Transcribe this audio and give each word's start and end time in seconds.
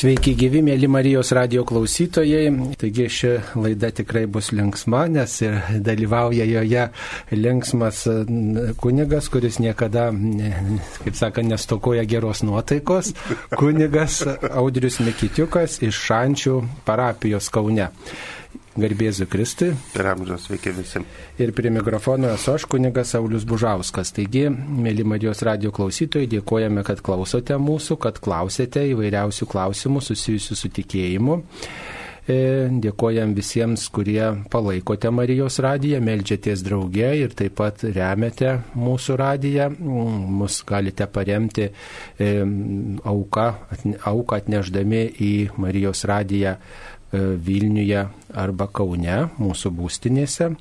Sveiki 0.00 0.32
gyvi, 0.32 0.62
mėly 0.64 0.88
Marijos 0.88 1.28
radio 1.36 1.60
klausytojai. 1.68 2.46
Taigi 2.80 3.04
ši 3.12 3.32
laida 3.60 3.90
tikrai 3.92 4.22
bus 4.32 4.48
linksma, 4.56 5.02
nes 5.12 5.34
ir 5.44 5.58
dalyvauja 5.84 6.46
joje 6.48 6.86
linksmas 7.36 8.06
kunigas, 8.80 9.28
kuris 9.28 9.60
niekada, 9.60 10.06
kaip 11.04 11.20
sakant, 11.20 11.52
nestokoja 11.52 12.06
geros 12.08 12.40
nuotaikos. 12.48 13.12
Kunigas 13.52 14.22
Audrius 14.48 15.02
Mikitiukas 15.04 15.82
iš 15.84 16.00
Šančių 16.08 16.56
parapijos 16.88 17.52
Kaune. 17.52 17.90
Garbėzu 18.78 19.26
Kristui. 19.26 19.72
Per 19.90 20.06
amžiaus 20.12 20.44
sveiki 20.46 20.70
visi. 20.74 21.00
Ir 21.42 21.50
prie 21.56 21.72
mikrofono 21.74 22.28
esu 22.30 22.52
aš 22.54 22.68
kunigas 22.70 23.10
Saulis 23.16 23.42
Bužauskas. 23.48 24.12
Taigi, 24.14 24.44
mėly 24.50 25.02
Marijos 25.02 25.42
radio 25.46 25.72
klausytojai, 25.74 26.28
dėkojame, 26.30 26.84
kad 26.86 27.02
klausote 27.02 27.58
mūsų, 27.58 27.98
kad 28.04 28.20
klausėte 28.22 28.84
įvairiausių 28.92 29.48
klausimų 29.50 30.04
susijusių 30.06 30.58
su 30.60 30.70
tikėjimu. 30.78 31.40
E, 32.30 32.36
dėkojam 32.84 33.32
visiems, 33.34 33.88
kurie 33.90 34.22
palaikote 34.52 35.10
Marijos 35.10 35.58
radiją, 35.64 35.98
melžiatės 36.06 36.62
drauge 36.62 37.10
ir 37.24 37.34
taip 37.34 37.56
pat 37.58 37.82
remiate 37.82 38.52
mūsų 38.78 39.16
radiją. 39.18 39.66
Mus 39.80 40.60
galite 40.68 41.10
paremti 41.10 41.66
e, 41.66 42.30
auką, 43.02 43.48
auką 44.12 44.40
atneždami 44.44 45.02
į 45.18 45.34
Marijos 45.58 46.06
radiją 46.06 46.54
Vilniuje 47.12 48.04
arba 48.38 48.68
Kaune, 48.70 49.16
mūsų 49.40 49.72
būstinėse. 49.74 50.52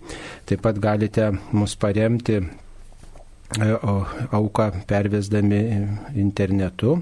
Taip 0.50 0.64
pat 0.66 0.80
galite 0.82 1.28
mus 1.54 1.76
paremti 1.78 2.40
e, 2.40 2.48
auką 4.34 4.70
pervesdami 4.90 5.60
internetu. 6.18 6.96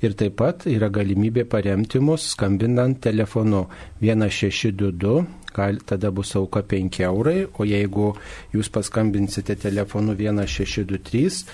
Ir 0.00 0.16
taip 0.16 0.38
pat 0.40 0.64
yra 0.72 0.88
galimybė 0.88 1.44
paremti 1.44 2.00
mus 2.00 2.30
skambinant 2.32 2.96
telefonu 3.04 3.66
1622, 4.00 5.18
gal, 5.52 5.82
tada 5.84 6.12
bus 6.14 6.32
auka 6.40 6.62
5 6.64 7.02
eurai, 7.04 7.42
o 7.44 7.68
jeigu 7.68 8.14
jūs 8.54 8.72
paskambinsite 8.72 9.58
telefonu 9.60 10.16
1623, 10.16 11.44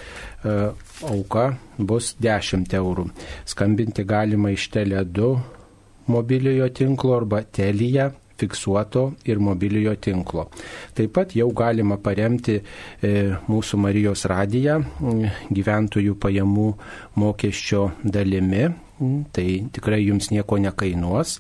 e, 0.47 0.55
auka 1.11 1.49
bus 1.83 2.15
10 2.23 2.79
eurų. 2.79 3.09
Skambinti 3.43 4.07
galima 4.07 4.55
iš 4.55 4.71
Tele 4.71 5.03
2 5.03 5.35
mobiliojo 6.07 6.69
tinklo 6.75 7.17
arba 7.17 7.43
telija 7.43 8.11
fiksuoto 8.39 9.13
ir 9.31 9.39
mobiliojo 9.39 9.95
tinklo. 10.03 10.49
Taip 10.95 11.13
pat 11.15 11.37
jau 11.39 11.51
galima 11.55 11.99
paremti 12.03 12.59
e, 12.59 13.13
mūsų 13.49 13.79
Marijos 13.85 14.25
radiją 14.31 14.81
gyventojų 15.55 16.17
pajamų 16.21 16.71
mokesčio 17.23 17.87
dalimi 18.05 18.67
tai 19.35 19.47
tikrai 19.75 20.01
jums 20.05 20.31
nieko 20.31 20.59
nekainuos. 20.63 21.39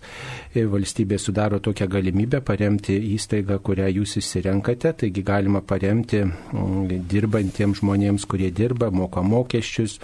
Valstybė 0.55 1.19
sudaro 1.23 1.61
tokią 1.63 1.87
galimybę 1.91 2.41
paremti 2.47 2.97
įstaigą, 3.15 3.61
kurią 3.65 3.89
jūs 4.01 4.17
įsirenkate, 4.21 4.95
taigi 5.05 5.23
galima 5.27 5.63
paremti 5.63 6.23
mm, 6.25 7.07
dirbantiems 7.11 7.83
žmonėms, 7.83 8.27
kurie 8.31 8.51
dirba, 8.55 8.91
moka 8.91 9.23
mokesčius 9.23 10.01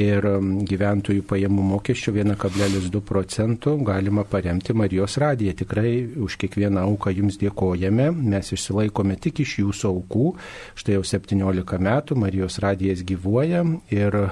ir 0.00 0.24
mm, 0.28 0.62
gyventojų 0.68 1.24
pajamų 1.28 1.66
mokesčio 1.72 2.14
1,2 2.16 3.02
procentų 3.08 3.76
galima 3.88 4.26
paremti 4.28 4.76
Marijos 4.76 5.16
radiją. 5.22 5.56
Tikrai 5.62 5.94
už 6.20 6.38
kiekvieną 6.44 6.84
auką 6.86 7.12
jums 7.16 7.40
dėkojame, 7.40 8.10
mes 8.12 8.52
išsilaikome 8.52 9.16
tik 9.20 9.44
iš 9.46 9.58
jūsų 9.64 9.92
aukų. 9.92 10.32
Štai 10.76 10.98
jau 10.98 11.04
17 11.08 11.82
metų 11.88 12.20
Marijos 12.20 12.60
radijas 12.62 13.04
gyvuoja 13.06 13.64
ir 13.92 14.22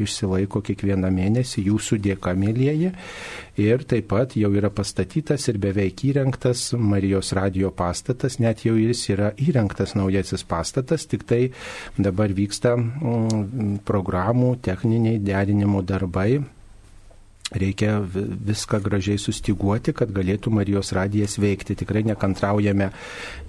išsilaiko 0.00 0.62
kiekvieną 0.64 1.10
mėnesį 1.12 1.66
jūsų 1.68 1.98
dėka, 2.06 2.34
mėlyjeji. 2.38 2.92
Ir 3.62 3.84
taip 3.88 4.08
pat 4.12 4.36
jau 4.38 4.52
yra 4.56 4.70
pastatytas 4.72 5.48
ir 5.52 5.58
beveik 5.60 6.04
įrengtas 6.08 6.70
Marijos 6.78 7.34
radio 7.36 7.72
pastatas, 7.76 8.38
net 8.40 8.64
jau 8.64 8.78
jis 8.80 9.04
yra 9.12 9.32
įrengtas 9.36 9.96
naujasis 9.98 10.46
pastatas, 10.48 11.04
tik 11.10 11.26
tai 11.28 11.42
dabar 11.98 12.32
vyksta 12.32 12.76
mm, 12.78 13.84
programų, 13.88 14.56
techniniai 14.64 15.20
derinimo 15.20 15.84
darbai 15.84 16.40
reikia 17.58 17.98
viską 18.02 18.80
gražiai 18.84 19.20
sustiguoti, 19.20 19.94
kad 19.96 20.12
galėtų 20.14 20.52
Marijos 20.54 20.92
radijas 20.96 21.38
veikti. 21.42 21.76
Tikrai 21.78 22.04
nekantraujame, 22.08 22.90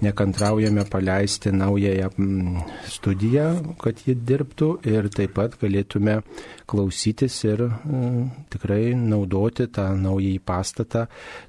nekantraujame 0.04 0.86
paleisti 0.90 1.52
naująją 1.54 2.10
mm, 2.16 2.60
studiją, 2.96 3.48
kad 3.82 4.02
ji 4.06 4.16
dirbtų 4.16 4.70
ir 4.90 5.10
taip 5.14 5.36
pat 5.38 5.58
galėtume 5.60 6.20
klausytis 6.66 7.36
ir 7.44 7.62
mm, 7.66 8.48
tikrai 8.52 8.94
naudoti 8.96 9.66
tą 9.72 9.90
naująjį 9.98 10.40
pastatą 10.46 11.04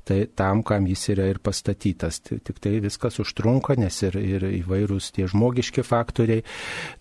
tai, 0.07 0.19
tam, 0.35 0.63
kam 0.67 0.87
jis 0.89 1.07
yra 1.13 1.27
ir 1.31 1.39
pastatytas. 1.43 2.19
Tik 2.25 2.59
tai 2.61 2.77
viskas 2.83 3.19
užtrunka, 3.23 3.77
nes 3.79 3.97
ir, 4.05 4.17
ir 4.19 4.47
įvairūs 4.61 5.11
tie 5.15 5.27
žmogiški 5.31 5.85
faktoriai. 5.85 6.43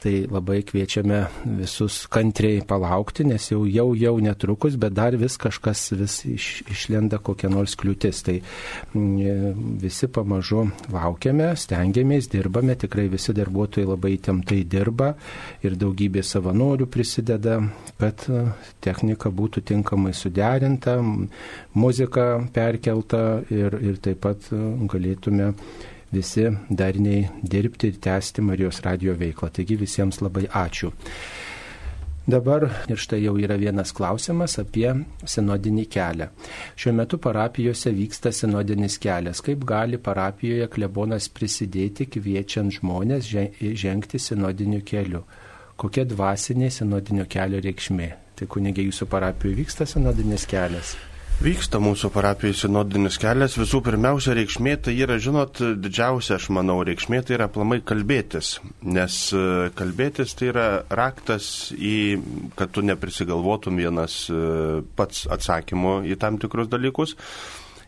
Tai 0.03 0.15
labai 0.31 0.61
kviečiame 0.67 1.21
visus 1.61 2.05
kantriai 2.13 2.63
palaukti, 2.67 3.27
nes 3.29 3.51
jau 3.51 3.65
jau, 3.69 3.89
jau 3.99 4.15
netrukus, 4.23 4.79
bet 4.81 4.95
dar 4.97 5.17
vis 5.21 5.37
kažkas 5.41 5.87
vis 5.99 6.21
iš, 6.29 6.49
išlenda 6.71 7.19
kokia 7.23 7.51
nors 7.53 7.77
kliūtis. 7.81 8.23
Tai 8.27 8.39
mm, 8.95 9.79
visi 9.83 10.09
pamažu 10.13 10.69
laukiame, 10.93 11.53
stengiamės, 11.59 12.31
dirbame, 12.33 12.77
tikrai 12.79 13.09
visi 13.13 13.35
darbuotojai 13.37 13.89
labai 13.89 14.15
įtemptai 14.19 14.63
dirba 14.71 15.15
ir 15.65 15.79
daugybė 15.81 16.25
savanorių 16.25 16.89
prisideda, 16.91 17.61
kad 18.05 18.27
e, 18.29 18.45
technika 18.85 19.33
būtų 19.33 19.65
tinkamai 19.71 20.13
suderinta, 20.17 20.99
muzika 21.75 22.29
perkelta 22.55 23.25
ir, 23.53 23.79
ir 23.81 23.99
taip 24.05 24.23
pat 24.27 24.51
e, 24.53 24.61
galėtume 24.91 25.53
visi 26.15 26.47
darniai 26.71 27.25
dirbti 27.43 27.91
ir 27.91 27.99
tęsti 28.03 28.45
Marijos 28.45 28.83
radio 28.85 29.17
veiklą. 29.19 29.51
Taigi 29.51 29.81
visiems 29.81 30.21
labai 30.23 30.47
ačiū. 30.47 30.93
Dabar 32.25 32.65
ir 32.89 32.97
štai 32.97 33.19
jau 33.21 33.35
yra 33.37 33.59
vienas 33.61 33.91
klausimas 33.93 34.55
apie 34.63 34.87
sinodinį 35.29 35.83
kelią. 35.93 36.31
Šiuo 36.81 36.95
metu 36.97 37.19
parapijose 37.21 37.93
vyksta 37.93 38.33
sinodinis 38.33 38.97
kelias. 39.03 39.43
Kaip 39.45 39.67
gali 39.69 40.01
parapijoje 40.01 40.71
klebonas 40.73 41.29
prisidėti 41.29 42.07
kviečiant 42.15 42.79
žmonės 42.79 43.29
žengti 43.29 44.23
sinodiniu 44.23 44.81
keliu? 44.89 45.21
Kokia 45.81 46.05
dvasinė 46.09 46.71
sinodinio 46.75 47.27
kelio 47.31 47.63
reikšmė. 47.65 48.13
Tai 48.35 48.47
kunigė 48.51 48.89
jūsų 48.89 49.07
parapijoje 49.11 49.61
vyksta 49.63 49.87
sinodinis 49.87 50.47
kelias. 50.51 50.95
Vyksta 51.43 51.81
mūsų 51.83 52.13
parapijoje 52.15 52.55
sinodinis 52.61 53.17
kelias. 53.19 53.57
Visų 53.59 53.81
pirmiausia 53.83 54.37
reikšmė 54.39 54.77
tai 54.87 54.95
yra, 55.03 55.17
žinot, 55.19 55.59
didžiausia, 55.83 56.37
aš 56.39 56.47
manau, 56.55 56.77
reikšmė 56.87 57.25
tai 57.27 57.35
yra 57.39 57.49
plamai 57.51 57.81
kalbėtis. 57.83 58.61
Nes 58.87 59.17
e, 59.35 59.43
kalbėtis 59.75 60.37
tai 60.39 60.53
yra 60.53 60.69
raktas 60.95 61.73
į, 61.75 61.97
kad 62.55 62.71
tu 62.75 62.87
neprisigalvotum 62.87 63.83
vienas 63.83 64.23
e, 64.31 64.39
pats 64.95 65.27
atsakymo 65.27 66.01
į 66.07 66.19
tam 66.23 66.39
tikrus 66.43 66.71
dalykus. 66.71 67.17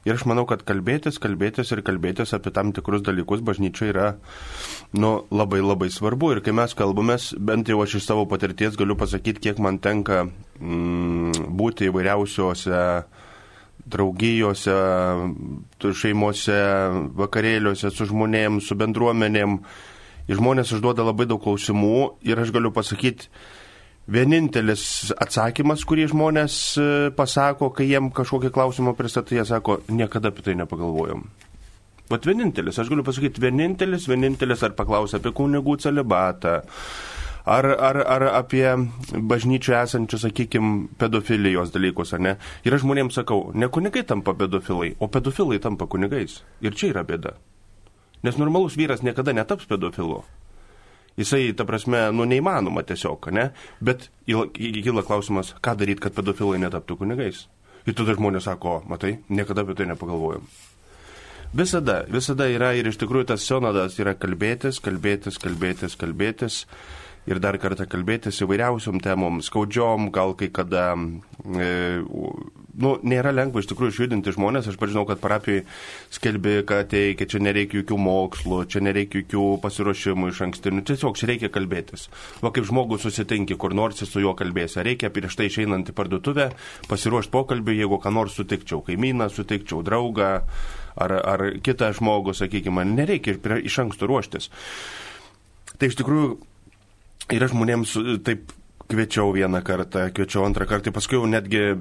Ir 0.07 0.15
aš 0.15 0.23
manau, 0.31 0.45
kad 0.47 0.61
kalbėtis, 0.63 1.17
kalbėtis 1.19 1.73
ir 1.75 1.81
kalbėtis 1.83 2.31
apie 2.37 2.53
tam 2.55 2.71
tikrus 2.71 3.03
dalykus 3.03 3.41
bažnyčioje 3.43 3.91
yra 3.91 4.13
nu, 4.95 5.25
labai 5.35 5.59
labai 5.65 5.89
svarbu. 5.91 6.31
Ir 6.37 6.41
kai 6.47 6.55
mes 6.55 6.77
kalbamės, 6.79 7.33
bent 7.43 7.67
jau 7.67 7.81
aš 7.83 7.97
iš 7.99 8.07
savo 8.07 8.23
patirties 8.31 8.79
galiu 8.79 8.95
pasakyti, 8.99 9.43
kiek 9.49 9.59
man 9.59 9.81
tenka 9.83 10.23
mm, 10.29 11.51
būti 11.59 11.91
įvairiausiuose 11.91 12.85
draugijose, 13.87 14.79
šeimose, 15.83 16.63
vakarėliuose 17.19 17.91
su 17.91 18.07
žmonėms, 18.07 18.71
su 18.71 18.79
bendruomenėm. 18.79 19.59
Ir 20.27 20.39
žmonės 20.39 20.71
užduoda 20.75 21.03
labai 21.07 21.27
daug 21.31 21.43
klausimų 21.43 22.23
ir 22.27 22.39
aš 22.43 22.55
galiu 22.55 22.71
pasakyti, 22.75 23.27
Vienintelis 24.07 25.11
atsakymas, 25.19 25.83
kurį 25.83 26.05
žmonės 26.13 26.57
e, 26.79 26.87
pasako, 27.17 27.73
kai 27.75 27.89
jiem 27.89 28.13
kažkokį 28.15 28.53
klausimą 28.55 28.93
pristatai, 28.95 29.41
jie 29.41 29.47
sako, 29.49 29.81
niekada 29.91 30.31
apie 30.31 30.45
tai 30.47 30.55
nepagalvojom. 30.61 31.25
Vat 32.07 32.29
vienintelis, 32.29 32.79
aš 32.79 32.93
galiu 32.93 33.03
pasakyti, 33.03 33.43
vienintelis, 33.43 34.07
vienintelis 34.07 34.63
ar 34.63 34.77
paklausia 34.79 35.19
apie 35.19 35.33
kunigų 35.35 35.75
celibatą, 35.83 36.61
ar, 37.51 37.67
ar, 37.67 37.99
ar 38.07 38.29
apie 38.31 38.69
bažnyčių 39.11 39.75
esančius, 39.81 40.23
sakykime, 40.29 40.87
pedofilijos 41.03 41.75
dalykus, 41.75 42.15
ar 42.15 42.23
ne. 42.23 42.37
Ir 42.63 42.79
aš 42.79 42.87
žmonėms 42.87 43.19
sakau, 43.19 43.49
ne 43.59 43.67
kunigai 43.75 44.07
tampa 44.07 44.37
pedofilai, 44.39 44.95
o 45.03 45.11
pedofilai 45.11 45.59
tampa 45.67 45.91
kunigais. 45.91 46.45
Ir 46.63 46.79
čia 46.79 46.93
yra 46.95 47.03
bėda. 47.11 47.35
Nes 48.23 48.39
normalus 48.39 48.79
vyras 48.79 49.03
niekada 49.03 49.35
netaps 49.35 49.67
pedofilu. 49.67 50.23
Jisai, 51.17 51.55
ta 51.57 51.65
prasme, 51.65 52.03
nu 52.13 52.27
neįmanoma 52.29 52.85
tiesiog, 52.85 53.31
ne? 53.33 53.49
Bet 53.81 54.11
kyla 54.29 55.05
klausimas, 55.07 55.55
ką 55.65 55.77
daryti, 55.81 56.03
kad 56.05 56.17
pedofilai 56.17 56.61
netaptų 56.61 56.99
kunigais. 57.01 57.47
Ir 57.87 57.95
tada 57.97 58.17
žmonės 58.19 58.49
sako, 58.49 58.81
matai, 58.91 59.21
niekada 59.31 59.63
apie 59.65 59.77
tai 59.79 59.87
nepagalvojom. 59.89 60.45
Visada, 61.57 62.03
visada 62.11 62.49
yra 62.51 62.73
ir 62.77 62.91
iš 62.91 62.99
tikrųjų 63.01 63.31
tas 63.31 63.45
senodas 63.47 63.97
yra 64.03 64.17
kalbėtis, 64.19 64.81
kalbėtis, 64.83 65.39
kalbėtis, 65.41 65.95
kalbėtis. 65.97 66.65
Ir 67.27 67.41
dar 67.43 67.59
kartą 67.61 67.87
kalbėtis 67.91 68.39
įvairiausiom 68.45 69.01
temom, 69.05 69.41
skaudžiom, 69.45 70.11
gal 70.15 70.35
kai 70.39 70.49
kada, 70.55 70.93
e, 70.95 71.69
nu, 72.77 72.93
nėra 73.03 73.33
lengva 73.35 73.63
iš 73.63 73.69
tikrųjų 73.71 73.95
išjudinti 73.95 74.35
žmonės. 74.37 74.69
Aš 74.71 74.79
pažinau, 74.81 75.03
kad 75.09 75.21
parapijoje 75.23 75.65
skelbi, 76.15 76.61
kad 76.69 76.91
teikia, 76.93 77.29
čia 77.31 77.43
nereikia 77.43 77.81
jokių 77.81 77.99
mokslų, 78.07 78.63
čia 78.71 78.83
nereikia 78.87 79.25
jokių 79.25 79.45
pasiruošimų 79.65 80.31
iš 80.33 80.43
ankstinių, 80.49 80.87
tiesiog 80.87 81.19
čia 81.19 81.31
reikia 81.33 81.53
kalbėtis. 81.53 82.09
O 82.43 82.53
kaip 82.55 82.69
žmogus 82.69 83.07
susitinki, 83.07 83.59
kur 83.59 83.75
nors 83.75 84.05
su 84.07 84.23
juo 84.23 84.37
kalbėsi, 84.39 84.83
reikia 84.87 85.11
prieš 85.11 85.39
tai 85.39 85.51
išeinant 85.51 85.91
į 85.91 85.97
parduotuvę 85.97 86.51
pasiruošti 86.91 87.35
pokalbį, 87.35 87.81
jeigu 87.83 88.01
ką 88.03 88.13
nors 88.15 88.37
sutikčiau, 88.39 88.85
kaimyną 88.87 89.31
sutikčiau, 89.33 89.83
draugą 89.87 90.35
ar, 90.97 91.17
ar 91.21 91.47
kitą 91.65 91.91
žmogų, 91.97 92.37
sakykime, 92.37 92.85
nereikia 92.89 93.37
iš 93.59 93.81
anksto 93.83 94.09
ruoštis. 94.09 94.51
Tai 95.77 95.91
iš 95.91 95.99
tikrųjų 95.99 96.37
yra 97.33 97.51
žmonėms 97.51 97.97
taip 98.27 98.55
kviečiau 98.87 99.33
vieną 99.35 99.63
kartą, 99.67 100.09
kviečiau 100.15 100.47
antrą 100.47 100.69
kartą, 100.71 100.95
paskui 100.95 101.19
jau 101.19 101.27
netgi 101.31 101.77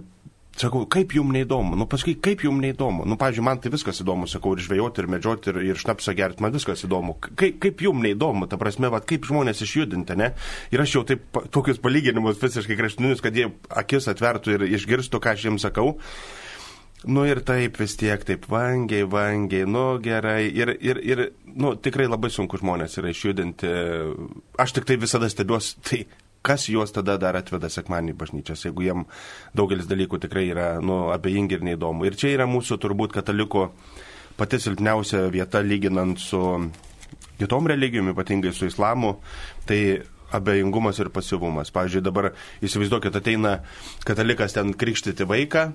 Sakau, 0.56 0.86
kaip 0.88 1.12
jums 1.12 1.36
neįdomu? 1.36 1.76
Nu, 1.76 1.84
paskui, 1.92 2.14
kaip 2.24 2.46
jums 2.46 2.64
neįdomu? 2.64 3.04
Nu, 3.04 3.18
pažiūrėjau, 3.20 3.44
man 3.44 3.60
tai 3.60 3.74
viskas 3.74 3.98
įdomu, 4.00 4.24
sakau, 4.32 4.54
ir 4.56 4.64
žvejoti, 4.64 5.04
ir 5.04 5.10
medžioti, 5.12 5.52
ir, 5.52 5.58
ir 5.74 5.82
šnapsą 5.82 6.14
gerti, 6.16 6.40
man 6.46 6.54
viskas 6.56 6.86
įdomu. 6.88 7.18
Kaip, 7.26 7.58
kaip 7.66 7.84
jums 7.84 8.00
neįdomu, 8.06 8.48
ta 8.48 8.56
prasme, 8.62 8.88
va, 8.94 9.02
kaip 9.04 9.28
žmonės 9.28 9.60
išjudinti, 9.66 10.16
ne? 10.16 10.30
Ir 10.72 10.80
aš 10.86 10.96
jau 10.96 11.04
taip, 11.10 11.28
tokius 11.52 11.82
palyginimus 11.84 12.40
visiškai 12.40 12.80
kraštinius, 12.80 13.24
kad 13.26 13.36
jie 13.36 13.50
akis 13.84 14.08
atvertų 14.14 14.56
ir 14.56 14.66
išgirstų, 14.78 15.20
ką 15.20 15.36
aš 15.36 15.48
jiems 15.50 15.68
sakau. 15.68 15.98
Nu 17.06 17.22
ir 17.30 17.42
taip 17.46 17.78
vis 17.78 17.94
tiek, 18.02 18.22
taip 18.26 18.48
vangiai, 18.50 19.06
vangiai, 19.06 19.68
nu 19.70 20.00
gerai. 20.02 20.48
Ir, 20.50 20.72
ir, 20.82 21.00
ir 21.06 21.22
nu, 21.54 21.76
tikrai 21.78 22.08
labai 22.10 22.32
sunku 22.34 22.58
žmonės 22.58 22.98
yra 22.98 23.12
išjudinti. 23.14 23.74
Aš 24.62 24.74
tik 24.78 24.88
tai 24.90 24.98
visada 25.02 25.30
stebiuosi, 25.30 25.76
tai 25.86 26.02
kas 26.46 26.68
juos 26.70 26.94
tada 26.94 27.18
dar 27.22 27.38
atveda 27.38 27.70
sekmanį 27.74 28.16
bažnyčias, 28.18 28.66
jeigu 28.68 28.86
jiem 28.86 29.06
daugelis 29.58 29.90
dalykų 29.90 30.22
tikrai 30.26 30.48
yra 30.54 30.68
nu, 30.82 31.08
abejingi 31.14 31.60
ir 31.60 31.66
neįdomu. 31.66 32.06
Ir 32.10 32.18
čia 32.18 32.34
yra 32.34 32.50
mūsų 32.50 32.80
turbūt 32.82 33.14
katalikų 33.18 33.68
pati 34.38 34.60
silpniausia 34.62 35.28
vieta 35.34 35.62
lyginant 35.66 36.22
su 36.22 36.42
kitom 37.40 37.70
religijom, 37.70 38.14
ypatingai 38.14 38.54
su 38.54 38.70
islamu. 38.70 39.18
Tai 39.70 39.80
abejingumas 40.36 41.00
ir 41.00 41.12
pasivumas. 41.14 41.70
Pavyzdžiui, 41.74 42.04
dabar 42.06 42.32
įsivaizduokit, 42.66 43.16
ateina 43.16 43.60
katalikas 44.08 44.58
ten 44.58 44.74
krikštyti 44.74 45.28
vaiką. 45.30 45.70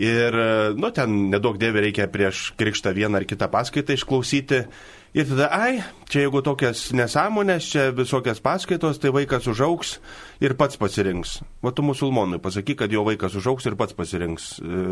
Ir, 0.00 0.36
nu, 0.78 0.88
ten 0.94 1.28
nedaug 1.28 1.58
dėvė 1.60 1.82
reikia 1.84 2.08
prieš 2.08 2.52
krikštą 2.56 2.94
vieną 2.96 3.20
ar 3.20 3.28
kitą 3.28 3.50
paskaitą 3.52 3.92
išklausyti. 3.98 4.64
Ir 5.12 5.26
tada, 5.28 5.50
ai, 5.52 5.82
čia 6.08 6.22
jeigu 6.22 6.40
tokias 6.40 6.86
nesąmonės, 6.96 7.66
čia 7.68 7.82
visokias 7.92 8.38
paskaitos, 8.40 8.96
tai 8.96 9.10
vaikas 9.12 9.44
užauks 9.52 9.98
ir 10.40 10.54
pats 10.56 10.78
pasirinks. 10.80 11.34
Va 11.60 11.68
tu 11.76 11.84
musulmonui 11.84 12.38
pasakyk, 12.40 12.78
kad 12.80 12.94
jo 12.94 13.02
vaikas 13.04 13.36
užauks 13.36 13.68
ir 13.68 13.76
pats 13.76 13.92
pasirinks 13.92 14.46
e, 14.56 14.84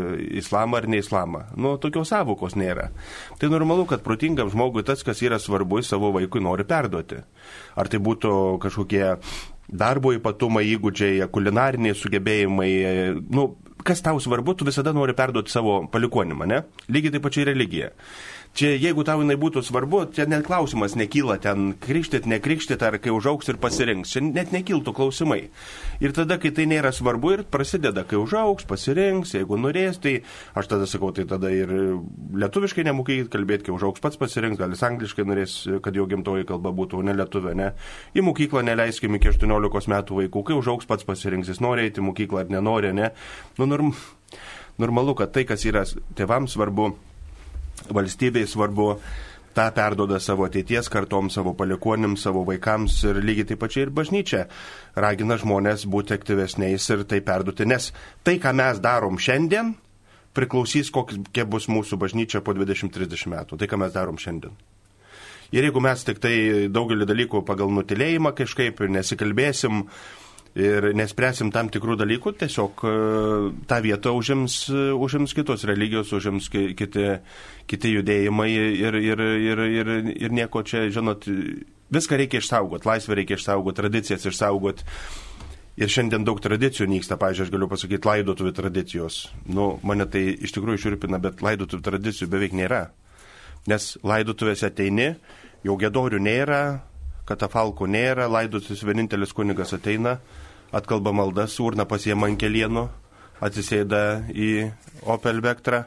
islamą 0.43 0.77
ar 0.77 0.85
ne 0.93 0.99
islamą. 1.01 1.47
Nu, 1.57 1.73
tokios 1.81 2.13
savokos 2.13 2.53
nėra. 2.53 2.91
Tai 3.41 3.49
normalu, 3.49 3.87
kad 3.89 4.05
protingam 4.05 4.53
žmogui 4.53 4.85
tas, 4.85 5.01
kas 5.01 5.25
yra 5.25 5.41
svarbu, 5.41 5.81
savo 5.81 6.13
vaikui 6.13 6.45
nori 6.45 6.67
perduoti. 6.69 7.23
Ar 7.73 7.89
tai 7.89 7.97
būtų 7.97 8.35
kažkokie 8.61 9.17
darbo 9.71 10.13
ypatumai, 10.13 10.67
įgūdžiai, 10.75 11.25
kulinariniai 11.33 11.97
sugebėjimai, 11.97 12.71
e, 12.77 12.95
nu, 13.33 13.55
kas 13.85 14.03
tau 14.05 14.19
svarbu, 14.21 14.55
tu 14.57 14.67
visada 14.67 14.93
nori 14.93 15.15
perduoti 15.17 15.53
savo 15.53 15.81
palikonimą, 15.91 16.47
ne? 16.49 16.61
Lygiai 16.89 17.15
taip 17.15 17.25
pačiai 17.27 17.47
religija. 17.51 17.91
Čia 18.51 18.73
jeigu 18.75 19.05
tau 19.07 19.21
jinai 19.21 19.37
būtų 19.39 19.61
svarbu, 19.63 20.01
čia 20.11 20.25
net 20.27 20.43
klausimas 20.43 20.97
nekyla 20.99 21.37
ten 21.39 21.69
krikštit, 21.79 22.25
nekrikštit, 22.27 22.81
ar 22.83 22.97
kai 22.99 23.13
užauks 23.15 23.47
ir 23.47 23.55
pasirinks. 23.63 24.11
Čia 24.11 24.23
net 24.25 24.49
nekiltų 24.51 24.91
klausimai. 24.97 25.45
Ir 26.03 26.11
tada, 26.11 26.35
kai 26.35 26.51
tai 26.51 26.65
nėra 26.67 26.91
svarbu 26.91 27.31
ir 27.31 27.43
prasideda, 27.47 28.03
kai 28.03 28.19
užauks, 28.19 28.65
pasirinks, 28.67 29.37
jeigu 29.37 29.55
norės, 29.55 30.01
tai 30.03 30.17
aš 30.59 30.67
tada 30.73 30.87
sakau, 30.89 31.13
tai 31.15 31.23
tada 31.29 31.47
ir 31.55 31.71
lietuviškai 32.43 32.83
nemokėjai 32.89 33.29
kalbėti, 33.31 33.69
kai 33.69 33.75
užauks 33.77 34.03
pats 34.03 34.19
pasirinks, 34.19 34.59
gal 34.59 34.75
jis 34.75 34.83
angliškai 34.83 35.25
norės, 35.29 35.53
kad 35.85 35.95
jo 35.95 36.07
gimtoji 36.11 36.49
kalba 36.49 36.73
būtų 36.75 36.99
ne 37.07 37.15
lietuvė, 37.15 37.53
ne. 37.55 37.69
Į 38.11 38.25
mokyklą 38.27 38.65
neleiskim 38.67 39.15
iki 39.15 39.31
18 39.31 39.87
metų 39.95 40.17
vaikų, 40.25 40.43
kai 40.49 40.57
užauks 40.59 40.91
pats 40.91 41.07
pasirinks, 41.07 41.53
jis 41.53 41.63
nori 41.63 41.87
eiti 41.87 42.03
į 42.03 42.09
mokyklą 42.09 42.43
ar 42.43 42.51
nenori, 42.51 42.91
ne. 42.99 43.13
Nu, 43.55 43.69
norm, 43.71 43.93
normalu, 44.81 45.15
kad 45.23 45.31
tai, 45.31 45.45
kas 45.47 45.63
yra 45.69 45.85
tėvams 46.19 46.57
svarbu, 46.57 46.89
valstybei 47.91 48.47
svarbu 48.47 48.95
tą 49.55 49.67
perdoda 49.75 50.19
savo 50.19 50.45
ateities 50.47 50.89
kartom, 50.89 51.29
savo 51.29 51.53
palikonim, 51.57 52.15
savo 52.17 52.45
vaikams 52.47 53.01
ir 53.09 53.19
lygiai 53.23 53.49
taip 53.51 53.61
pačiai 53.63 53.87
ir 53.87 53.93
bažnyčia 53.95 54.45
ragina 54.95 55.37
žmonės 55.41 55.87
būti 55.91 56.15
aktyvesniais 56.15 56.87
ir 56.95 57.03
tai 57.09 57.19
perduoti, 57.25 57.67
nes 57.67 57.91
tai, 58.23 58.37
ką 58.39 58.53
mes 58.55 58.79
darom 58.83 59.19
šiandien, 59.19 59.73
priklausys, 60.37 60.91
kokia 60.93 61.45
bus 61.45 61.67
mūsų 61.71 61.99
bažnyčia 61.99 62.41
po 62.43 62.55
20-30 62.55 63.31
metų. 63.31 63.59
Tai, 63.59 63.67
ką 63.67 63.79
mes 63.81 63.95
darom 63.95 64.19
šiandien. 64.21 64.55
Ir 65.51 65.67
jeigu 65.67 65.81
mes 65.83 66.05
tik 66.07 66.21
tai 66.23 66.35
daugelį 66.71 67.05
dalykų 67.09 67.41
pagal 67.47 67.73
nutilėjimą 67.75 68.31
kažkaip 68.37 68.79
nesikalbėsim, 68.87 69.83
ir 70.57 70.91
nespręsim 70.97 71.51
tam 71.53 71.69
tikrų 71.71 71.95
dalykų, 72.01 72.33
tiesiog 72.41 72.83
e, 72.83 72.93
tą 73.69 73.79
vietą 73.83 74.13
užims, 74.17 74.57
e, 74.69 74.91
užims 74.93 75.35
kitos 75.37 75.63
religijos, 75.69 76.11
užims 76.15 76.49
kiti, 76.51 77.07
kiti 77.71 77.93
judėjimai 77.95 78.49
ir, 78.51 78.99
ir, 78.99 79.25
ir, 79.47 79.63
ir, 79.79 79.91
ir 80.11 80.35
nieko 80.35 80.63
čia, 80.67 80.89
žinot, 80.91 81.27
viską 81.91 82.19
reikia 82.19 82.41
išsaugoti, 82.43 82.89
laisvę 82.89 83.19
reikia 83.21 83.39
išsaugoti, 83.39 83.79
tradicijas 83.79 84.27
išsaugoti. 84.27 84.87
Ir 85.79 85.87
šiandien 85.87 86.25
daug 86.27 86.37
tradicijų 86.43 86.89
nyksta, 86.91 87.15
pavyzdžiui, 87.17 87.45
aš 87.47 87.51
galiu 87.53 87.67
pasakyti, 87.71 88.05
laidotuvių 88.05 88.51
tradicijos. 88.53 89.21
Nu, 89.47 89.77
mane 89.87 90.03
tai 90.11 90.25
iš 90.35 90.51
tikrųjų 90.57 90.77
išurpina, 90.77 91.17
bet 91.23 91.39
laidotuvių 91.41 91.85
tradicijų 91.85 92.27
beveik 92.29 92.51
nėra. 92.59 92.89
Nes 93.71 93.93
laidotuvėse 94.03 94.67
ateini, 94.67 95.13
jau 95.63 95.77
gedorių 95.79 96.19
nėra, 96.21 96.61
katafalkų 97.29 97.87
nėra, 97.87 98.27
laidotis 98.31 98.83
vienintelis 98.83 99.31
kunigas 99.37 99.71
ateina, 99.77 100.17
atkalba 100.71 101.13
maldas, 101.15 101.57
urna 101.59 101.85
pasiema 101.89 102.29
ant 102.31 102.39
kelienų, 102.39 102.87
atsisėda 103.43 104.01
į 104.31 104.51
Opel 105.09 105.41
Vectra, 105.43 105.85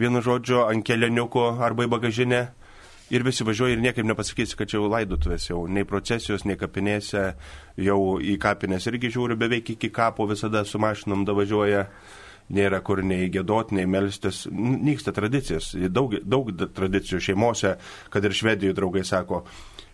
vienu 0.00 0.22
žodžiu, 0.24 0.64
ant 0.68 0.86
kelieniuko 0.86 1.56
arba 1.64 1.86
į 1.86 1.92
bagažinę 1.96 2.40
ir 3.10 3.26
visi 3.26 3.44
važiuoja 3.46 3.74
ir 3.74 3.82
niekaip 3.82 4.06
nepasakysi, 4.06 4.56
kad 4.56 4.70
čia 4.70 4.78
jau 4.78 4.88
laidotuvės 4.90 5.50
jau, 5.50 5.64
nei 5.66 5.86
procesijos, 5.88 6.46
nei 6.46 6.58
kapinėse, 6.60 7.26
jau 7.80 8.00
į 8.22 8.38
kapinės 8.42 8.86
irgi 8.90 9.12
žiūri 9.16 9.38
beveik 9.40 9.74
iki 9.74 9.90
kapo 9.94 10.28
visada 10.30 10.64
su 10.64 10.80
mašinom 10.82 11.26
davažiuoja. 11.28 11.86
Nėra 12.50 12.80
kur 12.82 12.98
nei 13.06 13.28
gėdot, 13.30 13.70
nei 13.70 13.86
melstis. 13.86 14.40
Nyksta 14.50 15.12
tradicijas. 15.14 15.68
Daug, 15.94 16.16
daug 16.26 16.48
tradicijų 16.50 17.20
šeimose, 17.22 17.76
kad 18.10 18.26
ir 18.26 18.34
švedijų 18.34 18.74
draugai 18.74 19.04
sako, 19.06 19.44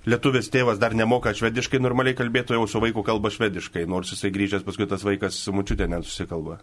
lietuvis 0.06 0.50
tėvas 0.54 0.80
dar 0.82 0.94
nemoka 0.94 1.34
švediškai, 1.34 1.80
normaliai 1.82 2.16
kalbėtų 2.18 2.56
jau 2.56 2.66
su 2.70 2.82
vaiku 2.82 3.04
kalba 3.06 3.32
švediškai, 3.34 3.86
nors 3.90 4.12
jisai 4.14 4.32
grįžęs 4.34 4.66
paskui 4.66 4.88
tas 4.90 5.04
vaikas 5.06 5.38
su 5.42 5.54
mučiutė 5.54 5.88
nesusikalba. 5.90 6.60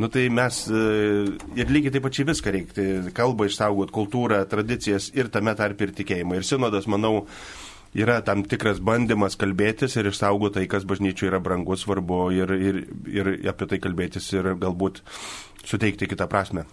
Nu 0.00 0.08
tai 0.08 0.28
mes 0.32 0.62
e, 0.72 0.82
ir 1.60 1.68
lygiai 1.68 1.92
taip 1.92 2.06
pačiai 2.06 2.24
viską 2.30 2.52
reikti, 2.54 2.86
kalbą 3.12 3.44
išsaugoti, 3.50 3.92
kultūrą, 3.92 4.40
tradicijas 4.48 5.10
ir 5.12 5.28
tame 5.28 5.52
tarp 5.58 5.84
ir 5.84 5.92
tikėjimą. 5.98 6.38
Ir 6.40 6.48
sinodas, 6.48 6.88
manau, 6.88 7.26
yra 7.92 8.22
tam 8.24 8.46
tikras 8.48 8.80
bandymas 8.80 9.36
kalbėtis 9.36 9.98
ir 10.00 10.08
išsaugoti 10.08 10.62
tai, 10.62 10.68
kas 10.72 10.88
bažnyčiai 10.88 11.28
yra 11.28 11.42
brangu, 11.44 11.76
svarbu 11.76 12.22
ir, 12.32 12.56
ir, 12.56 12.80
ir 13.12 13.34
apie 13.52 13.68
tai 13.68 13.82
kalbėtis 13.84 14.32
ir 14.32 14.54
galbūt 14.62 15.02
suteikti 15.68 16.08
kitą 16.08 16.24
prasme. 16.30 16.64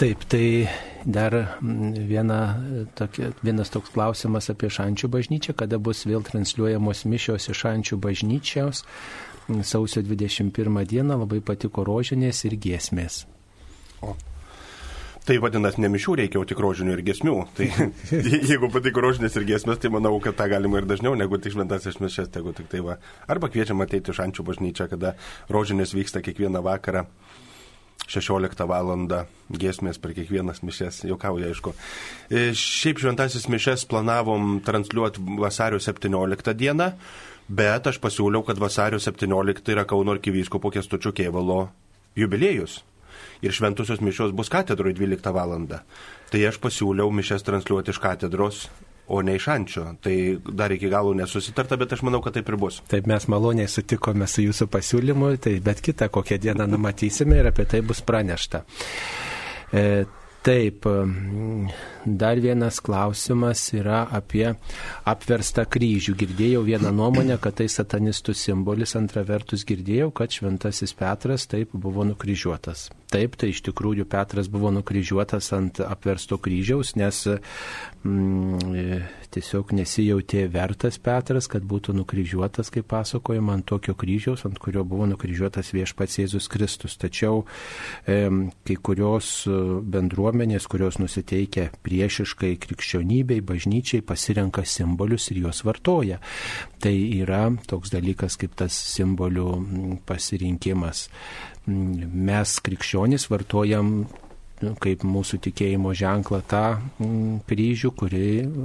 Taip, 0.00 0.22
tai 0.24 0.64
dar 1.04 1.34
mm, 1.60 2.06
viena, 2.08 2.38
tokia, 2.96 3.34
vienas 3.44 3.68
toks 3.68 3.90
klausimas 3.92 4.46
apie 4.48 4.70
Šančių 4.72 5.10
bažnyčią, 5.12 5.52
kada 5.60 5.76
bus 5.76 6.06
vėl 6.08 6.24
transliuojamos 6.24 7.02
mišios 7.04 7.50
iš 7.52 7.60
Šančių 7.66 7.98
bažnyčios. 8.00 8.80
Mm, 9.50 9.60
sausio 9.60 10.00
21 10.00 10.86
dieną 10.88 11.18
labai 11.20 11.42
patiko 11.44 11.84
rožinės 11.84 12.40
ir 12.48 12.56
giesmės. 12.56 13.26
O. 14.00 14.14
Tai 15.28 15.36
vadinasi, 15.44 15.84
ne 15.84 15.92
mišių 15.92 16.16
reikia, 16.22 16.40
o 16.40 16.48
tik 16.48 16.64
rožinių 16.64 16.96
ir 16.96 17.04
giesmių. 17.10 17.36
Tai 17.60 17.68
jeigu 18.54 18.72
patiko 18.72 19.04
rožinės 19.04 19.36
ir 19.36 19.44
giesmės, 19.52 19.82
tai 19.84 19.92
manau, 19.92 20.14
kad 20.24 20.40
tą 20.40 20.48
galima 20.48 20.80
ir 20.80 20.88
dažniau 20.88 21.12
negu 21.12 21.36
tik 21.36 21.58
šventasis 21.58 22.00
mišės, 22.00 22.32
tegu 22.32 22.56
tik 22.56 22.72
tai 22.72 22.80
va. 22.88 22.96
Arba 23.28 23.52
kviečiam 23.52 23.84
ateiti 23.84 24.16
iš 24.16 24.24
Ančių 24.24 24.48
bažnyčią, 24.48 24.88
kada 24.96 25.12
rožinės 25.52 25.92
vyksta 25.92 26.24
kiekvieną 26.24 26.64
vakarą 26.64 27.04
16 28.10 28.66
val. 28.68 28.92
giesmės 29.50 29.98
per 29.98 30.14
kiekvienas 30.14 30.62
mišes, 30.62 31.04
jaukauja 31.08 31.50
aišku. 31.50 31.72
E, 32.30 32.50
šiaip 32.54 33.00
šventasis 33.02 33.48
mišes 33.50 33.86
planavom 33.90 34.60
transliuoti 34.66 35.22
vasario 35.38 35.80
17 35.82 36.54
dieną, 36.54 36.92
bet 37.48 37.86
aš 37.86 37.98
pasiūliau, 38.02 38.44
kad 38.46 38.58
vasario 38.58 38.98
17 38.98 39.74
yra 39.74 39.86
Kauno 39.86 40.14
arkivyskupo 40.14 40.70
Kestučio 40.70 41.10
Kėvalo 41.12 41.68
jubiliejus. 42.18 42.82
Ir 43.42 43.54
šventusios 43.56 44.02
mišios 44.04 44.34
bus 44.36 44.50
katedroje 44.52 44.94
12 44.98 45.32
val. 45.34 45.56
Tai 46.30 46.40
aš 46.46 46.60
pasiūliau 46.62 47.10
mišes 47.10 47.42
transliuoti 47.46 47.90
iš 47.90 47.98
katedros, 47.98 48.68
o 49.10 49.22
ne 49.26 49.34
iš 49.38 49.48
ančio. 49.52 49.86
Tai 50.02 50.14
dar 50.62 50.72
iki 50.72 50.90
galo 50.92 51.12
nesusitarta, 51.18 51.78
bet 51.80 51.96
aš 51.96 52.04
manau, 52.06 52.22
kad 52.24 52.36
taip 52.38 52.48
ir 52.52 52.58
bus. 52.60 52.80
Taip 52.90 53.08
mes 53.10 53.26
maloniai 53.30 53.68
sutikome 53.70 54.28
su 54.30 54.46
jūsų 54.46 54.70
pasiūlymu, 54.70 55.34
tai 55.42 55.58
bet 55.64 55.82
kitą 55.84 56.10
kokią 56.12 56.38
dieną 56.46 56.68
numatysime 56.70 57.42
ir 57.42 57.50
apie 57.50 57.66
tai 57.70 57.82
bus 57.86 58.04
pranešta. 58.06 58.64
E, 59.74 59.84
Taip, 60.40 60.86
dar 62.04 62.38
vienas 62.40 62.78
klausimas 62.80 63.60
yra 63.76 64.06
apie 64.08 64.46
apverstą 65.12 65.66
kryžių. 65.68 66.14
Girdėjau 66.22 66.62
vieną 66.64 66.94
nuomonę, 66.96 67.36
kad 67.44 67.58
tai 67.58 67.66
satanistų 67.68 68.32
simbolis, 68.32 68.96
antra 68.96 69.20
vertus 69.28 69.66
girdėjau, 69.68 70.08
kad 70.16 70.32
šventasis 70.32 70.96
Petras 70.96 71.44
taip 71.44 71.76
buvo 71.76 72.08
nukryžiuotas. 72.08 72.88
Taip, 73.10 73.34
tai 73.34 73.48
iš 73.50 73.64
tikrųjų 73.66 74.04
Petras 74.06 74.46
buvo 74.46 74.70
nukryžiuotas 74.70 75.48
ant 75.56 75.80
apversto 75.82 76.36
kryžiaus, 76.38 76.92
nes 76.94 77.24
mm, 78.06 79.00
tiesiog 79.34 79.72
nesijautė 79.74 80.44
vertas 80.52 81.00
Petras, 81.02 81.48
kad 81.50 81.66
būtų 81.66 81.96
nukryžiuotas, 81.98 82.70
kaip 82.70 82.86
pasakojama, 82.92 83.56
ant 83.58 83.66
tokio 83.66 83.96
kryžiaus, 83.98 84.44
ant 84.46 84.62
kurio 84.62 84.84
buvo 84.86 85.08
nukryžiuotas 85.10 85.72
viešpats 85.74 86.20
Jėzus 86.22 86.46
Kristus. 86.52 86.94
Tačiau 87.02 87.42
e, 88.06 88.20
kai 88.66 88.78
kurios 88.78 89.32
bendruomenės, 89.50 90.70
kurios 90.70 91.00
nusiteikia 91.02 91.72
priešiškai 91.82 92.54
krikščionybei, 92.62 93.42
bažnyčiai, 93.42 94.06
pasirenka 94.06 94.62
simbolius 94.62 95.32
ir 95.34 95.42
juos 95.48 95.64
vartoja. 95.66 96.22
Tai 96.78 96.94
yra 96.94 97.48
toks 97.66 97.90
dalykas 97.90 98.38
kaip 98.38 98.54
tas 98.62 98.78
simbolių 98.94 99.50
pasirinkimas 100.06 101.08
mes 101.70 102.56
krikščionys 102.66 103.28
vartojam 103.30 103.92
nu, 104.64 104.74
kaip 104.80 105.04
mūsų 105.06 105.40
tikėjimo 105.46 105.92
ženklą 105.96 106.40
tą 106.48 106.64
kryžių, 107.48 107.92
kuri, 107.96 108.24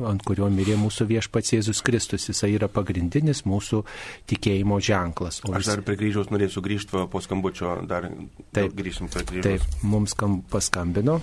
ant 0.09 0.23
kurio 0.27 0.49
mirė 0.51 0.77
mūsų 0.79 1.07
viešpats 1.11 1.55
Jėzus 1.55 1.81
Kristus. 1.85 2.27
Jisai 2.29 2.51
yra 2.55 2.69
pagrindinis 2.71 3.45
mūsų 3.47 3.83
tikėjimo 4.31 4.79
ženklas. 4.83 5.41
O 5.45 5.53
Aš 5.55 5.71
dar 5.71 5.85
prie 5.87 5.97
kryžiaus 6.01 6.31
norėsiu 6.33 6.63
grįžti 6.65 7.05
po 7.11 7.23
skambučio, 7.23 7.77
dar 7.87 8.09
taip, 8.55 8.75
grįžtim 8.75 9.11
prie 9.13 9.25
kryžiaus. 9.31 9.47
Taip, 9.47 9.87
mums 9.87 10.17
kam, 10.17 10.41
paskambino. 10.51 11.19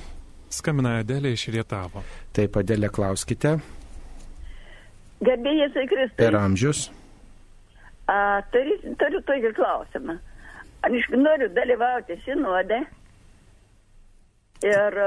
Skambina 0.52 0.98
Adelė 1.00 1.32
iš 1.36 1.46
Rietavo. 1.52 2.02
Taip, 2.36 2.58
Adelė, 2.60 2.90
klauskite. 2.92 3.56
Garbėjai 5.22 5.86
Kristus. 5.86 6.18
Per 6.18 6.36
amžius. 6.36 6.88
A, 8.10 8.42
turiu, 8.52 8.76
turiu 8.98 9.20
tokį 9.28 9.52
klausimą. 9.56 10.18
Aš 10.82 11.08
noriu 11.14 11.48
dalyvauti 11.54 12.18
sinode. 12.24 12.82
Ir, 14.62 14.98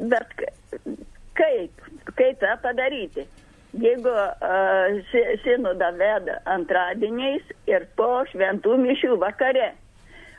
bet 0.00 0.34
kaip, 1.36 1.86
kaip 2.16 2.40
tą 2.40 2.56
padaryti? 2.64 3.26
Jeigu 3.72 4.12
uh, 4.12 5.12
sinodą 5.44 5.88
veda 5.96 6.38
antradieniais 6.52 7.44
ir 7.68 7.86
po 7.96 8.24
šventų 8.28 8.76
mišių 8.80 9.16
vakare. 9.20 9.70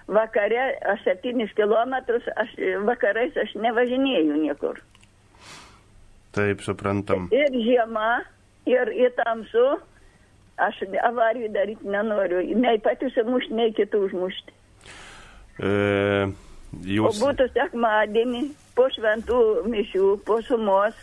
Vakare 0.05 0.65
aš 0.93 1.05
7 1.07 1.47
km, 1.57 1.95
aš, 2.35 2.53
vakarais 2.85 3.37
aš 3.39 3.55
nevažinėjau 3.57 4.37
niekur. 4.37 4.81
Taip, 6.33 6.61
suprantam. 6.65 7.29
Ir 7.33 7.53
žiema, 7.53 8.23
ir 8.69 8.89
į 8.89 9.09
tamsų, 9.17 9.67
Aš 10.61 10.83
avarijų 11.01 11.49
daryti 11.53 11.89
nenoriu, 11.89 12.43
nei 12.61 12.77
pati 12.83 13.07
užsimušti, 13.09 13.55
nei 13.57 13.71
kitų 13.73 14.03
užmušti. 14.07 14.53
E, 15.65 15.71
jūs... 16.85 17.07
O 17.09 17.13
būtų 17.25 17.47
sekmadienį, 17.55 18.43
po 18.77 18.85
šventų 18.93 19.39
mišių, 19.73 20.09
po 20.27 20.37
sumos, 20.45 20.93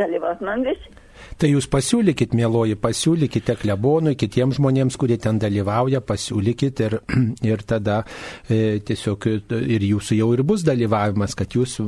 dalyvaus 0.00 0.40
man 0.44 0.64
visi. 0.64 0.96
Tai 1.40 1.48
jūs 1.50 1.66
pasiūlykit, 1.70 2.34
mėloji, 2.38 2.76
pasiūlykite 2.78 3.56
klebonui, 3.58 4.14
kitiems 4.18 4.60
žmonėms, 4.60 4.96
kurie 5.00 5.16
ten 5.18 5.40
dalyvauja, 5.42 5.98
pasiūlykit 6.06 6.82
ir, 6.86 6.96
ir 7.50 7.64
tada 7.66 8.00
e, 8.46 8.78
tiesiog 8.86 9.26
ir 9.58 9.86
jūsų 9.88 10.18
jau 10.20 10.28
ir 10.36 10.44
bus 10.46 10.62
dalyvavimas, 10.66 11.34
kad 11.38 11.56
jūs 11.56 11.80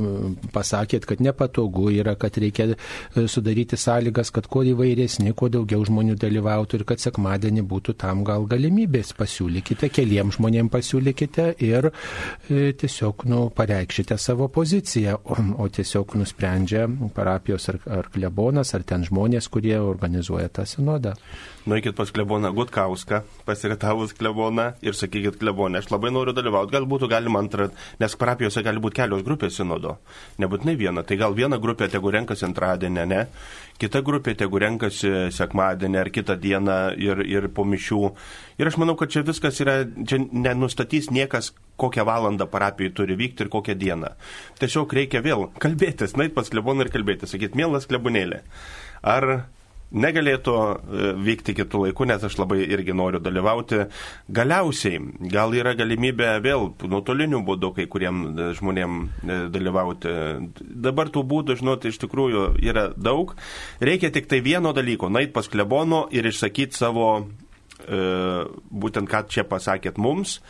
pasakėt, 0.53 1.07
kad 1.07 1.23
nepatogu 1.23 1.87
yra, 1.95 2.17
kad 2.19 2.35
reikia 2.43 2.73
e, 2.73 3.25
sudaryti 3.31 3.79
sąlygas, 3.79 4.33
kad 4.35 4.49
kuo 4.51 4.65
įvairesni, 4.67 5.31
kuo 5.37 5.49
daugiau 5.53 5.85
žmonių 5.87 6.17
dalyvautų 6.19 6.81
ir 6.81 6.85
kad 6.91 7.03
sekmadienį 7.03 7.63
būtų 7.71 7.95
tam 8.03 8.25
gal 8.27 8.47
galimybės. 8.49 9.13
Pasiūlykite, 9.17 9.89
keliems 9.93 10.37
žmonėms 10.41 10.73
pasiūlykite 10.75 11.47
ir 11.63 11.89
e, 11.89 12.73
tiesiog 12.77 13.23
nu, 13.31 13.45
pareikšite 13.55 14.19
savo 14.19 14.51
poziciją, 14.51 15.17
o, 15.23 15.39
o 15.63 15.71
tiesiog 15.71 16.17
nusprendžia 16.19 16.85
parapijos 17.15 17.71
ar, 17.71 17.81
ar 18.01 18.11
klebonas, 18.11 18.75
ar 18.75 18.83
ten 18.87 19.07
žmonės 19.07 19.36
žmonės, 19.37 19.49
kurie 19.49 19.77
organizuoja 19.79 20.49
tą 20.49 20.65
sinodą. 20.65 21.13
Nuikit 21.67 21.95
pas 21.95 22.09
kleboną 22.11 22.53
Gutkauską, 22.53 23.21
pasiritavus 23.45 24.13
kleboną 24.13 24.73
ir 24.81 24.95
sakykit 24.95 25.37
klebonę, 25.37 25.79
aš 25.79 25.91
labai 25.91 26.11
noriu 26.11 26.33
dalyvauti, 26.33 26.71
gal 26.71 26.85
būtų 26.87 27.09
galima 27.09 27.39
antrą, 27.39 27.69
nes 27.99 28.15
parapijose 28.15 28.63
gali 28.63 28.79
būti 28.79 29.01
kelios 29.01 29.23
grupės 29.23 29.57
sinodo, 29.57 29.97
nebūtinai 30.39 30.77
viena, 30.77 31.03
tai 31.03 31.17
gal 31.17 31.35
viena 31.35 31.57
grupė 31.57 31.89
tegu 31.91 32.09
renkasi 32.09 32.45
antradienį, 32.47 33.05
ne, 33.05 33.27
kita 33.81 34.01
grupė 34.05 34.35
tegu 34.37 34.59
renkasi 34.61 35.29
sekmadienį 35.35 36.01
ar 36.01 36.11
kitą 36.13 36.37
dieną 36.41 36.77
ir, 37.01 37.21
ir 37.25 37.49
po 37.53 37.65
mišių. 37.67 38.01
Ir 38.61 38.71
aš 38.71 38.79
manau, 38.81 38.97
kad 38.99 39.13
čia 39.13 39.25
viskas 39.27 39.61
yra, 39.63 39.79
čia 39.85 40.21
nenustatys 40.21 41.11
niekas, 41.13 41.53
kokią 41.77 42.07
valandą 42.07 42.47
parapijai 42.49 42.93
turi 42.97 43.17
vykti 43.19 43.45
ir 43.45 43.53
kokią 43.53 43.77
dieną. 43.77 44.15
Tiesiog 44.61 44.97
reikia 44.97 45.21
vėl 45.25 45.49
kalbėtis, 45.61 46.17
nait 46.17 46.33
pas 46.33 46.49
kleboną 46.49 46.87
ir 46.87 46.93
kalbėtis, 46.93 47.35
sakyt, 47.35 47.57
mielas 47.57 47.89
klebonėlė 47.89 48.41
ar 49.05 49.47
negalėtų 49.91 50.53
e, 50.57 51.09
vykti 51.23 51.55
kitų 51.57 51.85
laikų, 51.85 52.07
nes 52.09 52.23
aš 52.27 52.37
labai 52.41 52.59
irgi 52.65 52.95
noriu 52.97 53.21
dalyvauti. 53.23 53.85
Galiausiai, 54.33 54.99
gal 55.31 55.55
yra 55.55 55.73
galimybė 55.79 56.33
vėl 56.43 56.69
nuotoliniu 56.83 57.41
būdu 57.47 57.71
kai 57.77 57.87
kuriem 57.91 58.23
e, 58.27 58.49
žmonėm 58.57 58.99
e, 59.05 59.39
dalyvauti. 59.53 60.13
Dabar 60.87 61.11
tų 61.13 61.23
būdų, 61.31 61.57
žinot, 61.61 61.87
iš 61.87 62.01
tikrųjų 62.03 62.47
yra 62.67 62.89
daug. 62.95 63.35
Reikia 63.79 64.11
tik 64.13 64.27
tai 64.31 64.41
vieno 64.43 64.73
dalyko- 64.75 65.11
nait 65.15 65.33
pas 65.33 65.47
klebono 65.47 66.07
ir 66.11 66.27
išsakyti 66.27 66.75
savo, 66.75 67.27
e, 67.87 68.01
būtent 68.71 69.07
ką 69.07 69.27
čia 69.27 69.47
pasakėt 69.47 69.97
mums. 69.97 70.41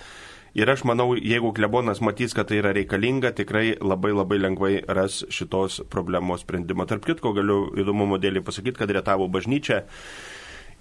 Ir 0.57 0.65
aš 0.73 0.81
manau, 0.89 1.11
jeigu 1.13 1.51
klebonas 1.53 1.99
matys, 2.01 2.33
kad 2.33 2.47
tai 2.49 2.57
yra 2.57 2.71
reikalinga, 2.73 3.29
tikrai 3.37 3.77
labai 3.77 4.09
labai 4.15 4.39
lengvai 4.41 4.81
ras 4.97 5.19
šitos 5.29 5.85
problemos 5.93 6.41
sprendimą. 6.41 6.87
Tarp 6.89 7.05
kitko, 7.05 7.29
galiu 7.37 7.69
įdomumo 7.77 8.17
dėlį 8.17 8.41
pasakyti, 8.47 8.73
kad 8.79 8.89
Rietavo 8.89 9.27
bažnyčia 9.29 9.85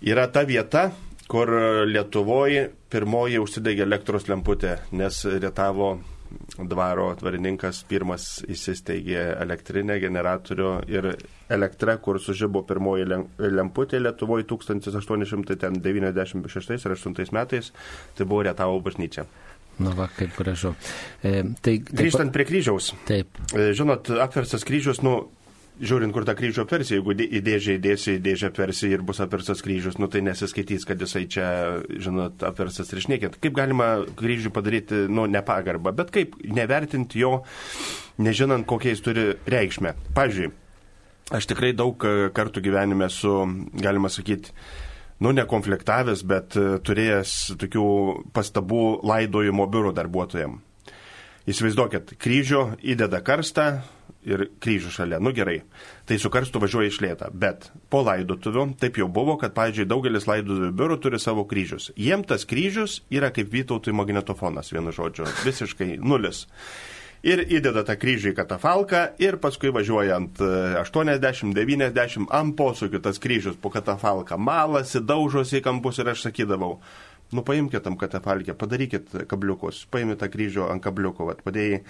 yra 0.00 0.32
ta 0.32 0.48
vieta, 0.48 0.96
kur 1.28 1.52
Lietuvoje 1.90 2.72
pirmoji 2.88 3.36
užsidegė 3.42 3.84
elektros 3.84 4.24
lemputė, 4.32 4.80
nes 4.96 5.20
Rietavo 5.28 6.00
dvaro 6.56 7.12
tvarininkas 7.20 7.84
pirmas 7.90 8.40
įsisteigė 8.48 9.36
elektrinę 9.42 10.00
generatorių 10.00 10.88
ir 10.88 11.20
elektra, 11.52 12.00
kur 12.00 12.16
sužybo 12.22 12.62
pirmoji 12.64 13.04
lemputė 13.60 14.00
Lietuvoje 14.00 14.48
1896 14.54 16.86
ar 16.88 16.92
8 16.96 17.12
metais, 17.36 17.72
tai 18.16 18.24
buvo 18.24 18.40
Rietavo 18.48 18.80
bažnyčia. 18.80 19.28
Nu, 19.76 19.92
va, 19.96 20.08
kaip 20.16 20.32
gražu. 20.38 20.72
E, 21.20 21.42
tai, 21.60 21.78
taip, 21.84 21.90
Grįžtant 21.98 22.32
prie 22.32 22.46
kryžiaus. 22.48 22.94
Taip. 23.08 23.36
E, 23.52 23.72
žinot, 23.76 24.08
apverstas 24.24 24.64
kryžius, 24.64 25.02
nu, 25.04 25.18
žiūrint, 25.76 26.14
kur 26.14 26.24
tą 26.24 26.32
kryžių 26.38 26.62
apversi, 26.64 26.94
jeigu 26.96 27.12
į 27.12 27.42
dėžę 27.44 27.76
įdėsi, 27.76 28.14
į 28.16 28.22
dėžę 28.24 28.50
apversi 28.50 28.88
ir 28.88 29.04
bus 29.04 29.20
apverstas 29.20 29.60
kryžius, 29.64 29.98
nu 30.00 30.08
tai 30.12 30.22
nesiskaitys, 30.24 30.86
kad 30.88 31.02
jisai 31.04 31.26
čia, 31.28 31.48
žinot, 31.92 32.40
apverstas 32.48 32.92
ir 32.94 33.02
šnekėt. 33.04 33.36
Kaip 33.42 33.56
galima 33.58 33.90
kryžių 34.16 34.52
padaryti, 34.56 35.02
nu, 35.12 35.26
nepagarbą, 35.28 35.92
bet 35.96 36.12
kaip 36.14 36.38
nevertinti 36.40 37.20
jo, 37.20 37.42
nežinant, 38.22 38.64
kokia 38.68 38.94
jis 38.94 39.04
turi 39.04 39.26
reikšmę. 39.52 39.92
Pavyzdžiui, 40.16 40.50
aš 41.36 41.52
tikrai 41.52 41.74
daug 41.76 42.08
kartų 42.36 42.64
gyvenime 42.64 43.10
su, 43.12 43.36
galima 43.76 44.08
sakyti, 44.12 44.56
nu, 45.20 45.32
nekonfliktavęs, 45.36 46.22
bet 46.28 46.56
e, 46.58 46.76
turėjęs 46.84 47.34
tokių 47.60 47.88
pastabų 48.36 48.84
laidojimo 49.06 49.68
biuro 49.70 49.92
darbuotojams. 49.96 50.62
Įsivaizduokit, 51.46 52.16
kryžių 52.18 52.62
įdeda 52.82 53.20
karstą 53.22 53.66
ir 54.26 54.48
kryžių 54.62 54.90
šalia. 54.90 55.20
Nu 55.22 55.30
gerai, 55.34 55.60
tai 56.08 56.18
su 56.18 56.30
karstu 56.34 56.58
važiuoja 56.62 56.90
iš 56.90 56.98
lėta. 57.04 57.28
Bet 57.30 57.68
po 57.92 58.00
laidotuvių 58.02 58.64
taip 58.80 58.98
jau 58.98 59.06
buvo, 59.06 59.36
kad, 59.38 59.54
pavyzdžiui, 59.54 59.86
daugelis 59.86 60.26
laidotuvių 60.26 60.72
biurų 60.74 60.98
turi 61.04 61.20
savo 61.22 61.46
kryžius. 61.46 61.92
Jiem 61.94 62.26
tas 62.26 62.42
kryžius 62.50 62.98
yra 63.14 63.30
kaip 63.34 63.52
Vytautui 63.54 63.94
magnetofonas, 63.94 64.72
vienu 64.74 64.94
žodžiu, 64.96 65.28
visiškai 65.46 65.92
nulis 66.02 66.48
ir 67.24 67.44
įdeda 67.46 67.84
tą 67.86 67.96
kryžių 68.00 68.32
į 68.32 68.36
katafalką 68.36 69.02
ir 69.22 69.38
paskui 69.42 69.72
važiuojant 69.74 70.40
80-90 70.82 72.30
ant 72.36 72.56
posūkių 72.58 73.02
tas 73.04 73.20
kryžius 73.22 73.58
po 73.60 73.72
katafalką 73.74 74.38
malasi, 74.38 75.00
daužosi 75.00 75.60
į 75.60 75.66
kampus 75.66 76.02
ir 76.02 76.12
aš 76.12 76.28
sakydavau, 76.28 76.76
Nu, 77.32 77.42
paimkite 77.42 77.82
tam 77.82 77.96
katafalkę, 77.98 78.54
padarykit 78.54 79.10
kabliukus, 79.26 79.80
paimkite 79.90 80.20
tą 80.20 80.28
kryžių 80.30 80.68
ant 80.70 80.82
kabliukų, 80.82 81.24
vat, 81.26 81.40
padėjai. 81.42 81.80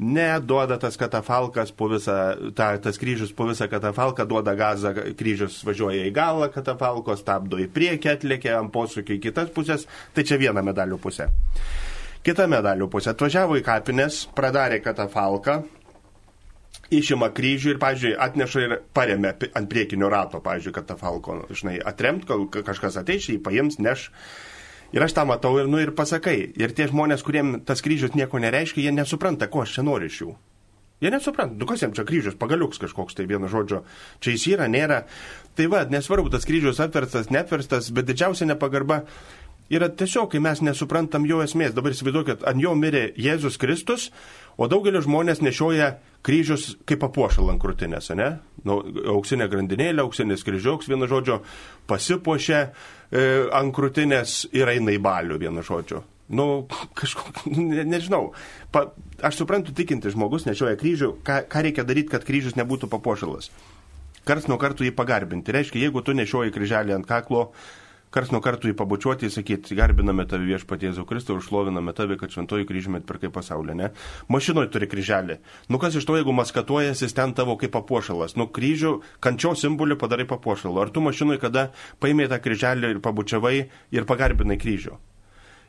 Neduoda 0.00 0.78
tas 0.80 0.96
katafalkas 0.96 1.72
po 1.76 1.90
visą, 1.92 2.14
ta, 2.56 2.70
tas 2.80 2.96
kryžius 2.96 3.34
po 3.36 3.44
visą 3.50 3.68
katafalką, 3.68 4.24
duoda 4.24 4.54
gazą, 4.56 4.94
kryžius 5.18 5.58
važiuoja 5.68 6.06
į 6.08 6.14
galą 6.16 6.48
katafalkos, 6.54 7.20
stabdo 7.20 7.60
į 7.60 7.68
priekį, 7.76 8.14
atlėkia 8.14 8.56
ant 8.56 8.72
posūkį 8.72 9.18
į 9.18 9.22
kitas 9.28 9.52
pusės, 9.52 9.84
tai 10.16 10.24
čia 10.24 10.40
viena 10.40 10.64
medalių 10.64 10.96
pusė. 11.02 11.28
Kita 12.26 12.48
medalių 12.50 12.88
pusė 12.90 13.12
atvažiavo 13.12 13.54
į 13.54 13.60
kapines, 13.62 14.24
pradarė 14.34 14.80
katafalką, 14.82 15.60
išima 16.90 17.28
kryžių 17.30 17.76
ir, 17.76 17.78
pavyzdžiui, 17.78 18.16
atneša 18.18 18.64
ir 18.64 18.74
paremia 18.98 19.30
ant 19.54 19.68
priekinio 19.70 20.10
rato, 20.10 20.40
pavyzdžiui, 20.42 20.74
katafalko, 20.74 21.36
žinai, 21.54 21.76
atremt, 21.86 22.26
kol 22.26 22.48
kažkas 22.50 22.98
ateis, 22.98 23.28
jį 23.30 23.38
paims, 23.46 23.78
neš. 23.78 24.08
Ir 24.90 25.06
aš 25.06 25.14
tą 25.14 25.22
matau 25.30 25.54
ir, 25.60 25.70
nu, 25.70 25.78
ir 25.78 25.94
pasakai. 25.94 26.34
Ir 26.58 26.74
tie 26.74 26.88
žmonės, 26.90 27.22
kuriem 27.22 27.60
tas 27.66 27.78
kryžius 27.82 28.18
nieko 28.18 28.42
nereiškia, 28.42 28.88
jie 28.88 28.96
nesupranta, 28.98 29.46
ko 29.46 29.62
aš 29.62 29.78
čia 29.78 29.86
noriu 29.86 30.10
iš 30.10 30.20
jų. 30.24 30.34
Jie 31.04 31.10
nesupranta, 31.12 31.54
nu 31.60 31.66
kas 31.68 31.82
jam 31.84 31.94
čia 31.94 32.06
kryžius, 32.08 32.38
pagaliuks 32.40 32.82
kažkoks 32.82 33.18
tai 33.18 33.26
vieno 33.30 33.50
žodžio, 33.52 33.82
čia 34.18 34.34
jis 34.34 34.50
yra, 34.56 34.66
nėra. 34.72 35.02
Tai 35.54 35.66
va, 35.70 35.86
nesvarbu, 35.92 36.30
tas 36.32 36.46
kryžius 36.48 36.80
apverstas, 36.82 37.28
neapverstas, 37.30 37.90
bet 37.94 38.08
didžiausia 38.08 38.48
nepagarba 38.48 39.02
yra 39.72 39.88
tiesiog, 39.90 40.30
kai 40.32 40.40
mes 40.42 40.62
nesuprantam 40.64 41.26
jo 41.28 41.42
esmės. 41.44 41.74
Dabar 41.76 41.94
įsivaizduokit, 41.94 42.44
ant 42.46 42.62
jo 42.62 42.74
mirė 42.78 43.08
Jėzus 43.20 43.58
Kristus, 43.60 44.10
o 44.56 44.68
daugelio 44.70 45.02
žmonės 45.04 45.42
nešioja 45.44 45.96
kryžius 46.26 46.72
kaip 46.88 47.02
papuošalą 47.04 47.54
ant 47.54 47.62
krūtinės, 47.62 48.10
ne? 48.18 48.32
Nu, 48.66 48.80
auksinė 49.14 49.46
grandinėlė, 49.52 50.02
auksinis 50.02 50.44
kryžiauks, 50.46 50.90
vienu 50.90 51.08
žodžiu, 51.10 51.40
pasipuošia 51.90 52.60
e, 52.66 52.68
ant 53.54 53.74
krūtinės 53.76 54.44
ir 54.56 54.74
eina 54.74 54.94
į 54.94 55.00
balių, 55.02 55.38
vienu 55.42 55.64
žodžiu. 55.66 56.02
Nu, 56.28 56.66
kažkok, 56.98 57.44
ne, 57.54 57.84
nežinau. 57.86 58.32
Pa, 58.74 58.88
aš 59.22 59.42
suprantu, 59.42 59.74
tikinti 59.76 60.10
žmogus 60.14 60.48
nešioja 60.48 60.78
kryžių, 60.80 61.12
ką, 61.26 61.40
ką 61.50 61.64
reikia 61.68 61.86
daryti, 61.86 62.10
kad 62.16 62.26
kryžius 62.26 62.58
nebūtų 62.58 62.90
papuošalas. 62.90 63.52
Kars 64.26 64.48
nuo 64.50 64.58
kartų 64.58 64.88
jį 64.88 64.94
pagarbinti. 64.98 65.54
Reiškia, 65.54 65.84
jeigu 65.84 66.02
tu 66.02 66.16
nešioji 66.18 66.50
kryželį 66.54 66.96
ant 66.96 67.06
kaklo, 67.06 67.52
kars 68.14 68.30
nuo 68.32 68.40
kartų 68.44 68.70
jį 68.70 68.76
pabučiuoti, 68.78 69.30
sakyti, 69.32 69.76
garbiname 69.78 70.26
tave 70.28 70.46
viešpatie 70.48 70.90
Jėzau 70.90 71.06
Kristų, 71.08 71.38
užšloviname 71.40 71.94
tave, 71.96 72.18
kad 72.20 72.32
šventoji 72.32 72.68
kryžiumi 72.68 73.00
atpirkai 73.02 73.30
pasaulį, 73.34 73.76
ne? 73.80 73.90
Mašinoje 74.32 74.70
turi 74.74 74.88
kryželį. 74.90 75.38
Nu 75.72 75.80
kas 75.82 75.98
iš 75.98 76.06
to, 76.08 76.16
jeigu 76.18 76.34
maskatuojas, 76.36 77.02
jis 77.04 77.16
ten 77.16 77.34
tavo 77.36 77.58
kaip 77.60 77.74
papuošalas. 77.76 78.36
Nu 78.40 78.48
kryžių, 78.48 78.94
kančios 79.24 79.64
simbolį 79.64 79.98
padarai 80.00 80.28
papuošalu. 80.30 80.80
Ar 80.84 80.94
tu 80.94 81.04
mašinoje 81.04 81.42
kada 81.42 81.68
paėmė 82.02 82.30
tą 82.32 82.40
kryželį 82.42 82.96
ir 82.96 83.04
pabučiavai 83.04 83.58
ir 83.66 84.08
pagarbinai 84.08 84.58
kryžių? 84.62 84.96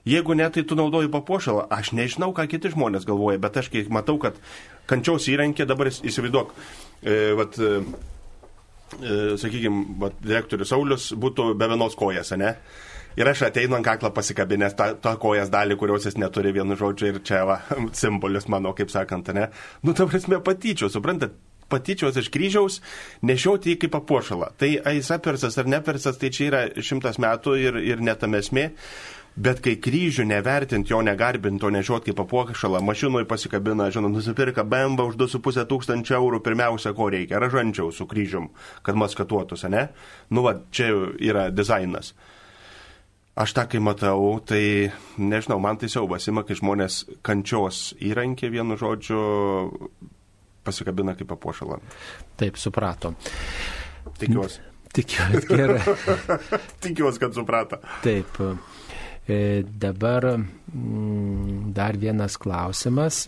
Jeigu 0.08 0.38
ne, 0.40 0.46
tai 0.50 0.64
tu 0.64 0.76
naudoji 0.80 1.10
papuošalą. 1.12 1.66
Aš 1.74 1.92
nežinau, 1.98 2.32
ką 2.36 2.46
kiti 2.48 2.72
žmonės 2.72 3.04
galvoja, 3.08 3.42
bet 3.44 3.58
aš 3.60 3.68
kai 3.74 3.84
matau, 3.92 4.16
kad 4.22 4.38
kančiaus 4.88 5.28
įrankė, 5.28 5.66
dabar 5.68 5.90
įsivaizduok, 5.92 6.54
e, 7.04 7.18
vat, 7.36 7.60
e, 7.60 7.82
sakykime, 9.42 10.12
direktorius 10.22 10.72
Saulis 10.74 11.10
būtų 11.18 11.52
be 11.58 11.70
vienos 11.72 11.98
kojas, 11.98 12.34
ne? 12.40 12.56
Ir 13.18 13.26
aš 13.26 13.48
ateinu 13.48 13.74
ant 13.80 13.86
kaklą 13.86 14.12
pasikabinęs 14.14 14.76
tą, 14.78 14.92
tą 15.02 15.16
kojas 15.18 15.50
dalį, 15.50 15.80
kurios 15.82 16.06
jis 16.06 16.20
neturi 16.22 16.52
vienu 16.54 16.78
žodžiu 16.78 17.10
ir 17.10 17.20
čia 17.26 17.42
va, 17.50 17.62
simbolis 17.98 18.46
mano, 18.52 18.76
kaip 18.78 18.94
sakant, 18.94 19.34
ne? 19.34 19.50
Nu, 19.82 19.98
ta 19.98 20.06
prasme, 20.10 20.38
patyčiau, 20.46 20.92
suprantat, 20.94 21.34
patyčios 21.68 22.18
iš 22.20 22.30
kryžiaus 22.32 22.80
nešioti 23.28 23.74
jį 23.74 23.82
kaip 23.82 23.96
papuošalą. 23.98 24.52
Tai 24.60 24.70
jis 24.70 25.12
apersas 25.16 25.58
ar 25.60 25.70
nepersas, 25.70 26.20
tai 26.22 26.32
čia 26.34 26.48
yra 26.52 26.62
šimtas 26.78 27.20
metų 27.22 27.58
ir, 27.60 27.80
ir 27.84 28.04
netam 28.04 28.38
esmė. 28.40 28.70
Bet 29.38 29.60
kai 29.62 29.76
kryžių 29.78 30.24
nevertint, 30.26 30.90
jo 30.90 30.98
negarbint, 31.06 31.62
o 31.62 31.70
nežiot 31.70 32.08
kaip 32.08 32.18
apuokšalą, 32.24 32.80
mašinoje 32.82 33.28
pasikabina, 33.30 33.92
žinot, 33.94 34.16
nusipirka 34.16 34.64
bemba 34.66 35.06
už 35.06 35.20
2,5 35.20 35.68
tūkstančio 35.70 36.16
eurų, 36.18 36.40
pirmiausia, 36.46 36.96
ko 36.98 37.12
reikia, 37.14 37.38
ražančiau 37.44 37.92
su 37.94 38.08
kryžium, 38.10 38.50
kad 38.82 38.98
maskatuotųsi, 38.98 39.70
ne? 39.70 39.84
Nu, 40.34 40.42
va, 40.48 40.56
čia 40.74 40.90
yra 41.22 41.52
dizainas. 41.54 42.16
Aš 43.38 43.54
tą, 43.54 43.68
kai 43.70 43.78
matau, 43.86 44.40
tai, 44.42 44.90
nežinau, 45.22 45.60
man 45.62 45.78
tai 45.78 45.92
siaubas 45.94 46.26
ima, 46.32 46.42
kai 46.42 46.58
žmonės 46.58 47.04
kančios 47.22 47.92
įrankė 48.02 48.50
vienu 48.50 48.74
žodžiu 48.82 49.20
pasikabina 50.66 51.14
kaip 51.20 51.36
apuošalą. 51.38 51.78
Taip, 52.42 52.58
suprato. 52.58 53.14
Tikiuosi. 54.18 54.66
Tikiuosi, 54.98 55.46
gerai. 55.54 55.78
Tikiuosi, 56.88 57.22
kad 57.22 57.38
suprato. 57.38 57.78
Taip. 58.02 58.42
E, 59.28 59.66
dabar 59.80 60.38
mm, 60.38 61.74
dar 61.76 61.98
vienas 62.00 62.38
klausimas. 62.40 63.28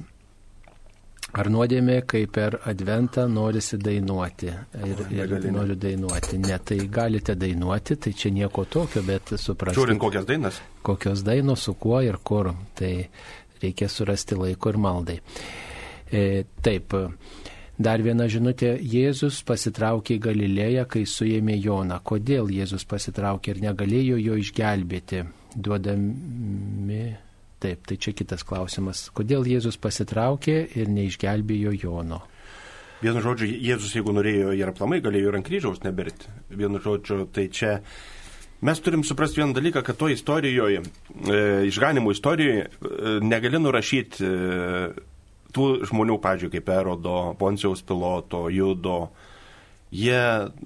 Ar 1.29 1.45
nuodėmė, 1.51 1.99
kai 2.09 2.23
per 2.25 2.55
adventą 2.65 3.27
norisi 3.29 3.77
dainuoti 3.77 4.47
ir, 4.49 5.01
ir 5.13 5.33
noriu 5.53 5.75
dainuoti? 5.77 6.39
Ne, 6.41 6.55
tai 6.65 6.79
galite 6.89 7.35
dainuoti, 7.37 7.99
tai 8.01 8.13
čia 8.17 8.31
nieko 8.33 8.63
tokio, 8.65 9.03
bet 9.05 9.35
suprasti. 9.37 9.77
Žiūrint 9.77 10.01
kokias 10.01 10.25
dainas. 10.25 10.57
Kokios 10.81 11.21
dainos, 11.27 11.67
su 11.67 11.75
kuo 11.77 11.99
ir 12.01 12.17
kur. 12.25 12.49
Tai 12.79 12.93
reikia 13.61 13.91
surasti 13.91 14.39
laiko 14.39 14.73
ir 14.73 14.79
maldai. 14.81 15.19
E, 16.09 16.23
taip, 16.65 16.95
dar 17.77 18.01
viena 18.01 18.25
žinutė. 18.25 18.77
Jėzus 18.81 19.43
pasitraukė 19.45 20.17
į 20.17 20.23
Galilėją, 20.31 20.87
kai 20.89 21.03
suėmė 21.05 21.59
Joną. 21.59 21.99
Kodėl 22.01 22.49
Jėzus 22.55 22.87
pasitraukė 22.89 23.53
ir 23.53 23.61
negalėjo 23.67 24.17
jo 24.23 24.39
išgelbėti? 24.41 25.27
Duodami. 25.55 27.15
Taip, 27.59 27.83
tai 27.83 27.97
čia 27.99 28.13
kitas 28.15 28.45
klausimas. 28.47 29.09
Kodėl 29.11 29.43
Jėzus 29.49 29.75
pasitraukė 29.81 30.61
ir 30.79 30.91
neišgelbėjo 30.95 31.73
Jono? 31.75 32.21
Vienu 32.99 33.19
žodžiu, 33.23 33.49
Jėzus, 33.51 33.93
jeigu 33.95 34.13
norėjo 34.15 34.53
ir 34.55 34.71
aplamai, 34.71 35.01
galėjo 35.03 35.31
ir 35.31 35.37
ant 35.39 35.47
kryžiaus 35.47 35.83
nebirti. 35.83 36.31
Vienu 36.51 36.79
žodžiu, 36.83 37.25
tai 37.31 37.47
čia 37.51 37.77
mes 38.63 38.79
turim 38.83 39.05
suprasti 39.07 39.39
vieną 39.39 39.55
dalyką, 39.55 39.83
kad 39.87 39.99
to 39.99 40.09
istorijoje, 40.11 40.81
e, 40.83 41.43
išganimo 41.67 42.11
istorijoje, 42.11 42.65
e, 42.67 43.13
negali 43.23 43.59
nurašyti 43.59 44.23
e, 44.23 44.33
tų 45.55 45.67
žmonių, 45.91 46.19
pavyzdžiui, 46.23 46.53
kaip 46.57 46.71
Erodo, 46.75 47.17
Poncijaus 47.39 47.83
piloto, 47.83 48.47
Judo. 48.51 49.09
Jie, 49.95 50.19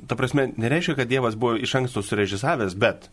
ta 0.10 0.18
prasme, 0.20 0.50
nereiškia, 0.58 0.98
kad 0.98 1.10
Dievas 1.10 1.38
buvo 1.40 1.56
iš 1.56 1.78
anksto 1.80 2.02
surežisavęs, 2.04 2.74
bet 2.76 3.08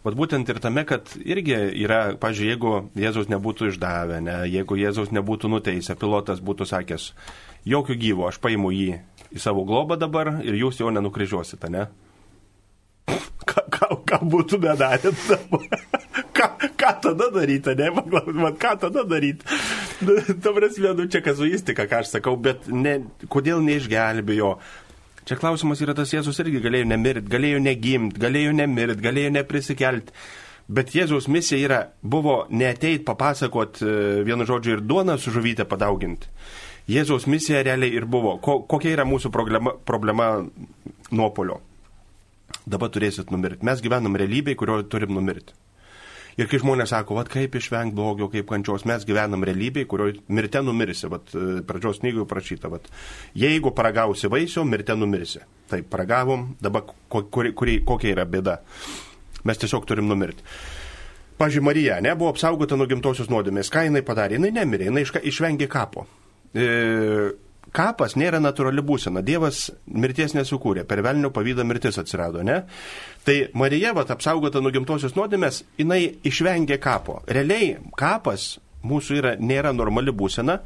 Vat 0.00 0.16
būtent 0.16 0.48
ir 0.48 0.56
tame, 0.64 0.86
kad 0.88 1.10
irgi 1.20 1.56
yra, 1.82 2.14
pažiūrėjau, 2.20 2.54
jeigu 2.54 3.02
Jėzaus 3.02 3.28
nebūtų 3.28 3.68
išdavę, 3.68 4.22
ne, 4.24 4.36
jeigu 4.48 4.78
Jėzaus 4.80 5.12
nebūtų 5.12 5.50
nuteisę, 5.52 5.96
pilotas 6.00 6.40
būtų 6.40 6.64
sakęs, 6.70 7.10
jokių 7.68 7.98
gyvo, 8.00 8.28
aš 8.30 8.38
paimu 8.40 8.72
jį 8.72 8.94
į 9.30 9.42
savo 9.44 9.66
globą 9.68 9.98
dabar 10.00 10.38
ir 10.40 10.56
jūs 10.56 10.80
jo 10.80 10.88
nenukryžiuosite, 10.94 11.68
ne? 11.68 11.90
Ką, 13.44 13.66
ką, 13.74 13.88
ką 14.08 14.22
būtų 14.32 14.62
bedarėt 14.62 15.20
dabar? 15.28 15.68
ką, 16.38 16.48
ką 16.80 16.92
tada 17.04 17.28
daryti, 17.34 17.76
ne? 17.76 17.92
Man, 17.92 18.56
ką 18.56 18.76
tada 18.80 19.04
daryti? 19.04 19.44
Ta 20.40 20.54
prasme, 20.56 20.94
nu 20.96 21.10
čia 21.12 21.20
kazuistika, 21.24 21.84
ką 21.90 22.00
aš 22.00 22.14
sakau, 22.16 22.38
bet 22.40 22.70
ne, 22.72 23.02
kodėl 23.28 23.60
neišgelbėjo? 23.66 24.54
Čia 25.30 25.36
klausimas 25.38 25.78
yra 25.78 25.94
tas 25.94 26.10
Jėzus 26.10 26.40
irgi 26.42 26.58
galėjo 26.58 26.88
nemirt, 26.90 27.28
galėjo 27.30 27.60
negimt, 27.62 28.16
galėjo 28.18 28.50
nemirt, 28.50 28.98
galėjo 28.98 29.30
neprisikelt. 29.36 30.08
Bet 30.66 30.90
Jėzaus 30.90 31.28
misija 31.30 31.60
yra, 31.62 31.78
buvo 32.02 32.48
neateit 32.50 33.04
papasakot 33.06 33.78
e, 33.78 33.92
vienu 34.26 34.42
žodžiu 34.48 34.72
ir 34.74 34.82
duoną 34.82 35.14
su 35.22 35.30
žuvytę 35.30 35.68
padauginti. 35.70 36.26
Jėzaus 36.90 37.28
misija 37.30 37.62
realiai 37.62 37.94
ir 37.94 38.08
buvo, 38.10 38.40
ko, 38.42 38.56
kokia 38.66 38.96
yra 38.96 39.06
mūsų 39.06 39.30
problema, 39.30 39.76
problema 39.86 40.32
nuopolio. 41.14 41.60
Dabar 42.66 42.90
turėsit 42.90 43.30
numirti. 43.30 43.62
Mes 43.70 43.86
gyvenam 43.86 44.18
realybėje, 44.18 44.58
kurioje 44.58 44.88
turim 44.90 45.14
numirti. 45.14 45.54
Ir 46.38 46.48
kai 46.50 46.60
žmonės 46.62 46.92
sako, 46.94 47.16
vad 47.18 47.30
kaip 47.32 47.56
išvengti 47.58 47.96
blogio, 47.96 48.28
kaip 48.32 48.48
kančios, 48.50 48.84
mes 48.88 49.06
gyvenam 49.08 49.44
realybėje, 49.46 49.88
kurioje 49.90 50.20
mirte 50.30 50.62
numirsi. 50.62 51.08
Vat, 51.10 51.32
e, 51.34 51.62
pradžios 51.66 52.02
knygoje 52.04 52.28
prašyta, 52.30 52.70
vat, 52.72 52.86
jeigu 53.38 53.72
paragausi 53.76 54.30
vaisių, 54.30 54.64
mirte 54.68 54.96
numirsi. 54.98 55.42
Taip, 55.70 55.88
paragavom, 55.90 56.50
dabar 56.62 56.86
kuri, 57.10 57.54
kuri, 57.56 57.80
kokia 57.86 58.14
yra 58.14 58.26
bėda. 58.28 58.60
Mes 59.48 59.60
tiesiog 59.60 59.86
turim 59.88 60.08
numirti. 60.10 60.44
Pavyzdžiui, 61.40 61.64
Marija, 61.64 62.00
ne, 62.04 62.12
buvo 62.20 62.34
apsaugota 62.34 62.76
nuo 62.76 62.86
gimtosios 62.86 63.30
nuodėmės. 63.32 63.70
Ką 63.72 63.86
jinai 63.86 64.02
padarė? 64.04 64.36
Jinai 64.36 64.50
nemirė, 64.58 64.90
jinai 64.90 65.06
išvengė 65.30 65.70
kapo. 65.72 66.04
E, 66.52 66.66
kapas 67.76 68.16
nėra 68.18 68.40
natūrali 68.42 68.82
būsena. 68.86 69.22
Dievas 69.26 69.68
mirties 69.86 70.34
nesukūrė, 70.36 70.84
per 70.88 71.02
velnio 71.06 71.30
pavydą 71.34 71.64
mirtis 71.66 71.98
atsirado, 72.00 72.44
ne? 72.46 72.62
Tai 73.26 73.36
Marija, 73.58 73.92
vat, 73.96 74.10
apsaugota 74.14 74.62
nuo 74.62 74.72
gimtosios 74.74 75.16
nuodėmės, 75.18 75.62
jinai 75.78 76.02
išvengė 76.26 76.80
kapo. 76.82 77.20
Realiai 77.28 77.76
kapas 77.98 78.56
mūsų 78.86 79.20
yra, 79.20 79.36
nėra 79.38 79.74
normali 79.76 80.14
būsena. 80.14 80.60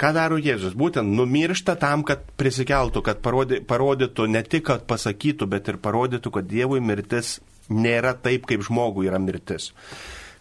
Ką 0.00 0.10
daro 0.16 0.38
Jėzus? 0.40 0.72
Būtent 0.74 1.14
numiršta 1.14 1.76
tam, 1.78 2.02
kad 2.02 2.24
prisikeltų, 2.40 3.04
kad 3.06 3.20
parodė, 3.22 3.60
parodytų 3.62 4.26
ne 4.32 4.40
tik, 4.42 4.64
kad 4.70 4.86
pasakytų, 4.88 5.46
bet 5.52 5.68
ir 5.70 5.78
parodytų, 5.84 6.32
kad 6.34 6.48
Dievui 6.48 6.80
mirtis 6.82 7.36
nėra 7.70 8.16
taip, 8.18 8.48
kaip 8.48 8.64
žmogui 8.66 9.06
yra 9.06 9.20
mirtis. 9.22 9.70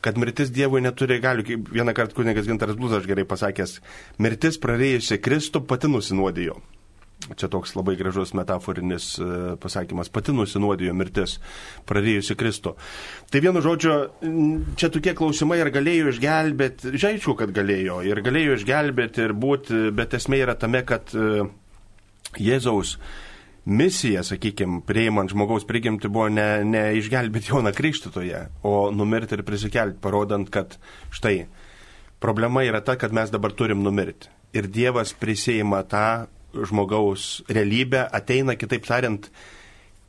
Kad 0.02 0.20
mirtis 0.22 0.52
Dievui 0.54 0.82
neturi 0.84 1.20
galių, 1.24 1.46
kaip 1.48 1.72
vieną 1.78 1.96
kartą 1.98 2.18
kunigas 2.18 2.50
Gintaras 2.50 2.78
Blūzas 2.80 3.08
gerai 3.10 3.26
pasakęs, 3.30 3.80
mirtis 4.22 4.60
prarėjusi 4.62 5.22
Kristų 5.22 5.64
pati 5.70 5.92
nusinuodijo. 5.92 6.60
Čia 7.38 7.48
toks 7.54 7.76
labai 7.78 7.94
gražus 8.00 8.34
metaforinis 8.34 9.14
e, 9.22 9.26
pasakymas. 9.62 10.10
Pati 10.10 10.34
nusinuodijo 10.34 10.96
mirtis, 10.98 11.38
prarėjusi 11.88 12.36
Kristų. 12.38 12.74
Tai 13.30 13.42
vienu 13.46 13.62
žodžiu, 13.62 13.94
čia 14.80 14.90
tokie 14.92 15.14
klausimai, 15.18 15.60
ar 15.62 15.70
galėjo 15.74 16.16
išgelbėti, 16.16 16.96
žaičiu, 16.98 17.38
kad 17.38 17.54
galėjo, 17.54 18.02
ir 18.10 18.24
galėjo 18.26 18.58
išgelbėti 18.58 19.28
ir 19.28 19.36
būti, 19.38 19.84
bet 19.96 20.18
esmė 20.18 20.42
yra 20.48 20.58
tame, 20.58 20.82
kad 20.88 21.14
e, 21.14 21.46
Jėzaus 22.42 22.98
misija, 23.65 24.24
sakykime, 24.26 24.82
prieimant 24.88 25.32
žmogaus 25.32 25.65
prigimti 25.69 26.10
buvo 26.10 26.28
ne, 26.34 26.63
ne 26.65 26.84
išgelbėti 26.97 27.54
Joną 27.54 27.74
Krikštytoje, 27.78 28.43
o 28.65 28.91
numirti 28.95 29.38
ir 29.38 29.45
prisikelti, 29.47 30.00
parodant, 30.02 30.50
kad 30.54 30.78
štai 31.13 31.45
problema 32.21 32.65
yra 32.65 32.82
ta, 32.86 32.97
kad 32.97 33.13
mes 33.13 33.34
dabar 33.34 33.54
turim 33.54 33.84
numirti. 33.86 34.30
Ir 34.58 34.67
Dievas 34.67 35.13
prisėima 35.15 35.84
tą 35.88 36.28
žmogaus 36.52 37.41
realybę, 37.47 38.04
ateina, 38.12 38.58
kitaip 38.60 38.86
tariant, 38.88 39.30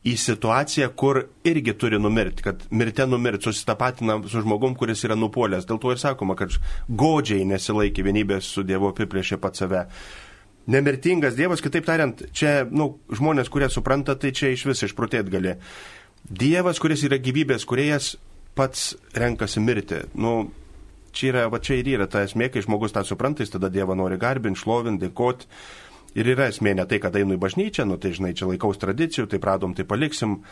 į 0.02 0.16
situaciją, 0.18 0.88
kur 0.98 1.20
irgi 1.46 1.76
turi 1.78 1.98
numirti, 2.02 2.42
kad 2.42 2.64
mirte 2.74 3.06
numirti, 3.06 3.46
susitapatina 3.46 4.16
su 4.26 4.42
žmogum, 4.42 4.74
kuris 4.78 5.04
yra 5.06 5.14
nupuolęs. 5.18 5.68
Dėl 5.68 5.78
to 5.82 5.92
ir 5.94 6.00
sakoma, 6.02 6.34
kad 6.38 6.56
godžiai 6.88 7.46
nesilaikė 7.46 8.02
vienybės 8.08 8.50
su 8.50 8.66
Dievu, 8.66 8.90
apiplėšė 8.90 9.38
pat 9.42 9.60
save. 9.60 9.84
Nemirtingas 10.70 11.34
Dievas, 11.38 11.62
kitaip 11.64 11.86
tariant, 11.88 12.22
čia 12.36 12.62
nu, 12.70 12.92
žmonės, 13.10 13.50
kurie 13.50 13.66
supranta, 13.72 14.14
tai 14.14 14.30
čia 14.36 14.52
iš 14.54 14.66
vis 14.68 14.84
išprotėt 14.86 15.30
gali. 15.32 15.56
Dievas, 16.22 16.78
kuris 16.82 17.02
yra 17.08 17.18
gyvybės 17.18 17.66
kuriejas, 17.66 18.14
pats 18.54 18.92
renkasi 19.18 19.62
mirti. 19.64 20.04
Nu, 20.14 20.52
čia, 21.10 21.32
yra, 21.32 21.46
va, 21.50 21.58
čia 21.58 21.80
ir 21.80 21.90
yra 21.96 22.06
ta 22.06 22.22
esmė, 22.22 22.52
kai 22.52 22.62
žmogus 22.62 22.94
tą 22.94 23.02
supranta, 23.08 23.42
jis 23.42 23.56
tada 23.56 23.72
Dievą 23.72 23.98
nori 23.98 24.20
garbinti, 24.22 24.62
šlovinti, 24.62 25.08
dėkoti 25.08 25.50
Ir 26.12 26.28
yra 26.34 26.50
esmė 26.52 26.74
ne 26.76 26.84
tai, 26.88 26.98
kad 27.00 27.14
einu 27.16 27.38
į 27.38 27.40
bažnyčią, 27.40 27.86
nu 27.88 27.96
tai 28.00 28.10
žinai, 28.12 28.34
čia 28.36 28.44
laikaus 28.50 28.80
tradicijų, 28.80 29.30
tai 29.32 29.40
pradom, 29.40 29.72
tai 29.72 29.86
paliksim. 29.88 30.42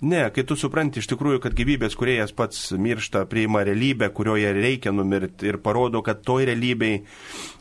Ne, 0.00 0.28
kai 0.30 0.44
tu 0.46 0.54
supranti 0.54 1.00
iš 1.02 1.08
tikrųjų, 1.10 1.40
kad 1.42 1.56
gyvybės 1.58 1.96
kuriejas 1.98 2.30
pats 2.30 2.68
miršta, 2.78 3.24
priima 3.26 3.64
realybę, 3.66 4.06
kurioje 4.14 4.52
reikia 4.54 4.92
numirti 4.94 5.48
ir 5.50 5.58
parodo, 5.64 6.04
kad 6.06 6.22
toj 6.22 6.46
realybei 6.52 7.00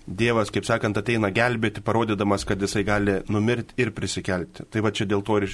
Dievas, 0.07 0.51
kaip 0.53 0.67
sakant, 0.67 0.99
ateina 1.01 1.31
gelbėti, 1.33 1.81
parodydamas, 1.83 2.45
kad 2.47 2.61
jisai 2.61 2.85
gali 2.87 3.17
numirti 3.33 3.81
ir 3.81 3.89
prisikelti. 3.91 4.67
Tai 4.69 4.85
va 4.85 4.93
čia 4.93 5.09
dėl 5.09 5.25
to 5.25 5.39
ir 5.41 5.49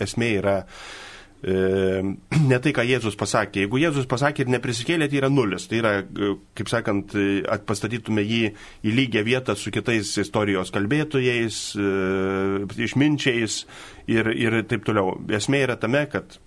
esmė 0.00 0.30
yra 0.40 0.56
e, 0.62 1.11
ne 2.50 2.58
tai, 2.62 2.72
ką 2.74 2.84
Jėzus 2.86 3.16
pasakė. 3.18 3.64
Jeigu 3.64 3.80
Jėzus 3.82 4.06
pasakė 4.10 4.44
ir 4.44 4.52
neprisikėlė, 4.54 5.08
tai 5.10 5.18
yra 5.18 5.30
nulis. 5.32 5.66
Tai 5.70 5.80
yra, 5.80 5.92
e, 6.02 6.34
kaip 6.58 6.70
sakant, 6.70 7.16
e, 7.18 7.42
pastatytume 7.66 8.22
jį 8.22 8.44
į 8.86 8.94
lygią 8.94 9.24
vietą 9.26 9.56
su 9.58 9.72
kitais 9.74 10.14
istorijos 10.22 10.70
kalbėtojais, 10.74 11.58
e, 11.74 11.90
išminčiais 12.86 13.58
ir, 14.14 14.30
ir 14.38 14.62
taip 14.70 14.86
toliau. 14.86 15.16
Esmė 15.34 15.64
yra 15.66 15.78
tame, 15.82 16.04
kad 16.12 16.38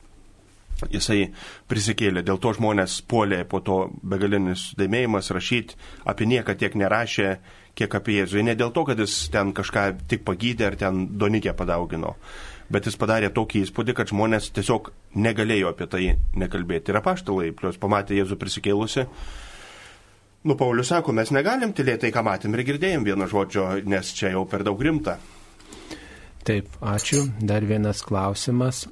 jisai 0.92 1.30
prisikėlė. 1.72 2.24
Dėl 2.24 2.40
to 2.40 2.56
žmonės 2.56 3.02
puolė 3.08 3.44
po 3.48 3.60
to 3.64 3.84
begalinis 4.00 4.74
dėmėjimas 4.80 5.32
rašyti 5.36 5.76
apie 6.08 6.28
nieką 6.32 6.56
tiek 6.60 6.76
nerašė, 6.76 7.30
kiek 7.76 7.96
apie 8.00 8.22
Jėzų. 8.22 8.48
Ne 8.48 8.56
dėl 8.56 8.72
to, 8.72 8.88
kad 8.88 9.00
jis 9.00 9.26
ten 9.32 9.52
kažką 9.56 9.90
tik 10.08 10.24
pagydė 10.28 10.72
ar 10.72 10.80
ten 10.80 11.08
donikę 11.20 11.52
padaugino 11.56 12.16
bet 12.72 12.90
jis 12.90 12.98
padarė 13.00 13.32
tokį 13.34 13.66
įspūdį, 13.66 13.96
kad 13.98 14.12
žmonės 14.12 14.52
tiesiog 14.56 14.92
negalėjo 15.16 15.72
apie 15.74 15.88
tai 15.92 16.04
nekalbėti. 16.38 16.92
Ir 16.92 17.02
apaštalai, 17.02 17.52
plius 17.58 17.80
pamatė 17.82 18.20
Jėzų 18.20 18.40
prisikėlusi. 18.42 19.06
Nu, 20.46 20.54
Paulius 20.58 20.92
sako, 20.94 21.14
mes 21.18 21.32
negalim 21.34 21.74
tylėti 21.74 22.06
tai, 22.06 22.12
ką 22.14 22.22
matėm 22.26 22.54
ir 22.54 22.66
girdėjom 22.68 23.06
vieno 23.08 23.26
žodžio, 23.30 23.70
nes 23.90 24.12
čia 24.14 24.36
jau 24.36 24.44
per 24.50 24.66
daug 24.66 24.82
rimta. 24.82 25.18
Taip, 26.46 26.70
ačiū. 26.86 27.24
Dar 27.42 27.66
vienas 27.66 28.04
klausimas, 28.06 28.84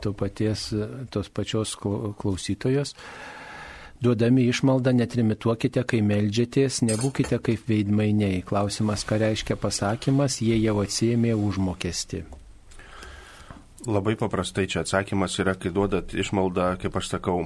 to 0.00 0.14
paties, 0.16 0.70
tos 1.12 1.28
pačios 1.28 1.74
klausytojos. 1.76 2.94
Duodami 4.00 4.46
išmaldą 4.48 4.94
netrimituokite, 4.94 5.82
kai 5.84 6.00
melžiatės, 6.06 6.80
nebūkite 6.86 7.42
kaip 7.44 7.68
veidmainiai. 7.68 8.40
Klausimas, 8.46 9.04
ką 9.04 9.20
reiškia 9.20 9.58
pasakymas, 9.60 10.40
jie 10.40 10.56
jau 10.62 10.78
atsėmė 10.86 11.34
užmokesti. 11.36 12.24
Labai 13.86 14.16
paprastai 14.18 14.66
čia 14.66 14.82
atsakymas 14.82 15.36
yra, 15.38 15.54
kai 15.54 15.70
duodat 15.70 16.10
išmaldą, 16.10 16.72
kaip 16.82 16.96
aš 16.98 17.12
sakau, 17.12 17.44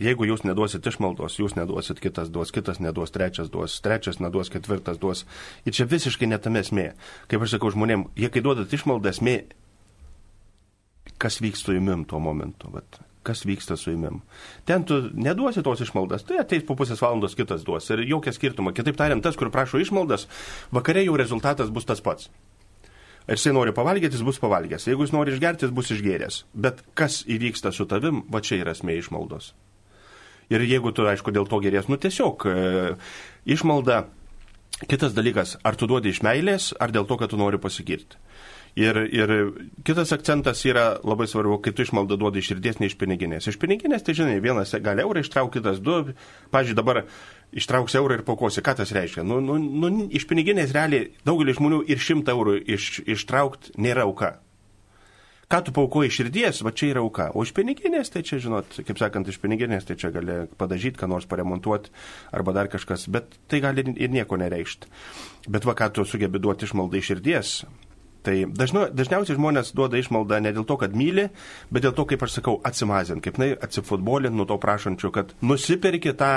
jeigu 0.00 0.24
jūs 0.24 0.46
neduosit 0.48 0.86
išmaldos, 0.88 1.36
jūs 1.36 1.56
neduosit, 1.58 2.00
kitas 2.00 2.30
duos, 2.32 2.52
kitas 2.54 2.80
neduos, 2.80 3.12
trečias 3.12 3.50
duos, 3.52 3.76
trečias 3.84 4.16
neduos, 4.20 4.48
ketvirtas 4.52 4.96
duos. 5.02 5.26
Ir 5.68 5.76
čia 5.76 5.84
visiškai 5.88 6.30
netame 6.30 6.62
esmė. 6.64 6.90
Kaip 7.28 7.44
aš 7.44 7.58
sakau 7.58 7.72
žmonėm, 7.74 8.08
jie 8.16 8.32
kai 8.32 8.44
duodat 8.44 8.72
išmaldą, 8.72 9.12
esmė, 9.12 9.36
kas 11.20 11.42
vyksta 11.44 11.68
su 11.68 11.76
jumim 11.76 12.08
tuo 12.08 12.22
momentu. 12.24 12.72
Vat, 12.72 13.00
kas 13.26 13.44
vyksta 13.44 13.76
su 13.76 13.92
jumim. 13.92 14.22
Ten 14.64 14.84
tu 14.88 15.00
neduosi 15.12 15.64
tos 15.66 15.84
išmaldas, 15.84 16.24
tai 16.24 16.40
ateis 16.40 16.64
po 16.64 16.76
pusės 16.78 17.04
valandos 17.04 17.36
kitas 17.36 17.64
duos. 17.68 17.88
Ir 17.92 18.04
jokia 18.08 18.32
skirtuma. 18.32 18.72
Kitaip 18.76 18.96
tariant, 18.96 19.24
tas, 19.24 19.36
kur 19.36 19.52
prašo 19.52 19.80
išmaldas, 19.82 20.28
vakare 20.72 21.04
jau 21.04 21.16
rezultatas 21.20 21.72
bus 21.72 21.88
tas 21.88 22.00
pats. 22.04 22.30
Ar 23.26 23.34
jisai 23.34 23.52
nori 23.56 23.72
pavalgyti, 23.74 24.14
jis 24.14 24.26
bus 24.26 24.38
pavalgęs. 24.38 24.86
Jeigu 24.86 25.02
jis 25.02 25.14
nori 25.14 25.32
išgerti, 25.34 25.66
jis 25.66 25.74
bus 25.74 25.90
išgėręs. 25.90 26.42
Bet 26.54 26.84
kas 26.98 27.24
įvyksta 27.26 27.72
su 27.74 27.88
tavim, 27.90 28.22
va 28.30 28.42
čia 28.44 28.60
yra 28.62 28.74
esmė 28.76 28.94
išmaldos. 29.00 29.50
Ir 30.54 30.62
jeigu 30.62 30.92
tu, 30.94 31.08
aišku, 31.10 31.34
dėl 31.34 31.48
to 31.50 31.58
gerės, 31.64 31.88
nu 31.90 31.98
tiesiog 31.98 32.46
e, 32.46 32.54
išmalda. 33.50 34.04
Kitas 34.86 35.14
dalykas, 35.16 35.56
ar 35.64 35.74
tu 35.80 35.88
duodi 35.88 36.12
iš 36.12 36.20
meilės, 36.22 36.68
ar 36.78 36.92
dėl 36.92 37.06
to, 37.08 37.16
kad 37.18 37.32
tu 37.32 37.38
nori 37.40 37.58
pasigirti. 37.58 38.18
Ir, 38.76 38.98
ir 39.08 39.30
kitas 39.88 40.10
akcentas 40.12 40.60
yra 40.68 40.98
labai 41.00 41.24
svarbu, 41.30 41.62
kai 41.64 41.72
tu 41.72 41.80
išmaldą 41.86 42.18
duodi 42.20 42.42
iš 42.42 42.50
širdies, 42.50 42.76
ne 42.76 42.90
iš 42.90 42.98
piniginės. 43.00 43.46
Iš 43.48 43.56
piniginės, 43.62 44.04
tai 44.04 44.12
žinai, 44.18 44.34
vienas 44.44 44.74
gali 44.84 45.00
eurą 45.00 45.22
ištraukti, 45.24 45.62
kitas 45.62 45.80
du. 45.80 46.12
Pavyzdžiui, 46.52 46.76
dabar 46.76 47.06
ištrauks 47.56 47.96
eurą 47.96 48.18
ir 48.18 48.24
paukosi. 48.26 48.60
Ką 48.60 48.74
tas 48.76 48.92
reiškia? 48.92 49.24
Nu, 49.24 49.40
nu, 49.40 49.56
nu, 49.56 49.92
iš 50.12 50.28
piniginės 50.28 50.76
realiai 50.76 51.08
daugelis 51.24 51.56
žmonių 51.56 51.86
ir 51.88 52.02
šimtą 52.04 52.34
eurų 52.36 52.58
iš, 52.76 52.90
ištraukti 53.16 53.78
nėra 53.80 54.04
auka. 54.04 54.34
Ką 55.46 55.62
tu 55.62 55.72
paukoji 55.72 56.10
širdies, 56.10 56.60
va 56.66 56.74
čia 56.74 56.90
yra 56.90 57.06
auka. 57.06 57.30
O 57.32 57.46
iš 57.46 57.54
piniginės, 57.56 58.10
tai 58.12 58.24
čia, 58.26 58.42
žinot, 58.42 58.76
kaip 58.82 58.98
sakant, 58.98 59.28
iš 59.30 59.38
piniginės, 59.38 59.86
tai 59.86 59.94
čia 59.96 60.10
gali 60.12 60.40
padažyti, 60.58 60.98
ką 60.98 61.08
nors 61.08 61.28
paremontuoti 61.30 61.94
arba 62.34 62.52
dar 62.56 62.68
kažkas, 62.68 63.06
bet 63.08 63.38
tai 63.46 63.62
gali 63.62 63.86
ir 63.94 64.10
nieko 64.10 64.36
nereikšti. 64.42 64.90
Bet 65.48 65.64
va, 65.64 65.78
ką 65.78 65.92
tu 65.94 66.04
sugebi 66.04 66.42
duoti 66.42 66.66
išmaldai 66.66 67.04
širdies, 67.08 67.60
Tai 68.26 68.34
dažnu, 68.58 68.88
dažniausiai 68.90 69.36
žmonės 69.38 69.70
duoda 69.76 70.00
išmaldą 70.00 70.40
ne 70.42 70.50
dėl 70.54 70.64
to, 70.66 70.74
kad 70.80 70.96
myli, 70.98 71.28
bet 71.70 71.84
dėl 71.84 71.94
to, 71.94 72.06
kaip 72.10 72.24
aš 72.26 72.40
sakau, 72.40 72.56
atsimazint, 72.66 73.22
kaip 73.22 73.38
na, 73.38 73.52
atsifutbolint 73.62 74.34
nuo 74.34 74.48
to 74.50 74.56
prašančių, 74.62 75.12
kad 75.14 75.36
nusipirki 75.46 76.14
tą 76.18 76.32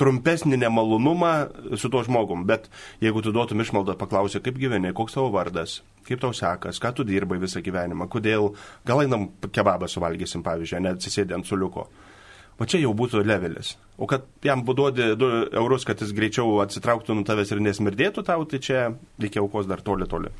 trumpesnį 0.00 0.58
nemalonumą 0.58 1.32
su 1.78 1.90
tuo 1.92 2.02
žmogum. 2.06 2.42
Bet 2.48 2.66
jeigu 3.04 3.22
tu 3.22 3.30
duotum 3.34 3.62
išmaldą, 3.62 3.94
paklausė, 4.00 4.42
kaip 4.42 4.58
gyveni, 4.58 4.90
koks 4.96 5.14
tavo 5.14 5.30
vardas, 5.36 5.78
kaip 6.08 6.22
tau 6.24 6.34
sekas, 6.34 6.82
ką 6.82 6.90
tu 6.98 7.06
dirbai 7.06 7.38
visą 7.42 7.62
gyvenimą, 7.62 8.08
kodėl, 8.10 8.50
gal 8.86 9.04
einam 9.04 9.30
kebabą 9.54 9.86
suvalgysim, 9.90 10.42
pavyzdžiui, 10.46 10.82
net 10.82 10.98
atsisėdė 10.98 11.38
ant 11.38 11.46
suliuko. 11.46 11.86
O 12.58 12.66
čia 12.70 12.78
jau 12.82 12.92
būtų 12.94 13.24
levelis. 13.26 13.76
O 13.98 14.06
kad 14.10 14.26
jam 14.46 14.62
duodi 14.66 15.12
2 15.18 15.48
eurus, 15.58 15.86
kad 15.86 16.02
jis 16.02 16.14
greičiau 16.14 16.60
atsitrauktų 16.62 17.14
nuo 17.14 17.26
tavęs 17.26 17.50
ir 17.50 17.62
nesmirdėtų 17.62 18.22
tau, 18.26 18.44
tai 18.50 18.60
čia 18.62 18.86
reikia 19.18 19.42
aukos 19.42 19.70
dar 19.70 19.82
toli 19.82 20.06
toli. 20.10 20.30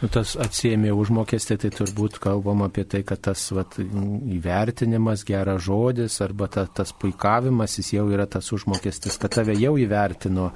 Nu, 0.00 0.08
tas 0.08 0.30
atsiemė 0.40 0.94
užmokestį, 0.96 1.56
tai 1.60 1.70
turbūt 1.76 2.14
kalbam 2.24 2.62
apie 2.64 2.86
tai, 2.88 3.02
kad 3.04 3.20
tas 3.26 3.42
vat, 3.52 3.74
įvertinimas, 3.76 5.26
geras 5.28 5.66
žodis 5.66 6.16
arba 6.24 6.48
ta, 6.48 6.64
tas 6.64 6.94
puikavimas, 6.96 7.76
jis 7.76 7.92
jau 7.98 8.06
yra 8.08 8.24
tas 8.24 8.48
užmokestis, 8.56 9.18
kad 9.20 9.34
tave 9.36 9.58
jau 9.60 9.74
įvertino, 9.76 10.48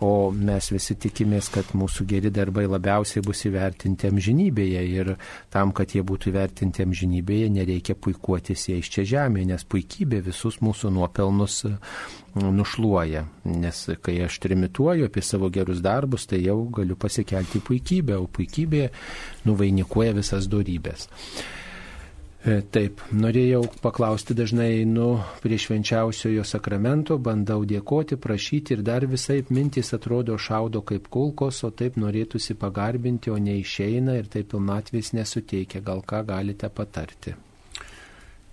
o 0.00 0.12
mes 0.32 0.70
visi 0.72 0.96
tikimės, 0.96 1.50
kad 1.52 1.74
mūsų 1.76 2.08
geri 2.08 2.32
darbai 2.32 2.64
labiausiai 2.70 3.24
bus 3.26 3.44
įvertinti 3.50 4.08
amžinybėje 4.08 4.86
ir 4.94 5.12
tam, 5.52 5.76
kad 5.76 5.92
jie 5.92 6.00
būtų 6.00 6.32
įvertinti 6.32 6.86
amžinybėje, 6.88 7.52
nereikia 7.52 8.00
puikuotis 8.00 8.70
jais 8.72 8.88
čia 8.88 9.04
žemėje, 9.04 9.52
nes 9.52 9.68
puikybė 9.68 10.24
visus 10.30 10.62
mūsų 10.64 10.96
nuopelnus 10.96 11.66
nušluoja, 12.36 13.24
nes 13.44 13.82
kai 14.04 14.18
aš 14.26 14.38
trimituoju 14.44 15.08
apie 15.08 15.22
savo 15.24 15.48
gerus 15.52 15.80
darbus, 15.84 16.26
tai 16.28 16.42
jau 16.44 16.58
galiu 16.78 16.96
pasikelti 16.96 17.62
puikybę, 17.64 18.18
o 18.20 18.26
puikybė 18.28 18.88
nuvainikuoja 19.48 20.16
visas 20.16 20.48
darybės. 20.52 21.08
E, 22.46 22.60
taip, 22.70 23.00
norėjau 23.10 23.64
paklausti 23.82 24.36
dažnai, 24.38 24.84
nu, 24.86 25.06
prie 25.42 25.56
švenčiausiojo 25.58 26.44
sakramento 26.46 27.16
bandau 27.18 27.64
dėkoti, 27.66 28.20
prašyti 28.22 28.76
ir 28.76 28.84
dar 28.86 29.06
visai 29.10 29.40
mintys 29.50 29.90
atrodo 29.96 30.36
šaudo 30.38 30.84
kaip 30.86 31.08
kulkos, 31.10 31.64
o 31.66 31.72
taip 31.74 31.98
norėtųsi 31.98 32.54
pagarbinti, 32.60 33.32
o 33.34 33.40
neišeina 33.48 34.14
ir 34.20 34.30
taip 34.30 34.52
pilnatvės 34.52 35.10
nesuteikia. 35.18 35.82
Gal 35.88 36.04
ką 36.06 36.22
galite 36.28 36.70
patarti? 36.70 37.34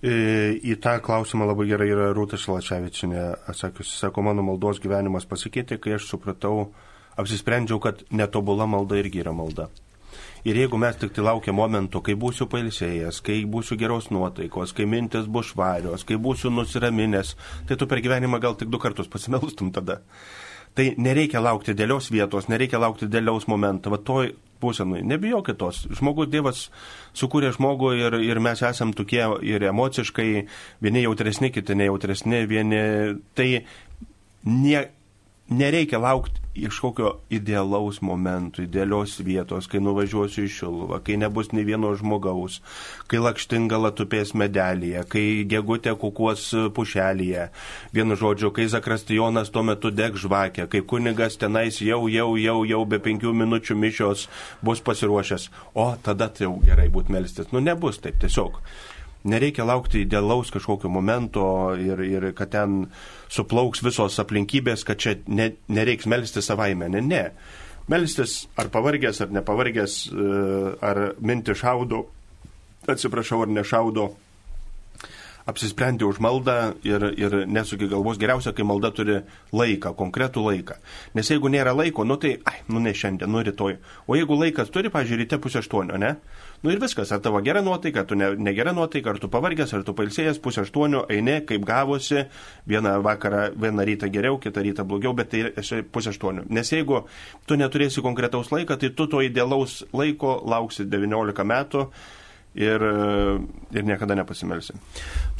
Į 0.04 0.74
tą 0.84 0.98
klausimą 1.00 1.46
labai 1.48 1.64
gerai 1.70 1.86
yra 1.88 2.10
Rūta 2.12 2.36
Šilačiavičinė 2.36 3.22
atsakiusi. 3.48 3.94
Sako, 3.96 4.24
mano 4.26 4.44
maldos 4.44 4.82
gyvenimas 4.82 5.24
pasikeitė, 5.24 5.78
kai 5.80 5.94
aš 5.96 6.10
supratau, 6.10 6.66
apsisprendžiau, 7.16 7.80
kad 7.80 8.02
netobula 8.12 8.66
malda 8.68 8.98
irgi 9.00 9.22
yra 9.22 9.32
malda. 9.32 9.70
Ir 10.44 10.58
jeigu 10.60 10.76
mes 10.76 10.98
tik 11.00 11.14
tai 11.16 11.24
laukia 11.24 11.54
momento, 11.56 12.02
kai 12.04 12.18
būsiu 12.20 12.44
pailsėjęs, 12.52 13.22
kai 13.24 13.38
būsiu 13.48 13.78
geros 13.80 14.10
nuotaikos, 14.12 14.74
kai 14.76 14.84
mintis 14.84 15.24
bus 15.24 15.54
švarios, 15.54 16.04
kai 16.04 16.18
būsiu 16.20 16.52
nusiraminęs, 16.52 17.32
tai 17.64 17.78
tu 17.80 17.88
per 17.88 18.02
gyvenimą 18.04 18.42
gal 18.44 18.58
tik 18.60 18.68
du 18.68 18.80
kartus 18.82 19.08
pasimelustum 19.08 19.72
tada. 19.72 20.02
Tai 20.76 20.90
nereikia 21.00 21.40
laukti 21.40 21.72
dėlios 21.72 22.10
vietos, 22.12 22.50
nereikia 22.52 22.82
laukti 22.82 23.08
dėliaus 23.08 23.48
momento. 23.48 23.88
Va 23.94 24.02
toj 24.04 24.34
būsenui. 24.64 25.04
Nebijokit 25.06 25.60
tos. 25.60 25.84
Žmogus 26.00 26.32
Dievas 26.32 26.66
sukūrė 27.16 27.52
žmogų 27.54 27.94
ir, 28.00 28.18
ir 28.24 28.42
mes 28.42 28.64
esam 28.64 28.94
tokie 28.96 29.22
ir 29.44 29.68
emociškai, 29.70 30.28
vieni 30.84 31.04
jautresni, 31.04 31.52
kiti 31.54 31.76
nejautresni, 31.78 32.44
vieni. 32.50 32.82
Tai 33.36 33.48
ne, 34.44 34.84
nereikia 35.48 35.98
laukti 35.98 36.44
iš 36.54 36.78
kokio 36.78 37.18
idealaus 37.30 38.00
momento, 38.00 38.62
idealios 38.62 39.18
vietos, 39.20 39.66
kai 39.66 39.80
nuvažiuosiu 39.82 40.44
į 40.46 40.52
Šiluvą, 40.54 41.00
kai 41.02 41.16
nebus 41.18 41.50
nei 41.52 41.66
vieno 41.66 41.90
žmogaus, 41.98 42.60
kai 43.10 43.18
lakštingala 43.18 43.90
tupės 43.98 44.32
medelėje, 44.38 45.02
kai 45.10 45.24
gegutė 45.50 45.96
kukuos 45.98 46.46
pušelėje. 46.76 47.48
Vienu 47.94 48.18
žodžiu, 48.20 48.52
kai 48.54 48.68
Zakrastijonas 48.70 49.50
tuo 49.50 49.66
metu 49.66 49.90
deg 49.90 50.14
žvakę, 50.14 50.68
kai 50.70 50.84
kunigas 50.86 51.40
tenais 51.42 51.82
jau, 51.82 52.04
jau, 52.06 52.30
jau, 52.38 52.58
jau 52.70 52.82
be 52.86 53.02
penkių 53.02 53.34
minučių 53.42 53.74
mišios 53.74 54.28
bus 54.62 54.82
pasiruošęs. 54.86 55.50
O 55.74 55.90
tada 56.02 56.30
tai 56.30 56.46
jau 56.46 56.60
gerai 56.62 56.86
būt 56.86 57.10
melstis. 57.10 57.50
Nu, 57.50 57.58
nebus 57.58 57.98
taip 57.98 58.22
tiesiog. 58.22 58.62
Nereikia 59.24 59.64
laukti 59.64 60.02
idealaus 60.04 60.50
kažkokio 60.52 60.90
momento 60.92 61.44
ir, 61.80 62.00
ir 62.04 62.26
kad 62.36 62.50
ten 62.52 62.82
suplauks 63.32 63.80
visos 63.84 64.18
aplinkybės, 64.20 64.84
kad 64.84 65.00
čia 65.00 65.14
ne, 65.32 65.54
nereiks 65.72 66.08
melstis 66.10 66.50
savaime. 66.50 66.90
Ne, 66.92 67.00
ne. 67.00 67.22
Melstis 67.88 68.42
ar 68.60 68.68
pavargęs, 68.72 69.22
ar 69.24 69.32
nepavargęs, 69.32 69.96
e, 70.12 70.28
ar 70.84 71.00
minti 71.20 71.56
šaudo, 71.56 72.04
atsiprašau, 72.88 73.42
ar 73.44 73.52
nešaudo, 73.52 74.10
apsisprendė 75.48 76.06
už 76.08 76.20
maldą 76.24 76.56
ir, 76.86 77.04
ir 77.20 77.36
nesuki 77.48 77.88
galvos. 77.90 78.18
Geriausia, 78.20 78.54
kai 78.56 78.64
malda 78.66 78.90
turi 78.96 79.18
laiką, 79.52 79.92
konkretų 79.98 80.44
laiką. 80.46 80.78
Nes 81.16 81.30
jeigu 81.30 81.52
nėra 81.52 81.74
laiko, 81.76 82.06
nu 82.08 82.16
tai, 82.20 82.36
ai, 82.48 82.62
nu 82.72 82.80
ne 82.80 82.94
šiandien, 82.96 83.30
nu 83.30 83.44
rytoj. 83.44 83.76
O 84.08 84.16
jeigu 84.18 84.38
laikas 84.40 84.72
turi, 84.72 84.92
pažiūrėjau, 84.92 85.24
ryte 85.24 85.40
pusę 85.44 85.60
aštuonio, 85.60 86.00
ne? 86.00 86.14
Nu 86.64 86.72
ir 86.72 86.78
viskas, 86.80 87.10
ar 87.12 87.20
tavo 87.20 87.42
gera 87.44 87.60
nuotaika, 87.60 88.00
ar 88.00 88.06
tu 88.08 88.16
ne, 88.16 88.30
negera 88.40 88.72
nuotaika, 88.72 89.12
ar 89.12 89.18
tu 89.20 89.28
pavargęs, 89.28 89.74
ar 89.76 89.82
tu 89.84 89.92
pailsėjęs, 89.98 90.38
pusę 90.40 90.62
aštuonių, 90.64 91.02
eini, 91.12 91.34
kaip 91.44 91.66
gavosi, 91.68 92.22
vieną 92.72 92.94
vakarą, 93.04 93.42
vieną 93.60 93.84
rytą 93.84 94.08
geriau, 94.14 94.38
kitą 94.40 94.64
rytą 94.64 94.86
blogiau, 94.88 95.12
bet 95.12 95.28
tai 95.34 95.42
esi 95.60 95.82
pusę 95.84 96.14
aštuonių. 96.14 96.46
Nes 96.48 96.72
jeigu 96.72 97.02
tu 97.44 97.58
neturėsi 97.60 98.00
konkretaus 98.06 98.48
laiko, 98.48 98.78
tai 98.80 98.94
tu 98.96 99.04
to 99.12 99.20
idealaus 99.20 99.82
laiko 99.92 100.38
lauksi 100.40 100.88
19 100.88 101.44
metų 101.52 101.84
ir, 102.54 102.82
ir 103.74 103.84
niekada 103.84 104.14
nepasimelsi. 104.18 104.76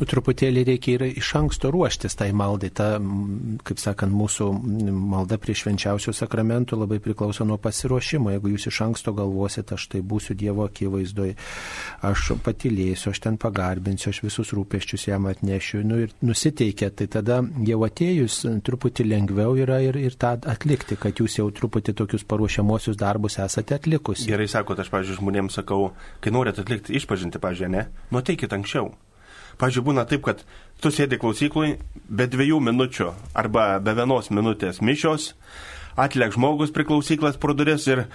Nu, 0.00 0.06
truputėlį 0.10 0.64
reikia 0.66 0.96
ir 0.96 1.04
iš 1.12 1.30
anksto 1.38 1.70
ruoštis 1.74 2.16
tai 2.18 2.30
maldai. 2.34 2.72
Ta, 2.74 2.96
kaip 3.66 3.78
sakant, 3.78 4.14
mūsų 4.14 4.48
malda 4.90 5.38
prie 5.38 5.54
švenčiausių 5.58 6.14
sakramentų 6.16 6.78
labai 6.80 6.98
priklauso 7.02 7.46
nuo 7.46 7.58
pasiruošimo. 7.62 8.32
Jeigu 8.34 8.54
jūs 8.54 8.68
iš 8.72 8.80
anksto 8.88 9.14
galvosit, 9.14 9.70
aš 9.76 9.86
tai 9.92 10.02
būsiu 10.02 10.34
Dievo 10.38 10.66
akivaizdoje, 10.66 11.36
aš 12.02 12.32
patylėsiu, 12.44 13.12
aš 13.14 13.22
ten 13.28 13.38
pagarbinsiu, 13.40 14.10
aš 14.10 14.24
visus 14.26 14.50
rūpeščius 14.56 15.06
jam 15.12 15.28
atnešiu 15.30 15.84
nu, 15.86 16.00
ir 16.04 16.14
nusiteikia, 16.24 16.90
tai 16.90 17.06
tada 17.12 17.40
jau 17.66 17.80
atėjus 17.86 18.40
truputį 18.66 19.06
lengviau 19.12 19.54
yra 19.60 19.78
ir, 19.84 20.00
ir 20.00 20.18
tą 20.18 20.34
atlikti, 20.50 20.98
kad 21.00 21.22
jūs 21.22 21.38
jau 21.38 21.46
truputį 21.54 21.94
tokius 22.00 22.26
paruošiamosius 22.26 22.98
darbus 22.98 23.38
esate 23.42 23.78
atlikusi. 23.78 24.26
Gerai 24.32 24.48
sakot, 24.50 24.80
aš, 24.82 24.90
pavyzdžiui, 24.92 25.20
žmonėms 25.20 25.60
sakau, 25.60 25.92
kai 26.24 26.34
norit 26.34 26.58
atlikti 26.58 26.96
išpažinti, 27.04 27.40
pažiūrėjau, 27.42 27.74
ne, 27.76 27.86
nuteikit 28.14 28.56
anksčiau. 28.56 28.94
Pavyzdžiui, 29.60 29.84
būna 29.86 30.02
taip, 30.10 30.24
kad 30.26 30.42
tu 30.82 30.90
sėdi 30.90 31.18
klausyklui, 31.20 31.76
be 32.10 32.26
dviejų 32.26 32.58
minučių 32.64 33.12
arba 33.38 33.78
be 33.84 33.94
vienos 33.94 34.32
minutės 34.34 34.80
mišios, 34.82 35.34
atliek 35.94 36.34
žmogus 36.34 36.74
priklausyklas 36.74 37.38
pro 37.38 37.54
duris 37.54 37.86
ir 37.86 38.06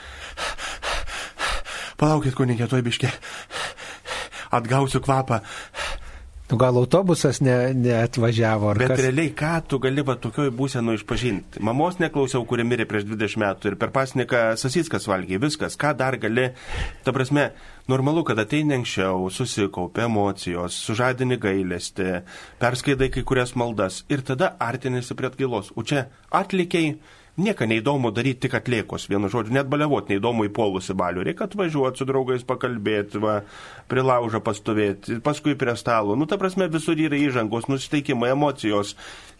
palaukit, 1.99 2.35
kunigė, 2.35 2.67
tuoj 2.67 2.83
biškė, 2.89 3.13
atgausiu 4.59 4.99
kvapą. 5.05 5.41
Nu, 6.49 6.57
gal 6.57 6.75
autobusas 6.81 7.39
ne, 7.45 7.73
neatvažiavo. 7.77 8.71
Bet 8.79 8.89
kas? 8.89 9.01
realiai, 9.03 9.29
ką 9.37 9.51
tu 9.69 9.77
gali 9.83 10.01
va 10.01 10.15
tokioj 10.17 10.49
būsenų 10.57 10.95
išpažinti? 10.97 11.61
Mamos 11.61 11.99
neklausiau, 12.01 12.41
kuri 12.49 12.65
mirė 12.65 12.87
prieš 12.89 13.05
20 13.05 13.37
metų 13.43 13.69
ir 13.69 13.75
per 13.77 13.91
pasniką 13.93 14.41
sasiskas 14.57 15.05
valgė, 15.11 15.37
viskas, 15.43 15.77
ką 15.77 15.93
dar 15.99 16.17
gali. 16.17 16.47
Ta 17.05 17.13
prasme, 17.13 17.51
normalu, 17.91 18.25
kad 18.25 18.41
ateini 18.41 18.79
anksčiau, 18.79 19.29
susikaupia 19.29 20.07
emocijos, 20.09 20.79
sužadini 20.89 21.37
gailesti, 21.37 22.23
perskaidai 22.57 23.11
kai 23.13 23.21
kurias 23.29 23.53
maldas 23.53 24.01
ir 24.09 24.25
tada 24.25 24.55
artinėsi 24.57 25.13
prie 25.13 25.29
atgailos. 25.29 25.69
O 25.77 25.85
čia 25.85 26.07
atlikiai 26.33 26.95
Nieko 27.39 27.67
neįdomu 27.69 28.11
daryti 28.11 28.43
tik 28.45 28.57
atliekos, 28.59 29.05
vienu 29.11 29.29
žodžiu, 29.31 29.53
net 29.55 29.69
baliavot 29.71 30.09
neįdomu 30.11 30.47
į 30.49 30.51
polusi 30.55 30.95
balių. 30.97 31.23
Reikia 31.27 31.45
atvažiuoti 31.47 32.01
su 32.01 32.07
draugais 32.09 32.43
pakalbėti, 32.47 33.21
va, 33.23 33.39
prie 33.91 34.03
laužą 34.03 34.41
pastovėti, 34.43 35.19
paskui 35.23 35.55
prie 35.59 35.75
stalo. 35.79 36.17
Nu, 36.19 36.27
ta 36.27 36.39
prasme, 36.41 36.67
visur 36.71 36.99
yra 36.99 37.17
įžangos, 37.19 37.69
nusiteikimai, 37.71 38.33
emocijos. 38.35 38.95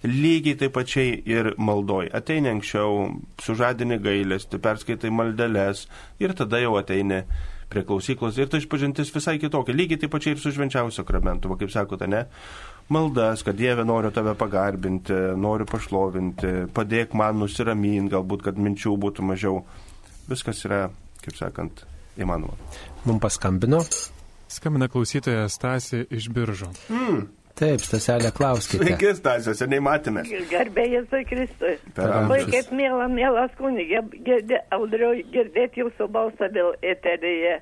Lygiai 0.08 0.56
taip 0.62 0.78
pačiai 0.78 1.18
ir 1.28 1.54
maldoj. 1.60 2.08
Ateini 2.16 2.54
anksčiau, 2.54 3.10
sužadini 3.44 4.00
gailestį, 4.00 4.62
perskaitai 4.64 5.12
maldeles 5.12 5.88
ir 6.24 6.36
tada 6.40 6.62
jau 6.64 6.78
ateini 6.80 7.26
prie 7.70 7.84
klausyklos 7.86 8.38
ir 8.40 8.50
tai 8.50 8.64
išpažintis 8.64 9.12
visai 9.14 9.38
kitokia. 9.42 9.76
Lygiai 9.76 10.00
taip 10.02 10.14
pačiai 10.16 10.38
ir 10.38 10.42
su 10.42 10.54
švenčiausiu 10.56 11.04
sakramentu, 11.04 11.52
va, 11.52 11.60
kaip 11.60 11.74
sakote, 11.74 12.08
ne? 12.10 12.24
Maldas, 12.94 13.44
kad 13.46 13.58
Dieve 13.60 13.86
noriu 13.88 14.12
tave 14.16 14.36
pagarbinti, 14.40 15.16
noriu 15.40 15.68
pašlovinti, 15.70 16.54
padėk 16.76 17.16
man 17.18 17.42
nusiraminti, 17.44 18.14
galbūt, 18.16 18.46
kad 18.50 18.60
minčių 18.60 18.96
būtų 19.06 19.26
mažiau. 19.32 19.64
Viskas 20.30 20.62
yra, 20.68 20.86
kaip 21.24 21.38
sakant, 21.40 21.84
įmanoma. 22.20 22.58
Mums 23.06 23.24
paskambino. 23.24 23.82
Skambina 24.50 24.90
klausytoja 24.90 25.46
Stasi 25.50 26.06
iš 26.10 26.30
biržo. 26.34 26.72
Mm. 26.90 27.28
Taip, 27.60 27.82
Staselė, 27.84 28.30
klauskite. 28.32 28.86
Sveiki, 28.86 29.10
Stasė, 29.18 29.54
seniai 29.58 29.82
matėme. 29.84 30.24
Garbė 30.48 30.86
Jėzui 30.94 31.26
Kristui. 31.28 31.74
Labai 31.98 32.40
kaip 32.48 32.70
mėla, 32.76 33.10
mielas 33.12 33.52
kunigė, 33.60 34.00
girdė, 34.24 34.62
audriau 34.76 35.18
girdėti 35.34 35.84
jūsų 35.84 36.08
balsą 36.14 36.48
vėl 36.56 36.72
eteryje. 36.94 37.58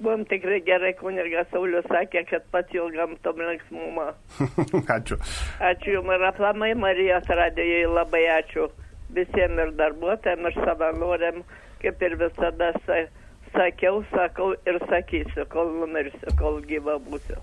Buvom 0.00 0.24
tikrai 0.24 0.62
gerai, 0.64 0.94
kunigas 0.96 1.48
Saulis 1.52 1.84
sakė, 1.92 2.22
kad 2.30 2.44
pats 2.52 2.72
ilgam 2.72 3.18
tom 3.24 3.40
linksmumą. 3.44 4.06
Ačiū. 4.96 5.18
Ačiū 5.60 5.96
Jums 5.98 6.14
ir 6.16 6.24
aplamai 6.30 6.70
Marijos 6.74 7.28
radijai 7.28 7.82
labai 7.84 8.22
ačiū 8.38 8.70
visiems 9.12 9.60
ir 9.66 9.74
darbuotojams, 9.76 10.56
ir 10.56 10.64
savanoriam, 10.64 11.42
kaip 11.82 12.02
ir 12.06 12.16
visada 12.22 12.72
sa 12.86 13.02
sakiau, 13.52 14.00
sakau 14.14 14.54
ir 14.66 14.80
sakysiu, 14.88 15.44
kol 15.52 15.72
numirsiu, 15.82 16.32
kol 16.38 16.60
gyva 16.64 16.96
būsiu. 17.04 17.36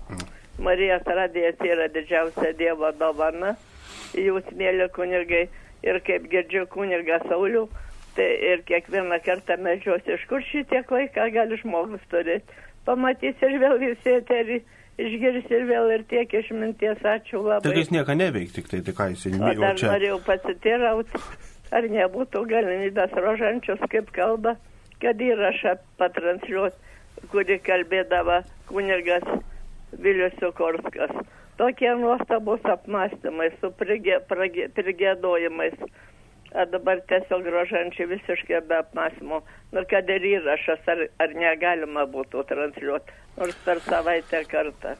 Marijos 0.58 1.06
radijas 1.06 1.60
yra 1.62 1.86
didžiausia 1.94 2.54
Dievo 2.58 2.90
dovana, 2.98 3.54
jūs 4.18 4.48
mėly 4.58 4.88
kunigai, 4.96 5.46
ir 5.86 6.00
kaip 6.06 6.26
girdžiu 6.32 6.66
kunigą 6.72 7.20
Saulių, 7.28 7.68
tai 8.18 8.28
ir 8.52 8.64
kiekvieną 8.66 9.20
kartą 9.24 9.56
medžiuosi, 9.62 10.16
iš 10.18 10.24
kur 10.30 10.42
šitiek 10.50 10.90
laiką 10.90 11.28
gali 11.36 11.58
žmogus 11.62 12.02
turėti. 12.10 12.58
Pamatys 12.88 13.38
ir 13.46 13.54
vėl 13.62 13.78
visi 13.82 14.14
eterį, 14.18 14.58
išgirs 14.98 15.46
ir 15.54 15.66
vėl 15.68 15.90
ir 15.94 16.02
tiek 16.10 16.32
išminties, 16.40 16.98
ačiū 17.06 17.42
Tai 17.44 17.50
labai. 17.54 17.74
jis 17.78 17.92
nieko 17.94 18.16
neveiks, 18.18 18.54
tik 18.56 18.66
tai, 18.72 18.80
tai 18.82 18.94
ką 18.98 19.06
įmėjo 19.14 19.60
dar 19.62 19.76
čia. 19.78 19.92
norėjau 19.92 20.18
pasitirauti, 20.26 21.22
ar 21.70 21.88
nebūtų 21.94 22.42
galimybės 22.50 23.12
rožančius, 23.22 23.82
kaip 23.92 24.10
kalba, 24.16 24.56
kad 25.02 25.20
įrašą 25.20 25.76
patransliuoti, 26.00 26.76
kuri 27.30 27.58
kalbėdavo 27.62 28.40
kunigas 28.70 29.22
Vilius 29.92 30.34
Sikorskas. 30.40 31.12
Tokie 31.58 31.90
nuostabus 31.98 32.60
apmąstymai 32.70 33.48
su 33.60 33.70
prigė- 33.78 34.20
pragė- 34.30 34.68
prigėdojimais. 34.76 35.74
O 36.54 36.64
dabar 36.72 37.02
tiesiog 37.10 37.44
rožančiai 37.52 38.08
visiškai 38.14 38.62
be 38.68 38.78
apmąstymų. 38.80 39.42
Nu, 39.76 39.82
kad 39.90 40.08
ir 40.08 40.24
įrašas, 40.30 40.80
ar, 40.88 41.04
ar 41.20 41.34
negalima 41.36 42.06
būtų 42.08 42.46
transliuoti, 42.48 43.18
nors 43.36 43.58
per 43.66 43.82
savaitę 43.84 44.40
kartą. 44.48 44.96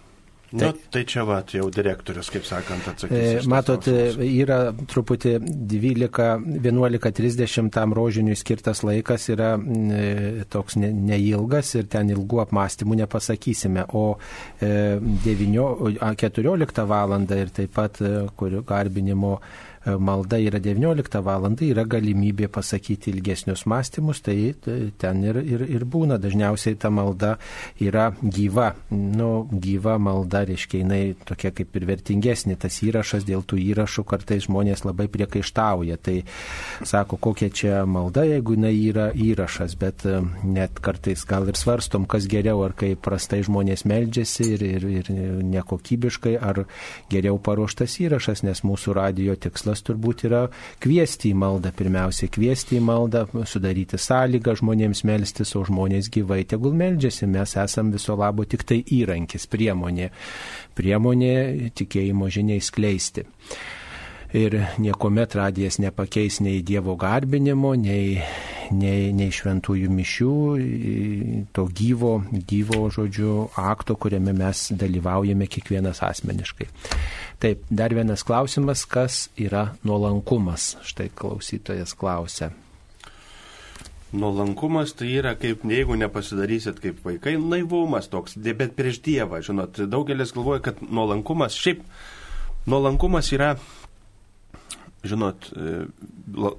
Na, 0.49 0.73
tai, 0.73 0.81
tai 0.91 1.05
čia 1.05 1.25
va, 1.29 1.43
jau 1.53 1.69
direktorius, 1.73 2.31
kaip 2.33 2.45
sakant, 2.49 2.87
atsakys. 2.89 3.17
E, 3.17 3.41
matot, 3.53 3.85
yra 4.25 4.73
truputį 4.89 5.35
12-11.30 5.69 7.69
tam 7.75 7.93
rožiniui 7.97 8.37
skirtas 8.39 8.83
laikas 8.85 9.29
yra 9.35 9.51
e, 9.61 10.45
toks 10.49 10.77
ne, 10.81 10.89
neilgas 10.93 11.75
ir 11.77 11.85
ten 11.93 12.11
ilgų 12.15 12.41
apmąstymų 12.47 12.95
nepasakysime, 13.03 13.83
o 13.93 14.19
e, 14.65 15.01
9, 15.29 15.99
14 16.25 16.87
val. 16.89 17.09
ir 17.37 17.49
taip 17.57 17.71
pat 17.77 17.95
kurio 18.37 18.61
garbinimo 18.65 19.33
E, 19.37 19.41
malda 19.87 20.39
yra 20.39 20.59
19 20.63 21.23
val. 21.25 21.47
yra 21.61 21.85
galimybė 21.85 22.49
pasakyti 22.49 23.11
ilgesnius 23.11 23.65
mąstymus, 23.67 24.21
tai 24.21 24.55
ten 24.99 25.23
ir, 25.25 25.37
ir, 25.37 25.63
ir 25.69 25.85
būna. 25.85 26.19
Dažniausiai 26.19 26.77
ta 26.77 26.91
malda 26.91 27.37
yra 27.81 28.13
gyva. 28.23 28.75
Nu, 28.91 29.49
gyva 29.53 29.99
malda, 29.99 30.45
reiškia, 30.49 30.83
jinai 30.83 31.15
tokia 31.25 31.53
kaip 31.55 31.77
ir 31.77 31.87
vertingesnė. 31.87 32.57
Tas 32.59 32.81
įrašas 32.83 33.25
dėl 33.29 33.45
tų 33.47 33.61
įrašų 33.71 34.05
kartais 34.05 34.47
žmonės 34.49 34.85
labai 34.85 35.09
priekaištauja. 35.09 35.97
Tai 36.03 36.17
sako, 36.85 37.17
kokia 37.17 37.51
čia 37.51 37.85
malda, 37.87 38.25
jeigu 38.29 38.57
jinai 38.59 38.75
yra 38.89 39.09
įrašas, 39.15 39.77
bet 39.79 40.05
e, 40.09 40.19
net 40.45 40.81
kartais 40.85 41.25
gal 41.29 41.49
ir 41.49 41.59
svarstom, 41.59 42.07
kas 42.11 42.27
geriau, 42.31 42.63
ar 42.67 42.75
kai 42.79 42.95
prastai 42.97 43.43
žmonės 43.47 43.87
meldžiasi 43.89 44.51
ir, 44.57 44.67
ir, 44.67 44.89
ir 45.03 45.13
nekokybiškai, 45.55 46.37
ar 46.39 46.65
geriau 47.13 47.39
paruoštas 47.43 47.99
įrašas, 48.05 48.45
nes 48.47 48.65
mūsų 48.67 48.97
radio 48.99 49.37
tikslas 49.39 49.68
tikslas 49.69 49.85
turbūt 49.85 50.25
yra 50.29 50.49
kviesti 50.81 51.33
į 51.33 51.39
maldą, 51.39 51.73
pirmiausia, 51.77 52.29
kviesti 52.33 52.79
į 52.79 52.83
maldą, 52.85 53.27
sudaryti 53.45 53.99
sąlygą 53.99 54.57
žmonėms 54.61 55.05
melstis, 55.05 55.55
o 55.57 55.65
žmonės 55.65 56.09
gyvai 56.11 56.45
tegul 56.49 56.73
meldžiasi, 56.75 57.27
mes 57.27 57.57
esam 57.57 57.93
viso 57.93 58.17
labo 58.17 58.45
tik 58.45 58.65
tai 58.65 58.83
įrankis, 58.83 59.47
priemonė, 59.47 60.11
priemonė 60.75 61.71
tikėjimo 61.77 62.29
žiniai 62.31 62.61
skleisti 62.63 63.27
ir 64.33 64.59
niekuomet 64.79 65.35
radijas 65.35 65.79
nepakeis 65.79 66.41
nei 66.45 66.63
Dievo 66.63 66.97
garbinimo, 67.01 67.73
nei, 67.79 68.21
nei, 68.75 69.09
nei 69.17 69.33
šventųjų 69.33 69.89
mišių, 69.93 70.35
to 71.57 71.65
gyvo, 71.73 72.13
gyvo 72.49 72.89
žodžių 72.93 73.35
akto, 73.57 73.97
kuriame 73.97 74.35
mes 74.37 74.69
dalyvaujame 74.77 75.49
kiekvienas 75.49 76.03
asmeniškai. 76.05 76.69
Taip, 77.39 77.65
dar 77.71 77.95
vienas 77.95 78.25
klausimas, 78.27 78.85
kas 78.85 79.29
yra 79.39 79.73
nuolankumas? 79.87 80.75
Štai 80.85 81.09
klausytojas 81.15 81.95
klausia. 81.95 82.51
Nuolankumas 84.13 84.95
tai 84.97 85.11
yra 85.21 85.35
kaip, 85.37 85.65
jeigu 85.69 85.97
nepasidarysit 86.01 86.81
kaip 86.81 87.03
vaikai, 87.05 87.37
naivumas 87.41 88.09
toks, 88.09 88.39
bet 88.41 88.73
prieš 88.77 89.03
Dievą, 89.05 89.43
žinot, 89.45 89.83
daugelis 89.89 90.33
galvoja, 90.37 90.63
kad 90.65 90.81
nuolankumas, 90.81 91.57
šiaip 91.57 91.85
nuolankumas 92.69 93.29
yra 93.37 93.53
žinot, 95.07 95.51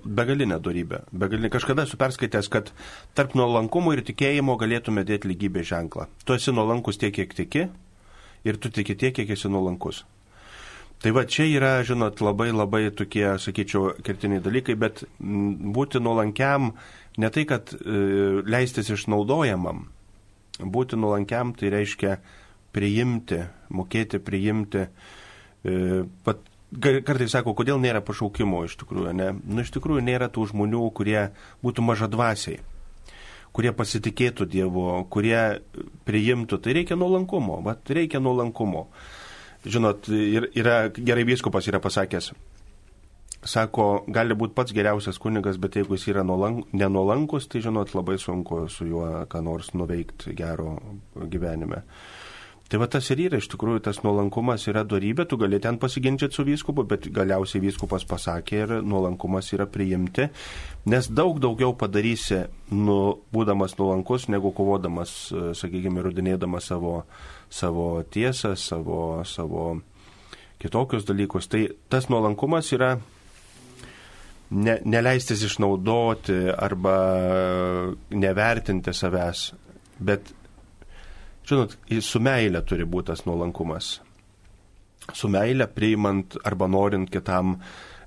begalinė 0.06 0.60
darybė. 0.63 1.04
Begalinė. 1.12 1.52
Kažkada 1.52 1.84
esu 1.88 1.99
perskaitęs, 1.99 2.47
kad 2.52 2.71
tarp 3.17 3.36
nuolankumo 3.36 3.91
ir 3.95 4.04
tikėjimo 4.08 4.56
galėtume 4.62 5.04
dėti 5.08 5.32
lygybės 5.34 5.67
ženklą. 5.73 6.08
Tu 6.23 6.38
esi 6.38 6.54
nuolankus 6.56 7.02
tiek, 7.02 7.13
kiek 7.15 7.36
tiki, 7.36 7.67
ir 8.47 8.62
tu 8.62 8.71
tiki 8.71 8.95
tiek, 8.95 9.15
kiek 9.15 9.36
esi 9.36 9.52
nuolankus. 9.52 10.04
Tai 10.99 11.13
va 11.15 11.23
čia 11.23 11.45
yra, 11.47 11.78
žinot, 11.88 12.19
labai 12.19 12.49
labai 12.52 12.89
tokie, 12.91 13.23
sakyčiau, 13.39 13.93
kertiniai 14.04 14.43
dalykai, 14.43 14.75
bet 14.75 15.06
būti 15.19 16.02
nuolankiam 16.04 16.73
ne 17.19 17.30
tai, 17.32 17.45
kad 17.47 17.71
e, 17.71 18.02
leistis 18.43 18.91
išnaudojamam. 18.91 19.86
Būti 20.60 20.99
nuolankiam 20.99 21.54
tai 21.56 21.71
reiškia 21.71 22.17
priimti, 22.75 23.39
mokėti 23.71 24.19
priimti. 24.19 24.89
E, 25.63 26.04
pat 26.28 26.43
kartais 26.77 27.32
sako, 27.34 27.55
kodėl 27.58 27.79
nėra 27.82 28.01
pašaukimo 28.05 28.63
iš 28.67 28.77
tikrųjų, 28.82 29.13
ne? 29.17 29.32
Nu, 29.43 29.63
iš 29.63 29.71
tikrųjų 29.75 30.03
nėra 30.05 30.29
tų 30.34 30.49
žmonių, 30.51 30.84
kurie 30.97 31.29
būtų 31.65 31.86
mažadvasiai, 31.86 32.60
kurie 33.55 33.73
pasitikėtų 33.73 34.45
Dievu, 34.49 34.86
kurie 35.10 35.62
priimtų. 36.05 36.62
Tai 36.62 36.77
reikia 36.77 36.99
nuolankumo, 36.99 37.60
bet 37.65 37.89
reikia 37.89 38.21
nuolankumo. 38.21 38.88
Žinot, 39.65 40.08
ir, 40.13 40.47
yra, 40.55 40.86
gerai 40.95 41.25
vyskupas 41.27 41.65
yra 41.67 41.82
pasakęs, 41.84 42.32
sako, 43.43 44.05
gali 44.12 44.36
būti 44.38 44.55
pats 44.55 44.73
geriausias 44.75 45.19
kunigas, 45.21 45.60
bet 45.60 45.75
jeigu 45.79 45.97
jis 45.97 46.10
yra 46.13 46.23
nuolank, 46.27 46.69
nenuolankus, 46.75 47.47
tai 47.51 47.62
žinot, 47.63 47.93
labai 47.95 48.17
sunku 48.19 48.65
su 48.71 48.88
juo 48.88 49.08
ką 49.32 49.43
nors 49.43 49.73
nuveikti 49.73 50.36
gero 50.38 50.77
gyvenime. 51.15 51.84
Tai 52.69 52.77
va 52.77 52.86
tas 52.86 53.08
ir 53.10 53.23
yra, 53.23 53.39
iš 53.41 53.47
tikrųjų, 53.49 53.82
tas 53.88 54.03
nuolankumas 54.05 54.67
yra 54.69 54.84
darybė, 54.86 55.23
tu 55.25 55.39
gali 55.41 55.58
ten 55.58 55.79
pasiginčyti 55.82 56.38
su 56.38 56.43
vyskupu, 56.45 56.84
bet 56.86 57.08
galiausiai 57.10 57.63
vyskupas 57.63 58.05
pasakė 58.05 58.60
ir 58.62 58.73
nuolankumas 58.86 59.49
yra 59.58 59.65
priimti, 59.65 60.27
nes 60.86 61.10
daug 61.10 61.41
daugiau 61.41 61.73
padarysi, 61.73 62.43
nu, 62.77 62.99
būdamas 63.34 63.73
nuolankus, 63.79 64.27
negu 64.29 64.53
kovodamas, 64.53 65.15
sakykime, 65.58 66.05
rudinėdamas 66.05 66.69
savo, 66.69 66.93
savo 67.49 67.89
tiesą, 68.05 68.53
savo, 68.53 69.01
savo 69.25 69.71
kitokius 70.62 71.10
dalykus. 71.10 71.49
Tai 71.49 71.65
tas 71.89 72.05
nuolankumas 72.13 72.69
yra 72.77 72.99
ne, 74.53 74.77
neleistis 74.86 75.41
išnaudoti 75.49 76.43
arba 76.53 76.99
nevertinti 78.13 78.93
savęs, 78.93 79.47
bet 79.97 80.36
Žinot, 81.49 81.77
su 82.05 82.19
meilė 82.21 82.62
turi 82.67 82.85
būti 82.85 83.09
tas 83.09 83.23
nuolankumas. 83.25 83.95
Su 85.17 85.29
meilė 85.33 85.65
priimant 85.73 86.35
arba 86.45 86.67
norint 86.69 87.09
kitam 87.09 87.55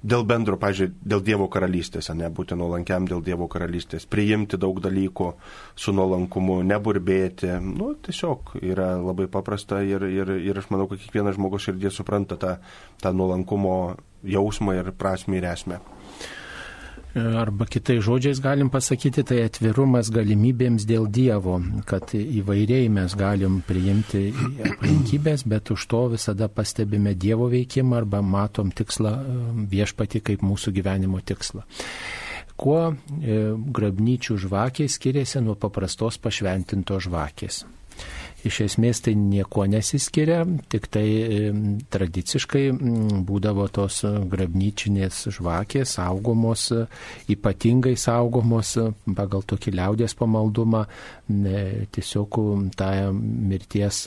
dėl 0.03 0.23
bendro, 0.27 0.59
pažiūrėjau, 0.63 0.95
dėl 1.13 1.23
Dievo 1.27 1.49
karalystės, 1.51 2.11
ne 2.15 2.29
būti 2.31 2.55
nuolankiam 2.59 3.07
dėl 3.11 3.23
Dievo 3.27 3.49
karalystės, 3.51 4.07
priimti 4.07 4.59
daug 4.63 4.79
dalykų 4.83 5.29
su 5.75 5.95
nuolankumu, 5.95 6.61
neburbėti. 6.67 7.51
Nu, 7.67 7.93
tiesiog 8.07 8.55
yra 8.63 8.93
labai 9.01 9.27
paprasta 9.31 9.83
ir, 9.87 10.07
ir, 10.07 10.37
ir 10.39 10.63
aš 10.63 10.71
manau, 10.75 10.87
kad 10.91 11.03
kiekvienas 11.03 11.39
žmogus 11.39 11.67
širdie 11.67 11.91
supranta 11.91 12.39
tą, 12.39 12.57
tą 13.03 13.15
nuolankumo 13.15 13.97
jausmą 14.23 14.79
ir 14.79 14.95
prasme 14.95 15.43
ir 15.43 15.51
esmę. 15.51 15.83
Arba 17.13 17.67
kitai 17.69 17.99
žodžiais 18.01 18.39
galim 18.41 18.71
pasakyti, 18.73 19.21
tai 19.29 19.43
atvirumas 19.45 20.09
galimybėms 20.15 20.87
dėl 20.89 21.11
Dievo, 21.13 21.59
kad 21.85 22.15
įvairiai 22.17 22.89
mes 22.89 23.13
galim 23.21 23.59
priimti 23.69 24.31
aplinkybės, 24.71 25.45
bet 25.45 25.75
už 25.75 25.85
to 25.93 26.01
visada 26.15 26.49
pastebime 26.49 27.13
Dievo 27.13 27.51
veikimą 27.53 27.99
arba 28.01 28.23
matom 28.25 28.73
tikslą 28.73 29.13
viešpati 29.69 30.23
kaip 30.25 30.41
mūsų 30.41 30.73
gyvenimo 30.79 31.21
tikslą. 31.21 31.67
Kuo 32.57 32.81
e, 32.89 33.39
grabnyčių 33.77 34.39
žvakiai 34.47 34.89
skiriasi 34.89 35.45
nuo 35.45 35.59
paprastos 35.61 36.17
pašventintos 36.17 37.11
žvakės? 37.11 37.65
Iš 38.49 38.61
esmės 38.67 39.03
tai 39.05 39.15
nieko 39.19 39.67
nesiskiria, 39.71 40.43
tik 40.73 40.89
tai 40.93 41.07
tradiciškai 41.93 42.65
būdavo 43.29 43.67
tos 43.73 44.03
grabnyčinės 44.05 45.27
žvakės 45.37 45.97
saugomos, 45.99 46.69
ypatingai 47.33 47.95
saugomos 48.01 48.75
pagal 49.17 49.45
tokį 49.47 49.77
liaudės 49.79 50.17
pamaldumą 50.19 50.85
tiesiog 51.95 52.39
tą 52.77 52.91
mirties 53.15 54.05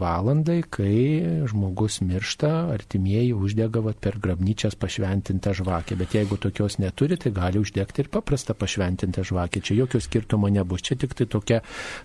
valandai, 0.00 0.60
kai 0.70 1.44
žmogus 1.48 2.00
miršta, 2.04 2.52
artimieji 2.74 3.32
uždega 3.36 3.82
vat, 3.84 4.00
per 4.02 4.18
grabnyčias 4.22 4.76
pašventintą 4.78 5.54
žvakę, 5.56 5.96
bet 5.98 6.16
jeigu 6.18 6.38
tokios 6.40 6.78
neturi, 6.82 7.18
tai 7.20 7.32
gali 7.36 7.62
uždegti 7.62 8.04
ir 8.04 8.10
paprastą 8.12 8.56
pašventintą 8.58 9.24
žvakę. 9.26 9.62
Čia 9.64 9.78
jokio 9.82 10.02
skirtumo 10.04 10.50
nebus, 10.52 10.84
čia 10.84 10.98
tik 11.00 11.14
tai 11.16 11.28
tokia 11.30 11.62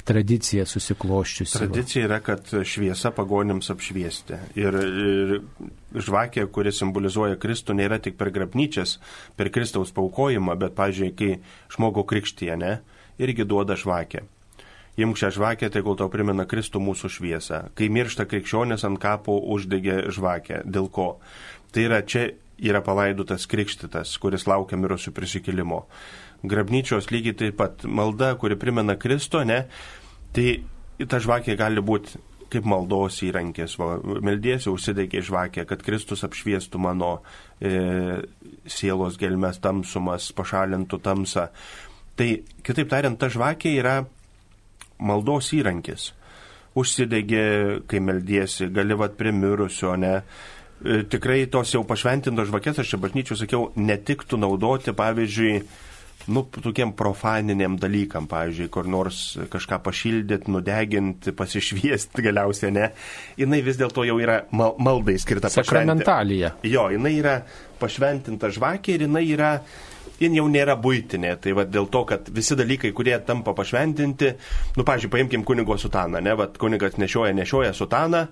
tradicija 0.08 0.66
susikloščiusi 0.70 1.71
tradicija 1.72 2.06
yra, 2.06 2.20
kad 2.20 2.50
šviesa 2.68 3.12
pagonims 3.16 3.70
apšviesti. 3.72 4.38
Ir, 4.60 4.76
ir 4.76 6.02
žvakė, 6.04 6.44
kuri 6.52 6.74
simbolizuoja 6.76 7.38
Kristų, 7.40 7.76
nėra 7.80 8.00
tik 8.04 8.18
per 8.20 8.32
grabnyčias, 8.36 8.98
per 9.40 9.50
Kristaus 9.56 9.94
paukojimą, 9.96 10.58
bet, 10.60 10.76
pažiūrėjau, 10.76 11.16
kai 11.16 11.76
žmogų 11.76 12.04
krikštyje, 12.10 12.58
ne, 12.60 12.74
irgi 13.24 13.48
duoda 13.48 13.78
žvakę. 13.80 14.26
Imk 15.00 15.20
šią 15.22 15.30
žvakę, 15.38 15.70
tai 15.72 15.84
kol 15.86 15.96
tau 15.96 16.12
primena 16.12 16.44
Kristų 16.44 16.82
mūsų 16.84 17.12
šviesą. 17.16 17.62
Kai 17.80 17.88
miršta 17.88 18.28
krikščionis 18.28 18.84
ant 18.88 19.00
kapo 19.00 19.38
uždegė 19.56 20.12
žvakę. 20.12 20.66
Dėl 20.68 20.92
ko? 20.92 21.14
Tai 21.72 21.88
yra 21.88 22.02
čia 22.04 22.34
yra 22.62 22.84
palaidotas 22.84 23.48
krikštytas, 23.50 24.12
kuris 24.22 24.44
laukia 24.50 24.78
mirusių 24.78 25.16
prisikėlimo. 25.16 25.86
Grabnyčios 26.44 27.08
lygiai 27.14 27.38
taip 27.38 27.58
pat 27.64 27.88
malda, 27.88 28.36
kuri 28.36 28.60
primena 28.60 28.98
Kristo, 29.00 29.46
ne? 29.48 29.64
Tai 30.36 30.48
ta 31.10 31.20
žvakė 31.24 31.56
gali 31.60 31.84
būti 31.86 32.20
kaip 32.52 32.68
maldos 32.68 33.22
įrankis. 33.24 33.78
Va, 33.80 33.96
meldiesi 34.04 34.70
užsidegė 34.72 35.24
žvakė, 35.24 35.66
kad 35.70 35.84
Kristus 35.86 36.26
apšviestų 36.28 36.82
mano 36.84 37.12
e, 37.64 38.22
sielos 38.68 39.20
gelmes 39.22 39.62
tamsumas, 39.64 40.32
pašalintų 40.36 41.00
tamsą. 41.04 41.48
Tai 42.20 42.28
kitaip 42.66 42.90
tariant, 42.92 43.20
ta 43.20 43.32
žvakė 43.32 43.76
yra 43.80 44.02
maldos 45.00 45.54
įrankis. 45.58 46.12
užsidegi, 46.76 47.40
kai 47.88 48.00
meldiesi, 48.00 48.70
gali 48.72 48.96
vat 48.96 49.18
prie 49.20 49.34
mirusio, 49.36 49.96
ne. 50.00 50.14
E, 50.82 51.02
tikrai 51.04 51.44
tos 51.52 51.74
jau 51.74 51.82
pašventintos 51.88 52.48
žvakės, 52.48 52.80
aš 52.80 52.94
čia 52.94 53.00
bažnyčių 53.02 53.36
sakiau, 53.38 53.66
netiktų 53.76 54.40
naudoti, 54.40 54.94
pavyzdžiui, 54.96 55.58
nu, 56.28 56.44
tokiem 56.54 56.94
profaniniam 56.98 57.78
dalykam, 57.82 58.28
pavyzdžiui, 58.32 58.70
kur 58.74 58.90
nors 58.92 59.22
kažką 59.52 59.82
pašildyti, 59.86 60.52
nudeginti, 60.52 61.34
pasišviesti 61.38 62.24
galiausiai, 62.28 62.74
ne. 62.76 62.92
Jis 63.40 63.66
vis 63.66 63.80
dėlto 63.80 64.06
jau 64.08 64.20
yra 64.22 64.42
mal 64.52 64.76
maldai 64.82 65.18
skirta 65.22 65.52
sakramentalija. 65.52 66.56
Jo, 66.68 66.90
jinai 66.94 67.16
yra 67.20 67.40
pašventinta 67.82 68.52
žvakė 68.54 68.98
ir 68.98 69.08
jinai 69.08 69.26
yra 69.34 69.56
jin 70.22 70.38
jau 70.38 70.46
nėra 70.52 70.76
būtinė. 70.82 71.36
Tai 71.42 71.56
va 71.58 71.66
dėl 71.66 71.90
to, 71.92 72.04
kad 72.10 72.30
visi 72.34 72.58
dalykai, 72.58 72.94
kurie 72.98 73.16
tampa 73.26 73.56
pašventinti, 73.58 74.34
nu, 74.78 74.86
pažiūrėjau, 74.86 75.16
paimkim 75.16 75.46
kunigo 75.48 75.78
sutaną, 75.82 76.22
ne, 76.24 76.36
va 76.38 76.48
kunigas 76.62 77.00
nešioja, 77.02 77.34
nešioja 77.38 77.74
sutaną. 77.78 78.28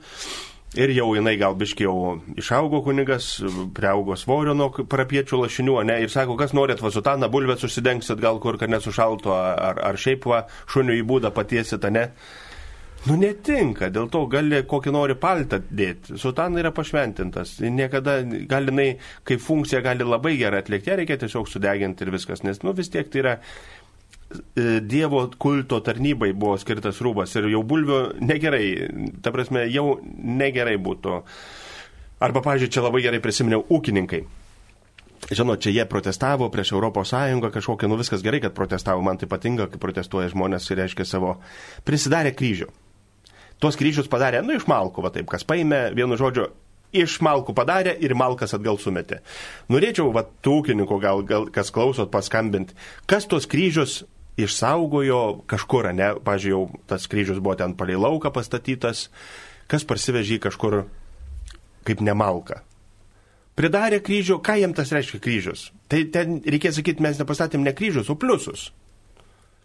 Ir 0.77 0.91
jau 0.93 1.07
jinai 1.15 1.33
gal 1.41 1.55
biškiau 1.57 2.19
išaugo 2.37 2.83
kunigas, 2.85 3.39
priaugo 3.73 4.13
svorio 4.19 4.53
nuo 4.53 4.67
parapiečių 4.69 5.39
lašinių, 5.41 5.77
ne, 5.89 5.95
ir 6.05 6.13
sako, 6.13 6.35
kas 6.37 6.53
norit 6.53 6.83
va 6.85 6.91
sutaną, 6.93 7.25
bulvės 7.33 7.65
užsidengsit 7.65 8.21
gal 8.21 8.37
kur, 8.43 8.59
kad 8.61 8.69
nesušalto, 8.69 9.33
ar, 9.33 9.81
ar 9.81 9.97
šiaip 9.97 10.29
va 10.29 10.43
šunių 10.69 10.99
į 10.99 11.07
būdą 11.09 11.33
patiesit, 11.33 11.89
ne. 11.89 12.11
Nu 13.07 13.15
netinka, 13.15 13.87
dėl 13.95 14.09
to 14.11 14.25
gali 14.27 14.59
kokį 14.67 14.91
nori 14.91 15.15
paltą 15.17 15.61
dėti. 15.63 16.17
Sutana 16.19 16.59
yra 16.59 16.73
pašventintas. 16.75 17.55
Niekada 17.63 18.17
galinai, 18.49 18.89
kaip 19.25 19.39
funkcija 19.39 19.79
gali 19.85 20.03
labai 20.03 20.33
gerai 20.37 20.59
atlikti, 20.65 20.91
reikia 20.99 21.15
tiesiog 21.21 21.47
sudeginti 21.47 22.03
ir 22.03 22.11
viskas. 22.11 22.43
Nes, 22.43 22.59
nu 22.65 22.75
vis 22.75 22.91
tiek 22.91 23.07
tai 23.07 23.23
yra 23.23 23.37
Dievo 24.85 25.23
kulto 25.41 25.79
tarnybai 25.81 26.33
buvo 26.37 26.57
skirtas 26.61 26.99
rūbas 27.01 27.33
ir 27.39 27.47
jau 27.49 27.63
bulvių 27.65 28.01
negerai, 28.21 28.65
ta 29.25 29.33
prasme, 29.33 29.63
jau 29.73 29.95
negerai 30.05 30.75
būtų. 30.77 31.21
Arba, 32.19 32.43
pažiūrėjau, 32.45 32.73
čia 32.75 32.83
labai 32.85 33.01
gerai 33.05 33.21
prisiminiau 33.23 33.63
ūkininkai. 33.73 34.19
Žinot, 35.29 35.63
čia 35.63 35.73
jie 35.73 35.85
protestavo 35.89 36.47
prieš 36.53 36.73
Europos 36.75 37.09
Sąjungą 37.11 37.49
kažkokią, 37.55 37.89
nu 37.89 37.97
viskas 37.99 38.21
gerai, 38.25 38.41
kad 38.43 38.53
protestavo, 38.55 39.01
man 39.05 39.17
tai 39.19 39.27
patinka, 39.31 39.67
kai 39.71 39.81
protestuoja 39.81 40.29
žmonės 40.31 40.69
ir 40.69 40.83
reiškia 40.83 41.07
savo, 41.09 41.35
prisidarė 41.87 42.35
kryžių 42.37 42.69
tuos 43.59 43.77
kryžius 43.79 44.09
padarė, 44.11 44.41
nu, 44.45 44.55
iš 44.55 44.65
malkų, 44.69 45.03
va 45.03 45.11
taip, 45.13 45.27
kas 45.31 45.45
paėmė, 45.47 45.89
vienu 45.97 46.17
žodžiu, 46.19 46.47
iš 46.95 47.19
malkų 47.25 47.53
padarė 47.57 47.93
ir 48.01 48.15
malkas 48.17 48.55
atgal 48.57 48.79
sumetė. 48.81 49.19
Norėčiau, 49.71 50.13
va, 50.15 50.25
tūkininkų, 50.45 50.99
gal, 51.03 51.23
gal 51.27 51.49
kas 51.53 51.71
klausot, 51.75 52.09
paskambinti, 52.13 52.77
kas 53.09 53.27
tuos 53.29 53.47
kryžius 53.49 54.01
išsaugojo 54.45 55.43
kažkur, 55.49 55.91
ne, 55.95 56.13
pažiūrėjau, 56.25 56.81
tas 56.89 57.07
kryžius 57.11 57.41
buvo 57.43 57.57
ten 57.59 57.75
palei 57.77 57.97
lauką 57.99 58.31
pastatytas, 58.35 59.07
kas 59.69 59.85
parsivežė 59.87 60.39
kažkur 60.43 60.83
kaip 61.87 62.03
nemalka. 62.05 62.63
Pridarė 63.59 63.99
kryžių, 64.03 64.39
ką 64.43 64.55
jiem 64.61 64.73
tas 64.75 64.91
reiškia 64.95 65.19
kryžius? 65.23 65.69
Tai 65.91 66.05
ten 66.13 66.39
reikės 66.47 66.77
sakyti, 66.79 67.03
mes 67.03 67.19
nepastatėm 67.19 67.65
ne 67.65 67.73
kryžius, 67.75 68.11
o 68.11 68.15
pliusus 68.15 68.69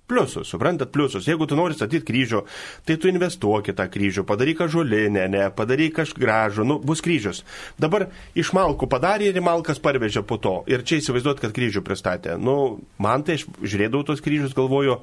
pliusus, 0.09 0.49
suprantat, 0.49 0.93
pliusus. 0.93 1.25
Jeigu 1.29 1.47
tu 1.49 1.57
nori 1.57 1.77
statyti 1.77 2.05
kryžių, 2.05 2.43
tai 2.85 2.97
tu 3.01 3.09
investuok 3.09 3.71
į 3.73 3.77
tą 3.79 3.87
kryžių, 3.93 4.25
padaryk 4.29 4.65
žolinę, 4.71 5.27
ne, 5.33 5.45
padaryk 5.57 5.97
kažką 6.01 6.21
gražų, 6.21 6.67
nu, 6.69 6.79
bus 6.85 7.01
kryžius. 7.05 7.43
Dabar 7.81 8.09
iš 8.37 8.53
malkų 8.57 8.89
padarė 8.93 9.31
ir 9.33 9.41
malkas 9.45 9.81
parvežė 9.83 10.25
po 10.29 10.37
to. 10.37 10.59
Ir 10.69 10.85
čia 10.85 11.01
įsivaizduot, 11.01 11.41
kad 11.41 11.55
kryžių 11.57 11.85
pristatė. 11.87 12.37
Nu, 12.41 12.81
man 13.01 13.25
tai 13.25 13.39
aš 13.41 13.47
žiūrėdavau 13.63 14.05
tos 14.11 14.21
kryžius, 14.25 14.57
galvoju, 14.57 15.01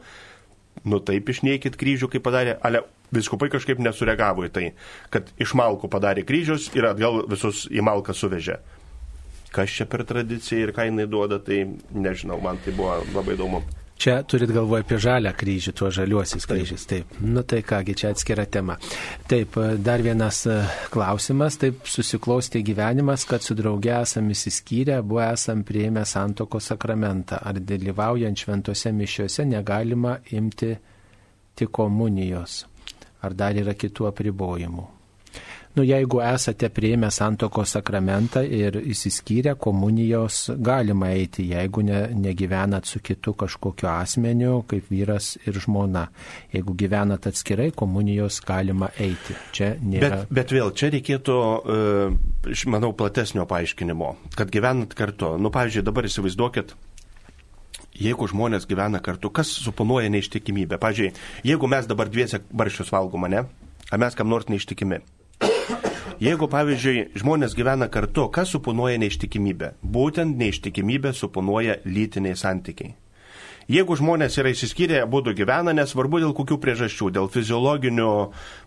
nu 0.85 1.01
taip 1.05 1.33
išniekit 1.33 1.77
kryžių, 1.81 2.11
kaip 2.11 2.25
padarė, 2.25 2.55
ale 2.61 2.85
viskupai 3.11 3.49
kažkaip 3.51 3.81
nesureagavo 3.81 4.45
į 4.47 4.53
tai, 4.53 4.67
kad 5.11 5.33
iš 5.41 5.55
malkų 5.57 5.89
padarė 5.91 6.23
kryžius 6.27 6.69
ir 6.77 6.87
atgal 6.93 7.23
visus 7.29 7.65
į 7.73 7.83
malką 7.85 8.15
suvežė. 8.15 8.61
Kas 9.51 9.73
čia 9.75 9.83
per 9.89 10.05
tradiciją 10.07 10.69
ir 10.69 10.71
ką 10.71 10.85
jinai 10.87 11.09
duoda, 11.11 11.41
tai 11.43 11.65
nežinau, 11.91 12.37
man 12.39 12.61
tai 12.63 12.71
buvo 12.77 13.01
labai 13.11 13.35
įdomu. 13.35 13.65
Čia 14.01 14.23
turit 14.25 14.49
galvoje 14.49 14.81
apie 14.81 14.97
žalę 14.97 15.29
kryžių, 15.37 15.71
tuos 15.77 15.93
žaliuosius 15.93 16.47
kryžius. 16.49 16.87
Taip. 16.89 17.11
Nu 17.21 17.43
tai 17.45 17.59
kągi, 17.61 17.93
čia 17.99 18.09
atskira 18.09 18.47
tema. 18.49 18.73
Taip, 19.29 19.59
dar 19.77 20.01
vienas 20.01 20.39
e, 20.49 20.55
klausimas. 20.89 21.59
Taip 21.61 21.85
susiklosti 21.85 22.63
gyvenimas, 22.65 23.27
kad 23.29 23.45
su 23.45 23.53
drauge 23.53 23.91
esam 23.99 24.31
įsiskyrę, 24.33 24.95
buvo 25.05 25.21
esam 25.27 25.61
prieimę 25.67 26.01
santoko 26.09 26.57
sakramentą. 26.57 27.37
Ar 27.45 27.59
dalyvaujant 27.61 28.41
šventose 28.41 28.89
mišiuose 28.89 29.45
negalima 29.51 30.15
imti 30.33 30.71
tik 31.53 31.69
komunijos? 31.69 32.63
Ar 33.21 33.37
dar 33.37 33.61
yra 33.61 33.77
kitų 33.77 34.09
apribojimų? 34.09 34.87
Nu, 35.75 35.83
jeigu 35.83 36.19
esate 36.21 36.69
prieimę 36.69 37.11
santoko 37.11 37.63
sakramentą 37.65 38.43
ir 38.43 38.77
įsiskyrę 38.81 39.55
komunijos, 39.59 40.49
galima 40.57 41.11
eiti, 41.15 41.47
jeigu 41.51 41.83
ne, 41.87 42.01
negyvenat 42.15 42.89
su 42.89 42.99
kitu 42.99 43.33
kažkokiu 43.39 43.89
asmeniu, 43.91 44.61
kaip 44.67 44.89
vyras 44.91 45.33
ir 45.45 45.59
žmona. 45.63 46.07
Jeigu 46.53 46.75
gyvenat 46.77 47.27
atskirai, 47.31 47.71
komunijos 47.75 48.41
galima 48.47 48.91
eiti. 48.99 49.37
Čia 49.55 49.73
nėra. 49.79 50.23
Bet, 50.23 50.35
bet 50.41 50.55
vėl, 50.57 50.73
čia 50.75 50.91
reikėtų, 50.95 51.37
e, 52.51 52.55
manau, 52.71 52.91
platesnio 52.97 53.47
paaiškinimo, 53.49 54.15
kad 54.35 54.51
gyvenat 54.53 54.95
kartu. 54.97 55.35
Nu, 55.41 55.53
pavyzdžiui, 55.53 55.85
dabar 55.87 56.09
įsivaizduokit, 56.09 56.75
jeigu 58.01 58.27
žmonės 58.31 58.67
gyvena 58.69 59.01
kartu, 59.03 59.31
kas 59.31 59.51
suponuoja 59.61 60.11
neištikimybę? 60.11 60.79
Pavyzdžiui, 60.81 61.15
jeigu 61.47 61.71
mes 61.71 61.87
dabar 61.89 62.11
dviese 62.11 62.43
barščius 62.51 62.91
valgome, 62.93 63.31
ne? 63.31 63.47
Ar 63.91 63.99
mes 63.99 64.15
kam 64.15 64.31
nors 64.31 64.47
neištikimi? 64.51 65.01
Jeigu, 66.21 66.45
pavyzdžiui, 66.45 67.07
žmonės 67.17 67.55
gyvena 67.57 67.87
kartu, 67.89 68.27
kas 68.29 68.51
suponuoja 68.53 68.99
neištikimybę? 69.01 69.71
Būtent 69.81 70.37
neištikimybę 70.37 71.15
suponuoja 71.17 71.79
lytiniai 71.85 72.37
santykiai. 72.37 72.93
Jeigu 73.71 73.95
žmonės 73.97 74.35
yra 74.41 74.51
įsiskyrę, 74.53 74.99
būdų 75.09 75.33
gyvena, 75.37 75.73
nesvarbu 75.73 76.19
dėl 76.21 76.35
kokių 76.37 76.57
priežasčių, 76.61 77.09
dėl 77.15 77.29
fiziologinių, 77.33 78.09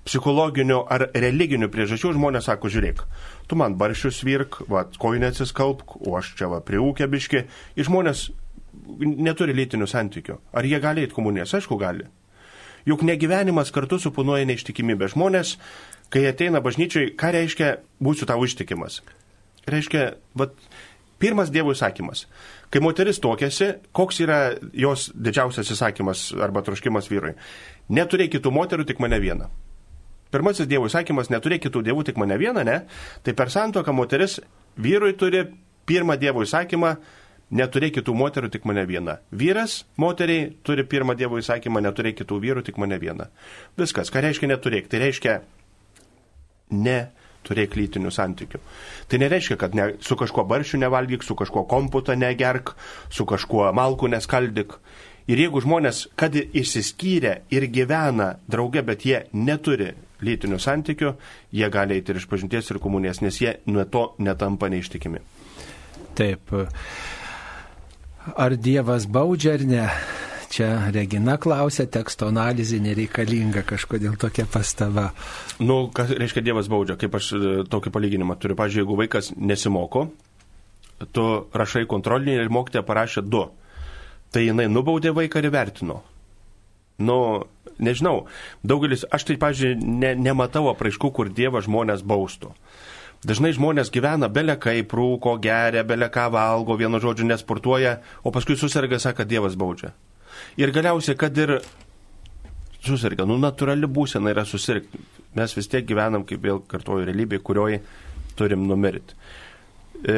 psichologinių 0.06 0.80
ar 0.96 1.06
religinių 1.14 1.68
priežasčių, 1.70 2.14
žmonės 2.18 2.48
sako, 2.50 2.70
žiūrėk, 2.74 3.04
tu 3.50 3.58
man 3.60 3.78
baršius 3.78 4.22
virk, 4.26 4.62
va, 4.70 4.86
kojinė 4.98 5.30
atsiskalbk, 5.30 5.98
o 6.02 6.16
aš 6.18 6.34
čia 6.38 6.50
va 6.50 6.62
priūkė 6.64 7.10
biški, 7.10 7.44
ir 7.78 7.90
žmonės 7.90 8.28
neturi 8.98 9.54
lytinių 9.54 9.86
santykių. 9.90 10.40
Ar 10.54 10.66
jie 10.66 10.82
gali 10.82 11.06
eiti 11.06 11.14
komunijas? 11.14 11.54
Aišku, 11.58 11.78
gali. 11.78 12.08
Juk 12.84 13.02
negyvenimas 13.06 13.72
kartu 13.72 13.98
suponuoja 13.98 14.44
neištikimybę. 14.48 15.08
Žmonės 15.14 15.56
kai 16.12 16.26
ateina 16.28 16.60
bažnyčiai, 16.64 17.12
ką 17.18 17.32
reiškia 17.34 17.70
būsiu 18.04 18.28
tau 18.28 18.44
ištikimas? 18.44 19.00
Reiškia, 19.70 20.02
vat, 20.36 20.52
pirmas 21.22 21.50
Dievo 21.52 21.72
įsakymas. 21.72 22.26
Kai 22.70 22.82
moteris 22.84 23.20
tokiasi, 23.22 23.70
koks 23.96 24.20
yra 24.24 24.38
jos 24.76 25.08
didžiausias 25.14 25.72
įsakymas 25.72 26.26
arba 26.44 26.62
troškimas 26.66 27.08
vyrui? 27.08 27.34
Neturėk 27.88 28.34
kitų 28.36 28.52
moterų, 28.52 28.86
tik 28.88 29.00
mane 29.00 29.20
vieną. 29.22 29.48
Pirmasis 30.34 30.68
Dievo 30.68 30.90
įsakymas- 30.90 31.30
neturėk 31.34 31.64
kitų 31.68 31.84
dievų, 31.88 32.04
tik 32.04 32.16
mane 32.18 32.36
vieną, 32.38 32.64
ne? 32.64 32.82
Tai 33.22 33.32
per 33.32 33.46
santoką 33.46 33.92
moteris 33.94 34.40
vyrui 34.76 35.16
turi 35.16 35.46
pirmą 35.86 36.18
Dievo 36.18 36.42
įsakymą 36.42 36.96
neturėk 37.50 37.98
kitų 37.98 38.14
moterų, 38.16 38.50
tik 38.54 38.64
mane 38.68 38.86
vieną. 38.88 39.18
Vyras, 39.32 39.82
moteriai 40.00 40.52
turi 40.64 40.86
pirmą 40.88 41.16
Dievo 41.18 41.40
įsakymą, 41.40 41.82
neturėk 41.84 42.22
kitų 42.22 42.40
vyrų, 42.40 42.64
tik 42.66 42.78
mane 42.80 42.98
vieną. 43.02 43.28
Viskas. 43.78 44.12
Ką 44.12 44.24
reiškia 44.24 44.50
neturėk? 44.50 44.88
Tai 44.88 45.02
reiškia 45.04 45.38
ne 46.74 46.98
turėk 47.44 47.76
lytinių 47.76 48.12
santykių. 48.14 48.60
Tai 49.08 49.20
nereiškia, 49.20 49.58
kad 49.60 49.74
ne, 49.76 49.90
su 50.00 50.16
kažkuo 50.16 50.46
baršiu 50.48 50.80
nevalgyk, 50.80 51.24
su 51.24 51.36
kažkuo 51.36 51.66
komputą 51.68 52.16
negerk, 52.16 52.74
su 53.12 53.26
kažkuo 53.28 53.68
malku 53.76 54.08
neskaldyk. 54.08 54.78
Ir 55.28 55.40
jeigu 55.40 55.60
žmonės, 55.64 56.06
kad 56.20 56.36
išsiskyrė 56.36 57.38
ir 57.52 57.68
gyvena 57.72 58.34
drauge, 58.48 58.82
bet 58.84 59.06
jie 59.08 59.22
neturi 59.32 59.94
lytinių 60.24 60.58
santykių, 60.60 61.14
jie 61.52 61.70
gali 61.72 61.98
eiti 61.98 62.12
ir 62.12 62.20
iš 62.20 62.28
pažinties 62.28 62.68
ir 62.70 62.80
komunės, 62.80 63.22
nes 63.24 63.40
jie 63.40 63.56
nuo 63.68 63.86
to 63.88 64.10
netampa 64.24 64.68
neištikimi. 64.72 65.22
Taip. 66.14 66.52
Ar 68.32 68.56
Dievas 68.56 69.04
baudžia 69.04 69.58
ar 69.58 69.64
ne? 69.68 69.88
Čia 70.54 70.68
Regina 70.94 71.34
klausė, 71.40 71.84
teksto 71.90 72.28
analizė 72.30 72.78
nereikalinga 72.80 73.64
kažkodėl 73.66 74.14
tokia 74.20 74.46
pastaba. 74.48 75.08
Nu, 75.58 75.90
kas 75.92 76.12
reiškia 76.14 76.44
Dievas 76.46 76.70
baudžia, 76.70 76.96
kaip 77.00 77.16
aš 77.18 77.32
e, 77.34 77.50
tokį 77.68 77.90
palyginimą 77.92 78.36
turiu. 78.38 78.56
Pavyzdžiui, 78.56 78.84
jeigu 78.84 78.98
vaikas 79.00 79.32
nesimoko, 79.34 80.06
tu 81.12 81.26
rašai 81.52 81.84
kontrolinį 81.90 82.38
ir 82.38 82.52
mokytė 82.54 82.84
parašė 82.86 83.24
du. 83.26 83.48
Tai 84.32 84.44
jinai 84.46 84.68
nubaudė 84.70 85.12
vaiką 85.16 85.42
ir 85.42 85.50
vertino. 85.52 86.00
Nu, 87.02 87.18
nežinau, 87.82 88.28
daugelis, 88.62 89.04
aš 89.10 89.26
tai, 89.28 89.36
pažiūrėjau, 89.42 89.82
ne, 90.00 90.14
nematau 90.14 90.68
apraiškų, 90.70 91.10
kur 91.18 91.34
Dievas 91.34 91.66
žmonės 91.66 92.06
baustų. 92.06 92.54
Dažnai 93.24 93.54
žmonės 93.56 93.88
gyvena 93.92 94.28
belekai, 94.28 94.82
prūko, 94.88 95.38
geria, 95.40 95.84
beleką 95.86 96.26
valgo, 96.34 96.76
vienu 96.76 97.00
žodžiu 97.00 97.24
nesportuoja, 97.30 97.98
o 98.22 98.32
paskui 98.34 98.58
susirga, 98.60 98.98
sako, 99.00 99.22
kad 99.22 99.30
Dievas 99.30 99.56
baudžia. 99.56 99.94
Ir 100.60 100.74
galiausiai, 100.74 101.16
kad 101.16 101.38
ir 101.40 101.56
susirga. 102.84 103.24
Nu, 103.28 103.38
natūrali 103.40 103.88
būsena 103.88 104.34
yra 104.34 104.44
susirgti. 104.48 105.00
Mes 105.38 105.56
vis 105.56 105.70
tiek 105.70 105.86
gyvenam, 105.88 106.26
kaip 106.28 106.44
vėl 106.44 106.60
kartuoju, 106.68 107.08
realybėje, 107.08 107.42
kurioje 107.46 107.80
turim 108.38 108.68
numirti. 108.68 109.16
E, 110.04 110.14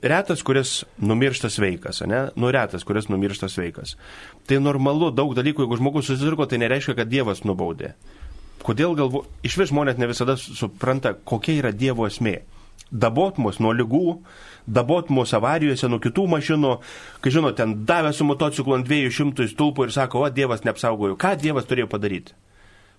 retas, 0.00 0.40
kuris 0.46 0.78
numiršta 1.02 1.50
sveikas, 1.52 2.00
ne? 2.08 2.28
Nu, 2.40 2.48
retas, 2.54 2.86
kuris 2.88 3.10
numiršta 3.12 3.50
sveikas. 3.52 3.98
Tai 4.48 4.62
normalu, 4.64 5.10
daug 5.12 5.34
dalykų, 5.36 5.66
jeigu 5.66 5.78
žmogus 5.80 6.08
susirgo, 6.08 6.46
tai 6.48 6.62
nereiškia, 6.62 6.96
kad 7.02 7.10
Dievas 7.12 7.44
nubaudė. 7.44 7.92
Kodėl 8.66 8.96
galvo, 8.98 9.22
iš 9.46 9.54
vis 9.60 9.70
žmonės 9.70 9.98
ne 10.00 10.08
visada 10.10 10.34
supranta, 10.40 11.14
kokia 11.14 11.60
yra 11.60 11.70
Dievo 11.70 12.08
esmė. 12.08 12.40
Dabot 12.90 13.38
mus 13.42 13.60
nuo 13.62 13.72
lygų, 13.74 14.18
dabot 14.66 15.08
mūsų 15.10 15.38
avarijose 15.38 15.90
nuo 15.90 15.98
kitų 16.02 16.26
mašinų, 16.30 16.72
kai 17.22 17.32
žinot, 17.34 17.56
ten 17.58 17.76
davė 17.86 18.12
su 18.14 18.26
motociklu 18.26 18.76
ant 18.76 18.86
200 18.86 19.46
stulpų 19.52 19.86
ir 19.86 19.94
sako, 19.94 20.22
o 20.26 20.30
Dievas 20.30 20.66
neapsaugojo. 20.66 21.18
Ką 21.18 21.34
Dievas 21.40 21.66
turėjo 21.70 21.88
padaryti? 21.90 22.34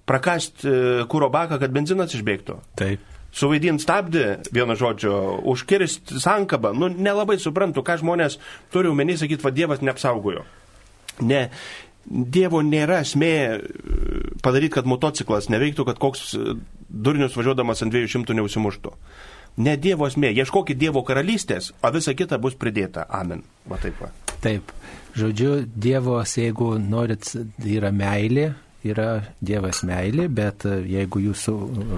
Prakast 0.08 0.64
e, 0.64 0.74
kūro 1.12 1.28
baką, 1.32 1.60
kad 1.60 1.74
benzinas 1.76 2.16
išbėgtų. 2.16 2.58
Taip. 2.80 3.04
Suvaidinti 3.36 3.84
stabdį, 3.84 4.24
vieno 4.56 4.76
žodžio, 4.80 5.14
užkirsti 5.52 6.22
sankabą. 6.24 6.72
Nu, 6.76 6.88
nelabai 6.88 7.36
suprantu, 7.44 7.84
ką 7.84 8.00
žmonės 8.00 8.40
turi 8.74 8.88
omeny 8.92 9.18
sakyti, 9.20 9.44
va 9.44 9.52
Dievas 9.56 9.84
neapsaugojo. 9.84 10.46
Ne, 11.28 11.48
Dievo 12.08 12.62
nėra 12.64 13.02
esmė 13.04 13.32
e, 13.36 13.58
padaryti, 14.44 14.78
kad 14.78 14.88
motociklas 14.88 15.50
neveiktų, 15.52 15.86
kad 15.90 16.00
koks 16.00 16.30
e, 16.38 16.56
durnius 16.88 17.36
važiuodamas 17.36 17.84
ant 17.84 17.96
200 17.96 18.38
neusimuštų. 18.38 18.94
Ne 19.66 19.74
Dievo 19.82 20.08
esmė, 20.08 20.32
ieškokit 20.38 20.80
Dievo 20.80 21.02
karalystės, 21.04 21.74
o 21.82 21.92
visa 21.92 22.14
kita 22.16 22.40
bus 22.40 22.56
pridėta. 22.56 23.08
Amen. 23.10 23.44
Va 23.68 23.80
taip 23.82 24.00
va. 24.04 24.12
Taip. 24.44 24.72
Žodžiu, 25.18 25.66
Dievos, 25.74 26.36
jeigu 26.38 26.76
norit, 26.80 27.32
yra 27.66 27.90
meilė, 27.92 28.52
yra 28.92 29.08
Dievas 29.44 29.84
meilė, 29.88 30.28
bet 30.32 30.66
jeigu 30.66 31.22
jūs 31.28 31.48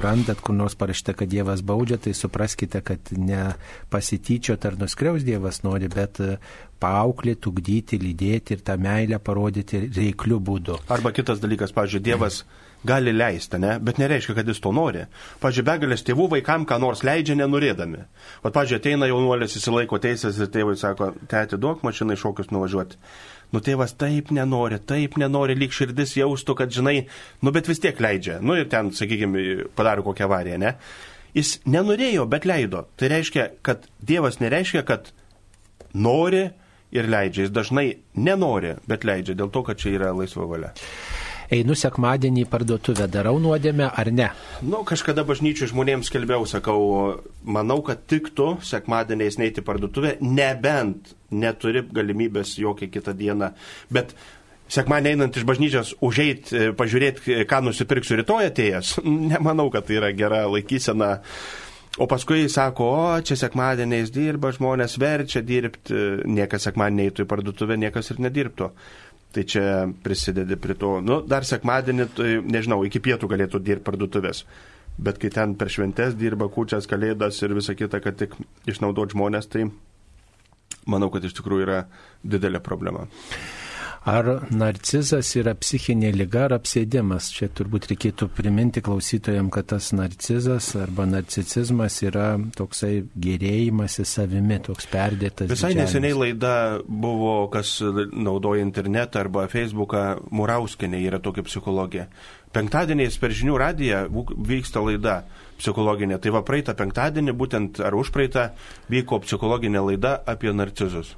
randat 0.04 0.42
kur 0.46 0.58
nors 0.58 0.78
parašyta, 0.80 1.16
kad 1.18 1.32
Dievas 1.32 1.64
baudžia, 1.66 2.00
tai 2.02 2.16
supraskite, 2.18 2.82
kad 2.86 3.14
ne 3.18 3.52
pasityčiot 3.94 4.66
ar 4.70 4.80
nuskriaus 4.80 5.28
Dievas 5.28 5.64
nori, 5.66 5.92
bet 5.92 6.22
paauklėti, 6.80 7.52
ugdyti, 7.52 8.00
lydėti 8.00 8.56
ir 8.56 8.64
tą 8.66 8.78
meilę 8.80 9.20
parodyti 9.20 9.86
reiklių 9.88 10.40
būdu. 10.50 10.80
Arba 10.92 11.12
kitas 11.16 11.42
dalykas, 11.44 11.74
pavyzdžiui, 11.76 12.04
Dievas 12.06 12.44
gali 12.88 13.12
leisti, 13.12 13.60
ne? 13.60 13.74
bet 13.84 14.00
nereiškia, 14.00 14.36
kad 14.38 14.48
jis 14.48 14.62
to 14.64 14.72
nori. 14.76 15.04
Pavyzdžiui, 15.44 15.66
begalės 15.68 16.06
tėvų 16.08 16.30
vaikam 16.36 16.66
ką 16.68 16.80
nors 16.80 17.04
leidžia 17.04 17.36
nenorėdami. 17.40 18.06
O, 18.44 18.48
pavyzdžiui, 18.48 18.80
ateina 18.80 19.10
jaunuolis, 19.12 19.58
įsilaiko 19.60 20.00
teisės 20.00 20.40
ir 20.40 20.52
tėvai 20.54 20.78
sako, 20.80 21.12
tėti 21.32 21.60
duok 21.60 21.84
mašinai 21.88 22.18
šokius 22.20 22.54
nuvažiuoti. 22.56 23.00
Nu 23.54 23.62
tėvas 23.66 23.96
taip 23.98 24.30
nenori, 24.36 24.78
taip 24.92 25.18
nenori, 25.18 25.56
lyg 25.58 25.74
širdis 25.74 26.14
jaustų, 26.20 26.56
kad 26.60 26.74
žinai, 26.74 27.00
nu 27.42 27.54
bet 27.56 27.70
vis 27.70 27.82
tiek 27.82 27.98
leidžia. 28.02 28.38
Nu 28.46 28.58
ir 28.60 28.70
ten, 28.70 28.92
sakykime, 28.94 29.70
padaro 29.78 30.06
kokią 30.06 30.28
avariją, 30.30 30.60
ne? 30.62 30.76
Jis 31.38 31.58
nenorėjo, 31.70 32.26
bet 32.30 32.46
leido. 32.50 32.86
Tai 32.98 33.10
reiškia, 33.14 33.48
kad 33.66 33.86
Dievas 34.06 34.40
nereiškia, 34.42 34.86
kad 34.86 35.12
nori 35.94 36.48
ir 36.94 37.10
leidžia. 37.10 37.48
Jis 37.48 37.56
dažnai 37.56 37.88
nenori, 38.18 38.76
bet 38.90 39.06
leidžia 39.06 39.38
dėl 39.38 39.54
to, 39.54 39.66
kad 39.66 39.82
čia 39.82 39.96
yra 39.98 40.14
laisva 40.18 40.50
valia 40.50 40.74
einu 41.54 41.76
sekmadienį 41.78 42.46
į 42.46 42.50
parduotuvę, 42.50 43.08
darau 43.12 43.38
nuodėmę 43.42 43.90
ar 43.90 44.12
ne? 44.14 44.30
Nu, 44.66 44.84
kažkada 44.88 45.26
bažnyčių 45.28 45.70
žmonėms 45.72 46.10
skelbiau, 46.12 46.46
sakau, 46.50 46.82
manau, 47.44 47.80
kad 47.86 48.06
tiktų 48.10 48.60
sekmadieniais 48.66 49.40
neiti 49.42 49.64
į 49.64 49.68
parduotuvę, 49.68 50.18
nebent 50.24 51.16
neturi 51.30 51.84
galimybės 51.94 52.58
jokią 52.62 52.90
kitą 52.94 53.16
dieną. 53.18 53.54
Bet 53.94 54.14
sekmadienį 54.70 55.16
einant 55.16 55.40
iš 55.40 55.48
bažnyčios 55.50 55.96
užeit, 56.06 56.54
e, 56.54 56.70
pažiūrėti, 56.78 57.42
ką 57.50 57.64
nusipirksiu 57.66 58.20
rytoj 58.22 58.52
atėjęs, 58.52 59.00
nemanau, 59.34 59.70
kad 59.74 59.90
tai 59.90 60.00
yra 60.02 60.14
gera 60.14 60.46
laikysena. 60.50 61.18
O 62.00 62.06
paskui 62.08 62.46
sako, 62.48 62.86
o 62.96 63.06
čia 63.26 63.36
sekmadieniais 63.36 64.12
dirba, 64.14 64.54
žmonės 64.56 64.94
verčia 65.02 65.42
dirbti, 65.44 65.98
niekas 66.30 66.70
sekmadienį 66.70 67.10
eitų 67.10 67.26
į 67.26 67.28
parduotuvę, 67.28 67.76
niekas 67.82 68.14
ir 68.14 68.22
nedirbtų. 68.24 68.70
Tai 69.30 69.44
čia 69.46 69.64
prisidedi 70.04 70.58
prie 70.58 70.74
to. 70.80 70.96
Nu, 71.06 71.20
dar 71.22 71.46
sekmadienį, 71.46 72.08
tai, 72.18 72.30
nežinau, 72.42 72.82
iki 72.88 73.02
pietų 73.06 73.30
galėtų 73.30 73.62
dirbti 73.62 73.86
parduotuvės. 73.86 74.42
Bet 75.00 75.20
kai 75.22 75.30
ten 75.32 75.54
per 75.56 75.70
šventes 75.72 76.18
dirba 76.20 76.50
kūčias, 76.52 76.90
kalėdas 76.90 77.38
ir 77.46 77.54
visa 77.56 77.76
kita, 77.78 78.02
kad 78.04 78.18
tik 78.20 78.34
išnaudot 78.68 79.14
žmonės, 79.14 79.48
tai 79.48 79.68
manau, 80.90 81.12
kad 81.14 81.24
iš 81.24 81.38
tikrųjų 81.38 81.68
yra 81.68 81.80
didelė 82.26 82.60
problema. 82.66 83.06
Ar 84.08 84.28
narcizas 84.56 85.28
yra 85.36 85.52
psichinė 85.60 86.14
lyga 86.16 86.46
ar 86.46 86.54
apsėdimas? 86.56 87.28
Čia 87.36 87.50
turbūt 87.52 87.90
reikėtų 87.92 88.30
priminti 88.32 88.80
klausytojams, 88.84 89.52
kad 89.52 89.68
tas 89.74 89.90
narcizas 89.92 90.70
arba 90.80 91.04
narcicizmas 91.10 91.98
yra 92.08 92.30
toksai 92.56 93.04
gerėjimas 93.20 93.98
į 94.00 94.06
savimi, 94.08 94.62
toks 94.64 94.88
perdėtas. 94.88 95.50
Visai 95.52 95.74
didžiavimas. 95.74 95.82
neseniai 95.84 96.16
laida 96.16 96.54
buvo, 96.88 97.34
kas 97.52 97.74
naudoja 97.84 98.64
internetą 98.64 99.26
arba 99.26 99.50
Facebooką, 99.52 100.06
Murauskinė 100.32 101.02
yra 101.04 101.20
tokia 101.20 101.44
psichologija. 101.44 102.08
Penktadieniais 102.56 103.20
per 103.20 103.36
žinių 103.36 103.58
radiją 103.60 104.06
vyksta 104.32 104.80
laida 104.80 105.26
psichologinė. 105.60 106.22
Tai 106.24 106.32
va 106.38 106.44
praeitą 106.48 106.72
penktadienį, 106.80 107.36
būtent 107.36 107.84
ar 107.84 108.00
užpraeitą, 108.00 108.48
vyko 108.90 109.20
psichologinė 109.28 109.84
laida 109.92 110.16
apie 110.24 110.56
narcizus. 110.56 111.12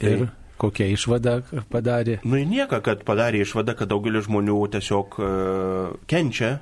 Ir? 0.00 0.28
Tai 0.28 0.39
Kokią 0.60 0.90
išvadą 0.92 1.38
padarė? 1.72 2.18
Nu, 2.24 2.36
į 2.36 2.44
nieką, 2.50 2.82
kad 2.84 3.04
padarė 3.08 3.44
išvadą, 3.46 3.76
kad 3.78 3.88
daugelis 3.88 4.26
žmonių 4.26 4.58
tiesiog 4.74 5.16
uh, 5.16 5.94
kenčia 6.10 6.58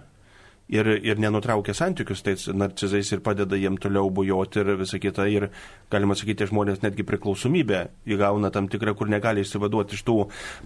ir, 0.69 0.91
ir 1.03 1.21
nenutraukia 1.21 1.75
santykius 1.75 2.23
tais 2.25 2.47
narcizais 2.53 3.11
ir 3.13 3.23
padeda 3.25 3.59
jiem 3.59 3.79
toliau 3.81 4.11
bujoti 4.15 4.63
ir 4.63 4.75
visą 4.79 5.01
kitą. 5.03 5.27
Ir, 5.33 5.49
galima 5.91 6.17
sakyti, 6.19 6.49
žmonės 6.51 6.83
netgi 6.85 7.07
priklausomybę 7.09 7.87
įgauna 8.15 8.53
tam 8.55 8.69
tikrą, 8.71 8.95
kur 8.99 9.11
negali 9.11 9.45
išsivaduoti 9.45 9.99
iš 9.99 10.07
tų. 10.07 10.19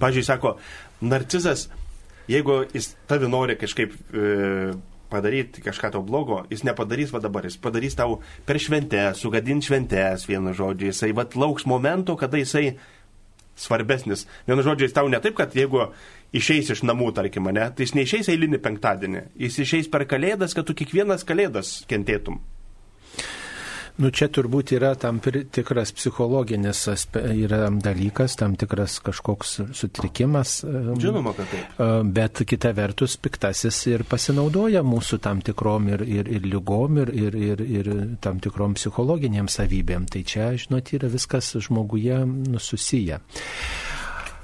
Pavyzdžiui, 0.03 0.29
sako, 0.29 0.57
narcizas, 1.01 1.69
jeigu 2.31 2.63
jis 2.75 2.93
tavi 3.11 3.31
nori 3.31 3.57
kažkaip 3.61 3.95
e, 3.95 4.73
padaryti 5.13 5.63
kažką 5.65 5.93
tau 5.97 6.03
blogo, 6.07 6.43
jis 6.51 6.65
nepadarys 6.67 7.13
va 7.15 7.21
dabar, 7.23 7.47
jis 7.47 7.59
padarys 7.61 7.97
tau 7.99 8.21
per 8.49 8.61
šventę, 8.63 9.11
sugadins 9.19 9.69
šventės, 9.69 10.27
vienu 10.29 10.55
žodžiu, 10.57 10.91
jisai 10.91 11.13
va 11.17 11.27
lauks 11.37 11.69
momento, 11.69 12.17
kada 12.19 12.41
jisai 12.41 12.73
svarbesnis. 13.59 14.27
Vienu 14.49 14.65
žodžiu, 14.65 14.89
jis 14.89 14.97
tau 14.97 15.11
ne 15.13 15.21
taip, 15.23 15.37
kad 15.39 15.55
jeigu 15.57 15.89
išeis 16.37 16.73
iš 16.75 16.85
namų, 16.89 17.13
tarkim, 17.17 17.51
ne, 17.53 17.69
tai 17.71 17.87
jis 17.87 17.95
neišeis 17.99 18.33
eilinį 18.33 18.63
penktadienį, 18.65 19.27
jis 19.47 19.61
išeis 19.67 19.91
per 19.93 20.07
kalėdas, 20.09 20.57
kad 20.57 20.69
tu 20.69 20.77
kiekvienas 20.79 21.27
kalėdas 21.29 21.83
kentėtum. 21.91 22.41
Nu, 24.01 24.09
čia 24.09 24.29
turbūt 24.33 24.73
yra 24.73 24.95
tam 24.97 25.19
tikras 25.21 25.93
psichologinis 25.93 26.87
yra 27.13 27.67
dalykas, 27.71 28.39
tam 28.41 28.55
tikras 28.57 28.97
kažkoks 29.05 29.59
sutrikimas. 29.77 30.63
Žinoma, 31.03 31.35
kad 31.37 31.51
taip. 31.53 31.83
Bet 32.17 32.41
kita 32.49 32.73
vertus, 32.77 33.19
piktasis 33.21 33.83
ir 33.93 34.07
pasinaudoja 34.09 34.81
mūsų 34.87 35.21
tam 35.23 35.45
tikrom 35.45 35.91
ir, 35.93 36.07
ir, 36.09 36.31
ir 36.39 36.49
lygom, 36.49 37.03
ir, 37.05 37.13
ir, 37.13 37.37
ir, 37.37 37.65
ir 37.81 37.93
tam 38.25 38.41
tikrom 38.41 38.79
psichologiniam 38.81 39.51
savybėm. 39.53 40.09
Tai 40.09 40.25
čia, 40.25 40.53
žinot, 40.57 40.95
yra 40.97 41.13
viskas 41.13 41.53
žmoguje 41.61 42.23
nususiję. 42.27 43.21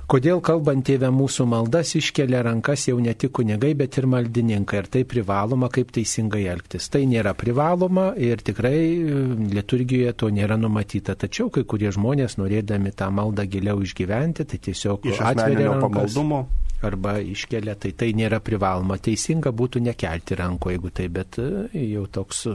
Kodėl 0.08 0.38
kalbant 0.40 0.86
tėvę 0.88 1.10
mūsų 1.12 1.44
maldas 1.44 1.90
iškelia 1.98 2.38
rankas 2.46 2.86
jau 2.88 2.96
ne 2.96 3.12
tik 3.12 3.34
kunigai, 3.36 3.74
bet 3.76 3.98
ir 4.00 4.06
maldininkai. 4.08 4.78
Ir 4.80 4.86
tai 4.94 5.02
privaloma, 5.04 5.68
kaip 5.68 5.90
teisingai 5.92 6.46
elgtis. 6.48 6.86
Tai 6.88 7.02
nėra 7.10 7.34
privaloma 7.36 8.06
ir 8.16 8.40
tikrai 8.40 8.78
e, 8.78 9.18
liturgijoje 9.52 10.14
to 10.22 10.30
nėra 10.32 10.56
numatyta. 10.56 11.12
Tačiau 11.12 11.52
kai 11.52 11.66
kurie 11.68 11.92
žmonės, 11.92 12.38
norėdami 12.40 12.94
tą 12.96 13.10
maldą 13.12 13.44
giliau 13.52 13.84
išgyventi, 13.84 14.48
tai 14.48 14.62
tiesiog 14.70 15.04
atveria 15.12 15.74
rankas. 15.74 15.84
Pamaldumo 15.84 16.40
arba 16.88 17.18
iškelia, 17.20 17.76
tai 17.76 17.92
tai 17.92 18.14
nėra 18.16 18.40
privaloma. 18.40 18.96
Teisinga 18.96 19.52
būtų 19.52 19.84
nekelti 19.90 20.40
ranko, 20.40 20.72
jeigu 20.72 20.94
tai, 20.94 21.12
bet 21.12 21.36
e, 21.44 21.68
jau 21.84 22.08
toks 22.08 22.46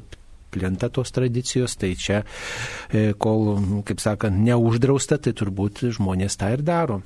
plinta 0.54 0.90
tos 0.94 1.12
tradicijos, 1.16 1.76
tai 1.80 1.94
čia, 2.00 2.22
e, 2.90 3.14
kol, 3.18 3.58
kaip 3.88 4.04
sakant, 4.04 4.38
neuždrausta, 4.46 5.18
tai 5.18 5.34
turbūt 5.38 5.86
žmonės 5.98 6.38
tą 6.40 6.54
ir 6.56 6.64
daro. 6.66 7.02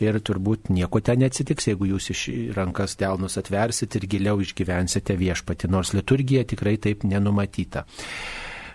Ir 0.00 0.16
turbūt 0.24 0.70
nieko 0.72 1.02
ten 1.04 1.20
neatsitiks, 1.20 1.70
jeigu 1.72 1.90
jūs 1.90 2.10
iš 2.14 2.26
rankas 2.56 2.96
delnus 3.00 3.36
atversit 3.40 3.96
ir 3.98 4.06
giliau 4.08 4.40
išgyvensite 4.40 5.16
viešpati, 5.20 5.68
nors 5.68 5.92
liturgija 5.96 6.46
tikrai 6.48 6.78
taip 6.80 7.04
nenumatyta. 7.04 7.84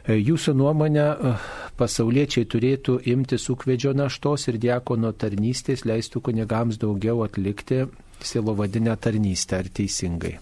E, 0.05 0.19
jūsų 0.21 0.53
nuomonė, 0.53 1.05
e, 1.05 1.35
pasauliečiai 1.79 2.45
turėtų 2.45 2.99
imti 3.09 3.39
sukvedžio 3.41 3.95
naštos 3.97 4.47
ir 4.51 4.59
diakono 4.61 5.11
tarnystės 5.17 5.85
leistų 5.89 6.21
kunigams 6.29 6.77
daugiau 6.81 7.23
atlikti 7.25 7.85
silovadinę 8.21 8.95
tarnystę, 9.01 9.63
ar 9.63 9.71
teisingai? 9.73 10.37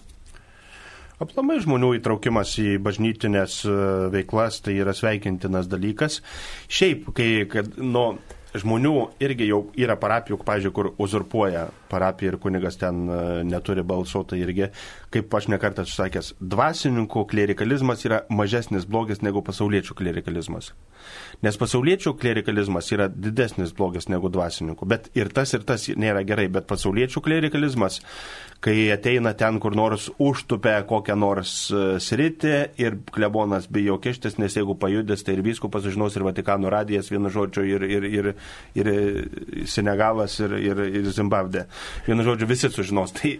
Aplamai 1.22 1.60
žmonių 1.62 1.92
įtraukimas 2.00 2.56
į 2.58 2.78
bažnytinės 2.82 3.60
e, 3.68 3.74
veiklas 4.10 4.58
tai 4.64 4.74
yra 4.82 4.94
sveikintinas 4.96 5.68
dalykas. 5.70 6.18
Šiaip, 6.66 7.12
kai, 7.14 7.28
kad, 7.50 7.76
nu, 7.78 8.16
žmonių 8.54 8.94
irgi 9.24 9.48
jau 9.48 9.60
yra 9.78 9.96
parapijų, 10.00 10.38
pažiūrėjau, 10.46 10.74
kur 10.74 10.90
uzurpuoja 11.02 11.66
parapiją 11.90 12.34
ir 12.34 12.38
kunigas 12.42 12.78
ten 12.80 13.04
e, 13.08 13.18
neturi 13.46 13.84
balso, 13.86 14.22
tai 14.28 14.40
irgi, 14.44 14.70
kaip 15.14 15.34
aš 15.34 15.48
nekartą 15.52 15.86
sakęs, 15.88 16.34
dvasininkų 16.40 17.26
klerikalizmas 17.30 18.04
yra 18.06 18.22
mažesnis 18.30 18.86
blogis 18.86 19.22
negu 19.26 19.42
pasauliečių 19.46 19.98
klerikalizmas. 19.98 20.72
Nes 21.44 21.58
pasauliečių 21.60 22.14
klerikalizmas 22.16 22.88
yra 22.94 23.10
didesnis 23.12 23.74
blogis 23.76 24.08
negu 24.08 24.30
dvasininkų. 24.32 24.88
Bet 24.88 25.10
ir 25.18 25.30
tas, 25.34 25.52
ir 25.56 25.66
tas 25.66 25.86
nėra 25.90 26.22
gerai. 26.26 26.46
Bet 26.52 26.68
pasauliečių 26.70 27.20
klerikalizmas, 27.24 28.00
kai 28.64 28.88
ateina 28.94 29.34
ten 29.36 29.58
kur 29.60 29.76
nors 29.76 30.08
užtupę 30.22 30.76
kokią 30.88 31.18
nors 31.20 31.54
e, 31.68 31.84
sritį 32.00 32.54
ir 32.80 32.98
klebonas 33.12 33.68
bijo 33.68 33.98
kištis, 34.02 34.38
nes 34.40 34.56
jeigu 34.56 34.78
pajudės, 34.80 35.26
tai 35.26 35.36
ir 35.36 35.44
viskupas 35.44 35.84
žinos, 35.84 36.16
ir 36.16 36.24
Vatikano 36.24 36.72
radijas 36.72 37.10
vienu 37.12 37.32
žodžiu, 37.32 37.66
ir, 37.74 37.84
ir, 37.98 38.08
ir, 38.08 38.30
ir 38.78 38.90
Senegalas, 39.70 40.38
ir, 40.44 40.56
ir, 40.58 40.82
ir 41.00 41.10
Zimbabvė. 41.14 41.66
Vienu 42.08 42.26
žodžiu, 42.26 42.48
visi 42.50 42.70
sužinos. 42.72 43.14
Tai 43.16 43.36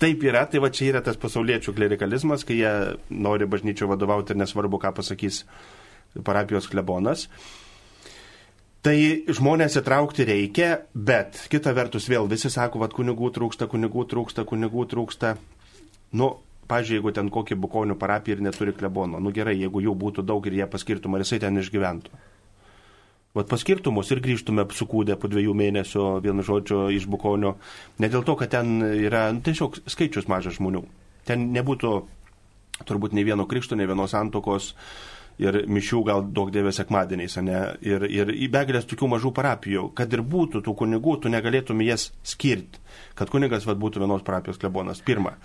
taip 0.00 0.22
yra, 0.24 0.46
tai 0.48 0.62
va 0.64 0.70
čia 0.72 0.88
yra 0.92 1.02
tas 1.04 1.18
pasauliečių 1.20 1.74
klerikalizmas, 1.76 2.46
kai 2.48 2.62
jie 2.62 2.72
nori 3.12 3.48
bažnyčio 3.50 3.90
vadovauti 3.90 4.32
ir 4.32 4.40
nesvarbu, 4.40 4.80
ką 4.80 4.94
pasakys 4.96 5.42
parapijos 6.24 6.68
klebonas. 6.72 7.26
Tai 8.82 8.96
žmonės 9.30 9.76
įtraukti 9.78 10.24
reikia, 10.26 10.70
bet 10.90 11.44
kita 11.52 11.70
vertus 11.76 12.08
vėl 12.10 12.26
visi 12.26 12.50
sako, 12.50 12.80
kad 12.82 12.96
kunigų 12.96 13.30
trūksta, 13.36 13.68
kunigų 13.70 14.08
trūksta, 14.10 14.42
kunigų 14.48 14.88
trūksta. 14.90 15.36
Nu, 16.18 16.32
pažiūrėjau, 16.66 16.98
jeigu 16.98 17.12
ten 17.14 17.30
kokį 17.30 17.58
bukonių 17.62 17.96
parapiją 18.00 18.38
ir 18.38 18.44
neturi 18.48 18.74
klebono, 18.74 19.20
nu 19.22 19.30
gerai, 19.34 19.54
jeigu 19.60 19.84
jų 19.84 19.94
būtų 20.02 20.24
daug 20.26 20.46
ir 20.48 20.58
jie 20.58 20.66
paskirtum, 20.70 21.14
ar 21.14 21.22
jisai 21.22 21.38
ten 21.44 21.62
išgyventų. 21.62 22.18
Vat 23.32 23.48
paskirtumus 23.48 24.10
ir 24.12 24.20
grįžtume 24.20 24.66
sukūdę 24.76 25.16
po 25.16 25.28
dviejų 25.32 25.54
mėnesių, 25.56 26.02
vienu 26.24 26.44
žodžiu, 26.44 26.82
iš 26.92 27.06
bukonio. 27.08 27.54
Ne 28.02 28.10
dėl 28.12 28.26
to, 28.28 28.36
kad 28.36 28.52
ten 28.52 28.82
yra 28.84 29.30
nu, 29.32 29.40
tiesiog 29.44 29.78
skaičius 29.88 30.28
mažas 30.28 30.58
žmonių. 30.58 30.82
Ten 31.24 31.48
nebūtų 31.54 31.94
turbūt 32.88 33.16
ne 33.16 33.24
vieno 33.24 33.46
krikšto, 33.48 33.78
ne 33.78 33.88
vienos 33.88 34.12
santokos 34.12 34.74
ir 35.40 35.62
mišių 35.64 36.02
gal 36.04 36.24
daug 36.36 36.50
dėvės 36.52 36.82
sekmadieniais, 36.82 37.38
ne? 37.46 37.60
Ir, 37.88 38.04
ir 38.04 38.32
į 38.36 38.50
begalės 38.52 38.84
tokių 38.90 39.08
mažų 39.14 39.32
parapijų, 39.36 39.86
kad 39.96 40.12
ir 40.12 40.20
būtų 40.20 40.60
tų 40.66 40.74
kunigų, 40.82 41.16
tu 41.22 41.32
negalėtum 41.32 41.80
jas 41.86 42.10
skirti, 42.26 42.82
kad 43.18 43.32
kunigas 43.32 43.64
vat, 43.68 43.80
būtų 43.80 44.04
vienos 44.04 44.26
parapijos 44.26 44.60
klebonas. 44.60 45.00
Pirma. 45.00 45.38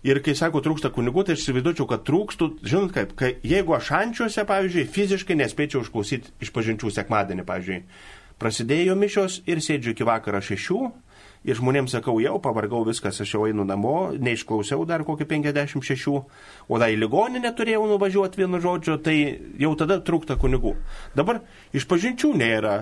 Ir 0.00 0.22
kai 0.24 0.32
sako, 0.32 0.62
trūksta 0.64 0.88
kunigų, 0.94 1.26
tai 1.28 1.34
aš 1.36 1.42
įsivaizduočiau, 1.44 1.84
kad 1.90 2.06
trūkstų, 2.08 2.46
žinot 2.64 2.94
kaip, 2.94 3.12
kai, 3.20 3.34
jeigu 3.44 3.74
aš 3.76 3.90
ančiuose, 3.98 4.46
pavyzdžiui, 4.48 4.86
fiziškai 4.94 5.36
nespėčiau 5.36 5.84
išklausyti 5.84 6.32
iš 6.40 6.52
pažinčių 6.56 6.92
sekmadienį, 6.96 7.44
pavyzdžiui, 7.44 7.82
prasidėjo 8.40 8.96
mišios 8.96 9.42
ir 9.44 9.60
sėdžiu 9.60 9.92
iki 9.92 10.08
vakaro 10.08 10.40
šešių 10.40 10.80
ir 11.44 11.56
žmonėms 11.56 11.94
sakau, 11.96 12.18
jau 12.20 12.38
pavargau 12.42 12.82
viskas, 12.88 13.20
aš 13.20 13.34
jau 13.36 13.44
einu 13.48 13.64
namo, 13.68 14.10
neišklausiau 14.16 14.84
dar 14.88 15.04
kokį 15.08 15.28
56, 15.28 16.16
o 16.68 16.80
dar 16.80 16.92
į 16.92 16.98
ligoninę 17.00 17.52
turėjau 17.56 17.86
nuvažiuoti 17.92 18.42
vienu 18.42 18.60
žodžiu, 18.60 18.98
tai 19.04 19.16
jau 19.60 19.72
tada 19.80 20.00
trūksta 20.04 20.36
kunigų. 20.40 20.78
Dabar 21.16 21.42
iš 21.76 21.88
pažinčių 21.88 22.34
nėra. 22.40 22.76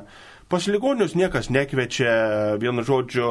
Pas 0.48 0.64
ligonius 0.70 1.18
niekas 1.18 1.50
nekviečia, 1.52 2.56
vienu 2.62 2.82
žodžiu, 2.86 3.28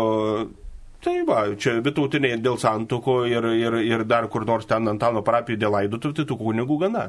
Tai 1.08 1.22
va, 1.24 1.45
čia 1.55 1.78
vitautiniai 1.80 2.36
dėl 2.43 2.58
santoko 2.60 3.22
ir, 3.30 3.45
ir, 3.55 3.78
ir 3.88 4.01
dar 4.03 4.26
kur 4.28 4.43
nors 4.47 4.68
ten 4.68 4.91
Antano 4.91 5.22
parapijų 5.24 5.62
dėl 5.62 5.72
laidotų, 5.72 6.12
tai 6.18 6.26
tų 6.28 6.36
kunigų 6.41 6.76
gana. 6.82 7.05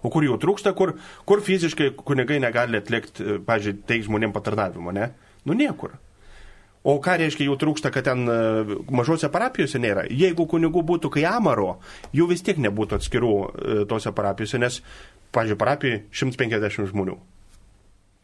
O 0.00 0.08
kur 0.12 0.24
jų 0.24 0.38
trūksta, 0.40 0.72
kur, 0.76 0.94
kur 1.28 1.42
fiziškai 1.44 1.90
kunigai 2.00 2.38
negali 2.40 2.80
atlikti, 2.80 3.42
pažiūrėjau, 3.44 3.84
teik 3.90 4.06
žmonėm 4.08 4.32
patarnavimo, 4.32 4.92
ne? 4.96 5.10
Nu 5.44 5.56
niekur. 5.56 5.98
O 6.84 6.96
ką 7.04 7.18
reiškia 7.20 7.50
jų 7.50 7.58
trūksta, 7.60 7.92
kad 7.92 8.08
ten 8.08 8.24
e, 8.28 8.40
mažose 8.92 9.28
parapijose 9.32 9.80
nėra? 9.80 10.06
Jeigu 10.08 10.48
kunigų 10.48 10.80
būtų 10.88 11.12
kai 11.12 11.28
amaro, 11.28 11.78
jų 12.16 12.30
vis 12.32 12.44
tiek 12.44 12.60
nebūtų 12.60 13.00
atskirų 13.00 13.36
e, 13.36 13.78
tose 13.88 14.12
parapijose, 14.16 14.60
nes, 14.64 14.80
pažiūrėjau, 15.36 15.60
parapijai 15.60 16.02
150 16.24 16.92
žmonių. 16.92 17.20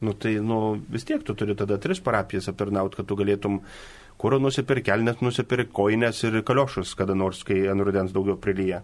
Nu 0.01 0.16
tai, 0.16 0.39
nu, 0.41 0.61
vis 0.89 1.05
tiek 1.09 1.24
tu 1.24 1.37
turi 1.37 1.57
tada 1.57 1.76
tris 1.81 2.01
parapijas 2.01 2.49
aptarnauti, 2.49 2.97
kad 3.01 3.09
tu 3.09 3.16
galėtum 3.20 3.61
kuro 4.21 4.39
nusipirk, 4.43 4.85
kelnes 4.91 5.23
nusipirk, 5.25 5.73
koinės 5.73 6.21
ir 6.29 6.41
kaliošus, 6.47 6.95
kada 6.99 7.16
nors, 7.16 7.43
kai 7.47 7.64
ant 7.73 7.85
rudens 7.87 8.12
daugiau 8.12 8.37
prilyja. 8.41 8.83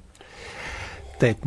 Taip, 1.21 1.45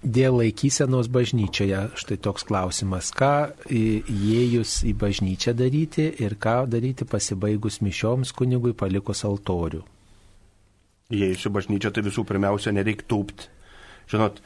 dėl 0.00 0.38
laikysenos 0.40 1.10
bažnyčioje, 1.12 1.80
štai 2.00 2.18
toks 2.24 2.46
klausimas, 2.48 3.10
ką 3.16 3.52
įėjus 3.68 4.80
į 4.88 4.94
bažnyčią 5.00 5.54
daryti 5.56 6.08
ir 6.24 6.36
ką 6.40 6.62
daryti 6.72 7.08
pasibaigus 7.08 7.80
mišioms 7.84 8.34
kunigui 8.36 8.74
palikus 8.76 9.24
altorių. 9.28 9.82
Įėjus 11.10 11.48
į 11.48 11.54
bažnyčią, 11.56 11.90
tai 11.92 12.04
visų 12.06 12.24
pirmiausia, 12.28 12.72
nereikia 12.76 13.08
tūpti. 13.10 13.48
Žinot, 14.10 14.38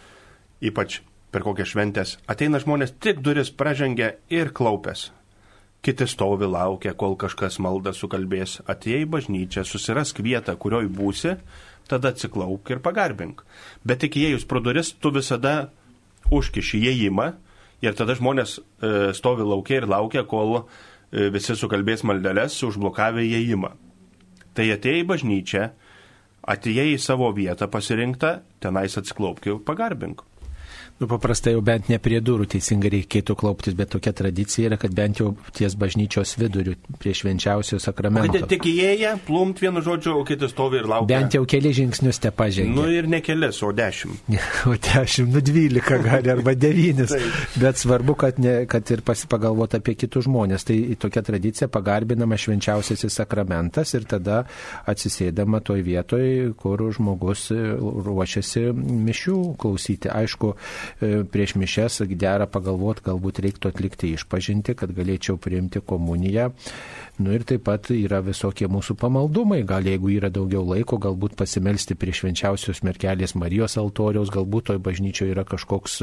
ypač 0.65 1.03
per 1.35 1.45
kokias 1.45 1.71
šventės 1.75 2.17
ateina 2.31 2.61
žmonės, 2.63 2.95
tik 3.03 3.21
duris 3.25 3.51
pražengia 3.51 4.15
ir 4.33 4.53
klaupės. 4.55 5.11
Kiti 5.85 6.07
stovi 6.09 6.49
laukia, 6.49 6.95
kol 6.97 7.13
kažkas 7.21 7.59
maldą 7.61 7.93
sukalbės. 7.93 8.63
Atėjai 8.65 9.05
bažnyčią, 9.11 9.67
susirask 9.69 10.23
vietą, 10.25 10.55
kurioj 10.57 10.89
būsi, 10.89 11.35
tada 11.91 12.15
atsiklauk 12.15 12.71
ir 12.73 12.81
pagarbink. 12.85 13.43
Bet 13.85 14.01
tik 14.01 14.17
įėjus 14.17 14.47
pro 14.49 14.63
duris, 14.65 14.95
tu 14.97 15.13
visada 15.13 15.69
užkiši 16.33 16.81
įėjimą 16.89 17.29
ir 17.85 17.97
tada 17.99 18.17
žmonės 18.17 18.57
e, 18.57 19.13
stovi 19.17 19.45
laukia 19.45 19.83
ir 19.83 19.89
laukia, 19.91 20.25
kol 20.25 20.63
e, 20.63 21.29
visi 21.35 21.57
sukalbės 21.59 22.05
maldelės, 22.09 22.57
užblokavę 22.65 23.25
įėjimą. 23.29 23.75
Tai 24.57 24.71
atėjai 24.79 25.05
bažnyčią, 25.11 25.67
atėjai 26.49 26.95
į 26.95 27.01
savo 27.03 27.29
vietą 27.37 27.69
pasirinktą, 27.69 28.39
tenais 28.63 28.97
atsiklaupk 29.01 29.51
ir 29.51 29.61
pagarbink. 29.69 30.25
Nu, 30.99 31.07
paprastai 31.11 31.53
jau 31.57 31.61
bent 31.67 31.89
ne 31.91 31.97
prie 31.99 32.21
durų 32.23 32.45
teisingai 32.53 32.93
reikėtų 32.93 33.35
klauptis, 33.35 33.75
bet 33.75 33.91
tokia 33.91 34.13
tradicija 34.15 34.69
yra, 34.69 34.77
kad 34.79 34.93
bent 34.95 35.19
jau 35.19 35.33
ties 35.57 35.75
bažnyčios 35.75 36.37
viduriu, 36.39 36.77
prie 37.03 37.11
švenčiausio 37.19 37.81
sakramento. 37.83 38.39
O 38.39 38.51
tik 38.53 38.69
įėję, 38.71 39.17
plumt 39.27 39.59
vienu 39.59 39.83
žodžiu, 39.83 40.13
o 40.21 40.23
kitas 40.29 40.53
stovi 40.55 40.79
ir 40.79 40.87
laukia. 40.87 41.09
Bent 41.11 41.35
jau 41.35 41.43
keli 41.51 41.73
žingsnius 41.75 42.23
te 42.23 42.31
pažengė. 42.31 42.77
Nu 42.77 42.85
ir 42.95 43.09
ne 43.11 43.19
kelias, 43.27 43.59
o 43.67 43.73
dešimt. 43.75 44.31
o 44.71 44.77
dešimt, 44.87 45.35
nu 45.35 45.43
dvylika 45.43 45.99
gali, 46.05 46.31
arba 46.31 46.55
devynis. 46.55 47.17
bet 47.65 47.83
svarbu, 47.83 48.15
kad, 48.23 48.39
ne, 48.39 48.55
kad 48.71 48.95
ir 48.95 49.03
pasipagalvoti 49.03 49.83
apie 49.83 49.97
kitus 49.99 50.29
žmonės. 50.29 50.69
Tai 50.71 50.79
tokia 51.03 51.25
tradicija 51.27 51.71
pagarbinama 51.75 52.39
švenčiausiasis 52.39 53.19
sakramentas 53.19 53.97
ir 53.99 54.07
tada 54.15 54.45
atsisėdama 54.87 55.59
toj 55.67 55.83
vietoj, 55.91 56.31
kur 56.63 56.87
žmogus 56.95 57.49
ruošiasi 57.51 58.69
mišių 59.11 59.39
klausyti. 59.59 60.15
Aišku, 60.15 60.55
prieš 61.01 61.55
mišes 61.61 62.01
dera 62.25 62.47
pagalvoti, 62.51 63.05
galbūt 63.09 63.41
reiktų 63.45 63.71
atlikti 63.73 64.13
išpažinti, 64.19 64.75
kad 64.79 64.93
galėčiau 64.97 65.39
priimti 65.41 65.83
komuniją. 65.85 66.51
Nu 67.15 67.31
ir 67.31 67.45
taip 67.47 67.63
pat 67.69 67.93
yra 67.95 68.19
visokie 68.27 68.67
mūsų 68.67 68.97
pamaldumai, 68.99 69.61
gal 69.63 69.87
jeigu 69.87 70.09
yra 70.17 70.33
daugiau 70.35 70.65
laiko, 70.67 70.97
galbūt 70.99 71.37
pasimelsti 71.39 71.95
prie 71.95 72.11
švenčiausios 72.11 72.81
merkelės 72.83 73.37
Marijos 73.39 73.77
altoriaus, 73.79 74.33
galbūt 74.35 74.73
toj 74.73 74.81
bažnyčioje 74.83 75.31
yra 75.31 75.45
kažkoks 75.47 76.01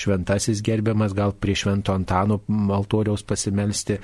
šventasis 0.00 0.62
gerbiamas, 0.64 1.12
gal 1.12 1.34
prie 1.36 1.52
švento 1.60 1.92
Antano 1.92 2.38
altoriaus 2.72 3.26
pasimelsti, 3.28 3.98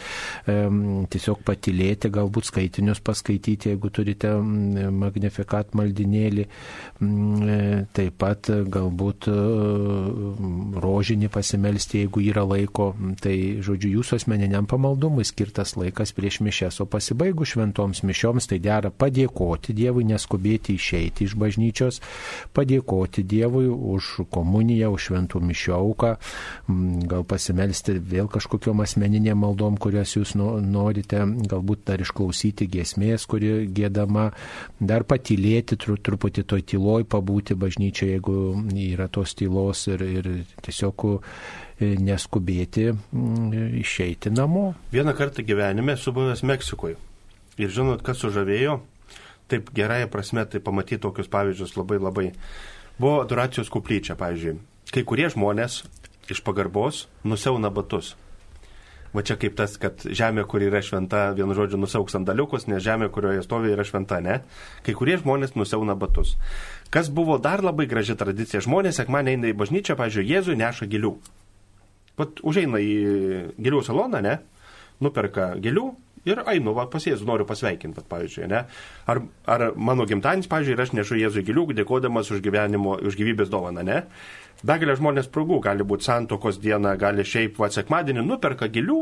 tiesiog 0.45 1.41
patilėti, 1.49 2.11
galbūt 2.13 2.51
skaitinius 2.51 3.01
paskaityti, 3.09 3.73
jeigu 3.73 3.89
turite 3.89 4.35
magnifikat 4.37 5.73
maldinėlį, 5.81 6.45
e, 6.45 7.59
taip 7.97 8.21
pat 8.21 8.53
galbūt 8.69 9.31
e, 9.33 9.39
rožinį 10.85 11.33
pasimelsti, 11.33 12.05
jeigu 12.05 12.27
yra 12.29 12.45
laiko, 12.45 12.93
tai 13.25 13.65
žodžiu 13.65 13.97
jūsų 13.97 14.21
asmeniniam 14.21 14.69
pamaldumui 14.69 15.25
skirtas 15.25 15.79
laikas 15.81 16.13
prieš 16.13 16.43
mišęs 16.45 16.50
mišes, 16.51 16.81
o 16.83 16.87
pasibaigus 16.91 17.55
šventoms 17.55 18.03
mišioms 18.03 18.51
tai 18.51 18.59
dera 18.63 18.91
padėkoti 18.91 19.75
Dievui, 19.77 20.05
neskubėti 20.09 20.75
išeiti 20.75 21.29
iš 21.29 21.37
bažnyčios, 21.39 22.01
padėkoti 22.57 23.25
Dievui 23.25 23.69
už 23.71 24.27
komuniją, 24.35 24.91
už 24.97 25.11
šventų 25.11 25.43
mišio 25.47 25.77
auką, 25.79 26.13
gal 27.11 27.25
pasimelsti 27.29 27.97
vėl 28.01 28.29
kažkokiam 28.33 28.83
asmeninėm 28.83 29.41
maldom, 29.45 29.79
kurias 29.81 30.17
jūs 30.17 30.35
norite, 30.37 31.23
galbūt 31.51 31.87
dar 31.91 32.03
išklausyti 32.03 32.69
giesmės, 32.71 33.27
kuri 33.31 33.69
gėdama, 33.71 34.31
dar 34.81 35.07
patylėti 35.09 35.79
tru, 35.81 35.97
truputį 35.97 36.47
toj 36.51 36.67
tyloj, 36.75 37.07
pabūti 37.11 37.57
bažnyčioje, 37.59 38.19
jeigu 38.19 38.37
yra 38.91 39.09
tos 39.13 39.37
tylos 39.39 39.87
ir, 39.93 40.03
ir 40.03 40.31
tiesiog 40.65 41.07
neskubėti 41.81 42.91
mm, 42.93 43.77
išeiti 43.81 44.33
namo. 44.33 44.75
Vieną 44.93 45.15
kartą 45.17 45.45
gyvenime 45.47 45.97
esu 45.97 46.13
buvęs 46.17 46.45
Meksikoje. 46.47 46.99
Ir 47.61 47.73
žinot, 47.73 48.05
kas 48.07 48.21
sužavėjo, 48.23 48.79
taip 49.51 49.71
gerąją 49.77 50.09
prasme, 50.13 50.47
tai 50.47 50.63
pamatyti 50.65 51.03
tokius 51.03 51.29
pavyzdžius 51.33 51.77
labai 51.77 52.01
labai. 52.01 52.27
Buvo 53.01 53.21
adoracijos 53.25 53.73
kuplyčia, 53.73 54.17
pavyzdžiui. 54.21 54.59
Kai 54.91 55.05
kurie 55.09 55.29
žmonės 55.33 55.83
iš 56.31 56.43
pagarbos 56.47 57.07
nusiauna 57.25 57.73
batus. 57.75 58.15
Va 59.11 59.25
čia 59.27 59.35
kaip 59.41 59.57
tas, 59.59 59.73
kad 59.83 60.05
žemė, 60.07 60.45
kur 60.47 60.63
yra 60.63 60.79
šventa, 60.87 61.33
vienu 61.35 61.57
žodžiu, 61.59 61.81
nusauks 61.83 62.15
sandaliukus, 62.15 62.69
nes 62.71 62.83
žemė, 62.85 63.09
kurioje 63.11 63.43
stovi, 63.43 63.73
yra 63.75 63.83
šventa, 63.87 64.21
ne? 64.23 64.37
Kai 64.87 64.95
kurie 64.95 65.17
žmonės 65.19 65.57
nusauna 65.59 65.97
batus. 65.99 66.37
Kas 66.95 67.11
buvo 67.11 67.41
dar 67.43 67.65
labai 67.67 67.89
graži 67.91 68.15
tradicija, 68.19 68.63
žmonės 68.63 69.03
sekmanį 69.03 69.35
eina 69.35 69.51
į 69.51 69.59
bažnyčią, 69.59 69.99
pažiūrėjau, 69.99 70.31
Jėzui 70.31 70.59
neša 70.63 70.87
gėlių. 70.93 71.17
Pat 72.21 72.45
užeina 72.47 72.81
į 72.85 72.95
gėlių 73.57 73.83
saloną, 73.87 74.21
ne? 74.25 74.39
Nuperka 75.01 75.55
gėlių 75.61 75.89
ir 76.29 76.43
einu, 76.53 76.75
va, 76.77 76.85
pas 76.91 77.05
Jėzų 77.07 77.27
noriu 77.29 77.47
pasveikinti, 77.49 77.97
pat, 77.97 78.09
pavyzdžiui, 78.11 78.49
ne? 78.51 78.65
Ar, 79.09 79.23
ar 79.49 79.65
mano 79.77 80.05
gimtadienis, 80.09 80.51
pavyzdžiui, 80.51 80.77
ir 80.77 80.85
aš 80.85 80.93
nešu 80.99 81.19
Jėzui 81.21 81.45
gėlių, 81.47 81.67
dėkodamas 81.81 82.31
už 82.35 82.43
gyvenimo, 82.45 82.99
už 83.09 83.17
gyvybės 83.19 83.53
dovaną, 83.53 83.85
ne? 83.87 84.03
Begalė 84.67 84.99
žmonės 84.99 85.31
progų, 85.33 85.63
gali 85.65 85.87
būti 85.89 86.11
santokos 86.11 86.61
diena, 86.61 86.93
gali 87.01 87.25
šiaip, 87.25 87.57
va, 87.61 87.71
sekmadienį 87.73 88.27
nuperka 88.27 88.69
gėlių 88.69 89.01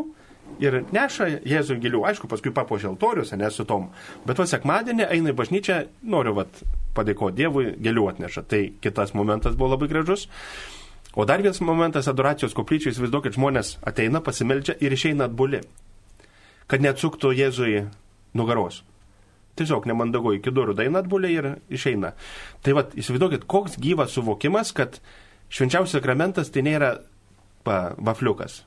ir 0.62 0.80
neša 0.94 1.28
Jėzui 1.42 1.80
gėlių. 1.82 2.04
Aišku, 2.08 2.30
paskui 2.30 2.54
papuošia 2.54 2.92
altorius, 2.92 3.34
ne 3.34 3.50
su 3.50 3.66
tom. 3.68 3.90
Bet 4.26 4.38
va, 4.38 4.46
sekmadienį 4.48 5.08
eina 5.10 5.34
į 5.34 5.38
bažnyčią, 5.38 5.80
noriu, 6.06 6.36
va, 6.38 6.46
padėkoti 6.94 7.42
Dievui, 7.42 7.72
gėlių 7.82 8.06
atneša. 8.12 8.46
Tai 8.48 8.62
kitas 8.82 9.14
momentas 9.18 9.58
buvo 9.58 9.74
labai 9.74 9.90
gražus. 9.90 10.28
O 11.18 11.24
dar 11.26 11.42
vienas 11.42 11.58
momentas 11.60 12.06
adoracijos 12.06 12.52
koplyčiai, 12.54 12.92
įsivaizduokit, 12.94 13.34
žmonės 13.34 13.72
ateina, 13.82 14.20
pasimeldžia 14.22 14.76
ir 14.78 14.92
išeina 14.94 15.26
atbuli. 15.26 15.58
Kad 16.70 16.84
neatsuktų 16.84 17.32
Jėzui 17.34 17.80
nugaros. 18.38 18.84
Tiesiog 19.58 19.88
nemandagu 19.90 20.36
iki 20.36 20.52
durų 20.54 20.76
daina 20.78 21.00
atbulė 21.02 21.30
ir 21.34 21.48
išeina. 21.74 22.12
Tai 22.62 22.76
vad, 22.78 22.94
įsivaizduokit, 22.94 23.48
koks 23.50 23.74
gyvas 23.82 24.14
suvokimas, 24.14 24.70
kad 24.70 25.00
švenčiausias 25.50 25.96
sakramentas 25.98 26.52
tai 26.54 26.62
nėra 26.68 26.92
pa, 27.66 27.96
vafliukas. 27.98 28.60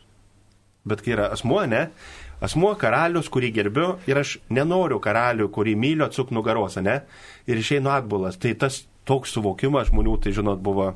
Bet 0.83 1.05
kai 1.05 1.13
yra 1.15 1.29
asmuo, 1.31 1.61
ne? 1.71 1.85
Asmuo 2.43 2.73
karalius, 2.81 3.29
kurį 3.31 3.53
gerbiu 3.61 3.93
ir 4.11 4.19
aš 4.19 4.33
nenoriu 4.51 4.99
karalių, 4.99 5.47
kurį 5.55 5.77
myliu, 5.79 6.03
atsuk 6.09 6.35
nugaros, 6.35 6.75
ne? 6.83 6.99
Ir 7.47 7.63
išeinu 7.63 7.95
atbulas. 7.95 8.35
Tai 8.35 8.51
tas 8.59 8.81
toks 9.07 9.37
suvokimas 9.37 9.87
žmonių, 9.93 10.17
tai 10.19 10.35
žinot, 10.35 10.59
buvo, 10.59 10.89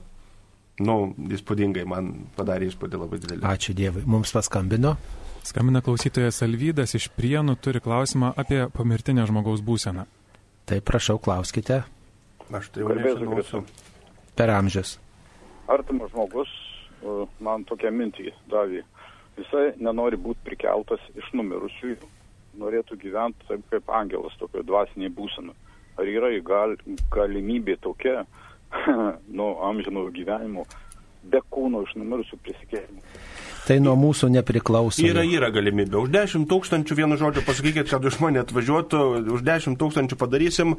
nu, 0.84 0.96
įspūdingai, 1.38 1.86
man 1.88 2.12
padarė 2.36 2.70
įspūdį 2.72 3.00
labai 3.00 3.20
didelį. 3.24 3.46
Ačiū 3.48 3.76
Dievui. 3.78 4.04
Mums 4.10 4.34
paskambino. 4.36 4.96
Skambina 5.46 5.84
klausytojas 5.86 6.42
Alvydas 6.42 6.96
iš 6.98 7.08
Prienų, 7.14 7.56
turi 7.62 7.80
klausimą 7.84 8.34
apie 8.42 8.64
pomirtinę 8.74 9.28
žmogaus 9.30 9.62
būseną. 9.66 10.08
Tai 10.66 10.80
prašau, 10.82 11.20
klauskite. 11.22 11.84
Aš 12.50 12.72
tai 12.74 12.82
jau. 12.82 13.62
Per 14.36 14.52
amžius. 14.52 14.98
Artimas 15.72 16.12
žmogus 16.12 16.50
e, 16.50 17.14
man 17.46 17.64
tokią 17.70 17.92
mintį 17.94 18.34
davė. 18.52 18.82
Jisai 19.38 19.76
nenori 19.84 20.18
būti 20.18 20.42
prikeltas 20.48 21.02
iš 21.18 21.30
numirusiųjų, 21.38 22.10
norėtų 22.62 22.98
gyventi 23.02 23.48
taip 23.50 23.64
kaip 23.72 23.90
angelas, 23.94 24.36
tokio 24.40 24.64
dvasiniai 24.66 25.12
būsena. 25.14 25.56
Ar 26.00 26.10
yra 26.10 26.32
gal, 26.44 26.76
galimybė 27.14 27.78
tokia, 27.84 28.24
nuo 29.38 29.52
amžino 29.68 30.08
gyvenimo, 30.16 30.66
be 31.32 31.42
kūno 31.54 31.84
iš 31.86 31.96
numirusių 32.00 32.40
prisikėlimų? 32.46 33.02
Tai 33.66 33.80
nuo 33.82 33.96
mūsų 33.98 34.30
nepriklauso. 34.30 35.02
Yra, 35.02 35.24
yra 35.26 35.50
galimybė. 35.54 35.98
Už 36.04 36.12
10 36.14 36.46
tūkstančių, 36.52 36.98
vienu 37.00 37.18
žodžiu, 37.18 37.42
pasakykit, 37.48 37.90
kad 37.90 38.04
už 38.06 38.20
mane 38.22 38.44
atvažiuotų, 38.44 39.00
už 39.34 39.42
10 39.46 39.80
tūkstančių 39.82 40.18
padarysim. 40.22 40.76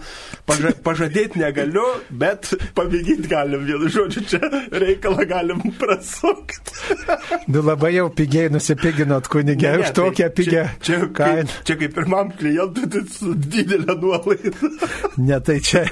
Paža, 0.46 0.70
pažadėti 0.86 1.40
negaliu, 1.42 1.84
bet 2.10 2.52
pavykyti 2.78 3.26
galim, 3.30 3.64
vienu 3.66 3.90
žodžiu, 3.90 4.22
čia 4.30 4.50
reikalą 4.70 5.26
galim 5.26 5.64
prasukti. 5.80 6.76
Nu 7.50 7.62
labai 7.62 7.92
jau 7.94 8.06
pigiai 8.10 8.50
nusipiginot 8.50 9.28
kunigė 9.30 9.76
už 9.80 9.92
tokią 9.94 10.26
pigę 10.34 10.62
čia, 10.82 10.82
čia, 10.82 10.96
kainą. 11.14 11.46
Kaip, 11.46 11.66
čia 11.68 11.76
kaip 11.78 11.92
pirmam 11.94 12.32
klientui, 12.34 12.88
tai 12.90 13.02
su 13.10 13.34
didelė 13.34 13.96
nuolaida. 14.02 14.72
Ne, 15.26 15.38
tai 15.40 15.56
čia 15.64 15.84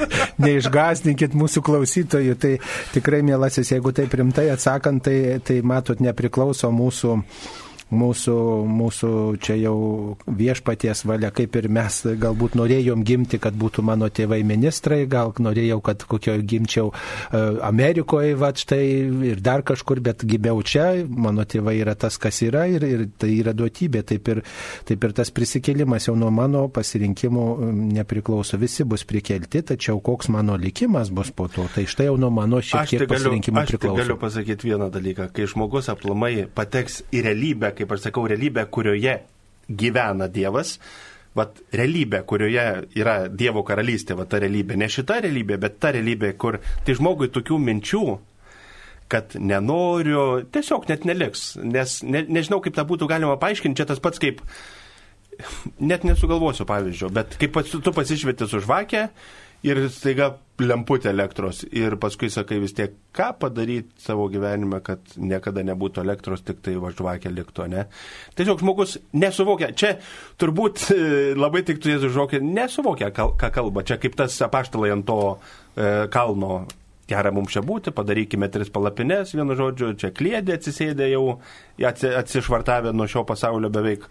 neišgazdininkit 0.42 1.34
mūsų 1.38 1.62
klausytojų. 1.64 2.34
Tai 2.42 2.52
tikrai, 2.92 3.22
mielasis, 3.26 3.70
jeigu 3.72 3.94
taip 3.96 4.12
rimtai 4.18 4.46
atsakant, 4.52 5.02
tai, 5.06 5.40
tai 5.46 5.60
matot, 5.64 6.02
nepriklauso 6.04 6.68
mūsų 6.74 6.83
mūsu 6.84 7.18
mūsų, 7.92 8.36
mūsų 8.68 9.10
čia 9.44 9.56
jau 9.58 9.76
viešpaties 10.26 11.04
valia, 11.08 11.30
kaip 11.34 11.56
ir 11.58 11.68
mes 11.72 12.00
galbūt 12.20 12.56
norėjom 12.58 13.04
gimti, 13.06 13.40
kad 13.42 13.56
būtų 13.58 13.84
mano 13.86 14.08
tėvai 14.08 14.40
ministrai, 14.46 15.04
gal 15.10 15.34
norėjau, 15.38 15.80
kad 15.84 16.04
kokio 16.08 16.36
gimčiau 16.40 16.92
e, 16.92 17.42
Amerikoje, 17.66 18.34
va 18.40 18.52
štai 18.54 18.82
ir 19.32 19.42
dar 19.44 19.64
kažkur, 19.66 20.00
bet 20.04 20.24
gimiau 20.24 20.62
čia, 20.62 21.04
mano 21.08 21.44
tėvai 21.44 21.76
yra 21.80 21.96
tas, 21.98 22.18
kas 22.20 22.40
yra 22.46 22.66
ir, 22.70 22.86
ir 22.86 23.06
tai 23.18 23.32
yra 23.36 23.54
duotybė, 23.56 24.04
taip 24.08 24.32
ir, 24.32 24.42
taip 24.88 25.04
ir 25.04 25.16
tas 25.16 25.32
prisikėlimas 25.34 26.08
jau 26.08 26.16
nuo 26.18 26.30
mano 26.34 26.66
pasirinkimų 26.72 27.46
nepriklauso, 27.98 28.58
visi 28.60 28.86
bus 28.88 29.06
prikelti, 29.08 29.64
tačiau 29.74 30.00
koks 30.04 30.30
mano 30.32 30.56
likimas 30.60 31.12
bus 31.14 31.32
po 31.34 31.48
to, 31.52 31.66
tai 31.74 31.86
štai 31.90 32.08
jau 32.08 32.16
nuo 32.20 32.32
mano 32.34 32.62
šiek 32.64 32.94
tiek 32.94 33.06
pasirinkimų 33.10 33.66
priklauso. 33.68 34.00
Aš 34.00 34.06
galiu 34.06 34.18
pasakyti 34.20 34.70
vieną 34.72 34.90
dalyką, 34.94 35.28
kai 35.34 35.48
žmogus 35.50 35.90
aplamai 35.92 36.46
pateks 36.54 37.02
į 37.14 37.24
realybę, 37.28 37.73
kaip 37.78 37.92
aš 37.94 38.08
sakau, 38.08 38.26
realybę, 38.30 38.66
kurioje 38.72 39.18
gyvena 39.68 40.28
Dievas, 40.32 40.76
vat 41.34 41.58
realybė, 41.74 42.22
kurioje 42.28 42.66
yra 42.98 43.16
Dievo 43.28 43.64
karalystė, 43.66 44.16
vat 44.18 44.30
ta 44.30 44.40
realybė, 44.42 44.78
ne 44.78 44.88
šita 44.90 45.20
realybė, 45.24 45.58
bet 45.62 45.80
ta 45.82 45.90
realybė, 45.94 46.34
kur 46.38 46.60
tai 46.86 46.96
žmogui 46.98 47.30
tokių 47.34 47.58
minčių, 47.64 48.04
kad 49.10 49.34
nenoriu, 49.36 50.44
tiesiog 50.54 50.88
net 50.90 51.04
neliks, 51.08 51.54
nes 51.60 51.98
ne, 52.06 52.24
nežinau, 52.24 52.60
kaip 52.64 52.76
tą 52.76 52.86
būtų 52.88 53.08
galima 53.10 53.36
paaiškinti, 53.40 53.80
čia 53.80 53.88
tas 53.90 54.02
pats 54.02 54.22
kaip, 54.22 54.40
net 55.82 56.06
nesugalvosiu 56.06 56.66
pavyzdžio, 56.68 57.10
bet 57.14 57.36
kaip 57.40 57.52
pats, 57.56 57.74
tu 57.74 57.94
pasišvieti 57.94 58.48
su 58.48 58.62
žvakė 58.64 59.08
ir 59.64 59.80
staiga 59.92 60.34
lemputė 60.62 61.10
elektros 61.10 61.64
ir 61.74 61.96
paskui 61.98 62.28
sakai 62.30 62.60
vis 62.62 62.76
tiek, 62.76 62.92
ką 63.14 63.32
padaryti 63.40 64.04
savo 64.04 64.28
gyvenime, 64.30 64.78
kad 64.86 65.16
niekada 65.18 65.64
nebūtų 65.66 66.04
elektros, 66.04 66.44
tik 66.46 66.60
tai 66.62 66.76
važvakė 66.78 67.32
liktų, 67.32 67.66
ne? 67.72 67.86
Tiesiog 68.38 68.62
žmogus 68.62 68.96
nesuvokia, 69.18 69.72
čia 69.74 69.96
turbūt 70.38 70.86
e, 70.94 71.00
labai 71.38 71.64
tiktų 71.66 71.96
Jėzus 71.96 72.14
žokė, 72.14 72.42
nesuvokia, 72.44 73.10
ką 73.14 73.50
kalba, 73.50 73.86
čia 73.86 73.98
kaip 74.02 74.14
tas 74.20 74.38
apaštalai 74.46 74.94
ant 74.94 75.06
to 75.10 75.20
e, 75.34 75.92
kalno. 76.14 76.64
Gera 77.04 77.28
mums 77.36 77.52
čia 77.52 77.60
būti, 77.60 77.92
padarykime 77.92 78.46
tris 78.48 78.70
palapines, 78.72 79.34
vienu 79.36 79.52
žodžiu, 79.58 79.90
čia 80.00 80.08
klėdė 80.16 80.54
atsisėdė 80.56 81.10
jau, 81.10 81.34
atsišvartavę 81.84 82.94
nuo 82.96 83.04
šio 83.10 83.26
pasaulio 83.28 83.68
beveik. 83.68 84.06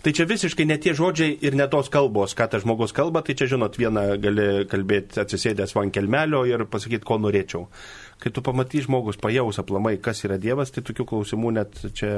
Tai 0.00 0.12
čia 0.16 0.24
visiškai 0.24 0.64
ne 0.64 0.78
tie 0.80 0.94
žodžiai 0.96 1.34
ir 1.44 1.56
ne 1.58 1.66
tos 1.68 1.90
kalbos, 1.92 2.32
ką 2.36 2.46
tas 2.48 2.64
žmogus 2.64 2.94
kalba, 2.96 3.20
tai 3.26 3.36
čia 3.36 3.50
žinot, 3.52 3.76
vieną 3.76 4.06
gali 4.22 4.46
kalbėti 4.70 5.20
atsisėdęs 5.20 5.76
van 5.76 5.92
kelmelio 5.92 6.46
ir 6.48 6.64
pasakyti, 6.72 7.04
ko 7.04 7.18
norėčiau. 7.20 7.66
Kai 8.20 8.32
tu 8.32 8.44
pamatai 8.44 8.80
žmogus 8.86 9.20
pajaus 9.20 9.60
aplamai, 9.60 9.98
kas 10.00 10.24
yra 10.24 10.40
Dievas, 10.40 10.72
tai 10.72 10.84
tokių 10.88 11.04
klausimų 11.12 11.52
net 11.58 11.84
čia 11.96 12.14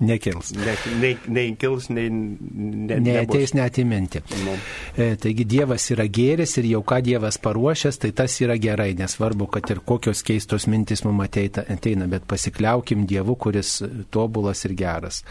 nekils. 0.00 0.52
Ne, 0.56 0.74
nei, 1.00 1.16
nei 1.26 1.56
kils, 1.58 1.88
nei 1.92 2.06
ne, 2.10 3.00
neateis 3.02 3.52
net 3.56 3.80
į 3.82 3.84
mintį. 3.90 4.22
Nu. 4.46 4.54
E, 4.94 5.10
taigi 5.20 5.44
Dievas 5.50 5.88
yra 5.92 6.06
gėris 6.06 6.56
ir 6.62 6.70
jau 6.70 6.84
ką 6.86 7.00
Dievas 7.04 7.40
paruošęs, 7.42 8.00
tai 8.04 8.12
tas 8.16 8.38
yra 8.44 8.56
gerai, 8.62 8.92
nesvarbu, 8.98 9.50
kad 9.58 9.74
ir 9.74 9.82
kokios 9.86 10.22
keistos 10.26 10.68
mintis 10.70 11.04
mums 11.06 11.26
ateina 11.26 12.08
bet 12.10 12.30
pasikliaukim 12.30 13.04
Dievu, 13.10 13.36
kuris 13.36 13.80
tobulas 14.14 14.64
ir 14.68 14.78
geras. 14.78 15.22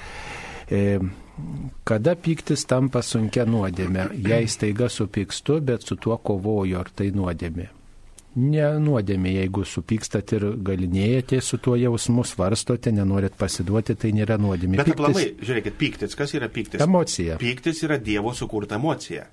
E, 0.69 0.99
kada 1.87 2.15
pyktis 2.15 2.65
tampa 2.69 3.01
sunkia 3.05 3.45
nuodėme, 3.49 4.09
jei 4.27 4.47
staiga 4.47 4.89
supykstu, 4.91 5.59
bet 5.65 5.85
su 5.87 5.97
tuo 5.97 6.19
kovoju, 6.21 6.79
ar 6.79 6.91
tai 6.93 7.09
nuodėmė? 7.15 7.69
Ne 8.39 8.65
nuodėmė, 8.77 9.31
jeigu 9.39 9.63
supykstat 9.65 10.35
ir 10.37 10.45
galinėjate 10.63 11.39
su 11.41 11.57
tuo 11.57 11.73
jausmu, 11.79 12.23
svarstote, 12.27 12.93
nenorit 12.93 13.33
pasiduoti, 13.39 13.95
tai 13.97 14.13
nėra 14.13 14.37
nuodėmė. 14.37 14.77
Bet 14.77 14.91
pyktis, 14.91 14.99
aplamai, 14.99 15.25
žiūrėkit, 15.41 15.77
pyktis, 15.81 16.15
kas 16.15 16.35
yra 16.37 16.51
pyktis? 16.53 16.83
Emocija. 16.85 17.39
Pyktis 17.41 17.81
yra 17.87 17.97
Dievo 17.97 18.35
sukurta 18.37 18.77
emocija. 18.77 19.25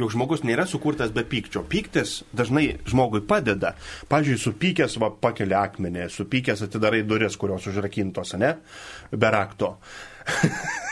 Juk 0.00 0.14
žmogus 0.14 0.40
nėra 0.48 0.64
sukurtas 0.64 1.12
be 1.12 1.26
pykčio. 1.28 1.66
Pyktis 1.68 2.22
dažnai 2.32 2.78
žmogui 2.88 3.20
padeda. 3.28 3.74
Pavyzdžiui, 4.08 4.40
supykęs 4.40 4.96
va, 5.02 5.10
pakelia 5.12 5.60
akmenį, 5.66 6.06
supykęs 6.14 6.64
atidarai 6.64 7.02
duris, 7.04 7.36
kurios 7.36 7.68
užrakintos, 7.68 8.32
ne? 8.40 8.54
Be 9.12 9.34
rakto. 9.36 9.76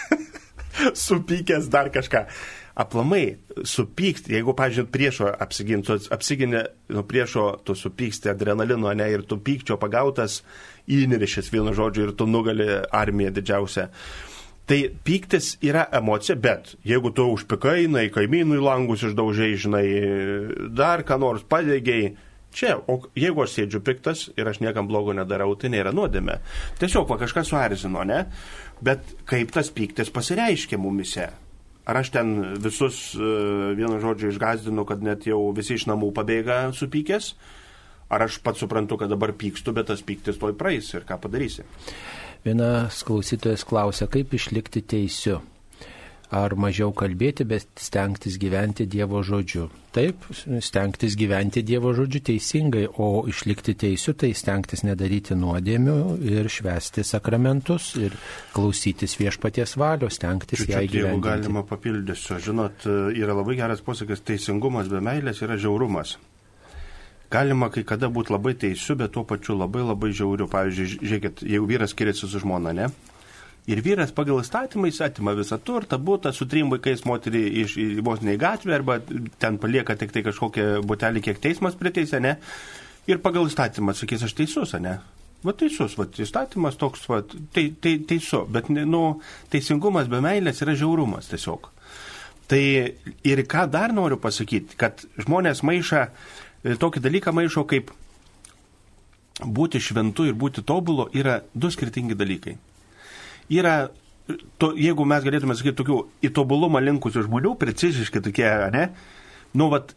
supykęs 1.09 1.69
dar 1.73 1.91
kažką. 1.95 2.25
Aplamai, 2.79 3.41
supykti, 3.67 4.37
jeigu, 4.37 4.55
pažiūrėjau, 4.55 4.91
priešo 4.95 5.31
apsiginti, 5.43 5.97
apsiginė 6.15 6.61
nuo 6.95 7.03
priešo, 7.03 7.49
tu 7.67 7.75
supyksti 7.75 8.31
adrenalino, 8.31 8.93
ne, 8.95 9.09
ir 9.11 9.25
tu 9.27 9.41
pykčio 9.43 9.81
pagautas, 9.83 10.45
įnirišęs 10.87 11.51
vienu 11.51 11.75
žodžiu 11.75 12.07
ir 12.07 12.13
tu 12.15 12.29
nugali 12.31 12.69
armiją 12.95 13.35
didžiausią. 13.35 13.89
Tai 14.69 14.79
pyktis 15.03 15.55
yra 15.65 15.87
emocija, 15.97 16.37
bet 16.37 16.75
jeigu 16.87 17.11
tu 17.17 17.25
užpikai, 17.33 17.89
na, 17.91 18.05
kaimynų 18.13 18.61
į 18.61 18.65
langus 18.67 19.03
išdaužiai, 19.09 19.59
žinai, 19.59 19.85
dar 20.77 21.03
ką 21.09 21.17
nors 21.19 21.47
padėgiai, 21.49 22.13
čia, 22.55 22.77
o 22.87 23.01
jeigu 23.19 23.43
aš 23.45 23.55
sėdžiu 23.57 23.81
piktas 23.85 24.27
ir 24.37 24.49
aš 24.49 24.61
niekam 24.63 24.89
blogo 24.89 25.15
nedarau, 25.17 25.55
tai 25.59 25.73
nėra 25.73 25.93
nuodėme. 25.97 26.39
Tiesiog 26.81 27.09
va 27.11 27.19
kažkas 27.21 27.51
suerzino, 27.51 28.05
ne? 28.09 28.27
Bet 28.85 29.15
kaip 29.29 29.53
tas 29.55 29.71
pyktis 29.75 30.11
pasireiškia 30.15 30.79
mumise? 30.79 31.29
Ar 31.89 31.99
aš 32.03 32.13
ten 32.15 32.35
visus 32.61 33.15
e, 33.17 33.29
vienu 33.79 33.97
žodžiu 34.03 34.33
išgazdinu, 34.33 34.85
kad 34.89 35.03
net 35.03 35.25
jau 35.27 35.41
visi 35.57 35.79
iš 35.79 35.89
namų 35.89 36.13
pabėga 36.17 36.69
supykęs? 36.77 37.33
Ar 38.13 38.25
aš 38.25 38.39
pats 38.45 38.61
suprantu, 38.63 39.01
kad 39.01 39.11
dabar 39.13 39.35
pykstu, 39.37 39.73
bet 39.77 39.89
tas 39.91 40.05
pyktis 40.05 40.41
toj 40.41 40.55
praeis 40.57 40.89
ir 40.95 41.05
ką 41.09 41.19
padarysi? 41.21 41.65
Vienas 42.45 43.03
klausytojas 43.05 43.65
klausia, 43.69 44.09
kaip 44.09 44.37
išlikti 44.37 44.85
teisiu 44.85 45.41
ar 46.35 46.55
mažiau 46.61 46.93
kalbėti, 46.93 47.47
bet 47.49 47.81
stengtis 47.81 48.37
gyventi 48.41 48.85
Dievo 48.91 49.23
žodžiu. 49.25 49.69
Taip, 49.97 50.27
stengtis 50.61 51.17
gyventi 51.19 51.63
Dievo 51.65 51.95
žodžiu 51.97 52.21
teisingai, 52.29 52.85
o 53.01 53.25
išlikti 53.31 53.75
teisiu, 53.79 54.13
tai 54.19 54.35
stengtis 54.37 54.85
nedaryti 54.85 55.37
nuodėmių 55.39 55.99
ir 56.29 56.51
švesti 56.53 57.05
sakramentus 57.09 57.95
ir 57.99 58.17
klausytis 58.53 59.17
viešpaties 59.21 59.79
valios, 59.81 60.21
stengtis 60.21 60.67
ją 60.67 60.85
įgyvendinti. 60.85 61.05
Jeigu 61.09 61.25
galima 61.25 61.65
papildysiu, 61.67 62.41
žinot, 62.45 62.89
yra 63.17 63.37
labai 63.39 63.57
geras 63.61 63.85
posakis, 63.85 64.25
teisingumas 64.29 64.93
be 64.93 65.01
meilės 65.05 65.41
yra 65.45 65.57
žiaurumas. 65.57 66.19
Galima 67.33 67.69
kai 67.69 67.83
kada 67.85 68.09
būti 68.09 68.33
labai 68.33 68.55
teisiu, 68.57 68.97
bet 68.97 69.13
tuo 69.13 69.25
pačiu 69.29 69.57
labai 69.57 69.83
labai 69.85 70.15
žiauriu. 70.17 70.47
Pavyzdžiui, 70.49 71.01
žiūrėkit, 71.03 71.43
jeigu 71.45 71.67
vyras 71.69 71.93
skiriasi 71.93 72.25
su 72.25 72.41
žmona, 72.41 72.73
ne? 72.73 72.87
Ir 73.69 73.83
vyras 73.85 74.15
pagal 74.17 74.39
įstatymą 74.41 74.89
jis 74.89 75.03
atima 75.05 75.35
visą 75.37 75.59
turtą, 75.61 75.99
būtą 76.01 76.31
su 76.33 76.47
trim 76.49 76.71
vaikais 76.73 77.03
moterį 77.05 77.41
iš 77.63 77.75
vos 78.05 78.23
ne 78.25 78.33
į 78.39 78.41
gatvę 78.41 78.79
arba 78.79 78.97
ten 79.43 79.59
palieka 79.61 79.97
tik 80.01 80.15
tai 80.15 80.23
kažkokią 80.25 80.79
butelį, 80.89 81.21
kiek 81.27 81.41
teismas 81.43 81.77
priteisė, 81.77 82.21
ne? 82.25 82.39
Ir 83.09 83.21
pagal 83.21 83.45
įstatymą 83.51 83.93
sakys, 83.97 84.25
aš 84.25 84.33
teisus, 84.39 84.73
ne? 84.81 84.95
Va 85.45 85.53
teisus, 85.53 85.99
va 86.01 86.07
įstatymas 86.09 86.79
toks, 86.81 87.05
va, 87.13 87.21
te, 87.29 87.67
te, 87.77 87.93
teisu, 88.09 88.41
bet 88.49 88.71
nu, 88.73 89.03
teisingumas 89.53 90.09
be 90.09 90.23
meilės 90.25 90.65
yra 90.65 90.73
žiaurumas 90.73 91.29
tiesiog. 91.29 91.69
Tai 92.49 92.63
ir 93.29 93.43
ką 93.53 93.67
dar 93.69 93.93
noriu 93.93 94.17
pasakyti, 94.23 94.79
kad 94.81 95.05
žmonės 95.21 95.61
maiša, 95.69 96.07
e, 96.65 96.79
tokį 96.81 97.05
dalyką 97.05 97.37
maišo 97.37 97.67
kaip 97.69 97.93
būti 99.45 99.77
šventu 99.85 100.25
ir 100.25 100.41
būti 100.41 100.65
tobulu 100.65 101.11
yra 101.13 101.43
du 101.53 101.69
skirtingi 101.71 102.17
dalykai 102.17 102.57
yra, 103.53 103.77
to, 104.61 104.73
jeigu 104.77 105.07
mes 105.09 105.25
galėtume 105.25 105.57
sakyti, 105.57 105.79
tokių 105.81 106.03
į 106.25 106.33
tobulumą 106.37 106.83
linkusių 106.85 107.25
žmonių, 107.29 107.55
preciziškai 107.61 108.23
tokie, 108.25 108.49
ne, 108.75 108.89
nu, 109.59 109.71
vat, 109.73 109.95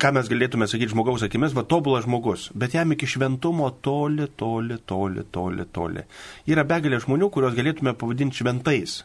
ką 0.00 0.14
mes 0.16 0.30
galėtume 0.32 0.68
sakyti 0.70 0.94
žmogaus 0.94 1.24
akimis, 1.26 1.54
va 1.56 1.64
tobulas 1.68 2.06
žmogus, 2.06 2.48
bet 2.56 2.74
jam 2.76 2.94
iki 2.94 3.08
šventumo 3.10 3.68
toli, 3.84 4.30
toli, 4.40 4.78
toli, 4.88 5.26
toli, 5.32 5.66
toli. 5.68 6.04
Yra 6.48 6.64
begalė 6.68 7.02
žmonių, 7.04 7.28
kuriuos 7.34 7.56
galėtume 7.58 7.92
pavadinti 7.98 8.40
šventais, 8.40 9.00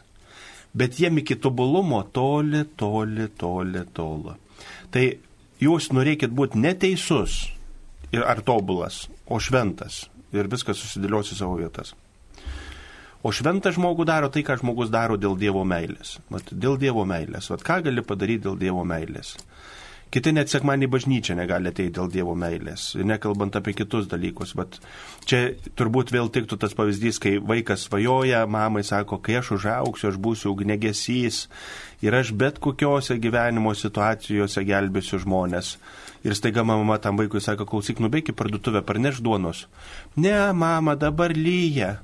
bet 0.76 0.96
jiem 1.00 1.20
iki 1.20 1.36
tobulumo 1.40 2.00
toli, 2.16 2.64
toli, 2.80 3.28
toli, 3.36 3.84
toli. 3.96 4.36
Tai 4.92 5.04
jūs 5.60 5.90
norėkit 5.92 6.32
būti 6.32 6.60
neteisus 6.62 7.42
ir 8.14 8.24
ar 8.24 8.40
tobulas, 8.46 9.06
o 9.28 9.40
šventas 9.42 10.06
ir 10.32 10.48
viskas 10.52 10.80
susidėlios 10.80 11.32
į 11.32 11.40
savo 11.42 11.60
vietas. 11.60 11.92
O 13.24 13.32
šventą 13.32 13.72
žmogų 13.74 14.04
daro 14.08 14.28
tai, 14.32 14.44
ką 14.46 14.58
žmogus 14.60 14.92
daro 14.92 15.16
dėl 15.20 15.38
Dievo 15.40 15.64
meilės. 15.64 16.18
Vat, 16.30 16.52
dėl 16.52 16.76
Dievo 16.80 17.06
meilės. 17.08 17.50
Vat, 17.50 17.64
ką 17.66 17.80
gali 17.88 18.04
padaryti 18.04 18.44
dėl 18.48 18.58
Dievo 18.60 18.84
meilės? 18.86 19.36
Kiti 20.14 20.30
net 20.30 20.46
sekmanį 20.52 20.86
bažnyčią 20.86 21.34
negali 21.34 21.66
ateiti 21.72 21.96
dėl 21.96 22.06
Dievo 22.12 22.36
meilės, 22.38 22.92
nekalbant 22.94 23.56
apie 23.58 23.72
kitus 23.74 24.06
dalykus. 24.06 24.52
Bet 24.54 24.78
čia 25.26 25.40
turbūt 25.74 26.12
vėl 26.14 26.30
tiktų 26.30 26.60
tas 26.62 26.76
pavyzdys, 26.78 27.18
kai 27.22 27.32
vaikas 27.42 27.88
svajoja, 27.88 28.44
mamai 28.46 28.84
sako, 28.86 29.18
kai 29.18 29.40
aš 29.40 29.56
užauksiu, 29.58 30.12
aš 30.12 30.20
būsiu 30.22 30.52
ugnegesys 30.54 31.48
ir 32.06 32.14
aš 32.14 32.30
bet 32.38 32.62
kokiose 32.62 33.18
gyvenimo 33.18 33.74
situacijose 33.74 34.62
gelbėsiu 34.68 35.18
žmonės. 35.26 35.74
Ir 36.22 36.38
staiga 36.38 36.62
mama 36.66 37.00
tam 37.02 37.18
vaikui 37.18 37.42
sako, 37.42 37.66
klausyk, 37.66 37.98
nubėk 38.02 38.30
į 38.30 38.38
parduotuvę, 38.38 38.86
parneš 38.86 39.18
duonos. 39.22 39.66
Ne, 40.14 40.38
mama, 40.54 40.94
dabar 40.94 41.34
lyja. 41.34 41.96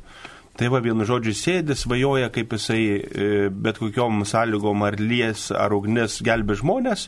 Tai 0.57 0.69
va, 0.69 0.83
vienu 0.85 1.07
žodžiu, 1.09 1.33
sėdi, 1.33 1.75
svajoja, 1.79 2.29
kaip 2.33 2.53
jisai 2.53 2.83
e, 2.93 3.29
bet 3.49 3.79
kokiom 3.81 4.21
sąlygom 4.29 4.85
ar 4.85 4.99
lies, 5.01 5.47
ar 5.57 5.73
ugnis 5.73 6.19
gelbė 6.25 6.59
žmonės, 6.61 7.07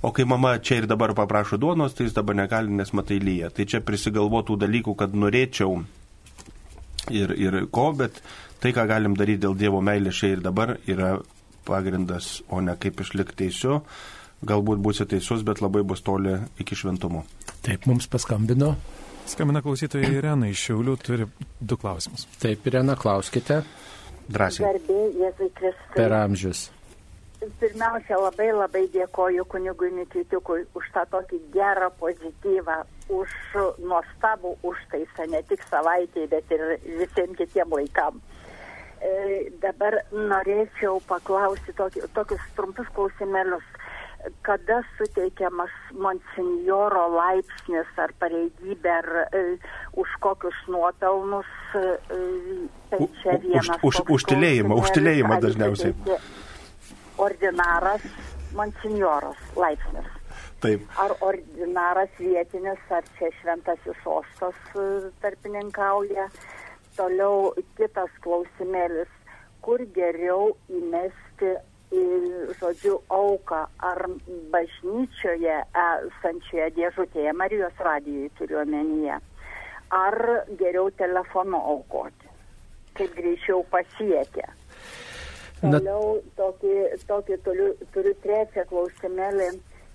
o 0.00 0.12
kai 0.16 0.24
mama 0.24 0.54
čia 0.64 0.78
ir 0.80 0.86
dabar 0.88 1.12
paprašo 1.16 1.58
duonos, 1.60 1.92
tai 1.92 2.06
jis 2.08 2.16
dabar 2.16 2.38
negali, 2.38 2.72
nes 2.72 2.94
matai 2.96 3.18
lyja. 3.20 3.50
Tai 3.52 3.66
čia 3.68 3.82
prisigalvotų 3.84 4.56
dalykų, 4.62 4.94
kad 4.96 5.12
norėčiau 5.12 5.74
ir, 7.12 7.34
ir 7.36 7.58
ko, 7.68 7.90
bet 7.98 8.22
tai, 8.64 8.72
ką 8.72 8.86
galim 8.88 9.18
daryti 9.18 9.44
dėl 9.44 9.58
Dievo 9.60 9.82
meilės 9.84 10.16
čia 10.22 10.32
ir 10.32 10.40
dabar, 10.44 10.78
yra 10.88 11.18
pagrindas, 11.68 12.38
o 12.48 12.62
ne 12.64 12.78
kaip 12.80 13.04
išlikti 13.04 13.42
teisiu. 13.44 13.82
Galbūt 14.40 14.80
būsi 14.80 15.04
teisus, 15.04 15.44
bet 15.44 15.60
labai 15.60 15.84
bus 15.84 16.00
toli 16.00 16.38
iki 16.56 16.78
šventumo. 16.80 17.26
Taip, 17.60 17.84
mums 17.84 18.08
paskambino 18.08 18.72
Skambina 19.30 19.62
klausytoja 19.62 20.08
Irena 20.10 20.48
iš 20.50 20.64
Šiaulių, 20.66 20.96
turi 21.06 21.26
du 21.60 21.76
klausimus. 21.78 22.26
Taip, 22.42 22.66
Irena, 22.66 22.96
klauskite. 22.98 23.60
Drąsiai. 24.30 24.66
Garbė 24.66 25.00
Jėzui 25.20 25.48
Kristui. 25.54 25.94
Per 25.94 26.14
amžius. 26.16 26.64
Pirmiausia, 27.60 28.18
labai 28.20 28.50
labai 28.52 28.82
dėkoju 28.92 29.46
kunigui 29.48 29.88
Nikitikui 29.96 30.66
už 30.76 30.88
tą 30.92 31.06
tokį 31.14 31.38
gerą 31.54 31.88
pozityvą, 32.02 32.76
už 33.20 33.36
nuostabų 33.80 34.56
užtaisą, 34.66 35.28
ne 35.32 35.40
tik 35.48 35.62
savaitėje, 35.70 36.28
bet 36.34 36.52
ir 36.52 36.66
visiems 36.98 37.38
kitiem 37.38 37.72
laikam. 37.78 38.20
E, 39.00 39.48
dabar 39.62 40.02
norėčiau 40.12 40.98
paklausti 41.08 41.72
tokį, 41.78 42.04
tokius 42.18 42.44
trumpus 42.58 42.90
klausimėlius 42.98 43.64
kada 44.42 44.82
suteikiamas 44.98 45.72
monsinjoro 45.96 47.06
laipsnis 47.14 47.98
ar 48.00 48.12
pareigybė, 48.20 48.92
ar 48.92 49.08
e, 49.22 49.42
už 50.00 50.14
kokius 50.24 50.56
nuopelnus. 50.68 51.48
E, 51.74 51.84
tai 52.90 53.00
čia 53.22 53.38
vienas. 53.42 53.70
Už, 53.80 54.02
už, 54.02 54.14
užtilėjimą, 54.18 54.78
užtilėjimą 54.84 55.40
dažniausiai. 55.44 56.18
Ordinaras, 57.20 58.04
monsinjoras 58.56 59.40
laipsnis. 59.56 60.08
Taip. 60.60 60.84
Ar 61.00 61.14
ordinaras 61.24 62.12
vietinis, 62.20 62.80
ar 62.92 63.06
čia 63.16 63.30
šventasis 63.40 63.96
sostas 64.04 64.56
e, 64.76 64.86
tarpininkauja. 65.24 66.28
Toliau 66.98 67.54
kitas 67.78 68.12
klausimėlis, 68.24 69.08
kur 69.64 69.80
geriau 69.96 70.50
įmesti 70.68 71.54
žodžiu, 71.90 73.00
auką 73.10 73.64
ar 73.82 74.04
bažnyčioje 74.52 75.56
esančioje 75.82 76.70
dėžutėje, 76.76 77.32
Marijos 77.34 77.82
radijai 77.82 78.30
turiu 78.38 78.60
omenyje, 78.62 79.18
ar 79.90 80.18
geriau 80.60 80.90
telefonu 80.90 81.58
aukoti, 81.74 82.30
kaip 82.94 83.14
greičiau 83.16 83.64
pasiekia. 83.70 84.48
Toliau 85.60 86.20
tokį, 86.38 86.76
tokį 87.08 87.36
turiu, 87.44 87.72
turiu 87.92 88.14
trečią 88.22 88.64
klausimėlį 88.70 89.50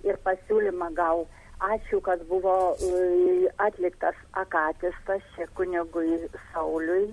ir 0.05 0.19
pasiūlymą 0.27 0.91
gal. 0.93 1.25
Ačiū, 1.65 2.01
kad 2.03 2.19
buvo 2.27 2.75
e, 2.83 3.47
atliktas 3.63 4.17
akatistas 4.35 5.23
čia 5.37 5.47
kunigui 5.55 6.19
Sauliui 6.51 7.07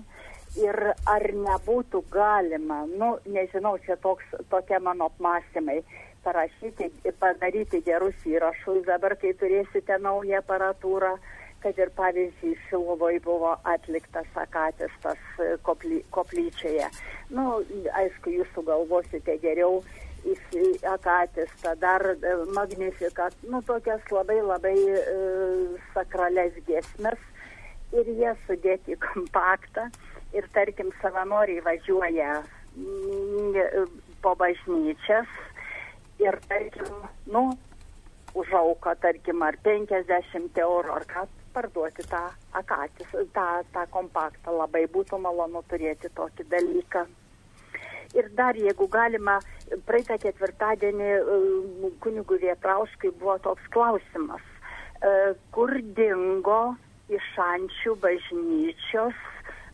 ir 0.59 0.79
ar 1.09 1.25
nebūtų 1.33 2.03
galima, 2.13 2.83
nu, 2.89 3.15
nežinau, 3.25 3.77
čia 3.85 3.97
toks, 4.01 4.25
tokie 4.51 4.79
mano 4.79 5.09
apmąstymai, 5.11 5.81
parašyti, 6.23 6.89
padaryti 7.19 7.81
gerus 7.83 8.27
įrašus 8.27 8.83
dabar, 8.87 9.15
kai 9.19 9.33
turėsite 9.39 9.97
naują 10.01 10.39
aparatūrą, 10.43 11.17
kad 11.63 11.79
ir 11.79 11.91
pavyzdžiui, 11.95 12.55
Šiluvoj 12.67 13.19
buvo 13.23 13.55
atliktas 13.63 14.27
akatistas 14.35 15.19
e, 15.39 15.53
koply, 15.63 16.01
koplyčioje. 16.11 16.89
Nu, 17.31 17.61
aišku, 17.95 18.33
jūs 18.35 18.49
sugalvosite 18.55 19.37
geriau 19.43 19.79
į 20.27 20.35
akatistą, 20.91 21.75
dar 21.79 22.03
e, 22.13 22.35
magnifikat, 22.55 23.35
nu, 23.47 23.63
tokias 23.67 24.03
labai 24.11 24.41
labai 24.43 24.75
e, 24.75 24.99
sakrales 25.95 26.59
giesmes 26.67 27.29
ir 27.95 28.11
jie 28.11 28.35
sudėti 28.47 28.99
kompaktą 28.99 29.89
ir 30.33 30.47
tarkim 30.53 30.91
savanoriai 31.01 31.61
važiuoja 31.65 32.41
po 34.21 34.33
bažnyčias 34.35 35.29
ir 36.19 36.37
tarkim, 36.47 37.05
nu, 37.25 37.51
už 38.33 38.53
auką, 38.57 38.95
tarkim, 39.01 39.41
ar 39.45 39.57
50 39.65 40.61
eurų, 40.65 40.93
ar 40.95 41.05
ką 41.09 41.25
parduoti 41.53 42.05
tą 42.09 42.21
akatis, 42.57 43.11
tą, 43.35 43.47
tą 43.73 43.83
kompaktą. 43.93 44.55
Labai 44.57 44.87
būtų 44.89 45.19
malonu 45.21 45.61
turėti 45.69 46.09
tokį 46.17 46.47
dalyką. 46.49 47.03
Ir 48.17 48.29
dar, 48.37 48.57
jeigu 48.57 48.87
galima, 48.93 49.39
praeitą 49.85 50.17
ketvirtadienį 50.21 51.11
mm, 51.19 51.93
kunigų 52.01 52.39
Vietrauškai 52.41 53.13
buvo 53.21 53.37
toks 53.45 53.69
klausimas, 53.73 54.41
e, 55.01 55.33
kur 55.53 55.73
dingo 55.97 56.75
iš 57.09 57.29
Ančių 57.41 57.95
bažnyčios 58.01 59.17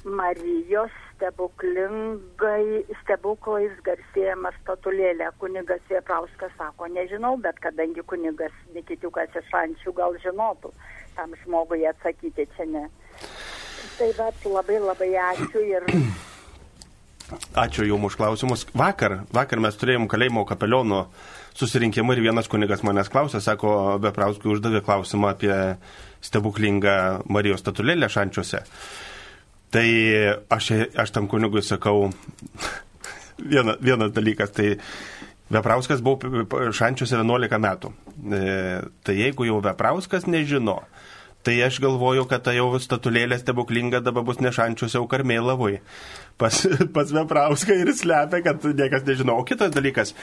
Marijos 0.09 0.93
stebuklingai, 1.15 2.83
stebuklais 3.03 3.75
garsėjama 3.85 4.51
statulėlė. 4.59 5.29
Kunigas 5.41 5.83
Vieprauskas 5.91 6.53
sako, 6.57 6.87
nežinau, 6.95 7.35
bet 7.41 7.59
kadangi 7.63 8.03
kunigas 8.07 8.55
Nikitiukas 8.75 9.35
iš 9.39 9.51
Ančių 9.61 9.93
gal 9.97 10.17
žinotų, 10.23 10.71
tam 11.17 11.35
žmogui 11.43 11.85
atsakyti 11.89 12.47
čia 12.55 12.67
ne. 12.71 12.87
Tai 13.99 14.09
va, 14.17 14.31
labai 14.57 14.79
labai 14.83 15.13
ačiū 15.29 15.63
ir 15.67 15.87
Ačiū 17.53 17.85
Jums 17.85 18.09
už 18.09 18.15
klausimus. 18.17 18.65
Vakar, 18.73 19.19
vakar 19.29 19.61
mes 19.61 19.75
turėjom 19.77 20.07
kalėjimo 20.09 20.45
kapeliono 20.49 21.03
susirinkimą 21.59 22.15
ir 22.15 22.23
vienas 22.23 22.49
kunigas 22.49 22.81
manęs 22.85 23.11
klausė, 23.11 23.41
sako, 23.43 23.99
Beprauskui 24.01 24.49
uždavė 24.55 24.81
klausimą 24.85 25.35
apie 25.35 25.53
stebuklingą 26.25 26.95
Marijos 27.29 27.61
statulėlę 27.61 28.09
šančiuose. 28.09 28.63
Tai 29.69 29.87
aš, 30.49 30.71
aš 30.97 31.11
tam 31.13 31.27
kunigui 31.29 31.61
sakau, 31.65 32.09
viena, 33.51 33.77
vienas 33.81 34.13
dalykas, 34.15 34.53
tai 34.55 34.75
Veprauskas 35.49 36.03
buvo 36.05 36.69
šančiuose 36.77 37.17
11 37.17 37.61
metų. 37.61 37.89
E, 38.29 38.41
tai 39.05 39.15
jeigu 39.17 39.47
jau 39.47 39.57
Veprauskas 39.65 40.27
nežino, 40.29 40.77
Tai 41.43 41.55
aš 41.63 41.79
galvoju, 41.79 42.25
kad 42.27 42.43
ta 42.43 42.51
jau 42.51 42.73
statulėlė 42.83 43.37
stebuklinga 43.39 44.01
dabar 44.03 44.25
bus 44.27 44.41
nešančiuose 44.43 44.99
Aukarmėlavui 44.99 45.77
pas, 46.39 46.55
pas 46.95 47.11
Veprauską 47.11 47.75
ir 47.83 47.91
slepia, 47.95 48.41
kad 48.43 48.63
niekas 48.63 49.05
nežino. 49.07 49.35
O 49.39 49.45
kitas 49.47 49.73
dalykas, 49.75 50.13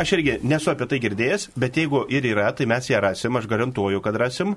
aš 0.00 0.14
irgi 0.18 0.36
nesu 0.46 0.72
apie 0.72 0.88
tai 0.90 1.00
girdėjęs, 1.02 1.48
bet 1.60 1.78
jeigu 1.78 2.02
ir 2.12 2.26
yra, 2.32 2.50
tai 2.56 2.66
mes 2.70 2.90
ją 2.90 3.00
rasim, 3.04 3.38
aš 3.38 3.48
garantuoju, 3.50 4.02
kad 4.04 4.18
rasim. 4.20 4.56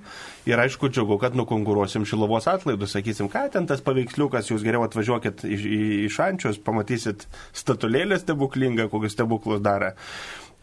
Ir 0.50 0.62
aišku, 0.62 0.90
džiugu, 0.94 1.20
kad 1.22 1.38
nukonkuruosim 1.38 2.08
šilovos 2.10 2.50
atlaidus, 2.52 2.96
sakysim, 2.98 3.30
ką 3.32 3.46
ten 3.54 3.70
tas 3.70 3.84
paveiksliukas, 3.86 4.50
jūs 4.52 4.66
geriau 4.66 4.86
atvažiuokit 4.88 5.46
į, 5.46 5.60
į 6.06 6.14
šančius, 6.14 6.62
pamatysit 6.66 7.28
statulėlę 7.58 8.18
stebuklingą, 8.22 8.90
kokius 8.92 9.18
stebuklus 9.18 9.62
daro. 9.64 9.94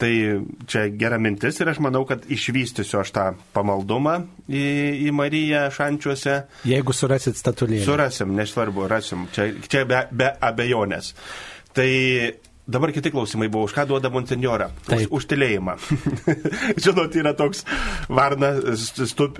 Tai 0.01 0.13
čia 0.71 0.87
gera 0.97 1.19
mintis 1.21 1.59
ir 1.61 1.69
aš 1.69 1.81
manau, 1.85 2.07
kad 2.09 2.23
išvystysiu 2.33 3.03
aš 3.03 3.11
tą 3.13 3.25
pamaldumą 3.53 4.15
į, 4.49 4.63
į 5.05 5.11
Mariją 5.13 5.67
šančiuose. 5.77 6.37
Jeigu 6.69 6.95
surasit 6.97 7.37
statulėlę. 7.37 7.85
Surasim, 7.85 8.33
nesvarbu, 8.39 8.87
rasim. 8.89 9.27
Čia, 9.35 9.51
čia 9.69 9.85
be, 9.89 10.07
be 10.17 10.31
abejonės. 10.49 11.13
Tai 11.77 11.91
dabar 12.71 12.95
kiti 12.97 13.13
klausimai 13.13 13.51
buvo, 13.53 13.69
už 13.69 13.75
ką 13.77 13.85
duoda 13.91 14.09
monsenjora? 14.15 14.71
Už, 14.89 15.11
už 15.21 15.27
tylėjimą. 15.35 15.77
Žinot, 16.87 17.21
yra 17.21 17.35
toks 17.37 17.67
varna 18.09 18.55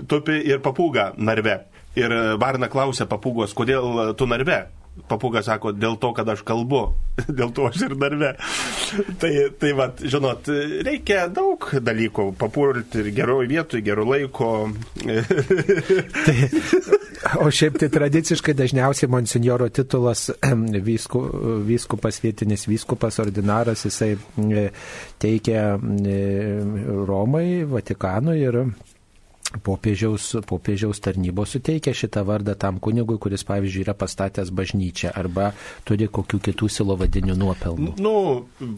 tupi 0.05 0.37
ir 0.45 0.61
papūga 0.61 1.11
narve. 1.17 1.57
Ir 1.97 2.13
varna 2.39 2.69
klausia 2.71 3.09
papūgos, 3.09 3.57
kodėl 3.57 4.13
tu 4.19 4.29
narve? 4.29 4.61
Papūga 4.91 5.39
sako, 5.39 5.71
dėl 5.71 5.95
to, 6.01 6.09
kad 6.15 6.27
aš 6.27 6.41
kalbu, 6.43 6.81
dėl 7.39 7.53
to 7.55 7.69
aš 7.69 7.85
ir 7.87 7.95
darbe. 7.99 8.33
tai, 9.21 9.31
tai 9.59 9.71
va, 9.77 9.87
žinot, 9.95 10.49
reikia 10.83 11.25
daug 11.31 11.63
dalykų, 11.79 12.25
papulti 12.39 12.99
ir 12.99 13.11
geroj 13.15 13.47
vietoj, 13.47 13.83
gerų 13.87 14.07
laiko. 14.09 14.51
tai, 16.25 16.35
o 17.39 17.47
šiaip 17.47 17.79
tai 17.79 17.91
tradiciškai 17.93 18.55
dažniausiai 18.59 19.11
monsinjoro 19.11 19.69
titulas 19.71 20.27
vysku, 20.83 21.23
vyskupas, 21.67 22.19
vietinis 22.23 22.67
vyskupas, 22.67 23.21
ordinaras, 23.23 23.87
jisai 23.87 24.13
e, 24.17 24.67
teikia 25.23 25.65
e, 25.79 26.21
Romai, 27.07 27.63
Vatikanui 27.69 28.39
ir 28.43 28.63
popiežiaus, 29.59 30.37
popiežiaus 30.47 31.01
tarnybos 31.03 31.55
suteikia 31.55 31.93
šitą 31.97 32.23
vardą 32.27 32.55
tam 32.59 32.79
kunigui, 32.79 33.17
kuris, 33.21 33.43
pavyzdžiui, 33.47 33.83
yra 33.85 33.95
pastatęs 33.97 34.51
bažnyčią 34.55 35.11
arba 35.17 35.51
turi 35.87 36.07
kokių 36.07 36.39
kitų 36.47 36.69
silovadinių 36.71 37.35
nuopelnų. 37.39 37.95
Nu, 38.01 38.15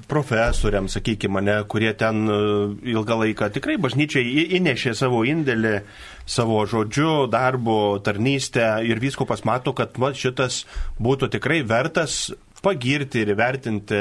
profesoriams, 0.09 0.97
sakykime, 0.97 1.43
ne, 1.45 1.57
kurie 1.69 1.93
ten 1.97 2.23
e, 2.25 2.39
ilgą 2.93 3.19
laiką 3.23 3.51
tikrai 3.53 3.77
bažnyčiai 3.81 4.47
įnešė 4.59 4.95
savo 4.97 5.23
indėlį, 5.27 5.75
savo 6.25 6.63
žodžiu, 6.69 7.27
darbo, 7.31 7.99
tarnystę 8.03 8.79
ir 8.87 9.01
viskupas 9.03 9.45
mato, 9.45 9.75
kad 9.77 9.99
va, 10.01 10.13
šitas 10.17 10.63
būtų 11.01 11.33
tikrai 11.37 11.61
vertas 11.67 12.31
pagirti 12.63 13.23
ir 13.23 13.33
įvertinti. 13.33 13.99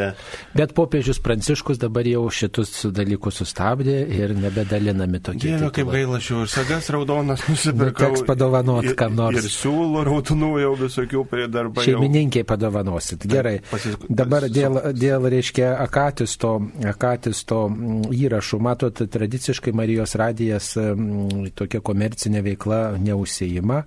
Bet 0.56 0.74
popiežius 0.76 1.18
Pranciškus 1.22 1.80
dabar 1.82 2.06
jau 2.06 2.22
šitus 2.32 2.86
dalykus 2.94 3.40
sustabdė 3.42 3.96
ir 4.14 4.34
nebedalinami 4.38 5.20
tokie. 5.24 5.50
Dieve, 5.50 5.70
kaip 5.74 5.90
gaila, 5.92 6.20
šių 6.22 6.44
ir 6.44 6.52
sagas 6.52 6.90
raudonas 6.94 7.42
nusipirkau. 7.50 8.12
Teks 8.12 8.26
padovanot 8.28 8.86
kam 8.98 9.16
nors. 9.18 9.38
Ir, 9.40 9.48
ir 9.48 9.54
siūlų 9.54 10.04
raudonų 10.08 10.52
jau 10.62 10.72
visokių 10.84 11.24
prie 11.30 11.48
darbo. 11.52 11.84
Šeimininkiai 11.84 12.46
padovanosit. 12.48 13.26
Gerai. 13.30 13.58
Pasis... 13.70 13.98
Dabar 14.08 14.46
dėl, 14.52 14.78
dėl 14.96 15.26
reiškia, 15.32 15.72
akatisto, 15.82 16.54
akatisto 16.92 17.64
mm, 17.68 18.12
įrašų, 18.22 18.62
matot, 18.62 19.04
tradiciškai 19.16 19.74
Marijos 19.76 20.16
radijas 20.20 20.72
mm, 20.78 21.52
tokia 21.58 21.82
komercinė 21.84 22.44
veikla 22.46 22.82
neusijima. 23.02 23.82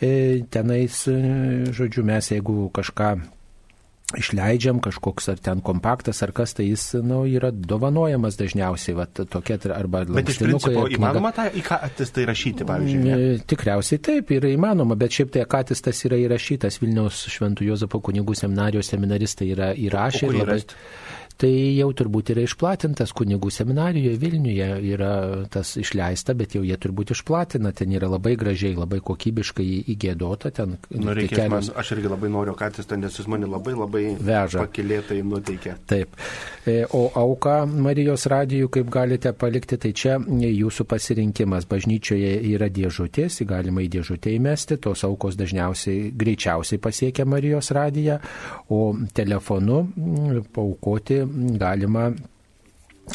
E, 0.00 0.44
tenais, 0.52 1.04
e, 1.10 1.20
žodžiu, 1.74 2.06
mes 2.08 2.32
jeigu 2.32 2.68
kažką 2.74 3.14
išleidžiam 4.18 4.80
kažkoks 4.84 5.28
ar 5.32 5.40
ten 5.42 5.60
kompaktas 5.64 6.22
ar 6.26 6.32
kas, 6.36 6.54
tai 6.58 6.68
jis 6.68 6.86
nu, 7.04 7.22
yra 7.28 7.50
dovanojamas 7.54 8.38
dažniausiai, 8.40 8.96
va, 8.98 9.06
tokia 9.08 9.58
arba 9.74 10.04
Bet 10.08 10.32
iš 10.34 10.40
principo 10.42 10.86
įmanoma 10.92 11.32
tą 11.36 11.48
į 11.50 11.64
ką 11.66 11.80
tai 11.98 12.26
rašyti, 12.30 12.66
pavyzdžiui? 12.68 13.02
Ne? 13.04 13.14
Mm, 13.14 13.44
tikriausiai 13.50 14.02
taip, 14.04 14.34
yra 14.36 14.50
įmanoma, 14.52 14.98
bet 15.00 15.16
šiaip 15.16 15.34
tai 15.34 15.44
akatis 15.44 15.82
tas 15.84 16.04
yra 16.06 16.18
įrašytas 16.24 16.80
Vilniaus 16.82 17.24
Šventų 17.32 17.68
Jozapo 17.70 18.00
kunigų 18.04 18.36
seminarijos 18.38 18.92
seminaristai 18.92 19.50
yra 19.54 19.72
įrašę. 19.74 20.28
O, 20.28 20.32
o 20.32 20.38
labai... 20.38 20.60
Rast? 20.60 20.76
Tai 21.40 21.50
jau 21.74 21.88
turbūt 21.96 22.30
yra 22.34 22.44
išplatintas 22.46 23.12
kunigų 23.16 23.50
seminarijoje 23.54 24.18
Vilniuje, 24.22 24.68
yra 24.94 25.12
tas 25.52 25.74
išleista, 25.80 26.34
bet 26.38 26.54
jau 26.54 26.62
jie 26.66 26.76
turbūt 26.80 27.14
išplatina, 27.14 27.72
ten 27.74 27.92
yra 27.94 28.08
labai 28.12 28.36
gražiai, 28.38 28.76
labai 28.78 29.00
kokybiškai 29.04 29.66
įgėdota. 29.94 30.52
Ten, 30.54 30.76
nu, 30.94 31.14
reikia, 31.16 31.44
kelios... 31.44 31.70
man, 31.70 31.80
aš 31.82 31.94
irgi 31.96 32.12
labai 32.12 32.30
noriu, 32.32 32.54
kad 32.58 32.78
jis 32.78 32.90
ten, 32.90 33.02
nes 33.04 33.18
jis 33.18 33.28
mane 33.30 33.48
labai 33.50 33.74
labai 33.78 34.04
veža. 34.20 34.62
Pakilėtai 34.68 35.20
nuteikė. 35.26 35.76
Taip. 35.90 36.14
E, 36.70 36.76
o 36.94 37.08
auką 37.18 37.56
Marijos 37.70 38.28
radijų, 38.30 38.70
kaip 38.78 38.92
galite 38.94 39.34
palikti, 39.36 39.78
tai 39.80 39.92
čia 39.96 40.18
jūsų 40.22 40.86
pasirinkimas. 40.90 41.66
Bažnyčioje 41.68 42.36
yra 42.52 42.70
dėžutės, 42.72 43.40
galima 43.48 43.82
į 43.82 43.90
dėžutę 43.96 44.32
įmesti, 44.36 44.78
tos 44.82 45.02
aukos 45.06 45.38
dažniausiai 45.40 46.12
greičiausiai 46.14 46.80
pasiekia 46.82 47.26
Marijos 47.28 47.72
radiją, 47.74 48.20
o 48.70 48.80
telefonu 49.16 49.82
paukoti 50.54 51.23
galima 51.60 52.08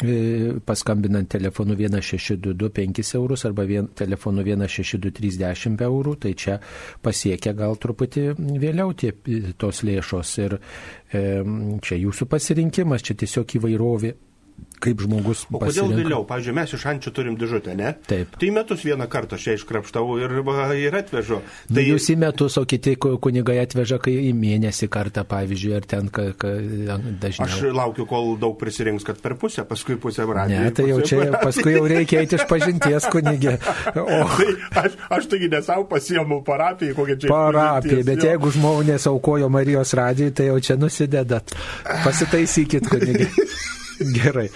e, 0.02 0.54
paskambinant 0.66 1.28
telefonu 1.32 1.74
1622 1.78 2.70
5 2.80 3.14
eurus 3.20 3.44
arba 3.48 3.64
vien, 3.68 3.88
telefonu 3.94 4.44
162310 4.46 5.84
eurų, 5.88 6.16
tai 6.24 6.34
čia 6.38 6.58
pasiekia 7.02 7.54
gal 7.58 7.76
truputį 7.82 8.26
vėliau 8.62 8.94
tie, 8.94 9.12
tos 9.58 9.82
lėšos. 9.86 10.34
Ir 10.46 10.58
e, 10.60 11.24
čia 11.84 12.00
jūsų 12.04 12.30
pasirinkimas, 12.36 13.02
čia 13.06 13.18
tiesiog 13.24 13.56
įvairovė 13.60 14.14
kaip 14.80 15.02
žmogus. 15.04 15.44
O 15.52 15.60
kodėl 15.60 15.92
vėliau? 15.92 16.24
Pavyzdžiui, 16.28 16.54
mes 16.56 16.72
iš 16.76 16.84
ančių 16.92 17.12
turim 17.14 17.36
dėžutę, 17.40 17.74
ne? 17.76 17.92
Taip. 18.08 18.36
Tai 18.40 18.50
metus 18.56 18.84
vieną 18.86 19.06
kartą 19.12 19.36
aš 19.36 19.46
čia 19.46 19.56
iškrapštau 19.58 20.16
ir, 20.22 20.34
ir 20.80 20.96
atvežu. 20.96 21.40
Nu, 21.68 21.76
tai 21.76 21.84
jūs 21.84 22.08
į 22.14 22.16
metus, 22.22 22.56
o 22.60 22.64
kiti 22.68 22.96
kunigai 22.96 23.58
atveža, 23.62 24.00
kai 24.02 24.14
į 24.30 24.32
mėnesį 24.36 24.88
kartą, 24.92 25.24
pavyzdžiui, 25.28 25.74
ar 25.76 25.88
ten 25.90 26.08
ka, 26.12 26.30
ka, 26.40 26.54
dažniau. 27.22 27.48
Aš 27.48 27.76
laukiu, 27.76 28.06
kol 28.08 28.32
daug 28.40 28.56
prisirinks, 28.60 29.04
kad 29.06 29.20
per 29.22 29.36
pusę, 29.40 29.66
paskui 29.68 29.98
pusę 30.00 30.24
radiją. 30.28 30.64
Ne, 30.64 30.74
tai 30.76 30.88
jau 30.88 31.00
čia, 31.04 31.20
radiją. 31.24 31.42
paskui 31.44 31.76
jau 31.76 31.84
reikia 31.92 32.24
eiti 32.24 32.38
iš 32.40 32.46
pažinties 32.50 33.10
kunigė. 33.12 33.56
O... 34.00 34.04
tai 34.72 34.84
aš, 34.86 34.94
aš 35.12 35.26
taigi 35.30 35.48
nesau 35.50 35.82
pasiemu 35.88 36.40
parapiją, 36.46 36.94
kokią 36.96 37.16
čia. 37.20 37.30
Parapiją, 37.30 38.00
bet 38.06 38.22
jo. 38.22 38.30
jeigu 38.30 38.52
žmonės 38.54 39.06
aukojo 39.10 39.50
Marijos 39.52 39.92
radijai, 39.98 40.32
tai 40.36 40.48
jau 40.48 40.56
čia 40.62 40.78
nusidedat. 40.80 41.52
Pasitaisykit 42.06 42.88
kunigė. 42.90 43.28
Gerai. 44.18 44.48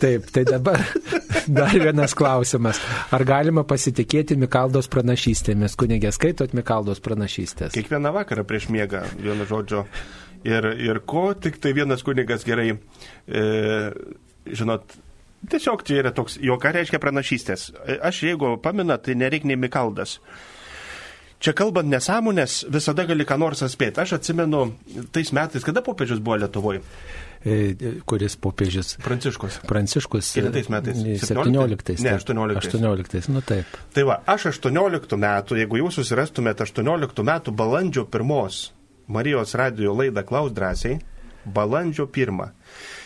Taip, 0.00 0.30
tai 0.32 0.44
dabar 0.44 0.80
dar 1.58 1.72
vienas 1.76 2.14
klausimas. 2.16 2.80
Ar 3.12 3.24
galima 3.28 3.64
pasitikėti 3.68 4.38
Mikaldos 4.40 4.88
pranašystėmis? 4.92 5.76
Kunigė, 5.78 6.12
skaitot 6.14 6.54
Mikaldos 6.56 7.02
pranašystės? 7.04 7.74
Kiekvieną 7.76 8.14
vakarą 8.16 8.46
prieš 8.48 8.70
miegą, 8.72 9.04
vienu 9.20 9.48
žodžiu. 9.48 9.84
Ir, 10.46 10.68
ir 10.80 11.02
ko 11.08 11.28
tik 11.34 11.58
tai 11.60 11.72
vienas 11.74 12.04
kunigas 12.06 12.44
gerai, 12.46 12.70
e, 13.26 13.44
žinot, 14.46 14.94
tiesiog 15.50 15.82
čia 15.86 16.02
yra 16.04 16.12
toks, 16.14 16.36
jo 16.44 16.56
ką 16.62 16.72
reiškia 16.76 17.00
pranašystės. 17.02 17.70
Aš 18.04 18.22
jeigu 18.28 18.54
pamina, 18.62 19.00
tai 19.02 19.16
nereikia 19.18 19.50
nei 19.50 19.58
Mikaldas. 19.60 20.20
Čia 21.42 21.52
kalbant 21.52 21.90
nesąmonės, 21.92 22.62
visada 22.72 23.04
gali 23.08 23.26
ką 23.28 23.36
nors 23.42 23.60
atspėti. 23.66 24.00
Aš 24.00 24.16
atsimenu 24.16 24.70
tais 25.12 25.34
metais, 25.36 25.66
kada 25.66 25.82
popiežius 25.84 26.22
buvo 26.24 26.38
Lietuvoje. 26.40 26.80
E, 27.46 27.76
kuris 28.02 28.34
popiežius. 28.42 28.96
Pranciškus. 29.04 29.60
Pranciškus. 29.70 30.32
Kelintais 30.34 30.66
metais? 30.72 30.98
17. 30.98 32.02
Ne, 32.02 32.14
18. 32.18 32.58
18, 32.58 33.28
nu 33.30 33.42
taip. 33.46 33.76
Tai 33.94 34.06
va, 34.08 34.16
aš 34.26 34.48
18 34.50 35.14
metų, 35.22 35.60
jeigu 35.60 35.78
jūs 35.84 36.00
susirastumėte 36.00 36.66
18 36.66 37.22
metų 37.30 37.54
balandžio 37.54 38.02
pirmos 38.10 38.72
Marijos 39.06 39.54
radio 39.54 39.94
laidą 39.94 40.24
Klaus 40.26 40.50
drąsiai 40.56 40.98
balandžio 41.46 42.08
pirmą. 42.10 42.50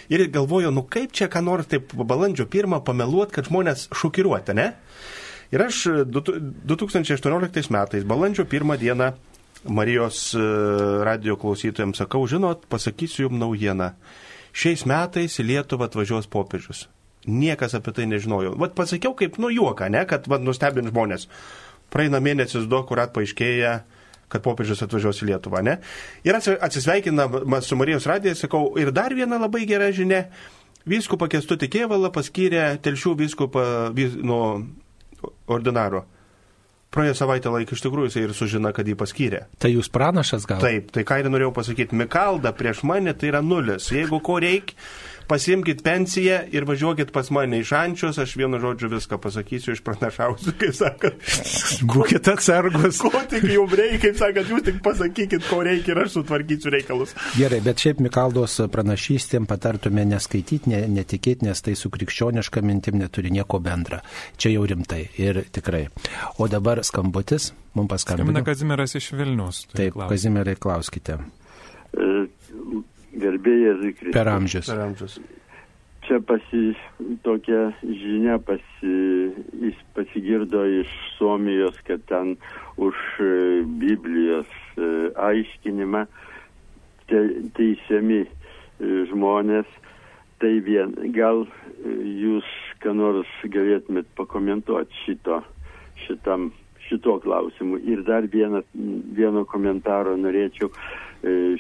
Ir 0.09 0.24
galvoju, 0.32 0.70
nu 0.72 0.86
kaip 0.88 1.12
čia 1.12 1.28
ką 1.28 1.43
nors 1.45 1.68
taip 1.68 1.93
balandžio 1.93 2.49
pirmą 2.49 2.80
pameluot, 2.84 3.34
kad 3.34 3.51
žmonės 3.51 3.91
šokiruoti, 3.93 4.57
ne? 4.57 4.70
Ir 5.53 5.66
aš 5.66 5.82
2018 6.09 7.70
metais, 7.74 8.09
balandžio 8.09 8.49
pirmą 8.49 8.78
dieną, 8.80 9.12
Marijos 9.68 10.30
e, 10.32 10.41
radio 11.05 11.36
klausytojams 11.36 12.01
sakau, 12.01 12.24
žinot, 12.24 12.64
pasakysiu 12.72 13.26
jums 13.26 13.43
naujieną. 13.43 13.91
Šiais 14.57 14.86
metais 14.88 15.38
į 15.40 15.46
Lietuvą 15.53 15.88
atvažiuos 15.88 16.28
popiežius. 16.30 16.88
Niekas 17.28 17.76
apie 17.76 17.92
tai 17.94 18.07
nežinojo. 18.09 18.55
Vat 18.61 18.74
pasakiau 18.76 19.14
kaip 19.16 19.36
nu 19.42 19.51
juoką, 19.53 19.90
ne, 19.92 20.05
kad 20.09 20.26
vat 20.30 20.42
nustebint 20.42 20.88
žmonės. 20.88 21.28
Praeina 21.92 22.20
mėnesis 22.22 22.68
du, 22.70 22.80
kurat 22.88 23.12
paaiškėja, 23.14 23.74
kad 24.30 24.44
popiežius 24.44 24.84
atvažiuos 24.86 25.20
į 25.24 25.32
Lietuvą, 25.32 25.61
ne? 25.66 25.76
Ir 26.26 26.38
atsisveikinamas 26.38 27.68
su 27.68 27.76
Marijos 27.78 28.07
radija, 28.09 28.36
sakau, 28.38 28.70
ir 28.80 28.92
dar 28.94 29.14
viena 29.14 29.40
labai 29.42 29.66
gera 29.68 29.90
žinia. 29.92 30.28
Vyskupą 30.88 31.28
Kestutį 31.28 31.68
Kievalą 31.74 32.09
paskyrė 32.14 32.78
telšių 32.80 33.12
vyskupą 33.18 33.64
vis, 33.94 34.14
nuo 34.16 34.62
ordinaro. 35.51 36.07
Praėjo 36.91 37.14
savaitę 37.20 37.53
laiką 37.55 37.76
iš 37.76 37.84
tikrųjų 37.84 38.09
jisai 38.11 38.22
ir 38.26 38.32
sužina, 38.34 38.72
kad 38.74 38.88
jį 38.91 38.97
paskyrė. 38.99 39.45
Tai 39.62 39.70
jūs 39.70 39.86
pranašas 39.95 40.47
gal? 40.51 40.59
Taip, 40.62 40.88
tai 40.91 41.05
ką 41.07 41.20
ir 41.22 41.28
norėjau 41.30 41.53
pasakyti, 41.55 41.95
Mikalda 41.95 42.51
prieš 42.57 42.82
mane 42.88 43.14
tai 43.14 43.30
yra 43.30 43.43
nulis. 43.47 43.93
Jeigu 43.95 44.18
ko 44.26 44.41
reikia, 44.43 44.74
pasimkit 45.31 45.85
pensiją 45.87 46.41
ir 46.55 46.66
važiuokit 46.68 47.12
pas 47.14 47.31
mane 47.35 47.61
iš 47.62 47.72
ančios, 47.78 48.18
aš 48.18 48.35
vienu 48.39 48.59
žodžiu 48.62 48.91
viską 48.91 49.18
pasakysiu, 49.22 49.74
iš 49.76 49.83
pranašausiu, 49.87 50.55
kaip 50.61 50.76
sakant. 50.76 51.31
Būkite 51.91 52.35
atsargus. 52.35 53.01
Ko 53.05 53.22
tik 53.31 53.47
jums 53.51 53.76
reikia, 53.78 54.03
kaip 54.09 54.18
sakant, 54.20 54.51
jūs 54.51 54.66
tik 54.66 54.81
pasakykit, 54.85 55.47
ko 55.49 55.62
reikia 55.66 55.95
ir 55.95 56.03
aš 56.05 56.16
sutvarkysiu 56.18 56.74
reikalus. 56.74 57.14
Gerai, 57.39 57.62
bet 57.64 57.83
šiaip 57.83 58.03
Mikaldos 58.05 58.59
pranašystėm 58.74 59.47
patartume 59.51 60.05
neskaityti, 60.11 60.72
ne, 60.72 60.83
netikėti, 60.99 61.47
nes 61.49 61.64
tai 61.64 61.76
su 61.78 61.93
krikščioniška 61.95 62.62
mintim 62.66 62.99
neturi 63.01 63.33
nieko 63.35 63.62
bendra. 63.62 64.03
Čia 64.41 64.57
jau 64.57 64.66
rimtai 64.68 65.05
ir 65.20 65.45
tikrai. 65.55 65.87
O 66.39 66.49
dabar 66.51 66.83
skambutis, 66.87 67.53
mums 67.74 67.93
paskambino. 67.93 68.31
Skambina 68.31 68.47
Kazimieras 68.47 68.97
iš 68.99 69.12
Vilnius. 69.14 69.64
Taip, 69.72 69.95
klausimą. 69.95 70.11
Kazimierai, 70.14 70.57
klauskite. 70.61 71.20
Gerbėjai 73.11 73.77
Zikris. 73.83 74.15
Per 74.15 74.29
amžius. 74.31 74.71
Per 74.71 74.83
amžius. 74.85 75.19
Čia 76.07 76.19
pasi, 76.27 76.73
tokia 77.23 77.71
žinia 77.83 78.39
pasi, 78.43 78.95
jis 79.63 79.79
pasigirdo 79.95 80.63
iš 80.81 80.91
Suomijos, 81.19 81.77
kad 81.87 82.03
ten 82.09 82.37
už 82.81 82.97
e, 83.21 83.29
Biblijos 83.83 84.49
e, 84.75 85.11
aiškinimą 85.15 86.07
te, 87.11 87.21
teisiami 87.59 88.23
e, 88.25 88.29
žmonės. 89.13 89.69
Tai 90.41 90.55
vien, 90.65 90.95
gal 91.13 91.45
jūs 91.85 92.47
ką 92.81 92.95
nors 92.97 93.29
galėtumėt 93.45 94.09
pakomentuoti 94.17 95.03
šito, 95.05 95.43
šitam, 96.07 96.49
šito 96.89 97.19
klausimu. 97.21 97.77
Ir 97.85 98.07
dar 98.09 98.25
vieną, 98.25 98.63
vieno 99.19 99.45
komentaro 99.45 100.17
norėčiau 100.17 100.73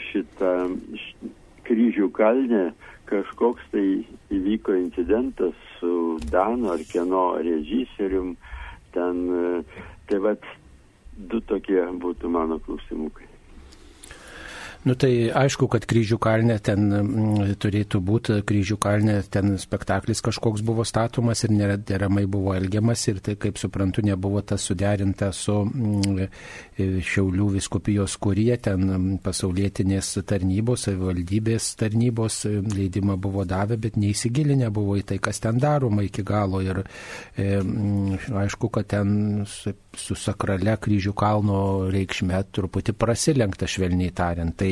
šitą 0.08 0.54
š, 0.96 1.30
kryžių 1.70 2.10
kalnę 2.16 2.64
kažkoks 3.10 3.70
tai 3.70 4.02
įvyko 4.34 4.74
incidentas 4.78 5.54
su 5.78 6.18
Dano 6.30 6.74
ar 6.74 6.82
kieno 6.92 7.24
režisierium. 7.38 8.34
Ten, 8.94 9.24
e, 9.30 9.82
tai 10.10 10.18
vad, 10.26 10.46
du 11.30 11.40
tokie 11.46 11.82
būtų 12.02 12.30
mano 12.32 12.58
klausimukai. 12.66 13.29
Nu 14.80 14.94
tai 14.96 15.28
aišku, 15.36 15.66
kad 15.68 15.84
kryžių 15.84 16.16
kalne 16.22 16.54
ten 16.64 16.86
mm, 16.88 17.50
turėtų 17.60 17.98
būti, 18.00 18.38
kryžių 18.48 18.78
kalne 18.80 19.18
ten 19.28 19.58
spektaklis 19.60 20.22
kažkoks 20.24 20.62
buvo 20.64 20.86
statomas 20.88 21.44
ir 21.44 21.52
nederamai 21.52 22.24
buvo 22.24 22.54
elgiamas 22.56 23.02
ir 23.12 23.18
tai, 23.20 23.34
kaip 23.36 23.60
suprantu, 23.60 24.00
nebuvo 24.06 24.40
tas 24.40 24.64
suderinta 24.64 25.28
su 25.36 25.58
mm, 25.66 26.24
Šiaulių 26.80 27.50
viskupijos 27.58 28.14
kurie, 28.24 28.54
ten 28.56 29.18
pasaulietinės 29.20 30.14
tarnybos, 30.24 30.86
savivaldybės 30.86 31.74
tarnybos 31.80 32.38
leidimą 32.48 33.18
buvo 33.20 33.44
davę, 33.44 33.76
bet 33.76 33.98
neįsigilinę 34.00 34.70
buvo 34.72 34.96
į 34.96 35.04
tai, 35.12 35.20
kas 35.20 35.42
ten 35.44 35.60
daroma 35.60 36.06
iki 36.06 36.24
galo 36.24 36.62
ir 36.64 36.80
e, 37.36 37.60
aišku, 38.46 38.72
kad 38.72 38.88
ten 38.96 39.44
su, 39.96 40.14
sakrale 40.18 40.76
kryžių 40.80 41.12
kalno 41.16 41.60
reikšme 41.90 42.38
truputį 42.54 42.94
prasilenkta 42.98 43.68
švelniai 43.70 44.12
tariant. 44.14 44.54
Tai 44.60 44.70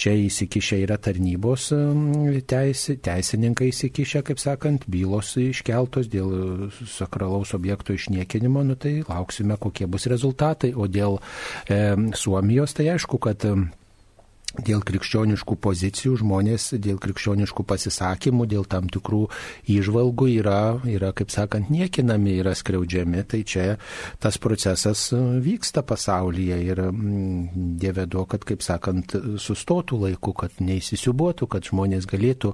čia 0.00 0.14
įsikišę 0.26 0.80
yra 0.84 0.98
tarnybos 1.00 1.70
teisė, 2.50 2.96
teisininkai 3.04 3.70
įsikišę, 3.70 4.24
kaip 4.26 4.42
sakant, 4.42 4.86
bylos 4.90 5.34
iškeltos 5.40 6.10
dėl 6.12 6.70
sakralaus 6.88 7.54
objekto 7.56 7.96
išniekinimo, 7.96 8.64
nu 8.66 8.76
tai 8.80 9.00
lauksime, 9.08 9.56
kokie 9.60 9.88
bus 9.90 10.08
rezultatai. 10.10 10.72
O 10.74 10.88
dėl 10.90 11.18
e, 11.68 11.96
Suomijos, 12.16 12.76
tai 12.76 12.90
aišku, 12.94 13.20
kad 13.22 13.44
e, 13.48 13.54
dėl 14.58 14.82
krikščioniškų 14.82 15.56
pozicijų 15.62 16.16
žmonės, 16.20 16.72
dėl 16.82 16.98
krikščioniškų 17.02 17.64
pasisakymų, 17.70 18.46
dėl 18.50 18.66
tam 18.70 18.88
tikrų 18.90 19.22
įžvalgų 19.70 20.26
yra, 20.40 20.60
yra 20.90 21.12
kaip 21.16 21.30
sakant, 21.30 21.70
niekinami, 21.70 22.34
yra 22.42 22.54
skriaudžiami. 22.58 23.22
Tai 23.30 23.42
čia 23.46 23.66
tas 24.22 24.40
procesas 24.42 25.08
vyksta 25.14 25.84
pasaulyje 25.86 26.58
ir 26.66 26.82
Dieve 27.80 28.06
duo, 28.10 28.24
kad, 28.30 28.44
kaip 28.46 28.64
sakant, 28.64 29.14
sustotų 29.40 30.00
laiku, 30.04 30.34
kad 30.36 30.58
neįsisiubuotų, 30.62 31.48
kad 31.50 31.70
žmonės 31.70 32.08
galėtų 32.10 32.52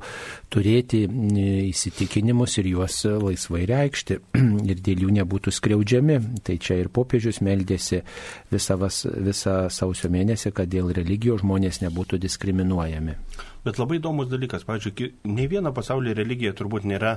turėti 0.52 1.04
įsitikinimus 1.06 2.58
ir 2.60 2.70
juos 2.74 3.00
laisvai 3.06 3.64
reikšti 3.70 4.18
ir 4.70 4.84
dėl 4.84 5.06
jų 5.06 5.16
nebūtų 5.20 5.54
skriaudžiami. 5.54 6.20
Tai 6.46 6.58
čia 6.60 6.80
ir 6.82 6.92
popiežius 6.92 7.40
meldėsi 7.44 8.02
visą, 8.52 8.76
visą 8.76 9.56
sausio 9.72 10.12
mėnesį, 10.12 10.52
kad 10.56 10.70
dėl 10.70 10.92
religijos 10.96 11.42
žmonės 11.44 11.80
nebūtų 11.86 12.20
diskriminuojami. 12.26 13.16
Bet 13.66 13.80
labai 13.82 13.98
įdomus 13.98 14.30
dalykas, 14.30 14.66
pavyzdžiui, 14.68 15.12
ne 15.32 15.48
viena 15.50 15.72
pasaulyje 15.74 16.14
religija 16.18 16.54
turbūt 16.54 16.86
nėra 16.86 17.16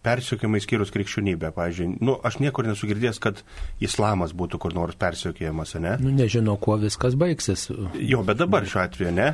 persiekimai 0.00 0.60
skyrus 0.64 0.92
krikščionybę. 0.94 1.50
Pavyzdžiui, 1.56 1.88
nu, 2.00 2.14
aš 2.24 2.38
niekur 2.40 2.64
nesu 2.64 2.88
girdėjęs, 2.88 3.20
kad 3.20 3.42
islamas 3.84 4.32
būtų 4.36 4.60
kur 4.62 4.74
nors 4.76 4.96
persiekiamas, 5.00 5.74
ne? 5.82 5.96
Nu, 6.00 6.12
nežinau, 6.16 6.56
kuo 6.60 6.78
viskas 6.80 7.16
baigsis. 7.20 7.66
Jo, 8.00 8.22
bet 8.26 8.40
dabar 8.40 8.64
šiuo 8.68 8.80
atveju, 8.86 9.12
ne? 9.16 9.28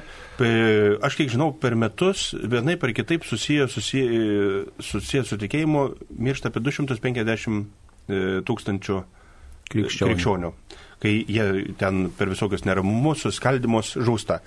Aš 1.07 1.19
kiek 1.21 1.31
žinau, 1.33 1.53
per 1.63 1.79
metus 1.79 2.33
vienai 2.35 2.75
per 2.83 2.95
kitaip 2.97 3.27
susiję, 3.29 3.69
susiję, 3.71 4.65
susiję 4.83 5.23
su 5.29 5.39
tikėjimu 5.43 5.87
miršta 6.19 6.51
apie 6.51 6.65
250 6.67 8.43
tūkstančių 8.47 8.99
krikščionių. 9.71 10.11
krikščionių. 10.13 10.53
Kai 11.03 11.19
jie 11.29 11.75
ten 11.81 12.07
per 12.17 12.31
visokius 12.33 12.65
neramumus, 12.65 13.27
suskaldimus 13.27 13.97
žūsta. 14.01 14.41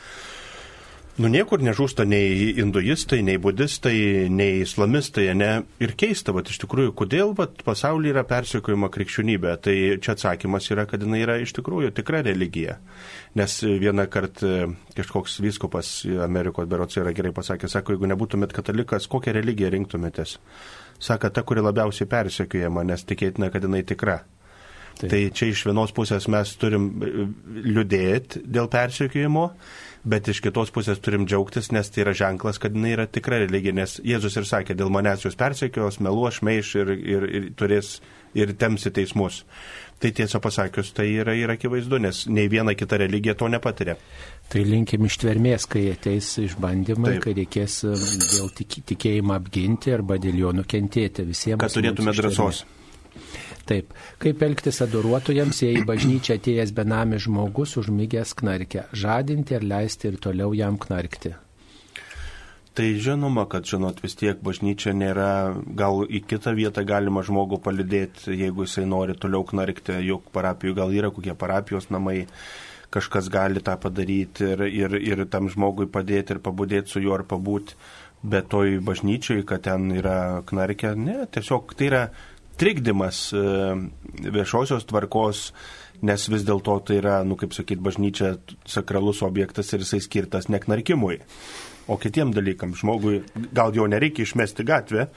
Nu 1.20 1.28
niekur 1.28 1.60
nežūsta 1.60 2.06
nei 2.08 2.54
hinduistai, 2.56 3.18
nei 3.28 3.36
budistai, 3.44 4.30
nei 4.32 4.62
islamistai, 4.64 5.26
ne? 5.36 5.50
Ir 5.84 5.92
keista, 6.00 6.32
bet 6.32 6.48
iš 6.48 6.62
tikrųjų, 6.62 6.94
kodėl 6.96 7.34
vat, 7.36 7.60
pasaulyje 7.68 8.14
yra 8.14 8.24
persiekojama 8.24 8.88
krikščionybė. 8.96 9.58
Tai 9.66 9.76
čia 10.00 10.16
atsakymas 10.16 10.72
yra, 10.72 10.88
kad 10.88 11.04
jinai 11.04 11.20
yra 11.26 11.36
iš 11.44 11.52
tikrųjų 11.58 11.92
tikra 11.98 12.24
religija. 12.24 12.78
Nes 13.36 13.58
vieną 13.68 14.08
kartą 14.08 14.72
kažkoks 14.96 15.42
vyskupas 15.44 15.92
Amerikos 16.24 16.72
berots 16.72 17.02
yra 17.04 17.12
gerai 17.12 17.36
pasakęs, 17.36 17.76
sako, 17.76 17.98
jeigu 17.98 18.14
nebūtumėt 18.14 18.56
katalikas, 18.56 19.12
kokią 19.12 19.36
religiją 19.36 19.76
rinktumėtės? 19.76 20.40
Sako, 21.04 21.36
ta, 21.36 21.44
kuri 21.44 21.68
labiausiai 21.68 22.08
persiekojama, 22.08 22.88
nes 22.88 23.04
tikėtina, 23.12 23.52
kad 23.52 23.68
jinai 23.68 23.84
tikra. 23.92 24.22
Taip. 25.00 25.12
Tai 25.14 25.20
čia 25.32 25.48
iš 25.54 25.62
vienos 25.64 25.94
pusės 25.96 26.28
mes 26.28 26.50
turim 26.60 26.90
liūdėti 27.00 28.42
dėl 28.44 28.68
persiekėjimo, 28.72 29.46
bet 30.12 30.28
iš 30.32 30.42
kitos 30.44 30.74
pusės 30.76 31.00
turim 31.04 31.24
džiaugtis, 31.28 31.72
nes 31.72 31.88
tai 31.88 32.04
yra 32.04 32.14
ženklas, 32.20 32.60
kad 32.60 32.76
jinai 32.76 32.92
yra 32.98 33.06
tikra 33.08 33.40
religija, 33.46 33.76
nes 33.78 33.98
Jėzus 34.04 34.36
ir 34.40 34.48
sakė, 34.50 34.76
dėl 34.76 34.92
manęs 34.92 35.24
jūs 35.24 35.40
persekios, 35.40 36.02
meluos, 36.04 36.42
šmeiš 36.42 36.74
ir, 36.82 36.92
ir, 37.00 37.28
ir 37.40 37.48
turės 37.60 38.00
ir 38.36 38.52
temsi 38.60 38.92
teismus. 38.92 39.44
Tai 40.00 40.12
tiesą 40.16 40.40
pasakius, 40.44 40.92
tai 40.96 41.10
yra, 41.20 41.34
yra 41.36 41.56
akivaizdu, 41.58 42.00
nes 42.04 42.22
nei 42.32 42.48
viena 42.52 42.76
kita 42.78 43.00
religija 43.02 43.36
to 43.40 43.50
nepatiria. 43.52 43.96
Tai 44.52 44.64
linkim 44.64 45.08
ištvermės, 45.08 45.68
kai 45.72 45.86
ateis 45.94 46.34
išbandymai, 46.44 47.16
Taip. 47.16 47.24
kai 47.26 47.36
reikės 47.42 47.82
dėl 47.88 48.52
tik, 48.56 48.82
tikėjimą 48.94 49.36
apginti 49.40 49.96
arba 49.96 50.20
dėl 50.22 50.40
jo 50.44 50.54
nukentėti 50.60 51.28
visiems. 51.28 51.64
Kad 51.64 51.76
turėtume 51.76 52.16
drąsos. 52.16 52.64
Taip, 53.70 53.92
kaip 54.18 54.42
elgtis 54.42 54.82
adoruotojams, 54.82 55.60
jei 55.62 55.76
į 55.78 55.84
bažnyčią 55.86 56.40
atėjęs 56.40 56.72
benamis 56.74 57.28
žmogus 57.28 57.76
užmygęs 57.78 58.34
knarkia, 58.40 58.88
žadinti 58.98 59.58
ar 59.60 59.68
leisti 59.74 60.10
ir 60.10 60.18
toliau 60.24 60.56
jam 60.58 60.80
knarkti. 60.82 61.36
Tai 62.80 62.88
žinoma, 63.04 63.44
kad, 63.52 63.68
žinot, 63.68 63.98
vis 64.00 64.14
tiek 64.16 64.40
bažnyčia 64.46 64.94
nėra, 64.96 65.30
gal 65.78 66.06
į 66.06 66.22
kitą 66.30 66.54
vietą 66.58 66.86
galima 66.88 67.22
žmogų 67.28 67.60
palidėti, 67.66 68.32
jeigu 68.40 68.64
jisai 68.64 68.86
nori 68.88 69.18
toliau 69.20 69.44
knarkti, 69.46 69.98
juk 70.08 70.30
parapijų 70.34 70.78
gal 70.78 70.94
yra 70.96 71.10
kokie 71.14 71.36
parapijos 71.38 71.90
namai, 71.94 72.24
kažkas 72.94 73.30
gali 73.34 73.62
tą 73.66 73.76
padaryti 73.84 74.54
ir, 74.54 74.66
ir, 74.66 74.98
ir 75.12 75.26
tam 75.30 75.50
žmogui 75.52 75.90
padėti 75.92 76.38
ir 76.38 76.42
pabudėti 76.46 76.96
su 76.96 77.04
juo 77.04 77.18
ar 77.18 77.26
pabūti, 77.28 77.76
bet 78.24 78.50
toj 78.54 78.80
bažnyčiai, 78.86 79.44
kad 79.50 79.68
ten 79.68 79.92
yra 80.00 80.42
knarkė, 80.48 80.96
ne, 80.98 81.20
tiesiog 81.36 81.76
tai 81.78 81.92
yra 81.92 82.04
trikdymas 82.60 83.30
e, 83.34 83.44
viešosios 84.36 84.88
tvarkos, 84.90 85.50
nes 86.06 86.28
vis 86.32 86.46
dėlto 86.48 86.78
tai 86.88 87.00
yra, 87.02 87.20
nu 87.28 87.38
kaip 87.40 87.56
sakyti, 87.56 87.84
bažnyčia 87.84 88.36
sakralus 88.68 89.24
objektas 89.26 89.72
ir 89.74 89.84
jisai 89.84 90.02
skirtas 90.04 90.48
ne 90.52 90.62
knarkimui, 90.64 91.20
o 91.90 91.98
kitiem 92.00 92.34
dalykam. 92.36 92.76
Žmogui 92.78 93.22
gal 93.56 93.76
jo 93.76 93.88
nereikia 93.90 94.28
išmesti 94.28 94.66
gatvę, 94.68 95.10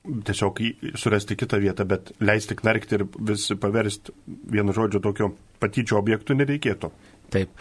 tiesiog 0.00 0.62
surasti 0.98 1.36
kitą 1.36 1.60
vietą, 1.60 1.84
bet 1.84 2.12
leisti 2.24 2.56
knarkti 2.56 2.96
ir 2.96 3.06
vis 3.30 3.50
paversti 3.60 4.14
vienu 4.50 4.72
žodžiu 4.76 5.02
tokio 5.04 5.34
patyčio 5.60 5.98
objektų 6.00 6.38
nereikėtų. 6.40 6.90
Taip. 7.34 7.52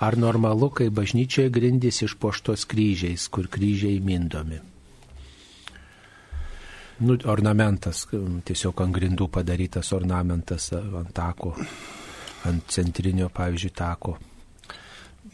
Ar 0.00 0.16
normalu, 0.16 0.70
kai 0.72 0.88
bažnyčioje 0.88 1.52
grindys 1.52 2.00
išpoštos 2.06 2.64
kryžiais, 2.68 3.28
kur 3.28 3.50
kryžiai 3.52 4.00
mindomi? 4.00 4.62
Nu, 7.00 7.16
ornamentas, 7.32 8.04
tiesiog 8.44 8.82
ant 8.84 8.96
grindų 8.96 9.30
padarytas 9.32 9.92
ornamentas 9.96 10.70
ant 10.76 11.14
tako, 11.16 11.54
ant 12.48 12.66
centrinio, 12.68 13.30
pavyzdžiui, 13.32 13.72
tako. 13.76 14.18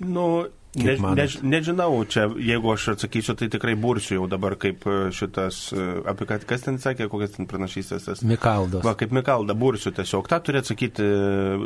Nu, 0.07 0.29
Ne, 0.77 0.97
ne, 1.17 1.25
nežinau, 1.43 2.05
čia 2.05 2.27
jeigu 2.37 2.73
aš 2.75 2.91
atsakysiu, 2.93 3.33
tai 3.39 3.49
tikrai 3.49 3.73
bursiu 3.81 4.19
jau 4.19 4.27
dabar 4.29 4.59
kaip 4.61 4.85
e, 4.85 4.97
šitas, 5.15 5.61
e, 5.73 5.85
apie 6.13 6.27
ką, 6.29 6.37
kas 6.51 6.67
ten 6.67 6.77
sakė, 6.83 7.07
kokias 7.09 7.33
ten 7.39 7.49
pranašystės 7.49 8.09
tas. 8.11 8.21
Mikaldas. 8.21 8.85
Va, 8.85 8.93
kaip 9.01 9.15
Mikalda, 9.17 9.57
bursiu 9.57 9.95
tiesiog. 9.97 10.29
Ta 10.29 10.43
turi 10.45 10.61
atsakyti 10.61 11.07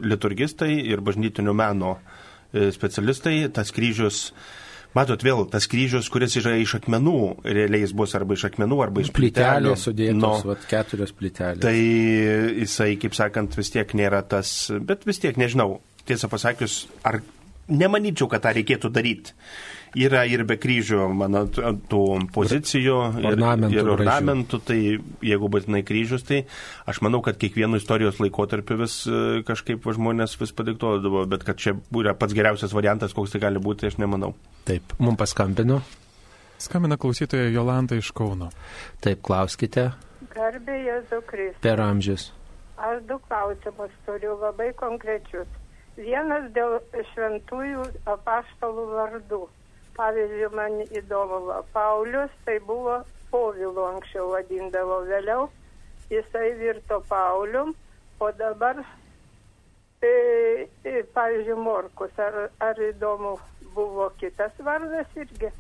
liturgistai 0.06 0.76
ir 0.92 1.02
bažnytinio 1.02 1.56
meno 1.58 1.96
e, 1.98 2.68
specialistai, 2.76 3.34
tas 3.56 3.74
kryžius. 3.74 4.28
Matot, 4.96 5.22
vėl 5.22 5.44
tas 5.50 5.68
kryžius, 5.70 6.08
kuris 6.10 6.34
yra 6.40 6.56
iš 6.58 6.74
akmenų, 6.80 7.18
realiai 7.46 7.84
jis 7.84 7.92
bus 7.94 8.16
arba 8.18 8.34
iš 8.34 8.48
akmenų, 8.48 8.78
arba 8.82 9.04
iš 9.04 9.12
plytelės. 9.14 9.60
Plytelės 9.60 9.84
sudėtos, 9.86 10.22
no, 10.24 10.32
vat, 10.50 10.64
keturios 10.70 11.12
plytelės. 11.14 11.62
Tai 11.62 11.74
jisai, 11.76 12.88
kaip 12.98 13.14
sakant, 13.14 13.54
vis 13.58 13.70
tiek 13.70 13.94
nėra 13.94 14.24
tas, 14.26 14.50
bet 14.82 15.06
vis 15.06 15.22
tiek 15.22 15.38
nežinau, 15.38 15.78
tiesą 16.10 16.30
pasakius, 16.32 16.80
ar 17.06 17.20
nemanyčiau, 17.70 18.26
kad 18.32 18.42
tą 18.42 18.54
reikėtų 18.58 18.90
daryti. 18.90 19.36
Yra 19.98 20.22
ir 20.30 20.44
be 20.46 20.54
kryžių, 20.60 21.00
mano, 21.18 21.42
tų 21.50 22.02
pozicijų 22.34 22.98
ornamentų, 23.26 23.74
ir, 23.74 23.80
ir 23.82 23.88
ornamentų, 23.96 24.60
tai 24.62 24.78
jeigu 25.26 25.48
būtinai 25.50 25.80
kryžius, 25.86 26.22
tai 26.28 26.44
aš 26.90 27.00
manau, 27.02 27.18
kad 27.26 27.40
kiekvienu 27.40 27.80
istorijos 27.80 28.20
laikotarpiu 28.22 28.78
vis 28.84 29.00
e, 29.10 29.40
kažkaip 29.48 29.88
žmonės 29.96 30.36
vis 30.38 30.54
padiktuodavo, 30.54 31.24
bet 31.30 31.42
kad 31.48 31.58
čia 31.58 31.74
yra 31.98 32.14
pats 32.14 32.38
geriausias 32.38 32.76
variantas, 32.76 33.16
koks 33.16 33.34
tai 33.34 33.42
gali 33.42 33.62
būti, 33.62 33.90
aš 33.90 33.98
nemanau. 33.98 34.36
Taip, 34.68 34.94
mums 35.02 35.18
paskambino. 35.18 35.80
Skambina 36.60 37.00
klausytoja 37.00 37.50
Jolanta 37.50 37.98
iš 37.98 38.12
Kauno. 38.14 38.52
Taip, 39.02 39.24
klauskite. 39.26 39.90
Garbė 40.30 40.76
Jėzų 40.86 41.24
Kristų. 41.26 41.62
Per 41.66 41.82
amžius. 41.82 42.30
Aš 42.78 43.02
du 43.08 43.18
klausimus 43.26 43.94
turiu 44.06 44.38
labai 44.38 44.70
konkrečius. 44.78 45.48
Vienas 45.98 46.46
dėl 46.54 46.78
šventųjų 47.10 47.88
apaštalų 48.08 48.84
vardų. 48.94 49.48
Pavyzdžiui, 50.00 50.48
man 50.56 50.78
įdomu, 50.96 51.40
Paulius 51.74 52.32
tai 52.46 52.56
buvo 52.64 53.02
Povilu 53.30 53.82
anksčiau 53.84 54.30
vadindavo 54.32 55.02
vėliau, 55.04 55.50
jisai 56.08 56.54
virto 56.56 57.02
Paulium, 57.10 57.74
o 58.18 58.30
dabar, 58.38 58.80
e, 60.00 60.12
e, 60.88 61.02
pavyzdžiui, 61.14 61.58
Morkus, 61.66 62.16
ar, 62.16 62.46
ar 62.64 62.80
įdomu 62.88 63.34
buvo 63.74 64.08
kitas 64.22 64.56
vardas 64.64 65.20
irgi? 65.20 65.52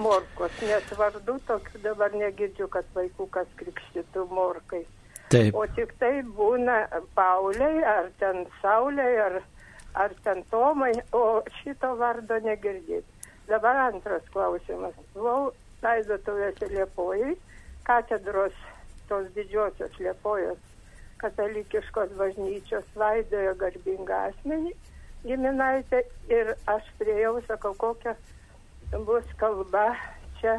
Morkus, 0.00 0.56
nes 0.64 0.90
vardų 0.96 1.36
tokių 1.44 1.82
dabar 1.84 2.16
negirdžiu, 2.16 2.70
kad 2.72 2.88
vaikų 2.96 3.28
kas 3.36 3.48
krikštytų 3.60 4.24
Morkai. 4.32 4.86
Taip. 5.30 5.54
O 5.54 5.66
tik 5.76 5.92
tai 6.00 6.22
būna 6.24 6.80
Pauliai, 7.14 7.84
ar 7.84 8.08
ten 8.22 8.46
Sauliai, 8.62 9.18
ar, 9.28 9.40
ar 9.94 10.14
ten 10.24 10.46
Tomai, 10.50 10.94
o 11.12 11.42
šito 11.60 11.92
vardo 12.00 12.40
negirdėti. 12.46 13.19
Dabar 13.50 13.76
antras 13.90 14.22
klausimas. 14.30 14.94
Buvau 15.14 15.50
laidotuvėse 15.82 16.68
Liepojai, 16.70 17.34
katedros 17.88 18.54
tos 19.10 19.26
didžiosios 19.34 19.96
Liepojos 19.98 20.60
katalikiškos 21.20 22.12
bažnyčios 22.18 22.86
laidojo 22.96 23.54
garbingą 23.60 24.20
asmenį, 24.30 24.70
giminaitę 25.24 26.04
ir 26.32 26.54
aš 26.70 26.86
priejau, 27.00 27.34
sakau, 27.48 27.74
kokia 27.82 28.14
bus 29.08 29.26
kalba 29.42 29.84
čia 30.40 30.56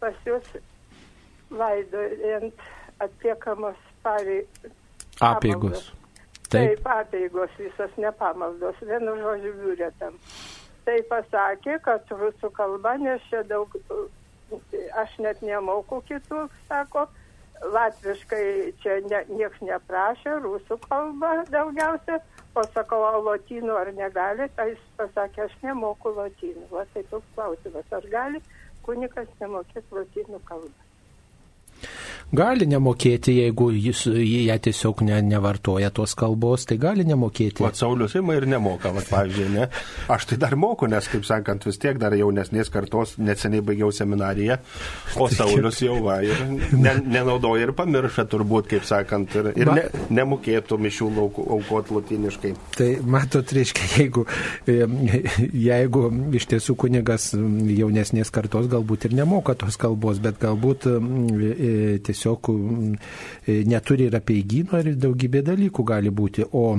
pas 0.00 0.16
jūs 0.26 0.48
laidojant 1.50 2.66
atliekamos 3.04 3.78
pareigos. 4.02 4.74
Apeigos. 5.20 5.86
Taip. 6.48 6.80
Taip, 6.80 6.90
apeigos 6.96 7.54
visas 7.60 7.94
nepamaldos, 8.00 8.80
vienu 8.80 9.14
žodžiu 9.20 9.54
biuretam. 9.60 10.18
Tai 10.88 11.00
pasakė, 11.04 11.74
kad 11.84 12.08
rusų 12.16 12.48
kalba, 12.56 12.94
nes 12.96 13.24
čia 13.28 13.42
daug, 13.44 13.74
aš 14.96 15.16
net 15.20 15.42
nemoku 15.44 15.98
kitų, 16.08 16.46
sako, 16.64 17.02
latviškai 17.74 18.44
čia 18.80 18.96
ne, 19.04 19.20
nieks 19.28 19.60
neprašė, 19.68 20.38
rusų 20.46 20.78
kalba 20.86 21.34
daugiausia, 21.52 22.22
o 22.56 22.64
sakau, 22.72 23.02
o 23.04 23.20
lotynų 23.26 23.76
ar 23.76 23.92
negali, 24.00 24.48
tai 24.56 24.70
jis 24.70 24.88
pasakė, 24.96 25.44
aš 25.50 25.60
nemoku 25.66 26.14
lotynų. 26.16 26.64
Va, 26.72 26.88
tai 26.94 27.04
toks 27.12 27.36
klausimas, 27.36 27.92
ar 27.92 28.08
gali 28.16 28.40
kunikas 28.88 29.28
nemokėti 29.42 29.92
lotynų 29.92 30.40
kalbą. 30.48 30.87
Gali 32.28 32.66
nemokėti, 32.68 33.32
jeigu 33.40 33.70
jis 33.72 34.02
ją 34.12 34.56
tiesiog 34.60 35.00
ne, 35.06 35.16
nevartoja 35.24 35.88
tos 35.96 36.12
kalbos, 36.18 36.66
tai 36.68 36.76
gali 36.76 37.06
nemokėti. 37.08 37.64
O 37.64 37.70
Saulis 37.72 38.18
ima 38.20 38.34
ir 38.36 38.44
nemoka, 38.44 38.90
va, 38.92 39.00
pavyzdžiui, 39.00 39.46
ne. 39.54 39.68
Aš 40.12 40.26
tai 40.28 40.36
dar 40.42 40.52
moku, 40.60 40.84
nes, 40.92 41.08
kaip 41.08 41.24
sakant, 41.24 41.64
vis 41.64 41.80
tiek 41.80 41.96
dar 41.96 42.12
jaunesnės 42.12 42.68
kartos, 42.74 43.14
neseniai 43.16 43.64
baigiau 43.64 43.88
seminariją, 43.96 44.58
o 45.16 45.28
Saulis 45.32 45.80
jau 45.80 45.96
va 46.04 46.18
ir 46.26 46.42
ne, 46.76 46.98
nenaudoja 47.00 47.70
ir 47.70 47.72
pamirša 47.78 48.26
turbūt, 48.28 48.68
kaip 48.74 48.84
sakant, 48.84 49.32
ir, 49.40 49.48
ir 49.56 49.72
ne, 49.72 49.86
nemokėtų 50.20 50.76
mišių 50.84 51.10
aukoti 51.24 51.96
latiniškai. 51.96 52.52
Tai 52.76 52.90
matot, 53.08 53.56
reiškia, 53.56 53.88
jeigu, 54.02 54.26
jeigu 54.68 56.04
iš 56.36 56.48
tiesų 56.52 56.76
kunigas 56.84 57.30
jaunesnės 57.32 58.36
kartos 58.36 58.68
galbūt 58.68 59.08
ir 59.08 59.16
nemoka 59.22 59.56
tos 59.56 59.80
kalbos, 59.80 60.20
bet 60.20 60.36
galbūt 60.44 60.84
tiesiog 62.04 62.28
tiesiog 62.28 62.50
e, 63.46 63.64
neturi 63.64 64.08
ir 64.08 64.16
apieigino 64.18 64.78
ir 64.80 64.96
daugybė 64.96 65.42
dalykų 65.46 65.84
gali 65.84 66.10
būti. 66.10 66.46
O 66.52 66.78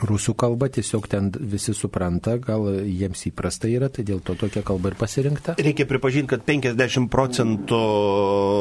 rusų 0.00 0.34
kalba 0.38 0.70
tiesiog 0.72 1.08
ten 1.10 1.30
visi 1.34 1.74
supranta, 1.74 2.36
gal 2.38 2.68
jiems 2.86 3.26
įprasta 3.28 3.68
yra, 3.68 3.90
tai 3.90 4.04
dėl 4.04 4.22
to 4.24 4.34
tokia 4.38 4.62
kalba 4.62 4.92
ir 4.92 4.96
pasirinkta. 4.96 5.56
Reikia 5.58 5.86
pripažinti, 5.86 6.30
kad 6.30 6.46
50 6.46 7.10
procentų 7.10 7.80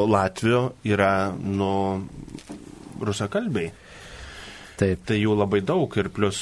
Latvijų 0.10 0.64
yra 0.89 1.31
nu, 1.39 1.72
rusakalbiai. 2.99 3.72
Taip. 4.80 5.01
Tai 5.10 5.18
jų 5.19 5.34
labai 5.35 5.60
daug 5.65 5.91
ir 5.99 6.07
plus, 6.15 6.39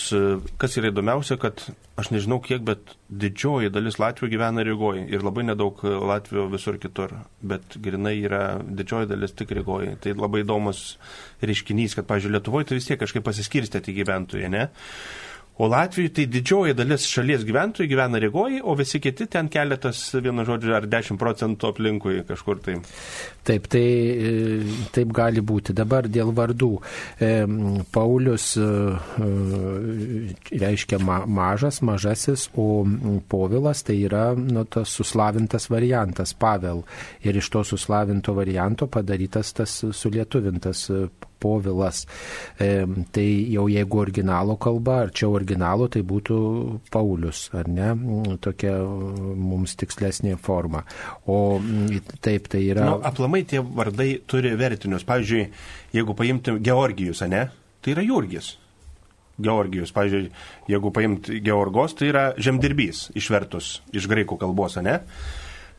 kas 0.62 0.76
yra 0.78 0.92
įdomiausia, 0.92 1.40
kad 1.42 1.64
aš 1.98 2.12
nežinau 2.14 2.38
kiek, 2.44 2.62
bet 2.66 2.94
didžioji 3.10 3.72
dalis 3.74 3.98
Latvijų 3.98 4.30
gyvena 4.36 4.66
Rygoje 4.68 5.08
ir 5.10 5.26
labai 5.26 5.48
nedaug 5.48 5.82
Latvijų 5.82 6.46
visur 6.52 6.78
kitur, 6.82 7.16
bet 7.42 7.80
grinai 7.82 8.14
yra 8.22 8.44
didžioji 8.62 9.10
dalis 9.10 9.34
tik 9.38 9.56
Rygoje. 9.58 9.96
Tai 10.04 10.14
labai 10.20 10.44
įdomus 10.46 10.84
reiškinys, 11.42 11.98
kad, 11.98 12.06
pažiūrėjau, 12.10 12.38
Lietuvoje 12.38 12.70
tai 12.70 12.78
vis 12.78 12.92
tiek 12.92 13.02
kažkaip 13.02 13.26
pasiskirstė 13.26 13.82
tie 13.82 13.98
gyventojai, 13.98 14.52
ne? 14.54 14.68
O 15.58 15.68
Latvijoje 15.68 16.14
tai 16.14 16.26
didžioji 16.30 16.76
dalis 16.78 17.08
šalies 17.10 17.42
gyventojų 17.48 17.90
gyvena 17.90 18.20
Rygoje, 18.22 18.60
o 18.62 18.76
visi 18.78 19.00
kiti 19.02 19.26
ten 19.26 19.48
keletas, 19.50 20.04
vienu 20.22 20.46
žodžiu, 20.46 20.76
ar 20.78 20.86
10 20.86 21.18
procentų 21.18 21.72
aplinkui 21.72 22.22
kažkur 22.28 22.60
tai. 22.62 22.76
Taip, 23.48 23.66
tai 23.72 23.86
taip 24.94 25.14
gali 25.18 25.42
būti. 25.42 25.74
Dabar 25.78 26.06
dėl 26.12 26.30
vardų. 26.38 26.70
Paulius 27.96 28.52
e, 28.62 28.68
reiškia 30.62 31.00
mažas, 31.02 31.82
mažasis, 31.82 32.50
o 32.54 32.84
Povilas 33.30 33.82
tai 33.88 33.98
yra 34.06 34.28
nu, 34.38 34.66
tas 34.70 34.94
suslavintas 34.94 35.72
variantas, 35.74 36.36
Pavel. 36.38 36.84
Ir 37.26 37.42
iš 37.42 37.50
to 37.56 37.64
suslavinto 37.66 38.36
varianto 38.38 38.86
padarytas 38.92 39.56
tas 39.58 39.80
sulietuvintas 39.90 40.86
Povilas. 41.40 42.04
E, 42.60 42.86
tai 43.14 43.28
jau 43.54 43.68
jeigu 43.72 44.02
originalo 44.02 44.58
kalba, 44.62 45.02
ar 45.06 45.14
čia 45.16 45.30
originalo, 45.32 45.90
tai 45.92 46.04
būtų 46.08 46.38
Paulius, 46.94 47.48
ar 47.58 47.70
ne? 47.72 47.94
Tokia 48.44 48.76
mums 48.82 49.78
tikslesnė 49.80 50.38
forma. 50.42 50.84
O 51.30 51.58
taip, 52.22 52.52
tai 52.52 52.66
yra. 52.72 52.88
Nu, 52.92 53.02
aplamai 53.08 53.44
tie 53.48 53.62
vardai 53.62 54.14
turi 54.28 54.56
vertinius. 54.60 55.08
Pavyzdžiui, 55.08 55.50
jeigu 55.96 56.18
paimtum 56.18 56.62
Georgijus, 56.64 57.24
ne? 57.30 57.48
Tai 57.82 57.94
yra 57.96 58.06
Jurgis. 58.06 58.56
Georgijus. 59.38 59.94
Pavyzdžiui, 59.94 60.32
jeigu 60.72 60.92
paimt 60.94 61.30
Georgos, 61.46 61.96
tai 61.98 62.10
yra 62.12 62.24
žemdirbys 62.42 63.08
išvertus 63.18 63.78
iš 63.96 64.10
graikų 64.10 64.40
kalbos, 64.42 64.80
ne? 64.84 65.00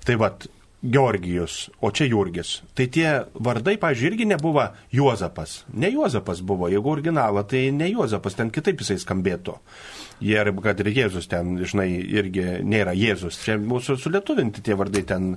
Tai 0.07 0.17
vad, 0.21 0.47
Georgijus, 0.83 1.71
o 1.81 1.91
čia 1.91 2.07
Jurgis. 2.07 2.61
Tai 2.79 2.85
tie 2.95 3.09
vardai, 3.35 3.75
pažiūrėjau, 3.83 4.15
irgi 4.15 4.27
nebuvo 4.31 4.63
Juozapas. 4.95 5.65
Ne 5.75 5.91
Juozapas 5.91 6.39
buvo, 6.47 6.69
jeigu 6.71 6.93
originalą, 6.93 7.43
tai 7.51 7.65
ne 7.75 7.89
Juozapas, 7.91 8.37
ten 8.39 8.53
kitaip 8.55 8.79
jisai 8.85 9.01
skambėtų. 9.03 9.57
Jie, 10.23 10.39
kad 10.63 10.79
ir 10.83 10.93
Jėzus 10.95 11.27
ten, 11.31 11.57
žinai, 11.67 11.89
irgi 12.21 12.47
nėra 12.63 12.95
Jėzus. 12.95 13.41
Čia 13.43 13.59
mūsų 13.59 13.99
sulietuvinti 13.99 14.63
tie 14.63 14.79
vardai 14.79 15.03
ten. 15.07 15.29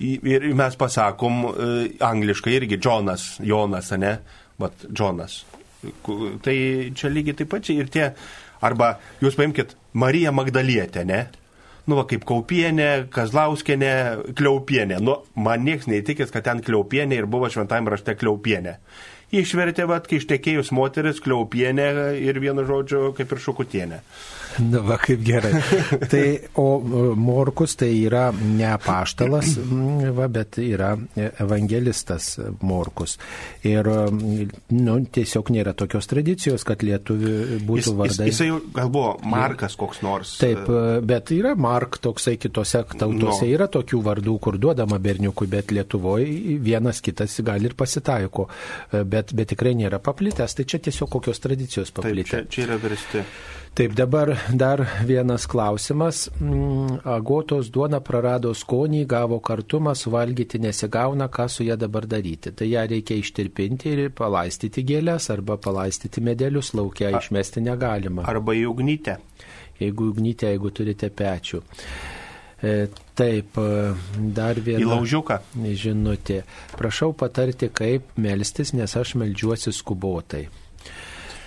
Ir 0.00 0.48
mes 0.56 0.76
pasakom 0.76 1.42
e, 1.48 1.72
angliškai 2.04 2.56
irgi 2.60 2.76
Jonas, 2.76 3.36
Jonas, 3.40 3.92
ne? 3.96 4.18
Vat, 4.60 4.88
Jonas. 4.92 5.42
Tai 5.82 6.56
čia 6.94 7.10
lygiai 7.10 7.40
taip 7.40 7.48
pat 7.52 7.64
čia 7.64 7.80
ir 7.80 7.88
tie, 7.92 8.10
arba 8.60 8.98
jūs 9.24 9.40
paimkite 9.40 9.80
Mariją 9.98 10.36
Magdalietę, 10.36 11.04
ne? 11.08 11.26
Nu, 11.86 11.96
va, 11.98 12.04
kaip 12.08 12.26
Kaupienė, 12.28 13.08
Kazlauskienė, 13.12 13.94
Kliaupienė. 14.38 15.00
Nu, 15.02 15.18
man 15.34 15.64
nieks 15.66 15.88
neįtikės, 15.90 16.32
kad 16.34 16.46
ten 16.46 16.62
Kliaupienė 16.64 17.22
ir 17.22 17.30
buvo 17.30 17.50
šventajame 17.52 17.94
rašte 17.94 18.16
Kliaupienė. 18.20 18.76
Išvertė, 19.32 19.86
va, 19.88 19.98
kai 20.04 20.20
ištekėjus 20.20 20.72
moteris, 20.76 21.22
Kliaupienė 21.24 21.88
ir 22.20 22.40
vienu 22.42 22.66
žodžiu 22.68 23.12
kaip 23.16 23.32
ir 23.32 23.42
Šukutienė. 23.46 24.02
Na, 24.60 24.82
va, 24.84 24.98
kaip 25.00 25.22
gerai. 25.24 25.52
tai, 26.12 26.24
o 26.60 26.80
Morkus 27.16 27.76
tai 27.80 27.90
yra 28.04 28.28
ne 28.32 28.72
paštalas, 28.82 29.54
va, 30.16 30.28
bet 30.32 30.58
yra 30.62 30.92
evangelistas 31.16 32.34
Morkus. 32.66 33.16
Ir, 33.68 33.88
nu, 33.88 34.98
tiesiog 35.16 35.52
nėra 35.54 35.74
tokios 35.78 36.08
tradicijos, 36.10 36.66
kad 36.68 36.84
lietuvių 36.84 37.62
būtų 37.68 37.96
vardai. 37.98 38.28
Jis, 38.30 38.42
jisai 38.42 38.74
gal 38.76 38.92
buvo 38.92 39.14
Markas 39.32 39.76
koks 39.80 40.02
nors. 40.04 40.36
Taip, 40.42 40.68
bet 41.06 41.32
yra 41.34 41.54
Mark 41.58 42.00
toksai 42.02 42.36
kitose 42.40 42.82
tautose. 42.92 43.46
No. 43.46 43.50
Yra 43.52 43.68
tokių 43.72 44.02
vardų, 44.04 44.36
kur 44.42 44.58
duodama 44.60 44.98
berniukui, 45.02 45.48
bet 45.50 45.72
Lietuvoje 45.74 46.58
vienas 46.62 47.02
kitas 47.04 47.38
gali 47.44 47.70
ir 47.70 47.76
pasitaiko. 47.78 48.48
Bet, 48.92 49.34
bet 49.36 49.52
tikrai 49.54 49.74
nėra 49.78 50.00
paplitęs. 50.02 50.56
Tai 50.58 50.68
čia 50.68 50.82
tiesiog 50.82 51.10
kokios 51.16 51.42
tradicijos 51.42 51.92
paplitę. 51.94 52.42
Taip, 52.42 52.52
čia, 52.52 52.54
čia 52.54 52.66
yra 52.68 52.80
versti. 52.82 53.26
Taip, 53.72 53.94
dabar 53.96 54.36
dar 54.52 54.86
vienas 55.06 55.46
klausimas. 55.46 56.30
Mm, 56.40 56.98
agotos 57.08 57.70
duona 57.72 58.02
prarado 58.04 58.50
skonį, 58.52 59.06
gavo 59.08 59.38
kartumą, 59.40 59.94
suvalgyti 59.96 60.60
nesigauna, 60.60 61.30
ką 61.32 61.46
su 61.48 61.64
ją 61.64 61.78
dabar 61.80 62.04
daryti. 62.04 62.52
Tai 62.52 62.68
ją 62.68 62.82
reikia 62.90 63.16
ištirpinti 63.16 63.94
ir 63.94 64.10
palaistyti 64.12 64.84
gėlės 64.84 65.30
arba 65.32 65.56
palaistyti 65.56 66.20
medelius 66.20 66.74
laukia, 66.76 67.14
išmesti 67.16 67.64
negalima. 67.64 68.26
Arba 68.28 68.52
į 68.52 68.66
ugnytę. 68.74 69.16
Jeigu 69.80 70.12
ugnytę, 70.12 70.52
jeigu 70.52 70.68
turite 70.76 71.08
pečių. 71.08 71.64
E, 72.62 72.74
taip, 73.16 73.56
dar 74.36 74.60
viena. 74.60 74.84
Į 74.84 74.90
laužiuką. 74.92 75.40
Žinutė. 75.56 76.42
Prašau 76.76 77.14
patarti, 77.16 77.72
kaip 77.72 78.20
melstis, 78.20 78.76
nes 78.76 79.00
aš 79.00 79.16
melžiuosi 79.16 79.72
skubotai. 79.72 80.50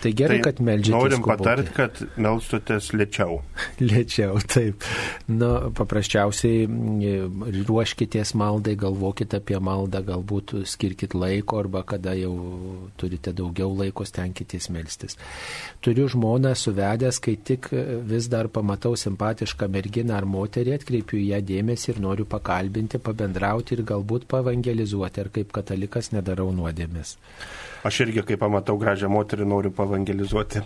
Tai 0.06 0.12
gerai, 0.14 0.36
tai 0.38 0.46
kad 0.46 0.60
melžiatės. 0.62 0.94
Norim 0.94 1.24
patarti, 1.26 1.72
kad 1.74 2.00
melstutės 2.22 2.92
lėčiau. 2.94 3.40
lėčiau, 3.90 4.38
taip. 4.54 4.86
Na, 5.26 5.72
paprasčiausiai 5.74 6.68
mm, 6.68 7.56
ruoškitės 7.66 8.36
maldai, 8.38 8.76
galvokite 8.78 9.40
apie 9.42 9.58
maldą, 9.58 10.04
galbūt 10.06 10.54
skirkit 10.70 11.18
laiko 11.18 11.58
arba 11.64 11.82
kada 11.90 12.14
jau 12.20 12.36
turite 13.02 13.34
daugiau 13.34 13.74
laiko, 13.74 14.06
stenkitės 14.06 14.70
melstis. 14.76 15.18
Turiu 15.82 16.06
žmoną 16.14 16.54
suvedęs, 16.54 17.18
kai 17.26 17.40
tik 17.42 17.72
vis 18.06 18.30
dar 18.30 18.52
pamatau 18.54 18.94
simpatišką 19.00 19.74
merginą 19.74 20.20
ar 20.20 20.30
moterį, 20.30 20.78
atkreipiu 20.78 21.24
ją 21.24 21.42
dėmesį 21.50 21.96
ir 21.96 22.04
noriu 22.06 22.30
pakalbinti, 22.30 23.02
pabendrauti 23.02 23.74
ir 23.74 23.88
galbūt 23.90 24.30
pavangelizuoti, 24.30 25.26
ar 25.26 25.34
kaip 25.34 25.56
katalikas 25.58 26.14
nedarau 26.14 26.52
nuodėmės. 26.54 27.18
Aš 27.86 28.00
irgi, 28.02 28.24
kai 28.26 28.38
pamatau 28.42 28.80
gražią 28.82 29.12
moterį, 29.14 29.46
noriu 29.46 29.70
pavangelizuoti. 29.78 30.64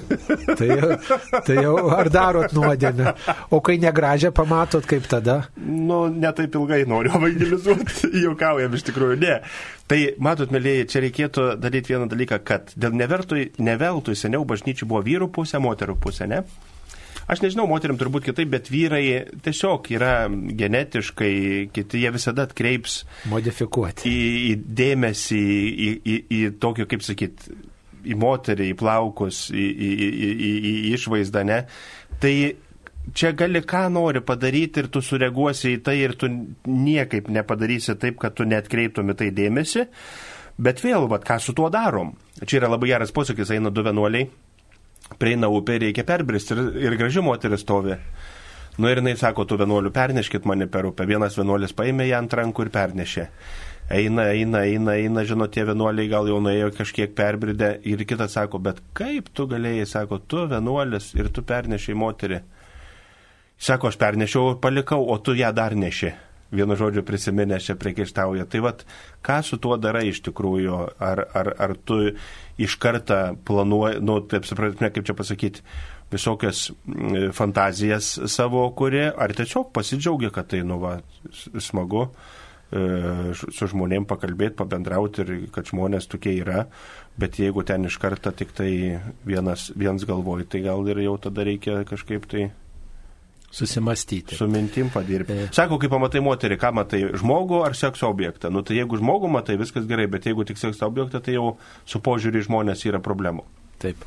tai, 0.58 0.68
tai 1.46 1.56
jau 1.56 1.72
ar 1.96 2.10
darot 2.12 2.52
nuodėmę? 2.52 3.14
O 3.56 3.62
kai 3.64 3.78
negražią 3.80 4.34
pamatot, 4.36 4.84
kaip 4.88 5.06
tada? 5.08 5.38
Nu, 5.56 6.02
netaip 6.12 6.58
ilgai 6.60 6.82
noriu 6.90 7.14
evangelizuoti, 7.16 8.12
juokaujam 8.26 8.76
iš 8.76 8.84
tikrųjų, 8.90 9.16
ne. 9.22 9.38
Tai 9.88 10.00
matot, 10.20 10.52
mėlyje, 10.52 10.90
čia 10.92 11.00
reikėtų 11.06 11.46
daryti 11.62 11.94
vieną 11.94 12.10
dalyką, 12.12 12.42
kad 12.44 12.76
dėl 12.76 13.00
nevertui, 13.00 13.48
neveltui 13.56 14.18
seniau 14.20 14.44
bažnyčių 14.48 14.90
buvo 14.90 15.00
vyrų 15.08 15.32
pusė, 15.38 15.62
moterų 15.64 15.96
pusė, 16.04 16.28
ne? 16.28 16.44
Aš 17.28 17.42
nežinau, 17.44 17.66
moteriam 17.68 17.98
turbūt 18.00 18.24
kitaip, 18.30 18.48
bet 18.54 18.70
vyrai 18.72 19.02
tiesiog 19.44 19.90
yra 19.92 20.12
genetiškai, 20.30 21.32
kiti 21.76 22.00
jie 22.00 22.12
visada 22.14 22.46
atkreips. 22.48 23.02
Modifikuoti. 23.28 24.08
Į, 24.08 24.30
į 24.48 24.54
dėmesį, 24.78 25.42
į, 25.68 25.90
į, 25.98 26.16
į 26.38 26.40
tokio, 26.62 26.86
kaip 26.88 27.04
sakyt, 27.04 27.44
į 28.08 28.16
moterį, 28.16 28.70
į 28.72 28.78
plaukus, 28.80 29.42
į, 29.52 29.66
į, 29.68 29.90
į, 30.08 30.32
į, 30.32 30.54
į 30.70 30.74
išvaizdą, 30.96 31.44
ne? 31.50 31.60
Tai 32.22 32.34
čia 33.12 33.34
gali 33.36 33.60
ką 33.60 33.84
nori 33.92 34.24
padaryti 34.24 34.86
ir 34.86 34.90
tu 34.92 35.04
sureaguosi 35.04 35.76
į 35.76 35.84
tai 35.84 35.98
ir 36.00 36.16
tu 36.16 36.32
niekaip 36.32 37.28
nepadarysi 37.28 38.00
taip, 38.00 38.16
kad 38.24 38.40
tu 38.40 38.48
netkreiptum 38.48 39.12
į 39.12 39.20
tai 39.20 39.32
dėmesį. 39.36 39.84
Bet 40.64 40.80
vėl, 40.80 41.04
vad, 41.12 41.28
ką 41.28 41.36
su 41.44 41.52
tuo 41.54 41.68
darom? 41.70 42.16
Čia 42.40 42.62
yra 42.62 42.72
labai 42.72 42.94
geras 42.96 43.12
posakis, 43.14 43.52
eina 43.52 43.68
du 43.68 43.84
vienuoliai 43.84 44.30
prieina 45.18 45.48
upė, 45.52 45.78
reikia 45.84 46.04
perbristi 46.08 46.54
ir, 46.56 46.60
ir 46.88 46.98
graži 47.00 47.22
moteris 47.24 47.64
stovi. 47.64 47.96
Nu 48.78 48.90
ir 48.90 49.00
jinai 49.00 49.16
sako, 49.18 49.46
tu 49.48 49.56
vienuolių 49.58 49.90
perneškit 49.94 50.44
mane 50.46 50.68
per 50.70 50.86
upę. 50.86 51.06
Vienas 51.08 51.34
vienuolis 51.38 51.74
paėmė 51.74 52.06
ją 52.10 52.20
ant 52.22 52.36
rankų 52.38 52.66
ir 52.66 52.70
pernešė. 52.76 53.24
Eina, 53.90 54.28
eina, 54.36 54.62
eina, 54.68 54.94
eina, 55.00 55.24
žinot, 55.26 55.50
tie 55.54 55.64
vienuoliai 55.66 56.10
gal 56.12 56.28
jau 56.28 56.38
nuėjo 56.44 56.68
kažkiek 56.76 57.16
perbridę 57.16 57.72
ir 57.88 58.04
kitas 58.06 58.36
sako, 58.36 58.60
bet 58.62 58.82
kaip 58.94 59.32
tu 59.34 59.48
galėjai, 59.50 59.88
sako, 59.88 60.20
tu 60.20 60.44
vienuolis 60.50 61.10
ir 61.16 61.32
tu 61.32 61.42
pernešiai 61.42 61.98
moterį. 61.98 62.42
Sako, 63.58 63.90
aš 63.90 63.98
pernešiau 63.98 64.52
ir 64.52 64.62
palikau, 64.62 65.02
o 65.08 65.18
tu 65.18 65.34
ją 65.34 65.50
dar 65.56 65.74
neši 65.74 66.12
vienu 66.54 66.76
žodžiu 66.78 67.04
prisiminęs 67.04 67.68
čia 67.68 67.76
priekaištauja. 67.78 68.46
Tai 68.48 68.62
vad, 68.64 68.84
ką 69.24 69.38
su 69.44 69.58
tuo 69.60 69.76
darai 69.80 70.08
iš 70.08 70.22
tikrųjų? 70.26 70.80
Ar, 70.98 71.24
ar, 71.36 71.52
ar 71.58 71.76
tu 71.76 72.00
iš 72.58 72.78
karto 72.80 73.36
planuoji, 73.48 74.00
nu, 74.04 74.20
taip 74.24 74.48
suprasme, 74.48 74.90
kaip 74.94 75.06
čia 75.06 75.16
pasakyti, 75.18 75.64
visokias 76.12 76.70
mm, 76.70 77.30
fantazijas 77.36 78.14
savo 78.32 78.64
kuri, 78.76 79.04
ar 79.12 79.34
tiesiog 79.36 79.72
pasidžiaugia, 79.76 80.32
kad 80.34 80.48
tai, 80.52 80.62
nu, 80.66 80.78
va, 80.80 80.96
smagu 81.60 82.06
e, 82.08 83.34
su 83.36 83.68
žmonėm 83.68 84.08
pakalbėti, 84.08 84.56
pabendrauti 84.56 85.24
ir 85.24 85.34
kad 85.52 85.68
žmonės 85.68 86.08
tokie 86.08 86.38
yra, 86.40 86.64
bet 87.20 87.36
jeigu 87.42 87.64
ten 87.68 87.84
iš 87.90 87.98
karto 88.00 88.32
tik 88.32 88.56
tai 88.56 88.70
vienas, 89.28 89.68
vienas 89.76 90.08
galvoji, 90.08 90.48
tai 90.48 90.64
gal 90.64 90.86
ir 90.88 91.04
jau 91.04 91.18
tada 91.28 91.44
reikia 91.44 91.82
kažkaip 91.88 92.24
tai 92.30 92.48
Susimastyti. 93.50 94.36
Su 94.36 94.48
mintim 94.48 94.90
padirbti. 94.92 95.32
E... 95.32 95.46
Sako, 95.56 95.78
kai 95.80 95.88
pamatai 95.92 96.20
moterį, 96.24 96.58
ką 96.60 96.72
matai, 96.76 97.00
žmogų 97.16 97.62
ar 97.64 97.76
sekso 97.78 98.10
objektą. 98.12 98.52
Nu 98.52 98.60
tai 98.62 98.76
jeigu 98.76 99.00
žmogų 99.00 99.30
matai, 99.32 99.56
viskas 99.60 99.88
gerai, 99.88 100.08
bet 100.10 100.28
jeigu 100.28 100.44
tik 100.48 100.60
sekso 100.60 100.88
objektą, 100.88 101.22
tai 101.24 101.38
jau 101.38 101.54
su 101.88 102.02
požiūrį 102.04 102.44
žmonės 102.48 102.84
yra 102.90 103.00
problemų. 103.04 103.46
Taip. 103.78 104.04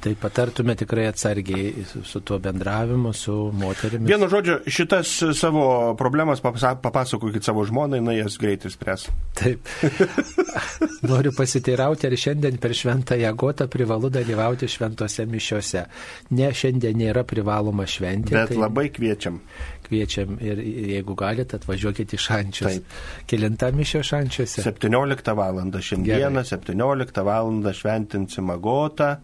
Tai 0.00 0.12
patartume 0.20 0.74
tikrai 0.76 1.06
atsargiai 1.08 1.84
su, 1.88 2.02
su 2.04 2.20
tuo 2.20 2.36
bendravimu, 2.42 3.12
su 3.16 3.34
moterimis. 3.56 4.08
Vienu 4.10 4.28
žodžiu, 4.28 4.58
šitas 4.68 5.12
savo 5.38 5.94
problemas 5.96 6.42
papasakokit 6.44 7.44
savo 7.44 7.64
žmonai, 7.64 8.02
na 8.04 8.12
jas 8.12 8.36
greitai 8.40 8.70
spręs. 8.70 9.06
Taip. 9.40 9.70
Noriu 11.10 11.32
pasiteirauti, 11.36 12.10
ar 12.10 12.18
šiandien 12.20 12.60
per 12.60 12.76
šventą 12.76 13.16
jėgotą 13.20 13.70
privalu 13.72 14.10
dalyvauti 14.12 14.68
šventose 14.68 15.24
mišiuose. 15.32 15.86
Ne, 16.36 16.52
šiandien 16.52 17.00
nėra 17.00 17.24
privaloma 17.28 17.88
šventė. 17.88 18.36
Bet 18.36 18.52
tai... 18.52 18.60
labai 18.60 18.90
kviečiam 18.92 19.40
kviečiam 19.86 20.36
ir 20.42 20.60
jeigu 20.60 21.16
galite, 21.18 21.60
atvažiuokite 21.60 22.18
į 22.18 22.22
šančius. 22.26 22.68
Taip. 22.68 22.96
Kilinta 23.30 23.70
mišio 23.74 24.02
šančiuose? 24.06 24.64
17 24.66 25.32
val. 25.36 25.62
Šiandieną, 25.66 26.42
Gerai. 26.42 26.44
17 26.50 27.22
val. 27.26 27.52
šventinsim 27.76 28.50
agotą. 28.50 29.16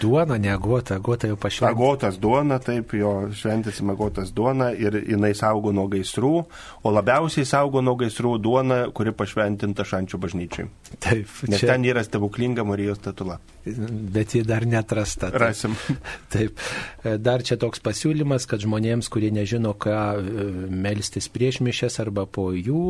Duona, 0.00 0.38
ne 0.38 0.52
agota, 0.52 0.98
agota 0.98 1.28
jau 1.30 1.36
pašventinta. 1.36 1.74
Agotas 1.76 2.18
duona, 2.20 2.58
taip, 2.62 2.92
jo 2.98 3.12
šventinsim 3.34 3.90
agotas 3.90 4.32
duona 4.34 4.70
ir 4.76 5.00
jinai 5.08 5.34
saugo 5.38 5.72
nuo 5.72 5.86
gaisrų, 5.90 6.32
o 6.82 6.92
labiausiai 6.92 7.46
saugo 7.48 7.82
nuo 7.84 7.96
gaisrų 8.00 8.36
duona, 8.42 8.80
kuri 8.94 9.14
pašventinta 9.16 9.86
šančių 9.88 10.20
bažnyčiai. 10.24 10.68
Taip. 10.98 11.30
Nes 11.48 11.62
čia... 11.62 11.72
ten 11.72 11.86
yra 11.88 12.04
stebuklinga 12.06 12.64
Marijos 12.68 13.00
statula. 13.02 13.38
Bet 14.14 14.34
ji 14.34 14.42
dar 14.48 14.66
netrasta. 14.66 15.30
Taip. 15.30 15.40
Rasim. 15.42 15.76
Taip. 16.32 16.60
Dar 17.20 17.44
čia 17.44 17.58
toks 17.60 17.82
pasiūlymas, 17.84 18.48
kad 18.48 18.62
žmonėms, 18.64 19.10
kurie 19.12 19.30
nežino, 19.34 19.74
ką 19.78 19.98
melstis 20.70 21.28
prieš 21.32 21.60
mišes 21.64 21.98
arba 22.02 22.24
po 22.26 22.48
jų, 22.54 22.82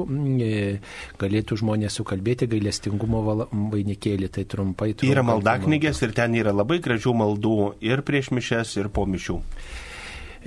e, 0.44 0.78
galėtų 1.20 1.58
žmonės 1.62 1.98
sukalbėti 2.00 2.48
gailestingumo 2.50 3.22
vainikėlį. 3.48 4.30
Tai 4.38 4.44
trumpai. 4.44 4.92
trumpai 4.94 5.12
yra 5.12 5.24
maldaknygės 5.26 6.02
ir 6.06 6.14
ten 6.16 6.36
yra 6.38 6.54
labai 6.54 6.80
gražių 6.84 7.14
maldų 7.22 7.58
ir 7.84 8.04
prieš 8.06 8.32
mišes, 8.36 8.76
ir 8.80 8.90
po 8.92 9.06
mišių. 9.08 9.40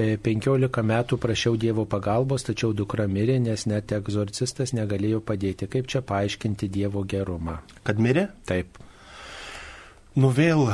15 0.02 0.66
e, 0.66 0.86
metų 0.88 1.20
prašiau 1.22 1.58
Dievo 1.60 1.86
pagalbos, 1.86 2.46
tačiau 2.48 2.72
dukra 2.74 3.08
mirė, 3.12 3.38
nes 3.44 3.68
net 3.68 3.92
egzorcistas 3.92 4.72
negalėjo 4.78 5.20
padėti. 5.26 5.68
Kaip 5.68 5.92
čia 5.92 6.02
paaiškinti 6.02 6.72
Dievo 6.72 7.04
gerumą? 7.04 7.60
Kad 7.84 8.00
mirė? 8.00 8.30
Taip. 8.48 8.80
Nu 10.16 10.32
vėl 10.36 10.66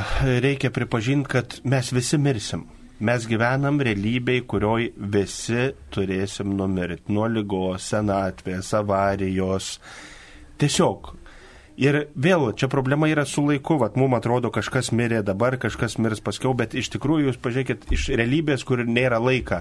reikia 0.42 0.70
pripažinti, 0.74 1.30
kad 1.30 1.60
mes 1.62 1.92
visi 1.94 2.18
mirsim. 2.18 2.66
Mes 2.98 3.28
gyvenam 3.30 3.78
realybėj, 3.84 4.42
kurioj 4.50 4.88
visi 5.14 5.68
turėsim 5.94 6.56
numirti. 6.58 7.12
Nuo 7.14 7.28
lygos, 7.30 7.86
senatvės, 7.92 8.72
avarijos. 8.74 9.76
Tiesiog 10.58 11.12
Ir 11.78 12.08
vėl 12.18 12.48
čia 12.58 12.66
problema 12.66 13.06
yra 13.06 13.22
su 13.22 13.44
laiku, 13.46 13.76
vat 13.78 13.94
mums 13.94 14.16
atrodo 14.18 14.50
kažkas 14.50 14.90
mirė 14.90 15.20
dabar, 15.22 15.54
kažkas 15.62 15.94
mirs 16.02 16.18
paskiau, 16.26 16.50
bet 16.58 16.74
iš 16.74 16.90
tikrųjų 16.96 17.28
jūs 17.28 17.38
pažiūrėkit 17.38 17.92
iš 17.94 18.08
realybės, 18.18 18.64
kur 18.66 18.82
nėra 18.82 19.20
laika. 19.22 19.60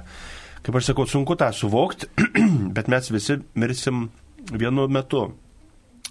Kaip 0.65 0.79
aš 0.79 0.89
sakau, 0.89 1.05
sunku 1.05 1.37
tą 1.37 1.51
suvokti, 1.53 2.09
bet 2.75 2.89
mes 2.89 3.11
visi 3.13 3.37
mirsim 3.53 4.07
vienu 4.49 4.87
metu. 4.89 5.27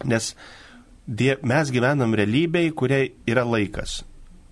Nes 0.07 0.31
die, 1.11 1.33
mes 1.43 1.75
gyvenam 1.75 2.15
realybėj, 2.15 2.71
kuriai 2.79 3.11
yra 3.27 3.43
laikas, 3.43 4.05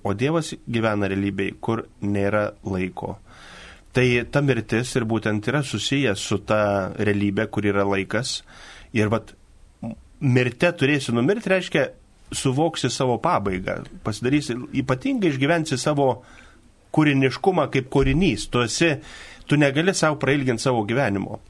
o 0.05 0.15
Dievas 0.15 0.53
gyvena 0.69 1.09
realybėj, 1.11 1.55
kur 1.65 1.87
nėra 2.05 2.51
laiko. 2.69 3.17
Tai 3.95 4.05
ta 4.31 4.43
mirtis 4.43 4.93
ir 4.99 5.07
būtent 5.07 5.47
yra 5.49 5.63
susijęs 5.63 6.23
su 6.29 6.41
ta 6.43 6.93
realybė, 6.99 7.47
kur 7.51 7.67
yra 7.67 7.85
laikas. 7.87 8.41
Ir 8.95 9.11
vat 9.13 9.33
mirte 10.21 10.71
turėsi 10.75 11.15
numirti, 11.15 11.53
reiškia, 11.53 11.85
suvoksi 12.35 12.91
savo 12.91 13.19
pabaigą, 13.23 13.83
pasidarysi, 14.05 14.57
ypatingai 14.83 15.31
išgyvensi 15.31 15.79
savo 15.79 16.09
kūriniškumą 16.95 17.69
kaip 17.75 17.89
kūrinys, 17.93 18.49
tu 18.51 18.65
esi, 18.65 18.95
tu 19.47 19.59
negali 19.61 19.95
savo 19.95 20.19
prailginti 20.23 20.63
savo 20.63 20.85
gyvenimo. 20.89 21.41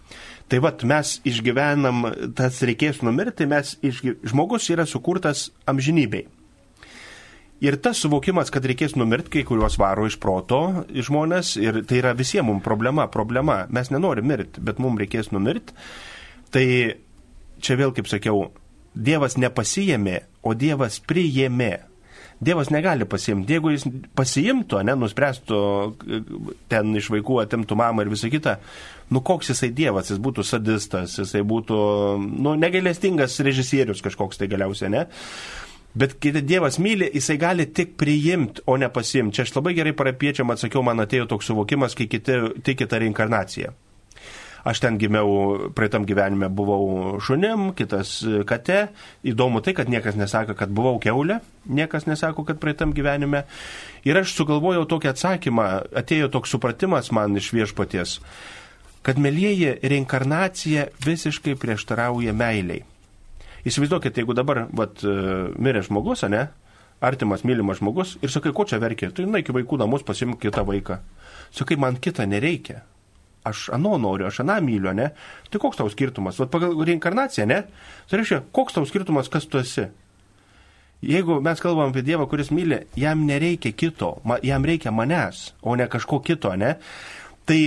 Tai 0.49 0.61
vad 0.61 0.85
mes 0.85 1.19
išgyvenam, 1.25 2.05
tas 2.37 2.61
reikės 2.61 3.01
numirti, 3.05 3.49
mes 3.49 3.79
išgy... 3.81 4.19
žmogus 4.29 4.69
yra 4.73 4.85
sukurtas 4.89 5.49
amžinybei. 5.71 6.27
Ir 7.63 7.77
tas 7.81 8.01
suvokimas, 8.03 8.51
kad 8.53 8.67
reikės 8.67 8.97
numirti, 8.99 9.31
kai 9.37 9.45
kuriuos 9.47 9.79
varo 9.79 10.09
iš 10.09 10.19
proto 10.21 10.85
žmonės, 10.91 11.55
ir 11.63 11.85
tai 11.87 12.01
yra 12.03 12.13
visiems 12.17 12.49
mums 12.49 12.65
problema, 12.65 13.07
problema, 13.13 13.63
mes 13.73 13.93
nenorim 13.95 14.27
mirti, 14.29 14.63
bet 14.65 14.83
mums 14.83 15.01
reikės 15.01 15.31
numirti, 15.33 15.77
tai 16.53 16.67
čia 17.63 17.79
vėl, 17.81 17.95
kaip 17.95 18.11
sakiau, 18.11 18.49
Dievas 18.95 19.35
nepasijėmė, 19.43 20.21
o 20.47 20.53
Dievas 20.55 21.01
priėmė. 21.03 21.73
Dievas 22.45 22.69
negali 22.71 23.07
pasiimti. 23.09 23.55
Jeigu 23.57 23.73
jis 23.73 23.87
pasiimtų, 24.19 24.83
ne, 24.87 24.95
nuspręstų 24.99 25.59
ten 26.71 26.95
iš 26.99 27.09
vaikų 27.15 27.41
atimtų 27.45 27.79
mamą 27.79 28.05
ir 28.05 28.11
visą 28.13 28.31
kitą, 28.31 28.57
nu 29.15 29.23
koks 29.25 29.51
jisai 29.51 29.71
Dievas, 29.75 30.11
jis 30.13 30.21
būtų 30.23 30.45
sadistas, 30.47 31.17
jisai 31.19 31.43
būtų, 31.47 31.79
nu, 32.35 32.55
negailestingas 32.61 33.39
režisierius 33.47 34.03
kažkoks 34.05 34.39
tai 34.39 34.51
galiausiai, 34.53 34.93
ne? 34.95 35.07
Bet 35.95 36.17
kai 36.19 36.33
Dievas 36.43 36.81
myli, 36.83 37.07
jisai 37.15 37.37
gali 37.39 37.69
tik 37.71 37.95
priimti, 38.01 38.65
o 38.67 38.75
ne 38.77 38.89
pasiimti. 38.91 39.37
Čia 39.37 39.47
aš 39.47 39.55
labai 39.55 39.77
gerai 39.77 39.95
parapiečiam 39.95 40.51
atsakiau, 40.51 40.83
man 40.83 41.05
atėjo 41.05 41.29
toks 41.31 41.53
suvokimas, 41.53 41.95
kai 41.95 42.09
kiti 42.11 42.41
tikita 42.67 42.99
reinkarnacija. 42.99 43.71
Aš 44.65 44.81
ten 44.81 44.97
gimiau, 44.97 45.69
praeitam 45.77 46.07
gyvenime 46.09 46.49
buvau 46.49 47.19
šunim, 47.21 47.69
kitas 47.77 48.17
kate. 48.49 48.87
Įdomu 49.23 49.61
tai, 49.61 49.75
kad 49.77 49.91
niekas 49.93 50.17
nesako, 50.17 50.57
kad 50.57 50.73
buvau 50.73 50.97
keulė, 51.03 51.43
niekas 51.69 52.09
nesako, 52.09 52.47
kad 52.49 52.59
praeitam 52.63 52.95
gyvenime. 52.97 53.45
Ir 54.09 54.19
aš 54.19 54.33
sugalvojau 54.39 54.87
tokį 54.89 55.13
atsakymą, 55.13 55.69
atėjo 56.01 56.31
toks 56.33 56.57
supratimas 56.57 57.13
man 57.13 57.37
iš 57.37 57.53
viešpaties, 57.55 58.17
kad 59.05 59.21
mėlyjeji 59.21 59.77
reinkarnacija 59.85 60.89
visiškai 61.05 61.59
prieštarauja 61.61 62.33
meiliai. 62.33 62.87
Įsivaizduokit, 63.65 64.19
jeigu 64.21 64.37
dabar 64.37 64.67
vat, 64.77 65.01
mirė 65.57 65.85
žmogus, 65.87 66.27
ne? 66.29 66.49
Artimas, 67.05 67.43
mylimas 67.45 67.81
žmogus 67.81 68.17
ir 68.23 68.33
sakai, 68.33 68.53
ko 68.57 68.65
čia 68.69 68.79
verkia, 68.81 69.11
tai 69.13 69.27
na, 69.29 69.41
iki 69.43 69.53
vaikų 69.57 69.81
namus 69.81 70.05
pasimk 70.07 70.39
kitą 70.41 70.63
vaiką. 70.69 71.01
Sakai, 71.53 71.77
man 71.81 71.97
kitą 72.01 72.29
nereikia 72.29 72.85
aš 73.45 73.69
anu 73.77 73.99
noriu, 73.99 74.27
aš 74.27 74.41
aną 74.41 74.61
myliu, 74.65 74.93
ne? 74.97 75.11
Tai 75.53 75.61
koks 75.61 75.79
tau 75.79 75.91
skirtumas? 75.93 76.39
Vat 76.41 76.51
pagal 76.51 76.73
reinkarnaciją, 76.89 77.47
ne? 77.47 77.61
Tai 78.09 78.21
reiškia, 78.21 78.41
koks 78.57 78.79
tau 78.79 78.89
skirtumas, 78.89 79.29
kas 79.33 79.47
tu 79.47 79.61
esi? 79.61 79.87
Jeigu 81.05 81.37
mes 81.45 81.61
kalbam 81.61 81.93
apie 81.93 82.03
Dievą, 82.07 82.25
kuris 82.31 82.49
myli, 82.55 82.81
jam 82.97 83.27
nereikia 83.29 83.75
kito, 83.77 84.15
jam 84.43 84.65
reikia 84.65 84.93
manęs, 84.95 85.51
o 85.61 85.77
ne 85.77 85.87
kažko 85.93 86.23
kito, 86.25 86.55
ne? 86.57 86.79
Tai 87.45 87.59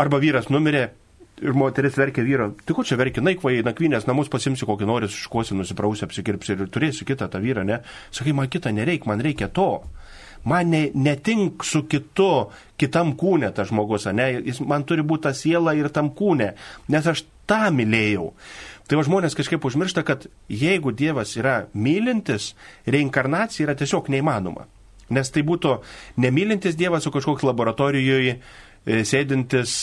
arba 0.00 0.20
vyras 0.22 0.48
numirė 0.48 0.88
ir 1.42 1.56
moteris 1.56 1.98
verkia 1.98 2.24
vyro, 2.24 2.50
tai 2.64 2.76
ko 2.76 2.84
čia 2.86 2.96
verkia, 3.00 3.24
naikvai, 3.24 3.58
nakvynės 3.66 4.08
namus 4.08 4.30
pasimsi 4.32 4.68
kokį 4.68 4.88
nori, 4.88 5.10
iškosi, 5.10 5.56
nusiprausi, 5.58 6.06
apsikirpsi 6.06 6.54
ir 6.56 6.66
turėsi 6.72 7.08
kitą 7.08 7.28
tą 7.32 7.42
vyrą, 7.42 7.66
ne? 7.68 7.82
Sakai, 8.14 8.32
man 8.36 8.48
kitą 8.52 8.72
nereikia, 8.72 9.10
man 9.12 9.24
reikia 9.24 9.50
to 9.52 9.70
man 10.46 10.70
ne, 10.70 10.90
netink 10.94 11.64
su 11.66 11.82
kitu, 11.90 12.46
kitam 12.78 13.16
kūne 13.18 13.50
tas 13.54 13.70
žmogus, 13.72 14.06
ne, 14.14 14.28
jis 14.46 14.60
man 14.62 14.84
turi 14.86 15.02
būti 15.02 15.26
ta 15.26 15.32
siela 15.34 15.74
ir 15.74 15.90
tam 15.90 16.12
kūne, 16.14 16.52
nes 16.92 17.08
aš 17.10 17.24
tą 17.50 17.66
mylėjau. 17.74 18.30
Tai 18.86 19.00
va 19.00 19.06
žmonės 19.08 19.34
kažkaip 19.34 19.64
užmiršta, 19.66 20.04
kad 20.06 20.28
jeigu 20.46 20.92
Dievas 20.94 21.34
yra 21.38 21.64
mylintis, 21.74 22.52
reinkarnacija 22.86 23.66
yra 23.66 23.74
tiesiog 23.78 24.12
neįmanoma. 24.14 24.68
Nes 25.10 25.30
tai 25.34 25.42
būtų 25.46 25.80
nemylintis 26.22 26.78
Dievas, 26.78 27.06
o 27.06 27.14
kažkoks 27.14 27.46
laboratorijoje 27.46 28.38
sėdintis 28.86 29.78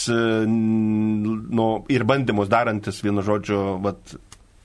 nu, 0.48 1.66
ir 1.92 2.06
bandymus 2.08 2.48
darantis, 2.52 3.02
vienu 3.04 3.24
žodžiu, 3.24 3.58
vat, 3.84 4.14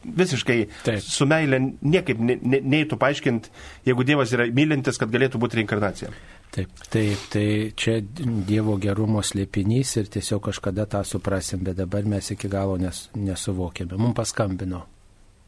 visiškai 0.03 0.60
Taip. 0.86 1.03
su 1.03 1.28
meilė 1.28 1.60
niekaip 1.60 2.20
ne, 2.24 2.38
ne, 2.41 2.61
neįtų 2.64 2.99
paaiškinti, 2.99 3.52
jeigu 3.90 4.06
Dievas 4.07 4.32
yra 4.36 4.48
mylintis, 4.56 4.99
kad 4.99 5.11
galėtų 5.11 5.41
būti 5.41 5.60
reinkarnacija. 5.60 6.11
Taip, 6.56 6.72
taip, 6.90 7.26
tai 7.34 7.45
čia 7.78 7.99
Dievo 8.02 8.78
gerumo 8.82 9.22
slėpinys 9.26 9.98
ir 10.02 10.10
tiesiog 10.10 10.48
kažkada 10.49 10.88
tą 10.90 11.03
suprasim, 11.06 11.61
bet 11.68 11.78
dabar 11.78 12.07
mes 12.10 12.32
iki 12.34 12.49
galo 12.49 12.80
nes, 12.82 13.07
nesuvokėme. 13.18 13.99
Mums 13.99 14.18
paskambino. 14.18 14.86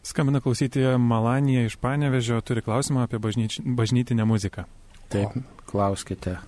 Skambina 0.06 0.42
klausyti 0.42 0.84
Malanija 0.98 1.68
iš 1.68 1.78
Panevežio, 1.82 2.40
turi 2.46 2.64
klausimą 2.66 3.06
apie 3.06 3.22
bažnyč, 3.22 3.60
bažnytinę 3.62 4.26
muziką. 4.26 4.66
Taip, 5.14 5.36
o. 5.38 5.66
klauskite. 5.70 6.40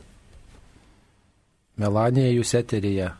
Melanija, 1.79 2.29
jūs 2.29 2.53
eterija. 2.57 3.13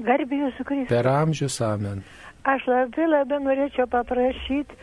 Garbėjus 0.00 0.56
Kristus. 0.64 0.88
Per 0.88 1.08
amžius 1.10 1.58
amen. 1.64 2.00
Aš 2.48 2.64
labai 2.66 3.04
labai 3.06 3.38
norėčiau 3.44 3.86
paprašyti, 3.92 4.78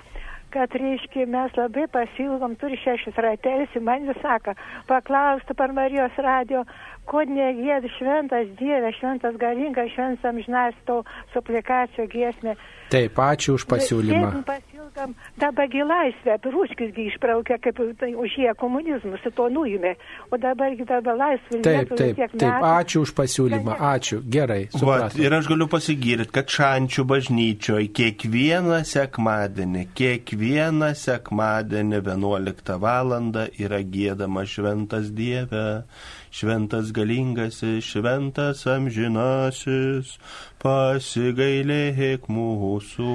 kad, 0.53 0.73
reiškia, 0.81 1.25
mes 1.29 1.57
labai 1.57 1.87
pasilgom, 1.93 2.55
turi 2.61 2.77
šešis 2.81 3.17
ratelis, 3.25 3.73
man 3.81 4.07
vis 4.09 4.21
sako, 4.21 4.55
paklausti 4.89 5.57
per 5.57 5.73
Marijos 5.77 6.15
radio, 6.25 6.63
ko 7.09 7.23
negėd 7.25 7.87
šventas 7.97 8.49
Dieve, 8.59 8.91
šventas 8.99 9.37
galingas, 9.41 9.89
šventas 9.95 10.29
amžinas 10.29 10.77
to 10.87 11.01
suplikacijų 11.33 12.09
giesmė. 12.11 12.55
Taip, 12.89 13.19
ačiū 13.21 13.53
už 13.53 13.67
pasiūlymą. 13.69 14.29
Pasilgam, 14.47 15.11
dabargi 15.37 15.83
laisvė, 15.85 16.39
ruškisgi 16.41 17.03
išbraukė, 17.11 17.59
kaip 17.61 17.81
tai 18.01 18.09
užėję 18.17 18.55
komunizmus, 18.57 19.21
su 19.21 19.29
to 19.37 19.45
nuėmė, 19.53 19.91
o 20.33 20.39
dabargi 20.41 20.87
dabar 20.89 21.19
laisvė. 21.19 21.61
Taip, 21.65 21.93
taip, 21.93 22.17
taip, 22.17 22.33
taip, 22.33 22.65
ačiū 22.71 23.03
už 23.05 23.13
pasiūlymą, 23.19 23.77
ačiū, 23.91 24.23
gerai. 24.25 24.63
Va, 24.81 24.97
ir 25.21 25.37
aš 25.37 25.51
galiu 25.51 25.69
pasigirti, 25.69 26.31
kad 26.33 26.49
šančių 26.49 27.05
bažnyčioje 27.13 27.91
kiekvieną 27.99 28.81
sekmadienį, 28.89 29.85
kiekvieną 29.99 30.95
sekmadienį 30.97 32.01
11 32.01 32.73
val. 32.81 33.09
yra 33.09 33.79
gėdama 33.81 34.43
šventas 34.45 35.09
Dieve 35.13 35.83
šventas 36.31 36.91
galingasis, 36.95 37.83
šventas 37.85 38.65
amžinasis, 38.69 40.13
pasigailėk 40.61 42.29
mūsų. 42.29 43.09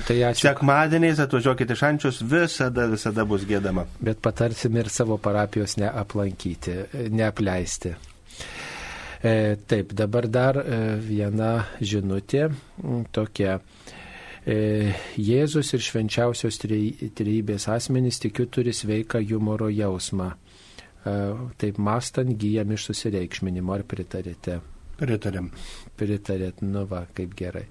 Tai 0.00 0.18
ačiū. 0.30 0.48
Sekmadieniais 0.48 1.22
atvažiuokite 1.22 1.76
iš 1.76 1.84
Ančius, 1.86 2.20
visada, 2.24 2.88
visada 2.90 3.26
bus 3.28 3.46
gėdama. 3.48 3.86
Bet 4.00 4.22
patarsim 4.24 4.76
ir 4.80 4.90
savo 4.92 5.20
parapijos 5.22 5.78
neaplankyti, 5.80 6.78
neapleisti. 7.14 7.96
E, 9.22 9.56
taip, 9.66 9.92
dabar 9.96 10.28
dar 10.28 10.60
e, 10.60 10.80
viena 11.00 11.66
žinutė 11.80 12.50
tokia. 13.16 13.58
E, 14.46 14.92
Jėzus 15.18 15.72
ir 15.74 15.82
švenčiausios 15.82 16.60
trejybės 16.62 17.66
asmenys 17.72 18.20
tikiu 18.22 18.46
turi 18.46 18.74
sveiką 18.76 19.24
humoro 19.32 19.70
jausmą. 19.72 20.34
E, 21.06 21.12
taip 21.60 21.78
mastant 21.78 22.34
gyjam 22.40 22.72
iš 22.74 22.90
susireikšminimo. 22.90 23.74
Ar 23.76 23.84
pritarėte? 23.86 24.58
Pritarėm. 24.96 25.50
Pritarėt, 26.00 26.62
nu 26.64 26.86
va, 26.88 27.04
kaip 27.14 27.34
gerai. 27.36 27.66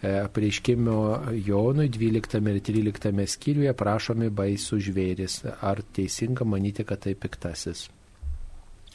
E, 0.00 0.14
Apreiškimo 0.22 0.98
Jonui 1.46 1.90
12 1.92 2.40
ir 2.54 2.60
13 2.70 3.26
skyriuje 3.34 3.74
prašomi 3.76 4.30
baisų 4.30 4.80
žvėris. 4.88 5.40
Ar 5.60 5.82
teisinga 5.96 6.46
manyti, 6.46 6.86
kad 6.86 7.02
tai 7.06 7.16
piktasis? 7.18 7.88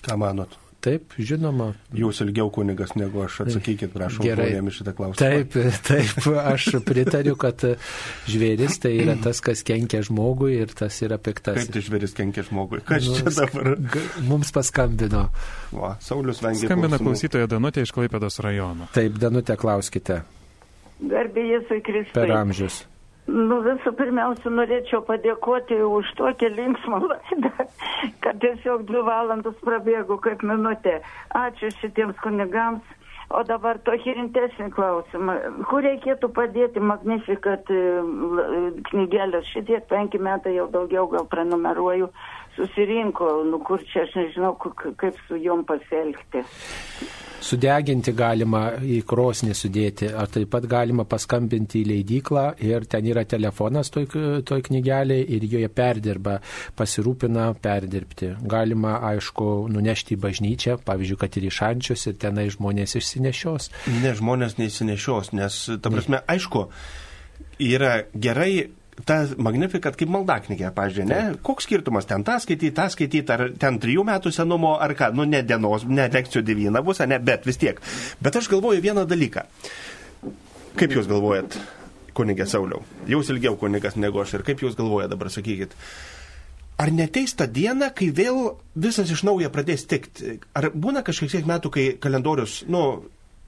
Ką 0.05 0.17
manot? 0.21 0.55
Taip, 0.85 1.15
žinoma. 1.17 1.71
Jūs 1.97 2.19
ilgiau 2.21 2.51
kunigas 2.53 2.91
negu 2.93 3.23
aš, 3.25 3.39
atsakykit, 3.45 3.89
prašau, 3.95 4.21
Gerai. 4.25 4.51
jam 4.53 4.67
šitą 4.69 4.93
klausimą. 4.93 5.17
Taip, 5.17 5.55
taip, 5.87 6.27
aš 6.43 6.67
pritariu, 6.85 7.33
kad 7.41 7.63
žvėris 8.29 8.77
tai 8.83 8.91
yra 9.01 9.15
tas, 9.25 9.41
kas 9.41 9.65
kenkia 9.65 10.03
žmogui 10.05 10.59
ir 10.61 10.75
tas 10.77 10.99
yra 11.05 11.17
piktas. 11.17 11.57
Kaip 11.63 11.73
tai 11.73 11.83
žvėris 11.87 12.13
kenkia 12.17 12.45
žmogui? 12.45 12.83
Kas 12.85 13.09
Nu, 13.09 13.17
čia 13.17 13.33
dabar? 13.41 13.73
Mums 14.29 14.53
paskambino. 14.55 15.25
Va, 15.73 15.95
Saulis 16.05 16.43
vengia. 16.45 16.69
Skambina 16.69 17.01
klausytoja 17.01 17.49
Danutė 17.49 17.83
iš 17.87 17.93
Klaipėdos 17.97 18.37
rajono. 18.45 18.91
Taip, 18.93 19.17
Danutė, 19.21 19.57
klauskite 19.59 20.21
Garbė 21.01 21.43
Jėzui 21.49 21.81
Kristui. 21.83 22.13
per 22.15 22.31
amžius. 22.37 22.83
Nu, 23.25 23.57
visų 23.65 23.89
pirmiausia, 23.97 24.51
norėčiau 24.53 24.99
padėkoti 25.07 25.79
už 25.81 26.11
tokią 26.19 26.51
linksmą 26.53 26.99
laidą, 27.09 27.49
kad 28.21 28.37
tiesiog 28.43 28.83
dvi 28.85 29.01
valandas 29.07 29.57
prabėgo 29.65 30.19
kaip 30.21 30.45
minutė. 30.45 30.99
Ačiū 31.33 31.71
šitiems 31.79 32.21
kunigams. 32.21 32.85
O 33.33 33.41
dabar 33.41 33.79
tokį 33.81 34.13
rimtesnį 34.19 34.67
klausimą. 34.75 35.33
Kur 35.71 35.81
reikėtų 35.81 36.29
padėti 36.37 36.83
Magnificat 36.91 37.71
e, 37.73 37.79
l- 37.97 38.83
knygelės? 38.91 39.49
Šitiek 39.49 39.87
penki 39.89 40.21
metai 40.21 40.53
jau 40.59 40.67
daugiau 40.69 41.07
gal 41.09 41.25
prenumeruoju. 41.31 42.11
Susirinko, 42.55 43.31
nu 43.49 43.57
kur 43.65 43.81
čia 43.89 44.05
aš 44.05 44.13
nežinau, 44.21 44.53
kaip 44.61 45.17
su 45.25 45.41
jom 45.41 45.65
pasielgti. 45.65 46.45
Sudeginti 47.45 48.13
galima 48.17 48.63
į 48.81 49.01
krosnį 49.05 49.53
sudėti, 49.57 50.07
ar 50.09 50.29
taip 50.33 50.49
pat 50.55 50.65
galima 50.69 51.05
paskambinti 51.05 51.83
į 51.83 51.89
leidyklą 51.91 52.45
ir 52.65 52.87
ten 52.89 53.05
yra 53.05 53.21
telefonas 53.29 53.91
toj, 53.93 54.07
toj 54.47 54.63
knygelė 54.65 55.19
ir 55.35 55.45
joje 55.51 55.69
perdirba, 55.69 56.39
pasirūpina 56.77 57.51
perdirbti. 57.61 58.31
Galima, 58.49 58.97
aišku, 59.11 59.49
nunešti 59.69 60.17
į 60.17 60.21
bažnyčią, 60.25 60.77
pavyzdžiui, 60.87 61.19
kad 61.21 61.37
ir 61.37 61.45
į 61.45 61.53
šančius 61.59 62.07
ir 62.09 62.17
tenai 62.25 62.47
žmonės 62.53 62.97
išsinešios. 63.01 63.69
Ne, 64.01 64.15
žmonės 64.17 64.57
neįsinešios, 64.61 65.35
nes, 65.37 65.59
ta 65.81 65.93
prasme, 65.93 66.23
aišku, 66.31 66.65
yra 67.61 67.99
gerai 68.13 68.71
ta 69.03 69.17
magnifikat 69.37 69.97
kaip 69.99 70.11
maldaknygė, 70.13 70.69
pažiūrėjau, 70.75 71.09
ne? 71.09 71.39
Koks 71.45 71.67
skirtumas 71.67 72.07
ten 72.07 72.23
tą 72.27 72.37
skaityti, 72.39 72.71
tą 72.75 72.87
skaityti, 72.93 73.27
ar 73.33 73.49
ten 73.59 73.79
trijų 73.81 74.05
metų 74.07 74.31
senumo, 74.31 74.75
ar 74.79 74.95
ką, 74.95 75.11
nu 75.17 75.27
ne 75.27 75.41
dienos, 75.43 75.83
ne 75.89 76.07
lekcijų 76.13 76.45
devyna 76.47 76.83
bus, 76.85 77.03
ne, 77.03 77.19
bet 77.19 77.47
vis 77.47 77.59
tiek. 77.59 77.81
Bet 78.23 78.39
aš 78.39 78.47
galvoju 78.53 78.83
vieną 78.85 79.03
dalyką. 79.09 79.43
Kaip 80.79 80.95
jūs 80.95 81.09
galvojat, 81.11 81.57
kunigė 82.15 82.47
Sauliau? 82.47 82.83
Jūs 83.11 83.31
ilgiau 83.33 83.59
kunigas 83.59 83.99
negu 83.99 84.23
aš 84.23 84.37
ir 84.37 84.45
kaip 84.47 84.63
jūs 84.63 84.77
galvojat 84.79 85.11
dabar, 85.11 85.31
sakykit. 85.33 85.75
Ar 86.79 86.91
neteis 86.91 87.31
ta 87.39 87.47
diena, 87.47 87.91
kai 87.95 88.09
vėl 88.11 88.57
visas 88.75 89.11
iš 89.11 89.23
naujo 89.27 89.47
pradės 89.51 89.85
tikti? 89.87 90.37
Ar 90.55 90.71
būna 90.75 91.05
kažkiek 91.07 91.47
metų, 91.47 91.71
kai 91.71 91.85
kalendorius, 92.03 92.63
nu, 92.67 93.05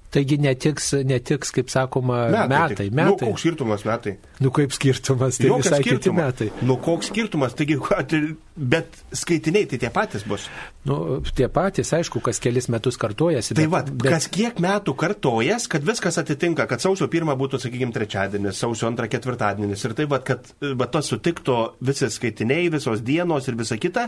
Taigi 0.07 0.37
netiks, 0.39 0.93
netiks 1.03 1.49
kaip 1.51 1.67
sakoma, 1.67 2.21
metai. 2.47 2.75
tik. 2.79 2.93
metai. 2.95 3.09
Nu, 3.11 3.17
koks 3.33 3.41
skirtumas 3.43 3.81
metai? 3.83 4.13
Nu, 4.39 4.51
kaip 4.55 4.71
skirtumas, 4.71 5.35
tai 5.35 5.49
Jokios 5.49 5.65
visai 5.67 5.79
kiti 5.83 5.95
skirtumo. 5.97 6.21
metai. 6.21 6.47
Nu, 6.63 6.77
koks 6.79 7.09
skirtumas, 7.11 7.57
taigi, 7.59 7.75
bet 8.73 8.95
skaitiniai 9.11 9.67
tai 9.67 9.81
tie 9.83 9.91
patys 9.93 10.23
bus. 10.27 10.47
Nu, 10.87 11.19
tie 11.35 11.49
patys, 11.51 11.91
aišku, 11.99 12.21
kas 12.23 12.39
kelis 12.39 12.69
metus 12.71 12.95
kartojasi. 13.03 13.57
Tai 13.59 13.67
bet- 13.67 13.73
va, 13.75 13.83
bet- 13.83 14.07
kas 14.15 14.29
kiek 14.31 14.63
metų 14.63 14.95
kartojas, 15.03 15.67
kad 15.67 15.83
viskas 15.83 16.17
atitinka, 16.23 16.69
kad 16.71 16.79
sausio 16.83 17.11
pirmą 17.11 17.35
būtų, 17.43 17.59
sakykime, 17.67 17.91
trečiadienis, 17.99 18.63
sausio 18.63 18.87
antrą 18.87 19.11
ketvirtadienis 19.11 19.83
ir 19.89 19.97
tai 19.99 20.07
va, 20.07 20.23
kad 20.23 20.47
va, 20.63 20.87
tas 20.87 21.11
sutikto 21.11 21.75
visi 21.83 22.07
skaitiniai, 22.15 22.71
visos 22.71 23.03
dienos 23.03 23.51
ir 23.51 23.59
visa 23.59 23.75
kita. 23.75 24.07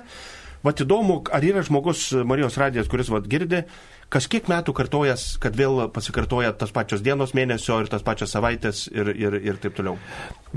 Va, 0.63 0.73
įdomu, 0.75 1.21
ar 1.31 1.43
yra 1.47 1.61
žmogus 1.63 2.09
Marijos 2.27 2.57
radijas, 2.59 2.89
kuris 2.91 3.07
va 3.11 3.21
girdi, 3.23 3.61
kas 4.13 4.27
kiek 4.29 4.49
metų 4.49 4.73
kartojas, 4.77 5.35
kad 5.41 5.55
vėl 5.57 5.83
pasikartoja 5.93 6.51
tas 6.57 6.73
pačios 6.73 7.03
dienos 7.05 7.35
mėnesio 7.37 7.77
ir 7.83 7.89
tas 7.91 8.03
pačias 8.05 8.33
savaitės 8.33 8.87
ir, 8.91 9.11
ir, 9.13 9.37
ir 9.51 9.59
taip 9.61 9.77
toliau. 9.77 9.97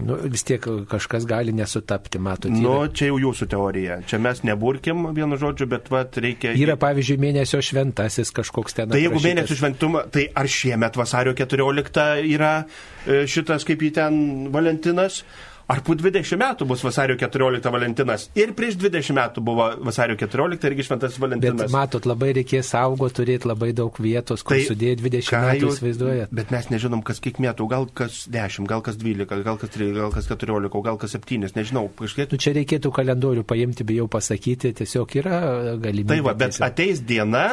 Nu, 0.00 0.16
vis 0.32 0.44
tiek 0.48 0.64
kažkas 0.88 1.26
gali 1.28 1.52
nesutapti, 1.52 2.20
matote. 2.22 2.54
Nu, 2.56 2.78
čia 2.88 3.10
jau 3.10 3.18
jūsų 3.20 3.48
teorija. 3.52 4.00
Čia 4.08 4.22
mes 4.24 4.40
neburkim 4.48 5.04
vienu 5.16 5.36
žodžiu, 5.40 5.68
bet 5.68 5.92
va, 5.92 6.04
reikia... 6.24 6.54
Yra, 6.56 6.78
pavyzdžiui, 6.80 7.20
mėnesio 7.20 7.60
šventasis 7.64 8.32
kažkoks 8.34 8.78
ten. 8.78 8.92
Tai 8.92 9.00
jeigu 9.02 9.18
aprašytas. 9.18 9.28
mėnesių 9.28 9.60
šventumą, 9.60 10.04
tai 10.14 10.26
ar 10.32 10.48
šiemet 10.48 10.96
vasario 10.96 11.36
14 11.36 12.08
yra 12.32 12.54
e, 12.62 13.24
šitas 13.28 13.68
kaip 13.68 13.84
į 13.84 13.94
ten 14.00 14.20
Valentinas? 14.54 15.22
Ar 15.70 15.80
po 15.86 15.94
20 15.94 16.36
metų 16.40 16.66
bus 16.66 16.82
vasario 16.84 17.14
14 17.16 17.70
Valentinas? 17.72 18.24
Ir 18.36 18.50
prieš 18.58 18.74
20 18.80 19.14
metų 19.16 19.42
buvo 19.46 19.68
vasario 19.86 20.16
14 20.18 20.66
irgi 20.68 20.82
šventasis 20.88 21.18
Bet 21.18 21.22
Valentinas. 21.22 21.70
matot, 21.72 22.04
labai 22.08 22.32
reikės 22.34 22.72
saugo 22.74 23.08
turėti 23.08 23.46
labai 23.48 23.70
daug 23.72 23.94
vietos, 24.02 24.42
kur 24.42 24.56
Tai 24.56 24.64
sudėti 24.66 25.02
20 25.06 25.30
ką 25.30 25.42
metų, 25.46 25.66
jūs- 25.68 25.78
įsivaizduojat. 25.78 26.28
Bet 26.32 26.50
mes 26.50 26.68
nežinom, 26.74 27.02
kas 27.04 27.20
kiek 27.20 27.38
metų, 27.38 27.68
gal 27.70 27.86
kas 27.94 28.26
10, 28.28 28.66
gal 28.66 28.82
kas 28.82 28.96
12, 28.96 29.42
gal 29.44 29.56
kas 29.56 29.70
13, 29.70 29.94
gal 30.00 30.10
kas 30.10 30.26
14, 30.26 30.74
o 30.74 30.82
gal 30.82 30.98
kas 30.98 31.14
7, 31.16 31.52
nežinau. 31.56 31.88
Kažkiek... 31.96 32.32
Nu, 32.32 32.38
čia 32.38 32.52
reikėtų 32.58 32.92
kalendorių 32.92 33.44
paimti, 33.44 33.84
bijau 33.84 34.08
pasakyti, 34.08 34.74
tiesiog 34.82 35.16
yra 35.22 35.40
galimybė. 35.78 36.08
Tai 36.16 36.20
va, 36.26 36.34
bet 36.34 36.52
tiesiog. 36.56 36.66
ateis 36.68 37.00
diena, 37.06 37.46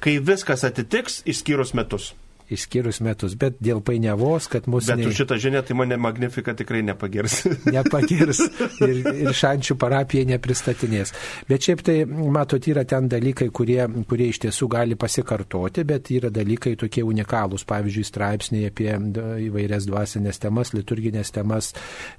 kai 0.00 0.18
viskas 0.18 0.64
atitiks, 0.64 1.22
išskyrus 1.28 1.74
metus. 1.78 2.14
Išskyrus 2.52 3.00
metus, 3.04 3.36
bet 3.38 3.58
dėl 3.62 3.82
painiavos, 3.84 4.48
kad 4.52 4.68
mūsų 4.70 4.96
Bet 4.96 5.10
už 5.10 5.20
šitą 5.22 5.38
žinią 5.40 5.62
tai 5.66 5.76
mane 5.78 5.98
Magnifika 6.00 6.54
tikrai 6.58 6.82
nepagirs. 6.86 7.42
nepagirs 7.76 8.42
ir, 8.82 8.94
ir 9.26 9.36
šančių 9.36 9.76
parapija 9.80 10.26
nepristatinės. 10.32 11.14
Bet 11.48 11.66
šiaip 11.66 11.84
tai, 11.86 11.96
matot, 12.06 12.66
yra 12.70 12.84
ten 12.88 13.08
dalykai, 13.12 13.48
kurie, 13.54 13.80
kurie 14.08 14.28
iš 14.32 14.42
tiesų 14.46 14.68
gali 14.72 14.98
pasikartoti, 14.98 15.84
bet 15.88 16.10
yra 16.14 16.30
dalykai 16.34 16.74
tokie 16.80 17.04
unikalūs, 17.06 17.66
pavyzdžiui, 17.68 18.06
straipsniai 18.08 18.70
apie 18.70 18.90
įvairias 19.48 19.86
dvasinės 19.88 20.40
temas, 20.42 20.72
liturginės 20.76 21.32
temas 21.34 21.72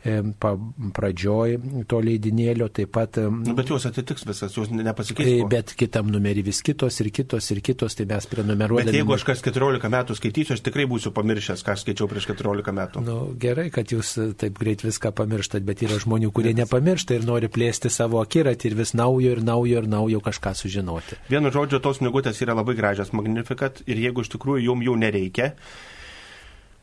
e, 0.03 0.19
pradžioj 0.39 1.57
to 1.89 2.01
leidinėlio, 2.03 2.69
taip 2.73 2.93
pat. 2.95 3.19
e, 3.22 3.30
nu, 3.30 3.55
bet 3.57 3.72
jūs 3.72 3.88
atitiks 3.89 4.26
visas, 4.27 4.55
jūs 4.57 4.72
nepasikeis. 4.73 5.34
e. 5.43 5.47
Bet 5.49 5.76
kitam 5.77 6.11
numerį 6.14 6.45
vis 6.49 6.61
kitos 6.65 6.99
ir 7.03 7.11
kitos 7.14 7.49
ir 7.53 7.61
kitos, 7.65 7.97
tai 7.99 8.07
mes 8.10 8.27
prenumeruojame. 8.30 8.91
Bet 8.91 8.99
jeigu 8.99 9.15
aš 9.15 9.27
kas 9.27 9.43
14 9.45 9.91
metų 9.93 10.18
skaitysiu, 10.23 10.55
aš 10.55 10.63
tikrai 10.63 10.85
būsiu 10.87 11.11
pamiršęs, 11.15 11.63
ką 11.67 11.75
skaičiau 11.79 12.07
prieš 12.07 12.29
14 12.31 12.71
metų. 12.75 13.03
Nu, 13.03 13.17
gerai, 13.39 13.67
kad 13.73 13.91
jūs 13.91 14.15
e, 14.15 14.29
taip 14.39 14.55
greit 14.59 14.83
viską 14.85 15.11
pamirštat, 15.15 15.65
bet 15.67 15.83
yra 15.83 15.99
žmonių, 15.99 16.31
kurie 16.31 16.53
nepamiršta 16.55 17.17
ir 17.17 17.27
nori 17.27 17.49
plėsti 17.51 17.91
savo 17.91 18.21
akiratį 18.23 18.71
ir 18.71 18.77
vis 18.79 18.93
naujo 18.95 19.33
ir 19.35 19.43
naujo 19.43 19.81
ir 19.83 19.89
naujo 19.89 20.21
kažką 20.23 20.55
sužinoti. 20.55 21.19
Vienu 21.31 21.51
žodžiu, 21.51 21.81
tos 21.83 21.99
knygutės 21.99 22.39
yra 22.45 22.55
labai 22.55 22.77
gražios, 22.79 23.11
magnifikat, 23.11 23.83
ir 23.87 23.99
jeigu 23.99 24.23
iš 24.23 24.31
tikrųjų 24.37 24.69
jum 24.69 24.85
jų 24.87 24.95
nereikia, 25.03 25.51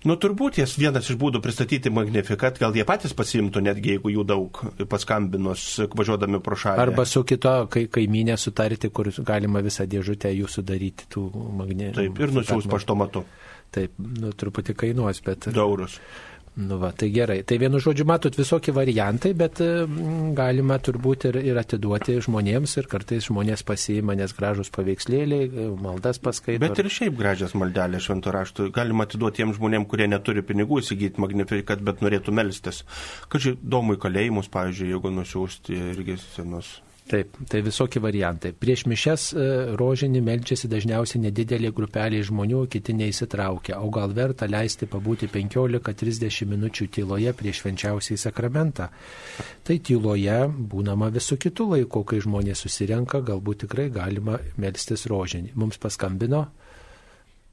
nu 0.08 0.16
turbūt 0.20 0.60
jas 0.60 0.76
vienas 0.80 1.10
iš 1.10 1.18
būdų 1.20 1.42
pristatyti 1.44 1.92
magnifikat, 1.92 2.58
gal 2.62 2.76
jie 2.76 2.86
patys 2.88 3.14
pasiimtų, 3.16 3.62
netgi 3.66 3.96
jeigu 3.96 4.12
jų 4.14 4.24
daug 4.28 4.62
paskambinus, 4.90 5.66
važiuodami 5.96 6.40
pro 6.44 6.58
šalį. 6.58 6.84
Arba 6.86 7.06
su 7.08 7.24
kito 7.28 7.54
kai, 7.72 7.86
kaiminė 7.92 8.38
sutarti, 8.40 8.92
kur 8.94 9.12
galima 9.26 9.62
visą 9.64 9.86
dėžutę 9.90 10.32
jų 10.34 10.50
sudaryti 10.50 11.08
tų 11.12 11.26
magnetų. 11.60 11.96
Taip, 12.00 12.24
ir 12.24 12.34
nusiūs 12.38 12.68
paštomatu. 12.70 13.24
Taip, 13.70 13.94
nu, 14.02 14.32
truputį 14.34 14.74
kainuos, 14.74 15.20
bet... 15.22 15.46
2 15.54 15.62
eurus. 15.62 16.00
Nu 16.54 16.76
va, 16.76 16.90
tai 16.90 17.08
gerai. 17.14 17.42
Tai 17.46 17.56
vienu 17.62 17.78
žodžiu, 17.78 18.04
matot 18.10 18.34
visokie 18.34 18.72
variantai, 18.74 19.30
bet 19.38 19.60
mm, 19.62 20.32
galima 20.34 20.80
turbūt 20.82 21.28
ir, 21.30 21.38
ir 21.46 21.60
atiduoti 21.60 22.16
žmonėms 22.26 22.74
ir 22.80 22.88
kartais 22.90 23.28
žmonės 23.28 23.62
pasiima, 23.66 24.16
nes 24.18 24.34
gražus 24.34 24.72
paveikslėliai, 24.74 25.46
maldas 25.78 26.18
paskaito. 26.18 26.60
Bet 26.64 26.82
ir 26.82 26.90
šiaip 26.90 27.14
gražias 27.20 27.54
maldelės 27.54 28.08
šventų 28.08 28.34
raštų 28.34 28.68
galima 28.74 29.06
atiduoti 29.06 29.44
tiems 29.44 29.60
žmonėms, 29.60 29.88
kurie 29.94 30.10
neturi 30.10 30.42
pinigų 30.46 30.82
įsigyti 30.82 31.22
magnifikat, 31.22 31.86
bet 31.86 32.02
norėtų 32.02 32.34
melstis. 32.34 32.82
Kad 33.30 33.46
įdomu 33.54 33.94
į 33.94 34.04
kalėjimus, 34.08 34.50
pavyzdžiui, 34.50 34.92
jeigu 34.96 35.14
nusiųsti 35.20 35.82
irgi 35.94 36.18
senus. 36.34 36.80
Taip, 37.10 37.34
tai 37.50 37.58
visokie 37.66 37.98
variantai. 37.98 38.52
Prieš 38.54 38.84
mišes 38.86 39.22
e, 39.34 39.44
rožinį 39.78 40.20
melčiasi 40.22 40.68
dažniausiai 40.70 41.24
nedidelė 41.24 41.72
grupelė 41.74 42.20
žmonių, 42.28 42.60
kiti 42.70 42.94
neįsitraukia. 42.94 43.80
O 43.82 43.88
gal 43.90 44.14
verta 44.14 44.46
leisti 44.46 44.86
pabūti 44.86 45.26
15-30 45.32 46.46
minučių 46.52 46.86
tyloje 46.94 47.32
prieš 47.34 47.64
švenčiausiai 47.64 48.20
sakramentą. 48.22 48.86
Tai 49.66 49.78
tyloje 49.88 50.38
būnama 50.70 51.10
visų 51.16 51.40
kitų 51.48 51.66
laikų, 51.72 52.04
kai 52.12 52.22
žmonės 52.22 52.62
susirenka, 52.62 53.24
galbūt 53.26 53.64
tikrai 53.64 53.88
galima 53.90 54.38
melstis 54.54 55.08
rožinį. 55.10 55.56
Mums 55.58 55.82
paskambino. 55.82 56.46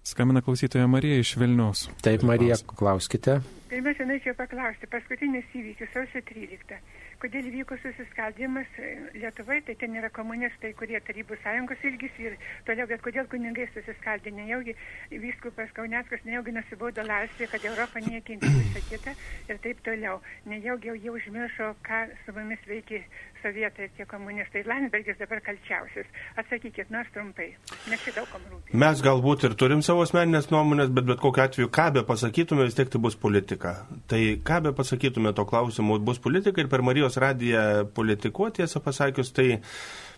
Skambina 0.05 0.45
klausytoja 0.45 0.85
Marija 0.87 1.17
iš 1.19 1.33
Vilnius. 1.41 1.87
Taip, 2.05 2.21
Marija, 2.29 2.61
klauskite. 2.77 3.41
Pirmiausia, 3.73 4.05
norėčiau 4.05 4.37
paklausti, 4.37 4.87
paskutinis 4.93 5.49
įvykis 5.57 5.89
sausio 5.97 6.21
13. 6.29 6.77
Kodėl 7.17 7.47
vyko 7.49 7.73
susiskaldimas 7.81 8.75
e, 8.77 8.89
Lietuvoje, 9.17 9.63
tai 9.65 9.73
ten 9.81 9.95
yra 9.97 10.11
komunistai, 10.13 10.69
kurie 10.77 10.99
Tarybų 11.01 11.39
sąjungos 11.41 11.85
ilgis 11.89 12.19
ir 12.21 12.35
toliau, 12.67 12.85
bet 12.91 13.01
kodėl 13.01 13.25
kunigai 13.31 13.65
susiskaldė, 13.71 14.35
nejaugi 14.37 14.75
vyskupas 15.23 15.73
Kauneckas, 15.77 16.21
nejaugi 16.29 16.53
nusibodo 16.53 17.05
laisvė, 17.07 17.47
kad 17.49 17.65
Europą 17.71 18.03
niekinti 18.05 18.51
visą 18.59 18.83
kitą 18.91 19.15
ir 19.49 19.61
taip 19.65 19.81
toliau. 19.87 20.21
Nejaugi 20.45 20.91
jau 20.91 20.97
jie 21.07 21.15
užmiršo, 21.15 21.71
ką 21.89 22.03
su 22.21 22.37
mumis 22.37 22.69
veikia 22.69 23.01
sovietai 23.41 23.87
ir 23.87 23.91
tie 23.97 24.05
komunistai. 24.09 24.63
Landsbergis 24.67 25.17
dabar 25.19 25.41
kalčiausias. 25.45 26.07
Atsakykit 26.41 26.91
nors 26.93 27.09
trumpai, 27.15 27.49
nes 27.91 28.03
čia 28.03 28.13
daug 28.17 28.29
kam 28.31 28.45
rūpi. 28.51 28.75
Mes 28.83 29.03
galbūt 29.05 29.47
ir 29.47 29.57
turim 29.59 29.83
savo 29.85 30.05
asmeninės 30.05 30.49
nuomonės, 30.53 30.91
bet 30.93 31.07
bet 31.09 31.21
kokiu 31.23 31.45
atveju, 31.45 31.71
ką 31.73 31.89
be 31.97 32.05
pasakytume, 32.07 32.67
vis 32.67 32.77
tiek 32.77 32.91
tai 32.93 33.01
bus 33.03 33.17
politika. 33.19 33.75
Tai 34.11 34.21
ką 34.49 34.61
be 34.67 34.73
pasakytume 34.77 35.33
to 35.37 35.45
klausimu, 35.49 35.99
bus 36.07 36.21
politika 36.23 36.63
ir 36.63 36.71
per 36.71 36.85
Marijos 36.85 37.19
radiją 37.21 37.85
politikuoti, 37.97 38.63
tiesą 38.63 38.81
pasakius, 38.83 39.33
tai 39.35 39.49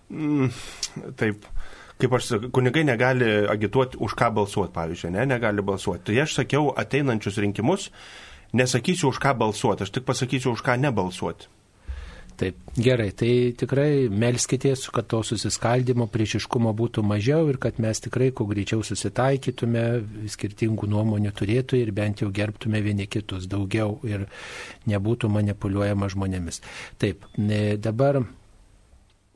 mm, 0.09 0.55
taip. 1.19 1.49
Kaip 1.99 2.13
aš 2.15 2.29
sakau, 2.29 2.49
kunigai 2.55 2.85
negali 2.87 3.27
agituoti 3.51 3.99
už 3.99 4.13
ką 4.15 4.29
balsuoti, 4.31 4.71
pavyzdžiui, 4.71 5.09
ne, 5.17 5.25
negali 5.27 5.63
balsuoti. 5.67 6.05
Tai 6.07 6.21
aš 6.23 6.37
sakiau 6.37 6.69
ateinančius 6.79 7.41
rinkimus, 7.43 7.89
nesakysiu 8.55 9.11
už 9.11 9.19
ką 9.19 9.33
balsuoti, 9.41 9.83
aš 9.83 9.91
tik 9.97 10.07
pasakysiu 10.07 10.53
už 10.55 10.63
ką 10.63 10.77
nebalsuoti. 10.79 11.58
Taip, 12.39 12.55
gerai, 12.79 13.09
tai 13.19 13.51
tikrai 13.59 14.07
melskitės, 14.07 14.85
kad 14.95 15.09
to 15.11 15.19
susiskaldimo, 15.27 16.05
priešiškumo 16.07 16.71
būtų 16.77 17.03
mažiau 17.03 17.49
ir 17.51 17.59
kad 17.59 17.81
mes 17.83 17.99
tikrai 18.05 18.29
kuo 18.31 18.47
greičiau 18.47 18.79
susitaikytume, 18.87 19.83
skirtingų 20.31 20.87
nuomonių 20.87 21.33
turėtų 21.35 21.81
ir 21.81 21.91
bent 21.95 22.23
jau 22.23 22.31
gerbtume 22.31 22.79
vieni 22.85 23.09
kitus 23.11 23.49
daugiau 23.51 23.97
ir 24.07 24.29
nebūtų 24.87 25.33
manipuliuojama 25.35 26.07
žmonėmis. 26.15 26.63
Taip, 27.01 27.27
dabar 27.83 28.23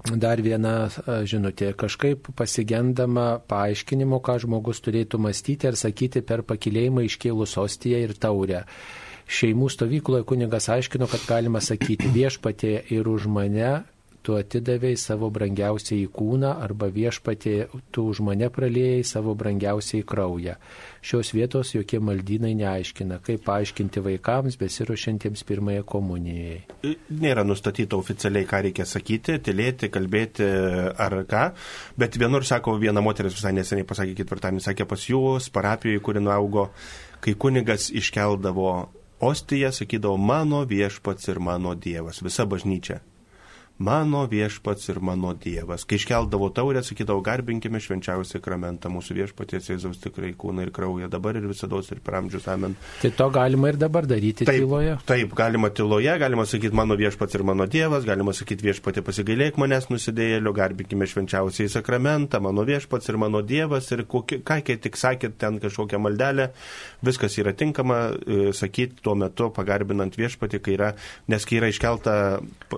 Dar 0.04 0.42
viena 0.44 0.90
žinutė, 1.24 1.70
kažkaip 1.80 2.26
pasigendama 2.36 3.38
paaiškinimo, 3.48 4.20
ką 4.20 4.36
žmogus 4.44 4.84
turėtų 4.84 5.22
mąstyti 5.24 5.70
ar 5.70 5.78
sakyti 5.80 6.20
per 6.28 6.44
pakilėjimą 6.44 7.06
iškėlus 7.08 7.56
ostiją 7.62 8.02
ir 8.04 8.12
taurę 8.20 8.66
šeimų 9.34 9.70
stovykloje 9.74 10.28
kunigas 10.30 10.70
aiškino, 10.70 11.10
kad 11.10 11.26
galima 11.30 11.62
sakyti 11.64 12.12
viešpatė 12.14 12.78
ir 12.94 13.10
už 13.10 13.28
mane 13.32 13.72
tu 14.24 14.38
atidavėjai 14.40 14.98
savo 15.00 15.28
brangiausiai 15.34 16.06
kūną 16.12 16.54
arba 16.64 16.88
viešpatė 16.94 17.54
tu 17.94 18.06
už 18.12 18.22
mane 18.24 18.48
pralėjai 18.54 19.02
savo 19.08 19.34
brangiausiai 19.36 20.06
kraują. 20.08 20.56
Šios 21.04 21.34
vietos 21.36 21.74
jokie 21.76 22.00
maldynai 22.00 22.54
neaiškina, 22.62 23.20
kaip 23.26 23.44
paaiškinti 23.48 24.04
vaikams 24.06 24.58
besiruošiantiems 24.62 25.44
pirmąją 25.50 25.84
komunijai. 25.90 26.62
Nėra 27.20 27.44
nustatyta 27.48 28.00
oficialiai, 28.00 28.48
ką 28.48 28.64
reikia 28.70 28.88
sakyti, 28.88 29.38
tylėti, 29.44 29.92
kalbėti 29.92 30.48
ar 31.04 31.20
ką, 31.28 31.46
bet 32.00 32.16
vienur 32.20 32.48
sako, 32.48 32.78
viena 32.80 33.04
moteris 33.04 33.36
visai 33.36 33.52
neseniai 33.60 33.88
pasakė 33.90 34.16
ketvirtadienį, 34.24 34.64
sakė 34.72 34.88
pas 34.88 35.08
jūs 35.12 35.52
parapijoje, 35.54 36.04
kuri 36.06 36.24
nuaugo, 36.24 36.70
kai 37.24 37.36
kunigas 37.40 37.92
iškeldavo 37.92 39.03
Ostija 39.24 39.72
sakydavo 39.72 40.18
mano 40.18 40.66
viešpats 40.68 41.30
ir 41.32 41.40
mano 41.40 41.76
Dievas, 41.76 42.20
visa 42.22 42.44
bažnyčia. 42.46 43.00
Mano 43.82 44.28
viešpats 44.30 44.86
ir 44.92 45.00
mano 45.02 45.32
Dievas. 45.34 45.82
Kai 45.90 45.98
iškeldavo 45.98 46.52
taurę, 46.54 46.84
sakydavo, 46.86 47.24
garbinkime 47.26 47.80
švenčiausią 47.82 48.38
sakramentą, 48.38 48.92
mūsų 48.94 49.16
viešpaties 49.18 49.72
Jėzaus 49.72 49.98
tikrai 49.98 50.30
kūną 50.38 50.68
ir 50.68 50.72
kraują, 50.76 51.10
dabar 51.10 51.40
ir 51.40 51.48
visada 51.50 51.80
ir 51.82 52.02
per 52.06 52.20
amžius 52.20 52.46
amen. 52.54 52.76
Tai 53.02 53.10
to 53.18 53.28
galima 53.34 53.72
ir 53.72 53.80
dabar 53.82 54.06
daryti 54.06 54.46
taip, 54.46 54.62
tyloje? 54.62 55.00
Taip, 55.10 55.34
galima 55.34 55.72
tyloje, 55.74 56.14
galima 56.22 56.46
sakyti 56.46 56.78
mano 56.78 56.94
viešpats 57.00 57.34
ir 57.34 57.44
mano 57.50 57.66
Dievas, 57.66 58.06
galima 58.06 58.36
sakyti 58.38 58.68
viešpatė 58.68 59.02
pasigailėk 59.08 59.58
manęs 59.58 59.90
nusidėjėlio, 59.90 60.54
garbinkime 60.54 61.10
švenčiausiai 61.10 61.74
sakramentą, 61.74 62.44
mano 62.46 62.68
viešpats 62.70 63.10
ir 63.10 63.18
mano 63.18 63.42
Dievas 63.42 63.90
ir 63.98 64.06
kokie, 64.06 64.44
ką 64.46 64.60
kai 64.70 64.78
tik 64.86 65.02
sakėt 65.02 65.40
ten 65.42 65.58
kažkokią 65.64 65.98
maldelę, 65.98 66.52
viskas 67.02 67.40
yra 67.42 67.56
tinkama 67.58 68.00
e, 68.14 68.54
sakyti 68.54 69.02
tuo 69.02 69.18
metu 69.18 69.50
pagarbinant 69.58 70.14
viešpatį, 70.22 70.62
kai 70.62 70.78
yra, 70.78 70.94
nes 71.34 71.50
kai 71.50 71.58
yra 71.58 71.74
iškelta 71.74 72.16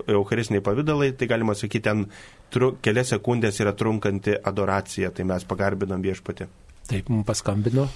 eucharistiniai 0.08 0.64
pavydalai, 0.86 1.16
tai 1.18 1.28
galima 1.28 1.54
sakyti, 1.54 1.84
ten 1.84 2.06
tru, 2.54 2.76
kelias 2.82 3.10
sekundės 3.14 3.60
yra 3.62 3.74
trunkanti 3.74 4.36
adoracija, 4.44 5.12
tai 5.12 5.26
mes 5.26 5.46
pagarbinam 5.46 6.02
viešpatį. 6.02 6.48
Taip, 6.90 7.10
mums 7.10 7.26
paskambino. 7.26 7.88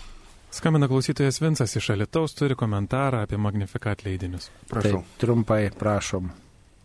Skambina 0.51 0.87
klausytojas 0.89 1.41
Vincas 1.41 1.75
iš 1.77 1.91
Alitaus, 1.93 2.33
turi 2.33 2.55
komentarą 2.57 3.21
apie 3.23 3.37
Magnifikat 3.37 4.03
leidinius. 4.05 4.49
Prašau. 4.69 5.03
Taip, 5.03 5.17
trumpai, 5.21 5.69
prašom. 5.77 6.31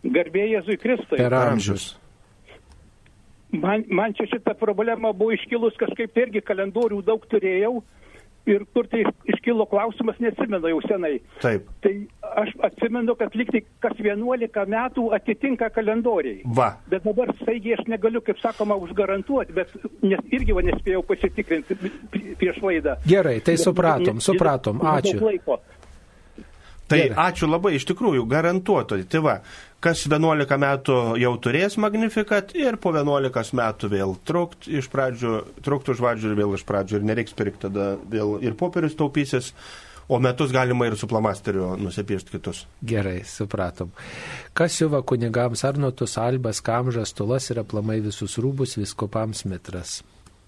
Garbėjai 0.05 0.59
Jėzui 0.59 0.77
Kristui. 0.77 1.17
Per 1.17 1.33
amžius. 1.33 1.95
Man, 3.55 3.85
man 3.89 4.13
čia 4.13 4.27
šita 4.29 4.53
problema 4.59 5.13
buvo 5.13 5.33
iškilus 5.33 5.77
kažkaip 5.79 6.17
irgi 6.17 6.43
kalendorių 6.45 6.99
daug 7.07 7.23
turėjau 7.31 7.79
ir 8.45 8.65
kur 8.73 8.87
tai 8.87 9.03
iškilo 9.31 9.65
klausimas, 9.69 10.17
neatsimenu 10.21 10.69
jau 10.73 10.81
senai. 10.85 11.17
Taip. 11.41 11.67
Tai 11.83 11.93
aš 12.41 12.53
atsimenu, 12.69 13.15
kad 13.19 13.35
liktai 13.37 13.63
kas 13.83 13.97
11 13.99 14.65
metų 14.75 15.07
atitinka 15.17 15.69
kalendoriai. 15.75 16.41
Va. 16.57 16.71
Bet 16.91 17.05
dabar 17.07 17.31
staigiai 17.41 17.77
aš 17.79 17.85
negaliu, 17.91 18.21
kaip 18.25 18.39
sakoma, 18.41 18.77
užgarantuoti, 18.85 19.55
bet 19.55 19.73
nes, 20.05 20.21
irgi 20.35 20.55
va 20.57 20.65
nespėjau 20.65 21.03
pasitikrinti 21.07 21.77
prieš 22.39 22.61
laidą. 22.65 22.97
Gerai, 23.07 23.39
tai 23.45 23.57
supratom, 23.61 24.21
supratom, 24.23 24.83
ačiū. 24.95 25.17
laiko. 25.23 25.59
Tai 26.85 26.99
ačiū 27.17 27.49
labai, 27.49 27.75
iš 27.79 27.87
tikrųjų, 27.89 28.27
garantuotai. 28.29 28.99
Tai 29.09 29.21
va, 29.25 29.35
kas 29.81 30.03
11 30.05 30.59
metų 30.61 30.99
jau 31.21 31.31
turės 31.41 31.79
magnifikat 31.81 32.53
ir 32.57 32.77
po 32.81 32.93
11 32.93 33.57
metų 33.57 33.89
vėl 33.93 34.13
trukt 34.27 34.69
iš 34.69 34.89
pradžių, 34.93 35.33
trukt 35.65 35.89
už 35.93 36.03
vadžių 36.05 36.31
ir 36.31 36.39
vėl 36.41 36.53
iš 36.57 36.65
pradžių 36.67 36.99
ir 36.99 37.09
nereiks 37.09 37.33
pirkti 37.37 37.67
tada 37.67 37.95
vėl 38.11 38.37
ir 38.45 38.57
popierius 38.59 38.97
taupysis, 38.99 39.51
o 40.05 40.19
metus 40.21 40.53
galima 40.53 40.85
ir 40.85 40.97
su 40.97 41.09
plamasteriu 41.09 41.71
nusipiešti 41.81 42.35
kitus. 42.35 42.65
Gerai, 42.85 43.23
supratom. 43.25 43.89
Kas 44.53 44.77
siuva 44.77 45.01
kunigams 45.01 45.65
Arnotus, 45.65 46.19
Albas, 46.21 46.61
Kamžas, 46.61 47.15
Tulas 47.17 47.49
ir 47.49 47.63
aplamai 47.63 47.97
visus 48.05 48.37
rūbus 48.37 48.77
viskopams 48.77 49.47
metras? 49.49 50.03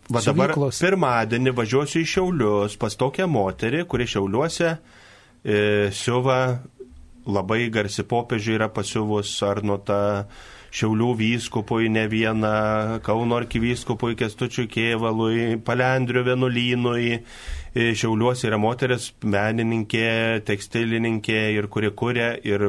Va 0.07 0.21
dabar 0.23 0.53
Siuvyklos. 0.53 0.77
pirmadienį 0.85 1.51
važiuosiu 1.57 1.99
į 2.05 2.07
Šiaulius 2.13 2.77
pas 2.79 2.93
tokią 2.95 3.25
moterį, 3.27 3.81
kuri 3.89 4.05
Šiauliuose 4.07 4.69
e, 4.69 4.77
siuva 5.47 6.39
labai 7.27 7.67
garsi 7.71 8.03
popiežiai 8.07 8.57
yra 8.57 8.69
pasiuvus 8.73 9.31
Arnotą 9.43 10.25
Šiaulių 10.77 11.13
vyskupui, 11.17 11.87
ne 11.89 12.03
vieną 12.11 12.99
Kauno 13.05 13.37
arkivyskupui, 13.39 14.17
Kestučiui 14.19 14.67
Kievalui, 14.69 15.55
Palendrių 15.63 16.25
vienuolynui. 16.27 17.13
E, 17.17 17.87
Šiauliuose 17.97 18.49
yra 18.49 18.59
moteris, 18.59 19.13
menininkė, 19.23 20.43
tekstilininkė 20.47 21.39
ir 21.55 21.69
kuri 21.71 21.93
kuria. 21.95 22.33
Ir... 22.45 22.67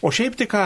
O 0.00 0.10
šiaip 0.10 0.40
tik 0.40 0.50
ką, 0.54 0.64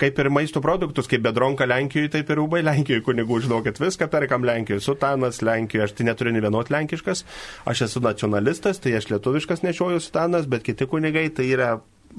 kaip 0.00 0.18
ir 0.20 0.30
maisto 0.32 0.60
produktus, 0.64 1.08
kaip 1.10 1.24
bedronka 1.24 1.66
Lenkijoje, 1.68 2.12
taip 2.16 2.30
ir 2.32 2.40
rūbai 2.40 2.62
Lenkijoje, 2.64 3.04
kunigų, 3.06 3.40
žinokit, 3.46 3.80
viską 3.80 4.08
perkam 4.12 4.44
Lenkijoje, 4.46 4.84
sutanas 4.84 5.42
Lenkijoje, 5.46 5.88
aš 5.88 5.96
tai 5.96 6.08
neturiu 6.10 6.34
ne 6.36 6.42
vienot 6.44 6.70
lenkiškas, 6.72 7.24
aš 7.68 7.86
esu 7.88 8.02
nacionalistas, 8.04 8.80
tai 8.82 8.96
aš 8.98 9.10
lietuviškas 9.12 9.64
nešioju 9.64 10.02
sutanas, 10.04 10.48
bet 10.50 10.66
kiti 10.66 10.88
kunigai 10.90 11.28
tai 11.34 11.48
yra, 11.54 11.74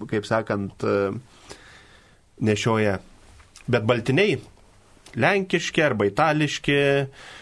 kaip 0.09 0.27
sakant, 0.27 0.83
e, 0.83 1.57
nešioja, 2.47 2.99
bet 3.67 3.87
baltiniai 3.87 4.37
lenkiški 5.17 5.83
arba 5.85 6.07
itališki. 6.09 6.77
Ir 6.77 7.36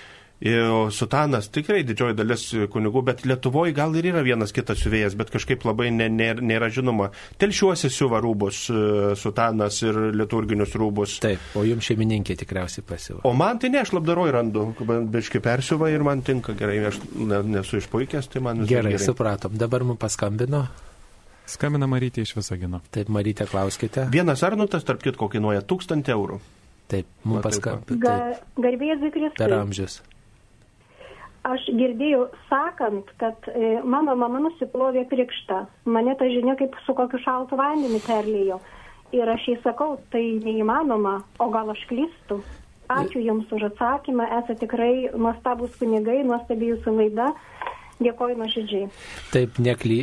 sutanas 0.91 1.48
tikrai 1.49 1.84
didžioji 1.88 2.16
dalis 2.18 2.44
kunigų, 2.74 3.02
bet 3.07 3.24
Lietuvoje 3.26 3.74
gal 3.74 3.95
ir 3.95 4.10
yra 4.12 4.22
vienas 4.26 4.52
kitas 4.53 4.82
siuvėjas, 4.84 5.16
bet 5.16 5.32
kažkaip 5.32 5.64
labai 5.66 5.88
nė, 5.95 6.10
nėra, 6.12 6.44
nėra 6.44 6.70
žinoma. 6.70 7.10
Telšiuosi 7.40 7.90
siuva 7.90 8.20
rūbus, 8.24 8.66
e, 8.70 9.16
sutanas 9.16 9.80
ir 9.86 9.95
liturginius 10.14 10.76
rūbus. 10.76 11.20
Taip, 11.24 11.40
o 11.56 11.64
jums 11.66 11.88
šeimininkė 11.88 12.36
tikriausiai 12.41 12.84
pasiuva. 12.86 13.22
O 13.24 13.34
man 13.34 13.60
tai 13.64 13.72
ne, 13.72 13.80
aš 13.86 13.94
labdaroj 13.95 14.34
randu, 14.36 14.66
biški 15.14 15.40
persiuva 15.45 15.90
ir 15.94 16.03
man 16.03 16.22
tinka 16.26 16.53
gerai, 16.57 16.82
aš 16.91 16.99
ne, 17.16 17.40
nesu 17.56 17.80
išpuikęs, 17.80 18.28
tai 18.34 18.44
man 18.44 18.64
visai 18.66 18.76
Gerai, 18.76 18.95
gerai. 18.98 19.06
supratom. 19.07 19.56
Dabar 19.57 19.88
mums 19.88 20.02
paskambino. 20.03 20.66
Skambina 21.45 21.86
Marytė 21.86 22.24
iš 22.26 22.34
Visagino. 22.40 22.80
Taip, 22.91 23.07
Marytė, 23.14 23.45
klauskite. 23.45 24.07
Vienas 24.12 24.41
arnutas, 24.44 24.84
tarp 24.84 25.03
kitko, 25.06 25.28
kainuoja 25.30 25.62
1000 25.62 26.10
eurų. 26.16 26.40
Taip, 26.90 27.07
mums 27.24 27.45
paskambino. 27.45 28.02
Ga, 28.02 28.16
garbėzui 28.57 29.12
Kristui. 29.14 29.38
Per 29.38 29.53
amžius. 29.53 29.99
Aš 31.45 31.67
girdėjau 31.77 32.23
sakant, 32.49 33.09
kad 33.22 33.47
e, 33.51 33.76
mano 33.85 34.15
mama 34.17 34.39
nusiplovė 34.47 35.05
krikštą. 35.11 35.59
Mane 35.93 36.15
ta 36.17 36.26
žinia 36.31 36.55
kaip 36.57 36.73
su 36.88 36.95
kokiu 36.97 37.19
šaltu 37.22 37.59
vandeniu 37.59 38.01
perlėjo. 38.07 38.57
Ir 39.13 39.30
aš 39.30 39.45
jai 39.51 39.57
sakau, 39.63 39.99
tai 40.11 40.23
neįmanoma, 40.41 41.19
o 41.38 41.49
gal 41.53 41.69
aš 41.76 41.84
klystu. 41.91 42.39
Ačiū 42.89 43.22
Jums 43.22 43.49
už 43.53 43.69
atsakymą, 43.69 44.26
esate 44.39 44.65
tikrai 44.65 45.11
nuostabus 45.13 45.77
kunigai, 45.80 46.23
nuostabi 46.26 46.73
Jūsų 46.73 46.97
laida. 46.97 47.30
Dėkoju 47.95 48.35
nuoširdžiai. 48.35 48.88
Taip, 49.31 49.59
nekly, 49.63 50.01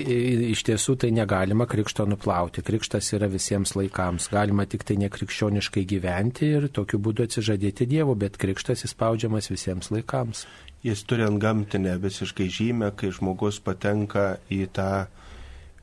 iš 0.49 0.63
tiesų 0.65 0.95
tai 1.03 1.11
negalima 1.13 1.67
krikšto 1.69 2.07
nuplauti. 2.09 2.65
Krikštas 2.65 3.11
yra 3.19 3.29
visiems 3.29 3.75
laikams. 3.77 4.31
Galima 4.33 4.65
tik 4.65 4.87
tai 4.89 4.97
nekrikščioniškai 5.03 5.85
gyventi 5.91 6.55
ir 6.57 6.71
tokiu 6.73 7.03
būdu 7.05 7.27
atsižadėti 7.27 7.91
Dievo, 7.91 8.17
bet 8.17 8.41
krikštas 8.41 8.87
įspaudžiamas 8.89 9.53
visiems 9.53 9.93
laikams. 9.93 10.47
Jis 10.83 11.05
turi 11.07 11.23
ant 11.23 11.39
gamtinę 11.39 11.95
visiškai 12.03 12.49
žymę, 12.51 12.91
kai 12.99 13.13
žmogus 13.15 13.61
patenka 13.63 14.37
į 14.51 14.65
tą 14.75 14.93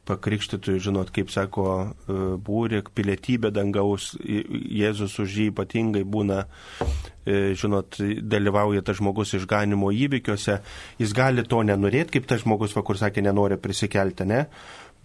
pakrikštytųjų, 0.09 0.81
žinot, 0.89 1.11
kaip 1.13 1.31
sako 1.33 1.65
e, 1.79 2.17
būrė, 2.45 2.81
pilietybė 2.97 3.51
dangaus, 3.53 4.11
Jėzus 4.19 5.17
už 5.21 5.37
jį 5.37 5.47
ypatingai 5.51 6.03
būna, 6.03 6.41
e, 7.23 7.53
žinot, 7.59 7.99
dalyvauja 8.33 8.83
tas 8.85 8.99
žmogus 8.99 9.35
išganimo 9.37 9.91
įvykiuose, 9.93 10.59
jis 11.01 11.15
gali 11.15 11.45
to 11.47 11.61
nenorėti, 11.67 12.17
kaip 12.17 12.29
tas 12.29 12.43
žmogus, 12.45 12.75
va, 12.77 12.85
kur 12.85 12.99
sakė, 12.99 13.23
nenori 13.25 13.59
prisikelti, 13.61 14.27
ne? 14.29 14.45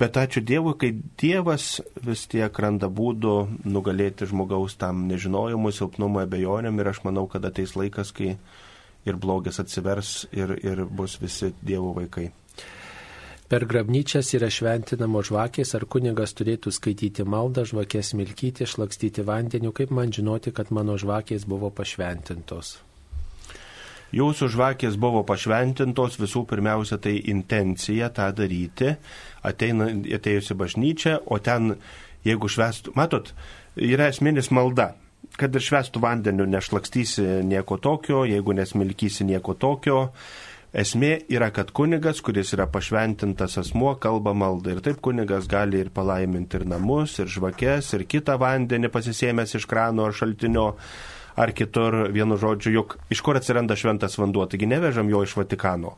Bet 0.00 0.16
ačiū 0.18 0.40
Dievui, 0.42 0.74
kai 0.74 0.90
Dievas 1.22 1.78
vis 2.02 2.24
tiek 2.26 2.56
randa 2.58 2.88
būdų 2.90 3.34
nugalėti 3.70 4.26
žmogaus 4.26 4.74
tam 4.80 5.04
nežinojimui, 5.06 5.70
silpnumui, 5.76 6.24
abejonėm 6.24 6.80
ir 6.82 6.90
aš 6.90 7.04
manau, 7.06 7.28
kad 7.30 7.46
ateis 7.46 7.76
laikas, 7.78 8.10
kai 8.16 8.32
ir 9.04 9.18
blogis 9.20 9.60
atsivers 9.60 10.24
ir, 10.32 10.56
ir 10.64 10.84
bus 10.88 11.18
visi 11.22 11.52
Dievo 11.62 11.92
vaikai. 11.96 12.30
Per 13.44 13.66
grabnyčias 13.68 14.32
yra 14.34 14.48
šventinamos 14.48 15.28
žvakės, 15.28 15.74
ar 15.76 15.84
kunigas 15.84 16.32
turėtų 16.34 16.72
skaityti 16.72 17.26
maldą, 17.28 17.66
žvakės 17.68 18.14
milkyti, 18.16 18.64
šlakstyti 18.64 19.22
vandeniu, 19.28 19.70
kaip 19.76 19.92
man 19.92 20.14
žinoti, 20.16 20.50
kad 20.56 20.72
mano 20.72 20.96
žvakės 20.98 21.44
buvo 21.46 21.68
pašventintos. 21.70 22.78
Jūsų 24.14 24.48
žvakės 24.54 24.96
buvo 25.00 25.20
pašventintos 25.28 26.16
visų 26.22 26.44
pirmiausia 26.48 26.96
tai 27.02 27.18
intencija 27.30 28.08
tą 28.14 28.30
daryti, 28.32 28.94
ateina, 29.44 29.90
atėjusi 29.92 30.56
bažnyčia, 30.56 31.18
o 31.26 31.36
ten, 31.42 31.74
jeigu 32.24 32.48
švestų, 32.48 32.94
matot, 32.96 33.34
yra 33.76 34.08
esminis 34.08 34.52
malda, 34.54 34.94
kad 35.40 35.54
ir 35.54 35.64
švestų 35.64 36.02
vandeniu 36.02 36.46
nešlakstysi 36.46 37.42
nieko 37.46 37.78
tokio, 37.82 38.24
jeigu 38.28 38.54
nesmilkysi 38.56 39.26
nieko 39.28 39.56
tokio, 39.58 40.08
Esmė 40.74 41.20
yra, 41.30 41.52
kad 41.54 41.68
kunigas, 41.70 42.18
kuris 42.26 42.48
yra 42.56 42.64
pašventintas 42.66 43.52
asmuo, 43.60 43.92
kalba 44.02 44.32
maldą. 44.34 44.72
Ir 44.74 44.80
taip 44.82 44.96
kunigas 45.06 45.46
gali 45.46 45.78
ir 45.78 45.92
palaiminti 45.94 46.58
ir 46.58 46.64
namus, 46.66 47.14
ir 47.22 47.30
žvakes, 47.30 47.92
ir 47.94 48.02
kitą 48.10 48.34
vandenį 48.42 48.90
pasisėmęs 48.90 49.54
iš 49.54 49.68
krano 49.70 50.08
ar 50.08 50.16
šaltinio, 50.18 50.64
ar 51.38 51.54
kitur, 51.54 52.08
vienu 52.10 52.34
žodžiu, 52.42 52.74
juk 52.74 52.96
iš 53.06 53.22
kur 53.22 53.38
atsiranda 53.38 53.78
šventas 53.78 54.18
vanduo, 54.18 54.48
taigi 54.50 54.66
nevežam 54.66 55.14
jo 55.14 55.22
iš 55.22 55.36
Vatikano. 55.38 55.94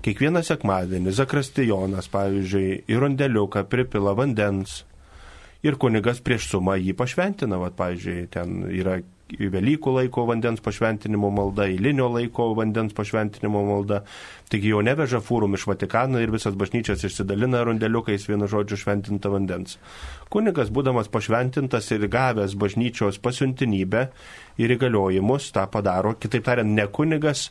Kiekvieną 0.00 0.40
sekmadienį 0.48 1.12
Zakrastijonas, 1.12 2.08
pavyzdžiui, 2.08 2.86
į 2.88 3.02
rondeliuką 3.04 3.66
pripila 3.68 4.16
vandens 4.16 4.80
ir 5.66 5.76
kunigas 5.82 6.22
prieš 6.24 6.50
sumą 6.54 6.78
jį 6.78 6.94
pašventina. 6.96 7.58
Vat, 7.60 7.76
pavyzdžiui, 7.78 8.26
ten 8.32 8.62
yra 8.70 9.00
Velykų 9.26 9.90
laiko 9.90 10.22
vandens 10.22 10.60
pašventinimo 10.62 11.32
malda, 11.34 11.64
eilinio 11.66 12.06
laiko 12.14 12.52
vandens 12.54 12.94
pašventinimo 12.94 13.64
malda. 13.66 14.04
Taigi 14.46 14.70
jau 14.70 14.84
neveža 14.86 15.18
fūrum 15.18 15.56
iš 15.58 15.64
Vatikano 15.66 16.20
ir 16.22 16.30
visas 16.30 16.54
bažnyčias 16.54 17.02
išsidalina 17.08 17.64
rundeliukais 17.66 18.28
vienu 18.28 18.46
žodžiu 18.46 18.78
šventinta 18.78 19.32
vandens. 19.32 19.80
Kunigas, 20.30 20.70
būdamas 20.70 21.10
pašventintas 21.10 21.90
ir 21.90 22.06
gavęs 22.06 22.54
bažnyčios 22.54 23.18
pasiuntinybę 23.18 24.04
ir 24.62 24.76
įgaliojimus, 24.76 25.50
tą 25.50 25.66
padaro, 25.74 26.14
kitaip 26.22 26.46
tariant, 26.46 26.70
ne 26.78 26.86
kunigas, 26.86 27.48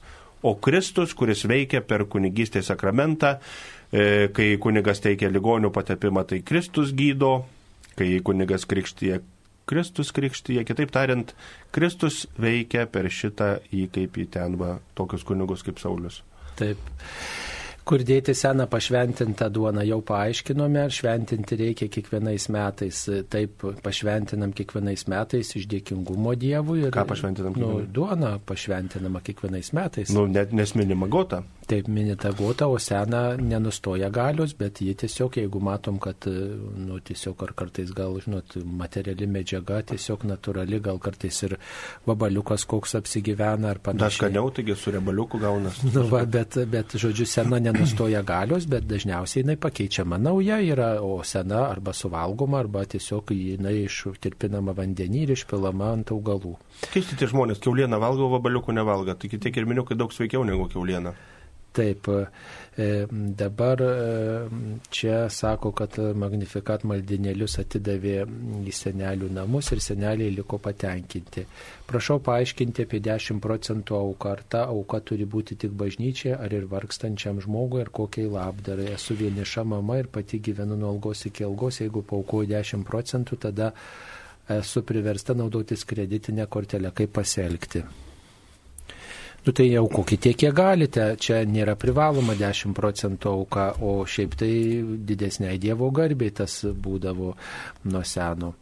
o 0.48 0.56
Kristus, 0.56 1.12
kuris 1.12 1.44
veikia 1.44 1.84
per 1.84 2.06
kunigystės 2.08 2.72
sakramentą. 2.72 3.36
E, 3.92 4.30
kai 4.36 4.56
kunigas 4.64 5.04
teikia 5.04 5.28
ligonių 5.32 5.70
patepimą, 5.76 6.24
tai 6.30 6.40
Kristus 6.48 6.96
gydo, 6.96 7.34
kai 7.96 8.20
kunigas 8.26 8.68
krikštyje 8.70 9.22
Kristus 9.66 10.12
krikštyje, 10.14 10.64
kitaip 10.66 10.94
tariant, 10.94 11.34
Kristus 11.74 12.26
veikia 12.38 12.86
per 12.86 13.10
šitą 13.10 13.56
į 13.74 13.88
kaip 13.94 14.22
į 14.22 14.30
ten 14.38 14.60
va 14.62 14.78
tokius 14.98 15.26
kunigus 15.26 15.66
kaip 15.66 15.82
Saulis. 15.82 16.22
Taip. 16.60 16.78
Kur 17.86 18.02
dėti 18.02 18.34
seną 18.34 18.66
pašventintą 18.66 19.46
duoną 19.54 19.84
jau 19.86 20.00
paaiškinome, 20.06 20.88
šventinti 20.90 21.58
reikia 21.60 21.86
kiekvienais 21.94 22.48
metais. 22.54 23.02
Taip, 23.30 23.66
pašventinam 23.86 24.56
kiekvienais 24.58 25.06
metais 25.12 25.52
iš 25.60 25.68
dėkingumo 25.70 26.34
Dievui. 26.34 26.80
Ir, 26.88 26.94
Ką 26.96 27.04
pašventinam? 27.12 27.58
Nu, 27.62 27.76
duona 27.86 28.40
pašventinama 28.42 29.22
kiekvienais 29.26 29.70
metais. 29.78 30.14
Nu, 30.18 30.26
net 30.26 30.54
nesminima 30.58 31.10
gota. 31.14 31.44
Taip, 31.66 31.88
minita 31.90 32.30
gota, 32.32 32.68
o 32.68 32.78
sena 32.80 33.36
nenustoja 33.42 34.12
galios, 34.14 34.54
bet 34.54 34.82
ji 34.86 34.94
tiesiog, 35.02 35.40
jeigu 35.40 35.60
matom, 35.64 35.98
kad, 36.00 36.28
nu, 36.78 37.00
tiesiog 37.02 37.42
ar 37.42 37.54
kartais 37.58 37.90
gal, 37.96 38.20
žinot, 38.22 38.54
materiali 38.82 39.26
medžiaga, 39.26 39.80
tiesiog 39.90 40.28
natūrali, 40.30 40.78
gal 40.86 41.00
kartais 41.02 41.40
ir 41.48 41.56
vabaliukas 42.06 42.68
koks 42.70 42.94
apsigyvena 43.00 43.72
ar 43.74 43.82
panašiai. 43.82 44.06
Dar 44.06 44.14
skaniau, 44.14 44.52
taigi 44.54 44.78
su 44.78 44.94
rebaliuku 44.94 45.42
gaunas. 45.42 45.82
Nu, 45.90 46.06
va, 46.12 46.22
bet, 46.30 46.60
bet, 46.70 46.98
žodžiu, 47.02 47.26
sena 47.30 47.58
nenustoja 47.64 48.22
galios, 48.28 48.70
bet 48.70 48.86
dažniausiai 48.86 49.42
jinai 49.42 49.58
pakeičiama 49.66 50.22
nauja 50.22 50.62
yra, 50.62 50.92
o 51.02 51.18
sena 51.26 51.66
arba 51.72 51.96
suvalgoma, 51.98 52.62
arba 52.62 52.86
tiesiog 52.90 53.34
jinai 53.34 53.78
ištirpinama 53.88 54.78
vandenį 54.78 55.26
ir 55.26 55.34
išpilama 55.40 55.96
ant 55.98 56.14
augalų. 56.14 56.54
Keisti 56.92 57.18
tie 57.18 57.32
žmonės, 57.32 57.64
keulieną 57.64 57.98
valgo, 58.02 58.30
vabaliukų 58.38 58.76
nevalgo, 58.78 59.18
taigi 59.18 59.42
tie 59.42 59.56
kirminiukai 59.56 59.98
daug 59.98 60.14
sveikiau 60.14 60.46
negu 60.46 60.70
keulieną. 60.70 61.16
Taip, 61.76 62.08
e, 62.78 63.06
dabar 63.12 63.82
e, 63.82 63.90
čia 64.90 65.26
sako, 65.30 65.74
kad 65.76 65.98
magnifikat 66.16 66.86
maldinėlius 66.88 67.58
atidavė 67.60 68.14
į 68.64 68.76
senelių 68.78 69.28
namus 69.36 69.74
ir 69.76 69.82
seneliai 69.84 70.32
liko 70.38 70.60
patenkinti. 70.64 71.44
Prašau 71.90 72.22
paaiškinti 72.24 72.86
apie 72.88 73.02
10 73.04 73.44
procentų 73.44 74.00
auką. 74.00 74.32
Ar 74.38 74.46
ta 74.56 74.64
auka 74.72 75.02
turi 75.04 75.28
būti 75.36 75.60
tik 75.66 75.76
bažnyčiai, 75.76 76.38
ar 76.40 76.56
ir 76.56 76.70
vargstančiam 76.72 77.44
žmogui, 77.44 77.84
ar 77.84 77.92
kokiai 78.00 78.32
labdarai. 78.32 78.94
Esu 78.96 79.20
vieniša 79.20 79.68
mama 79.68 80.00
ir 80.00 80.08
pati 80.08 80.40
gyvenu 80.40 80.80
nuo 80.80 80.96
algos 80.96 81.28
iki 81.28 81.44
algos. 81.44 81.84
Jeigu 81.84 82.08
paukoju 82.08 82.54
10 82.56 82.88
procentų, 82.88 83.42
tada 83.50 83.74
esu 84.62 84.88
priversta 84.88 85.36
naudotis 85.36 85.84
kreditinę 85.84 86.48
kortelę. 86.48 86.96
Kaip 86.96 87.18
pasielgti? 87.20 87.84
Nu 89.46 89.52
tai 89.52 89.70
tiek, 90.18 90.36
kiek 90.36 90.54
galite, 90.58 91.04
čia 91.22 91.44
nėra 91.46 91.76
privaloma 91.78 92.34
10 92.34 92.74
procentų 92.74 93.30
auka, 93.30 93.66
o 93.78 94.02
šiaip 94.02 94.34
tai 94.42 94.54
didesniai 95.06 95.60
Dievo 95.62 95.92
garbiai 95.94 96.34
tas 96.34 96.64
būdavo 96.66 97.36
nuo 97.86 98.02
seno. 98.02 98.56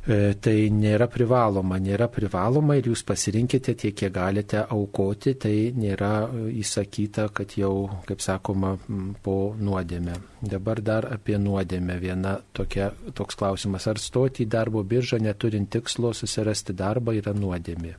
E, 0.00 0.32
tai 0.40 0.54
nėra 0.72 1.10
privaloma, 1.12 1.76
nėra 1.76 2.08
privaloma 2.08 2.78
ir 2.80 2.88
jūs 2.88 3.04
pasirinkite 3.04 3.76
tiek, 3.76 3.92
kiek 4.00 4.16
galite 4.16 4.64
aukoti, 4.64 5.36
tai 5.36 5.54
nėra 5.76 6.30
įsakyta, 6.56 7.28
kad 7.28 7.52
jau, 7.60 7.84
kaip 8.08 8.24
sakoma, 8.24 8.78
po 9.20 9.38
nuodėmę. 9.60 10.16
Dabar 10.40 10.80
dar 10.80 11.12
apie 11.12 11.36
nuodėmę 11.36 12.00
viena 12.00 12.38
tokia, 12.56 12.94
toks 13.12 13.36
klausimas. 13.36 13.92
Ar 13.92 14.00
stoti 14.00 14.48
į 14.48 14.54
darbo 14.56 14.80
biržą 14.80 15.20
neturint 15.20 15.68
tikslo 15.68 16.16
susirasti 16.16 16.72
darbą 16.72 17.20
yra 17.20 17.36
nuodėmė? 17.36 17.98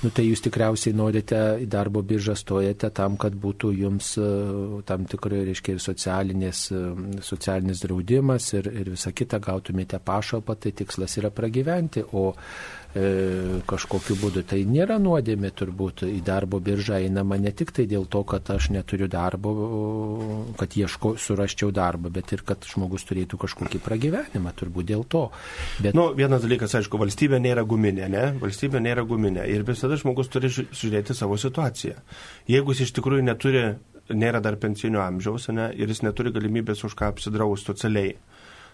Nu, 0.00 0.08
tai 0.16 0.24
jūs 0.24 0.40
tikriausiai 0.40 0.94
norite 0.96 1.38
į 1.60 1.66
darbo 1.68 2.00
biržą 2.00 2.32
stojate 2.38 2.88
tam, 2.96 3.18
kad 3.20 3.34
būtų 3.36 3.72
jums 3.76 4.14
e, 4.16 4.28
tam 4.88 5.04
tikrai, 5.04 5.42
reiškia, 5.50 5.74
ir 5.76 5.82
socialinės, 5.84 6.62
e, 6.72 6.80
socialinis 7.26 7.82
draudimas 7.84 8.46
ir, 8.56 8.70
ir 8.80 8.88
visa 8.94 9.12
kita, 9.12 9.42
gautumėte 9.44 10.00
pašalpą, 10.00 10.56
tai 10.56 10.72
tikslas 10.78 11.18
yra 11.20 11.28
pragyventi, 11.36 12.06
o 12.16 12.30
kažkokiu 12.90 14.16
būdu. 14.18 14.42
Tai 14.50 14.58
nėra 14.66 14.96
nuodėmė 14.98 15.52
turbūt 15.54 16.02
į 16.08 16.20
darbo 16.26 16.58
biržą 16.58 16.98
einama 17.04 17.38
ne 17.38 17.52
tik 17.54 17.70
tai 17.76 17.86
dėl 17.90 18.08
to, 18.10 18.24
kad 18.26 18.50
aš 18.50 18.70
neturiu 18.74 19.06
darbo, 19.10 19.52
kad 20.58 20.74
ieško, 20.74 21.14
suraščiau 21.20 21.70
darbą, 21.74 22.10
bet 22.10 22.32
ir 22.34 22.42
kad 22.46 22.66
žmogus 22.66 23.06
turėtų 23.06 23.38
kažkokį 23.44 23.82
pragyvenimą, 23.84 24.54
turbūt 24.58 24.90
dėl 24.90 25.04
to. 25.06 25.28
Bet... 25.78 25.94
Nu, 25.94 26.10
vienas 26.18 26.42
dalykas, 26.42 26.74
aišku, 26.80 26.98
valstybė 26.98 27.38
nėra 27.42 27.62
guminė, 27.68 28.08
ne? 28.10 28.24
Valstybė 28.42 28.82
nėra 28.82 29.06
guminė 29.06 29.46
ir 29.50 29.62
visada 29.68 29.98
žmogus 30.00 30.32
turi 30.32 30.50
žiūrėti 30.50 31.14
savo 31.14 31.38
situaciją. 31.38 32.00
Jeigu 32.50 32.74
jis 32.74 32.88
iš 32.88 32.96
tikrųjų 32.98 33.28
neturi, 33.28 33.64
nėra 34.10 34.42
dar 34.42 34.58
pensinio 34.58 35.04
amžiaus, 35.04 35.46
ne, 35.54 35.70
ir 35.78 35.90
jis 35.90 36.02
neturi 36.02 36.34
galimybės 36.34 36.82
už 36.88 36.98
ką 36.98 37.12
apsidrausti 37.14 37.70
socialiai, 37.70 38.16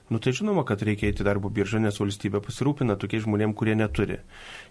Nu 0.06 0.20
tai 0.22 0.30
žinoma, 0.38 0.62
kad 0.62 0.82
reikia 0.86 1.08
eiti 1.10 1.24
darbo 1.26 1.50
biržą, 1.50 1.80
nes 1.82 1.96
valstybė 1.98 2.38
pasirūpina 2.44 2.94
tokiais 2.94 3.24
žmonėm, 3.24 3.56
kurie 3.58 3.74
neturi. 3.74 4.20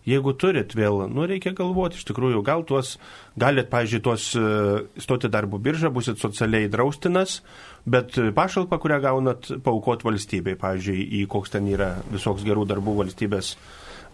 Jeigu 0.07 0.31
turit 0.39 0.71
vėl, 0.79 1.01
nu 1.11 1.25
reikia 1.27 1.51
galvoti, 1.57 1.99
iš 1.99 2.07
tikrųjų, 2.07 2.39
gal 2.47 2.63
tuos, 2.67 2.93
galit, 3.35 3.67
pažiūrėjau, 3.73 4.05
tuos 4.05 4.29
uh, 4.39 4.85
stoti 5.03 5.27
darbo 5.33 5.59
biržą, 5.59 5.91
busit 5.91 6.23
socialiai 6.23 6.71
draustinas, 6.71 7.41
bet 7.83 8.15
pašalpą, 8.37 8.79
kurią 8.79 9.01
gaunat, 9.03 9.51
paukot 9.65 10.07
valstybei, 10.07 10.55
pažiūrėjau, 10.61 11.09
į 11.19 11.25
koks 11.35 11.57
ten 11.57 11.67
yra 11.67 11.97
visoks 12.13 12.47
gerų 12.47 12.63
darbų 12.71 12.95
valstybės 13.03 13.57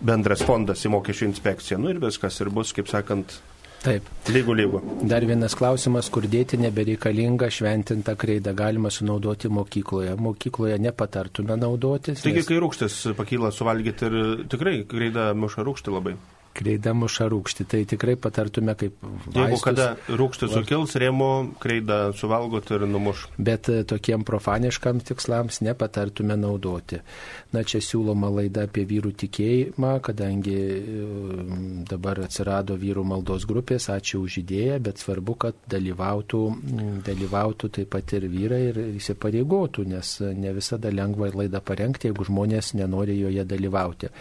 bendras 0.01 0.41
fondas 0.41 0.81
į 0.81 0.95
mokesčių 0.95 1.29
inspekciją. 1.29 1.77
Nu 1.77 1.93
ir 1.93 2.01
viskas, 2.01 2.41
ir 2.41 2.49
bus, 2.49 2.73
kaip 2.73 2.89
sakant, 2.89 3.37
Taip. 3.81 4.09
Lygų, 4.29 4.55
lygų. 4.59 4.79
Dar 5.09 5.25
vienas 5.25 5.55
klausimas, 5.57 6.09
kur 6.13 6.27
dėti 6.29 6.59
nebereikalinga 6.61 7.47
šventintą 7.49 8.13
kreidą 8.19 8.53
galima 8.57 8.91
sunaudoti 8.93 9.49
mokykloje. 9.49 10.13
Mokykloje 10.21 10.77
nepatartume 10.81 11.57
naudotis. 11.57 12.21
Taigi, 12.21 12.43
nes 12.43 12.49
kai 12.49 12.59
rūkštis 12.61 12.99
pakyla 13.17 13.49
suvalgyti 13.55 14.05
ir 14.05 14.19
tikrai 14.53 14.75
kreida 14.89 15.31
muša 15.33 15.65
rūkšti 15.65 15.95
labai. 15.97 16.13
Kreida 16.53 16.93
muša 16.97 17.27
rūkšti, 17.31 17.65
tai 17.69 17.81
tikrai 17.89 18.15
patartume 18.19 18.75
kaip 18.77 18.97
Jeigu 19.01 19.55
vaistus. 19.55 19.63
kada 19.65 19.87
rūkštis 20.09 20.53
sukils, 20.55 20.95
rėmo 20.99 21.29
kreidą 21.61 21.99
suvalgot 22.17 22.71
ir 22.75 22.85
numuš. 22.89 23.27
Bet 23.37 23.69
e, 23.71 23.81
tokiem 23.87 24.25
profaniškam 24.27 25.01
tikslams 25.05 25.61
nepatartume 25.65 26.37
naudoti. 26.39 27.01
Na, 27.55 27.63
čia 27.67 27.81
siūloma 27.83 28.29
laida 28.31 28.65
apie 28.67 28.85
vyrų 28.87 29.13
tikėjimą, 29.23 29.93
kadangi 30.05 30.57
e, 30.57 31.05
dabar 31.89 32.23
atsirado 32.25 32.77
vyrų 32.79 33.05
maldos 33.07 33.47
grupės, 33.49 33.89
ačiū 33.93 34.23
už 34.25 34.41
idėją, 34.43 34.79
bet 34.83 35.01
svarbu, 35.01 35.37
kad 35.45 35.59
dalyvautų, 35.71 36.41
dalyvautų 37.07 37.71
taip 37.79 37.91
pat 37.95 38.15
ir 38.17 38.27
vyrai 38.31 38.61
ir 38.69 38.81
įsipareigotų, 38.99 39.87
nes 39.91 40.13
ne 40.21 40.53
visada 40.55 40.91
lengva 40.93 41.31
laidą 41.31 41.61
parengti, 41.63 42.09
jeigu 42.09 42.27
žmonės 42.27 42.73
nenori 42.79 43.17
joje 43.19 43.45
dalyvauti. 43.47 44.11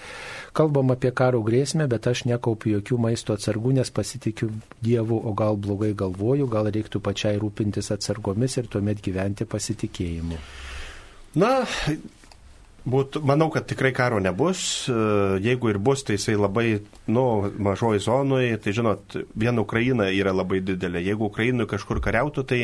Kalbam 0.57 0.95
apie 0.95 1.13
karo 1.17 1.43
grėsmę, 1.47 1.87
bet 1.91 2.07
aš 2.11 2.20
nekaupiu 2.29 2.77
jokių 2.79 2.99
maisto 3.07 3.35
atsargų, 3.37 3.75
nes 3.79 3.91
pasitikiu 3.95 4.51
Dievu, 4.83 5.19
o 5.25 5.35
gal 5.37 5.59
blogai 5.61 5.93
galvoju, 5.97 6.49
gal 6.51 6.71
reiktų 6.73 7.03
pačiai 7.05 7.41
rūpintis 7.41 7.93
atsargomis 7.95 8.59
ir 8.61 8.71
tuomet 8.73 9.03
gyventi 9.05 9.47
pasitikėjimu. 9.49 10.39
Na, 11.41 11.51
būt, 12.91 13.21
manau, 13.27 13.51
kad 13.55 13.69
tikrai 13.71 13.93
karo 13.95 14.19
nebus. 14.23 14.63
Jeigu 15.45 15.71
ir 15.71 15.79
bus, 15.79 16.03
tai 16.07 16.17
jisai 16.17 16.35
labai, 16.39 16.81
nu, 17.13 17.27
mažoji 17.63 18.03
zonoje, 18.07 18.57
tai 18.65 18.75
žinot, 18.77 19.19
vien 19.39 19.63
Ukraina 19.63 20.09
yra 20.11 20.35
labai 20.35 20.63
didelė. 20.65 21.05
Jeigu 21.07 21.29
Ukrainui 21.31 21.69
kažkur 21.71 22.03
kariautų, 22.03 22.47
tai 22.51 22.61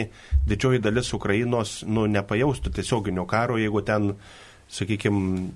didžioji 0.48 0.82
dalis 0.82 1.12
Ukrainos, 1.14 1.78
nu, 1.86 2.08
nepajaustų 2.10 2.74
tiesioginio 2.80 3.28
karo, 3.30 3.60
jeigu 3.60 3.84
ten 3.86 4.14
sakykime, 4.68 5.50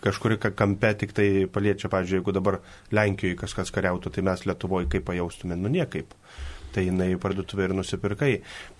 kažkuri 0.00 0.38
ka- 0.40 0.50
kampe 0.50 0.94
tik 0.94 1.12
tai 1.12 1.46
paliečia, 1.46 1.88
pavyzdžiui, 1.92 2.20
jeigu 2.20 2.32
dabar 2.32 2.60
Lenkijoje 2.92 3.36
kažkas 3.36 3.70
kariautų, 3.70 4.10
tai 4.10 4.22
mes 4.22 4.46
Lietuvoje 4.46 4.88
kaip 4.88 5.04
pajaustume, 5.04 5.56
nu 5.56 5.68
niekaip. 5.68 6.14
Tai 6.74 6.82
jinai 6.82 7.12
į 7.14 7.18
parduotuvę 7.22 7.68
ir 7.68 7.72
nusipirkai. 7.78 8.32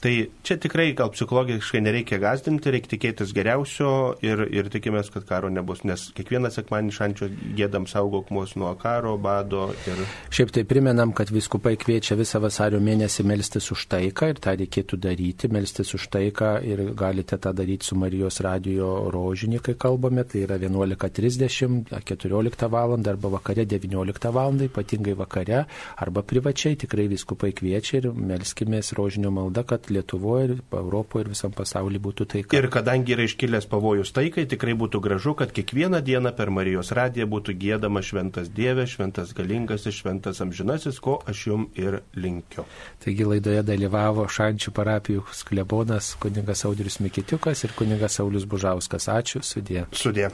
Tai 0.03 0.13
čia 0.43 0.57
tikrai 0.59 0.89
gal 0.99 1.13
psichologiškai 1.15 1.83
nereikia 1.85 2.19
gazdinti, 2.23 2.73
reikia 2.75 2.91
tikėtis 2.95 3.31
geriausio 3.37 3.91
ir, 4.25 4.43
ir 4.51 4.71
tikimės, 4.73 5.13
kad 5.15 5.27
karo 5.29 5.51
nebus, 5.53 5.85
nes 5.87 6.09
kiekvieną 6.17 6.51
sekmanį 6.51 6.95
šančio 6.97 7.29
gėdam 7.55 7.87
saugok 7.91 8.33
mus 8.35 8.57
nuo 8.59 8.73
karo, 8.81 9.15
bado 9.21 9.69
ir... 9.87 10.03
Šiaip 10.35 10.51
tai 10.57 10.65
primenam, 10.67 11.15
kad 11.15 11.31
viskupai 11.35 11.77
kviečia 11.79 12.19
visą 12.19 12.43
vasario 12.43 12.81
mėnesį 12.83 13.27
melstis 13.31 13.71
už 13.71 13.87
taiką 13.95 14.33
ir 14.33 14.43
tą 14.43 14.57
reikėtų 14.59 14.99
daryti, 15.07 15.53
melstis 15.55 15.95
už 15.95 16.09
taiką 16.17 16.51
ir 16.67 16.83
galite 16.99 17.39
tą 17.39 17.55
daryti 17.55 17.87
su 17.87 17.99
Marijos 18.01 18.41
radio 18.43 18.91
rožinį, 19.15 19.63
kai 19.69 19.77
kalbame, 19.87 20.27
tai 20.27 20.43
yra 20.49 20.59
11.30, 20.59 21.95
14 21.95 22.69
val. 22.75 22.99
arba 23.15 23.33
vakare 23.39 23.69
19 23.71 24.35
val. 24.35 24.61
ypatingai 24.65 25.15
vakare 25.19 25.65
arba 25.97 26.23
privačiai 26.23 26.77
tikrai 26.81 27.07
viskupai 27.11 27.53
kviečia 27.55 27.84
ir 27.95 28.09
melskimės 28.15 28.93
rožinio 28.97 29.31
malda, 29.35 29.65
kad 29.69 29.91
Lietuvoje 29.93 30.47
ir 30.49 30.55
Europoje 30.73 31.25
ir 31.25 31.31
visam 31.35 31.53
pasaulyje 31.55 32.03
būtų 32.07 32.27
taika. 32.35 32.57
Ir 32.57 32.69
kadangi 32.73 33.15
yra 33.17 33.27
iškilęs 33.29 33.69
pavojus 33.71 34.15
taikai, 34.17 34.47
tikrai 34.51 34.77
būtų 34.79 35.03
gražu, 35.05 35.35
kad 35.39 35.53
kiekvieną 35.55 36.01
dieną 36.05 36.35
per 36.39 36.53
Marijos 36.55 36.93
radiją 36.97 37.29
būtų 37.35 37.57
gėdama 37.61 38.03
šventas 38.05 38.51
Dieve, 38.55 38.87
šventas 38.89 39.35
galingas 39.37 39.87
ir 39.89 39.97
šventas 39.97 40.41
amžinasis, 40.45 41.01
ko 41.05 41.19
aš 41.29 41.47
jum 41.51 41.69
ir 41.75 42.01
linkiu. 42.17 42.67
Taigi 43.05 43.29
laidoje 43.29 43.63
dalyvavo 43.67 44.27
Šančių 44.31 44.75
parapijų 44.75 45.29
sklebonas 45.35 46.15
kuningas 46.23 46.65
Audrius 46.69 47.01
Mikitiukas 47.05 47.67
ir 47.67 47.77
kuningas 47.77 48.21
Saulis 48.21 48.49
Bužauskas. 48.49 49.11
Ačiū, 49.13 49.45
sudė. 49.45 49.89
Sudė. 49.93 50.31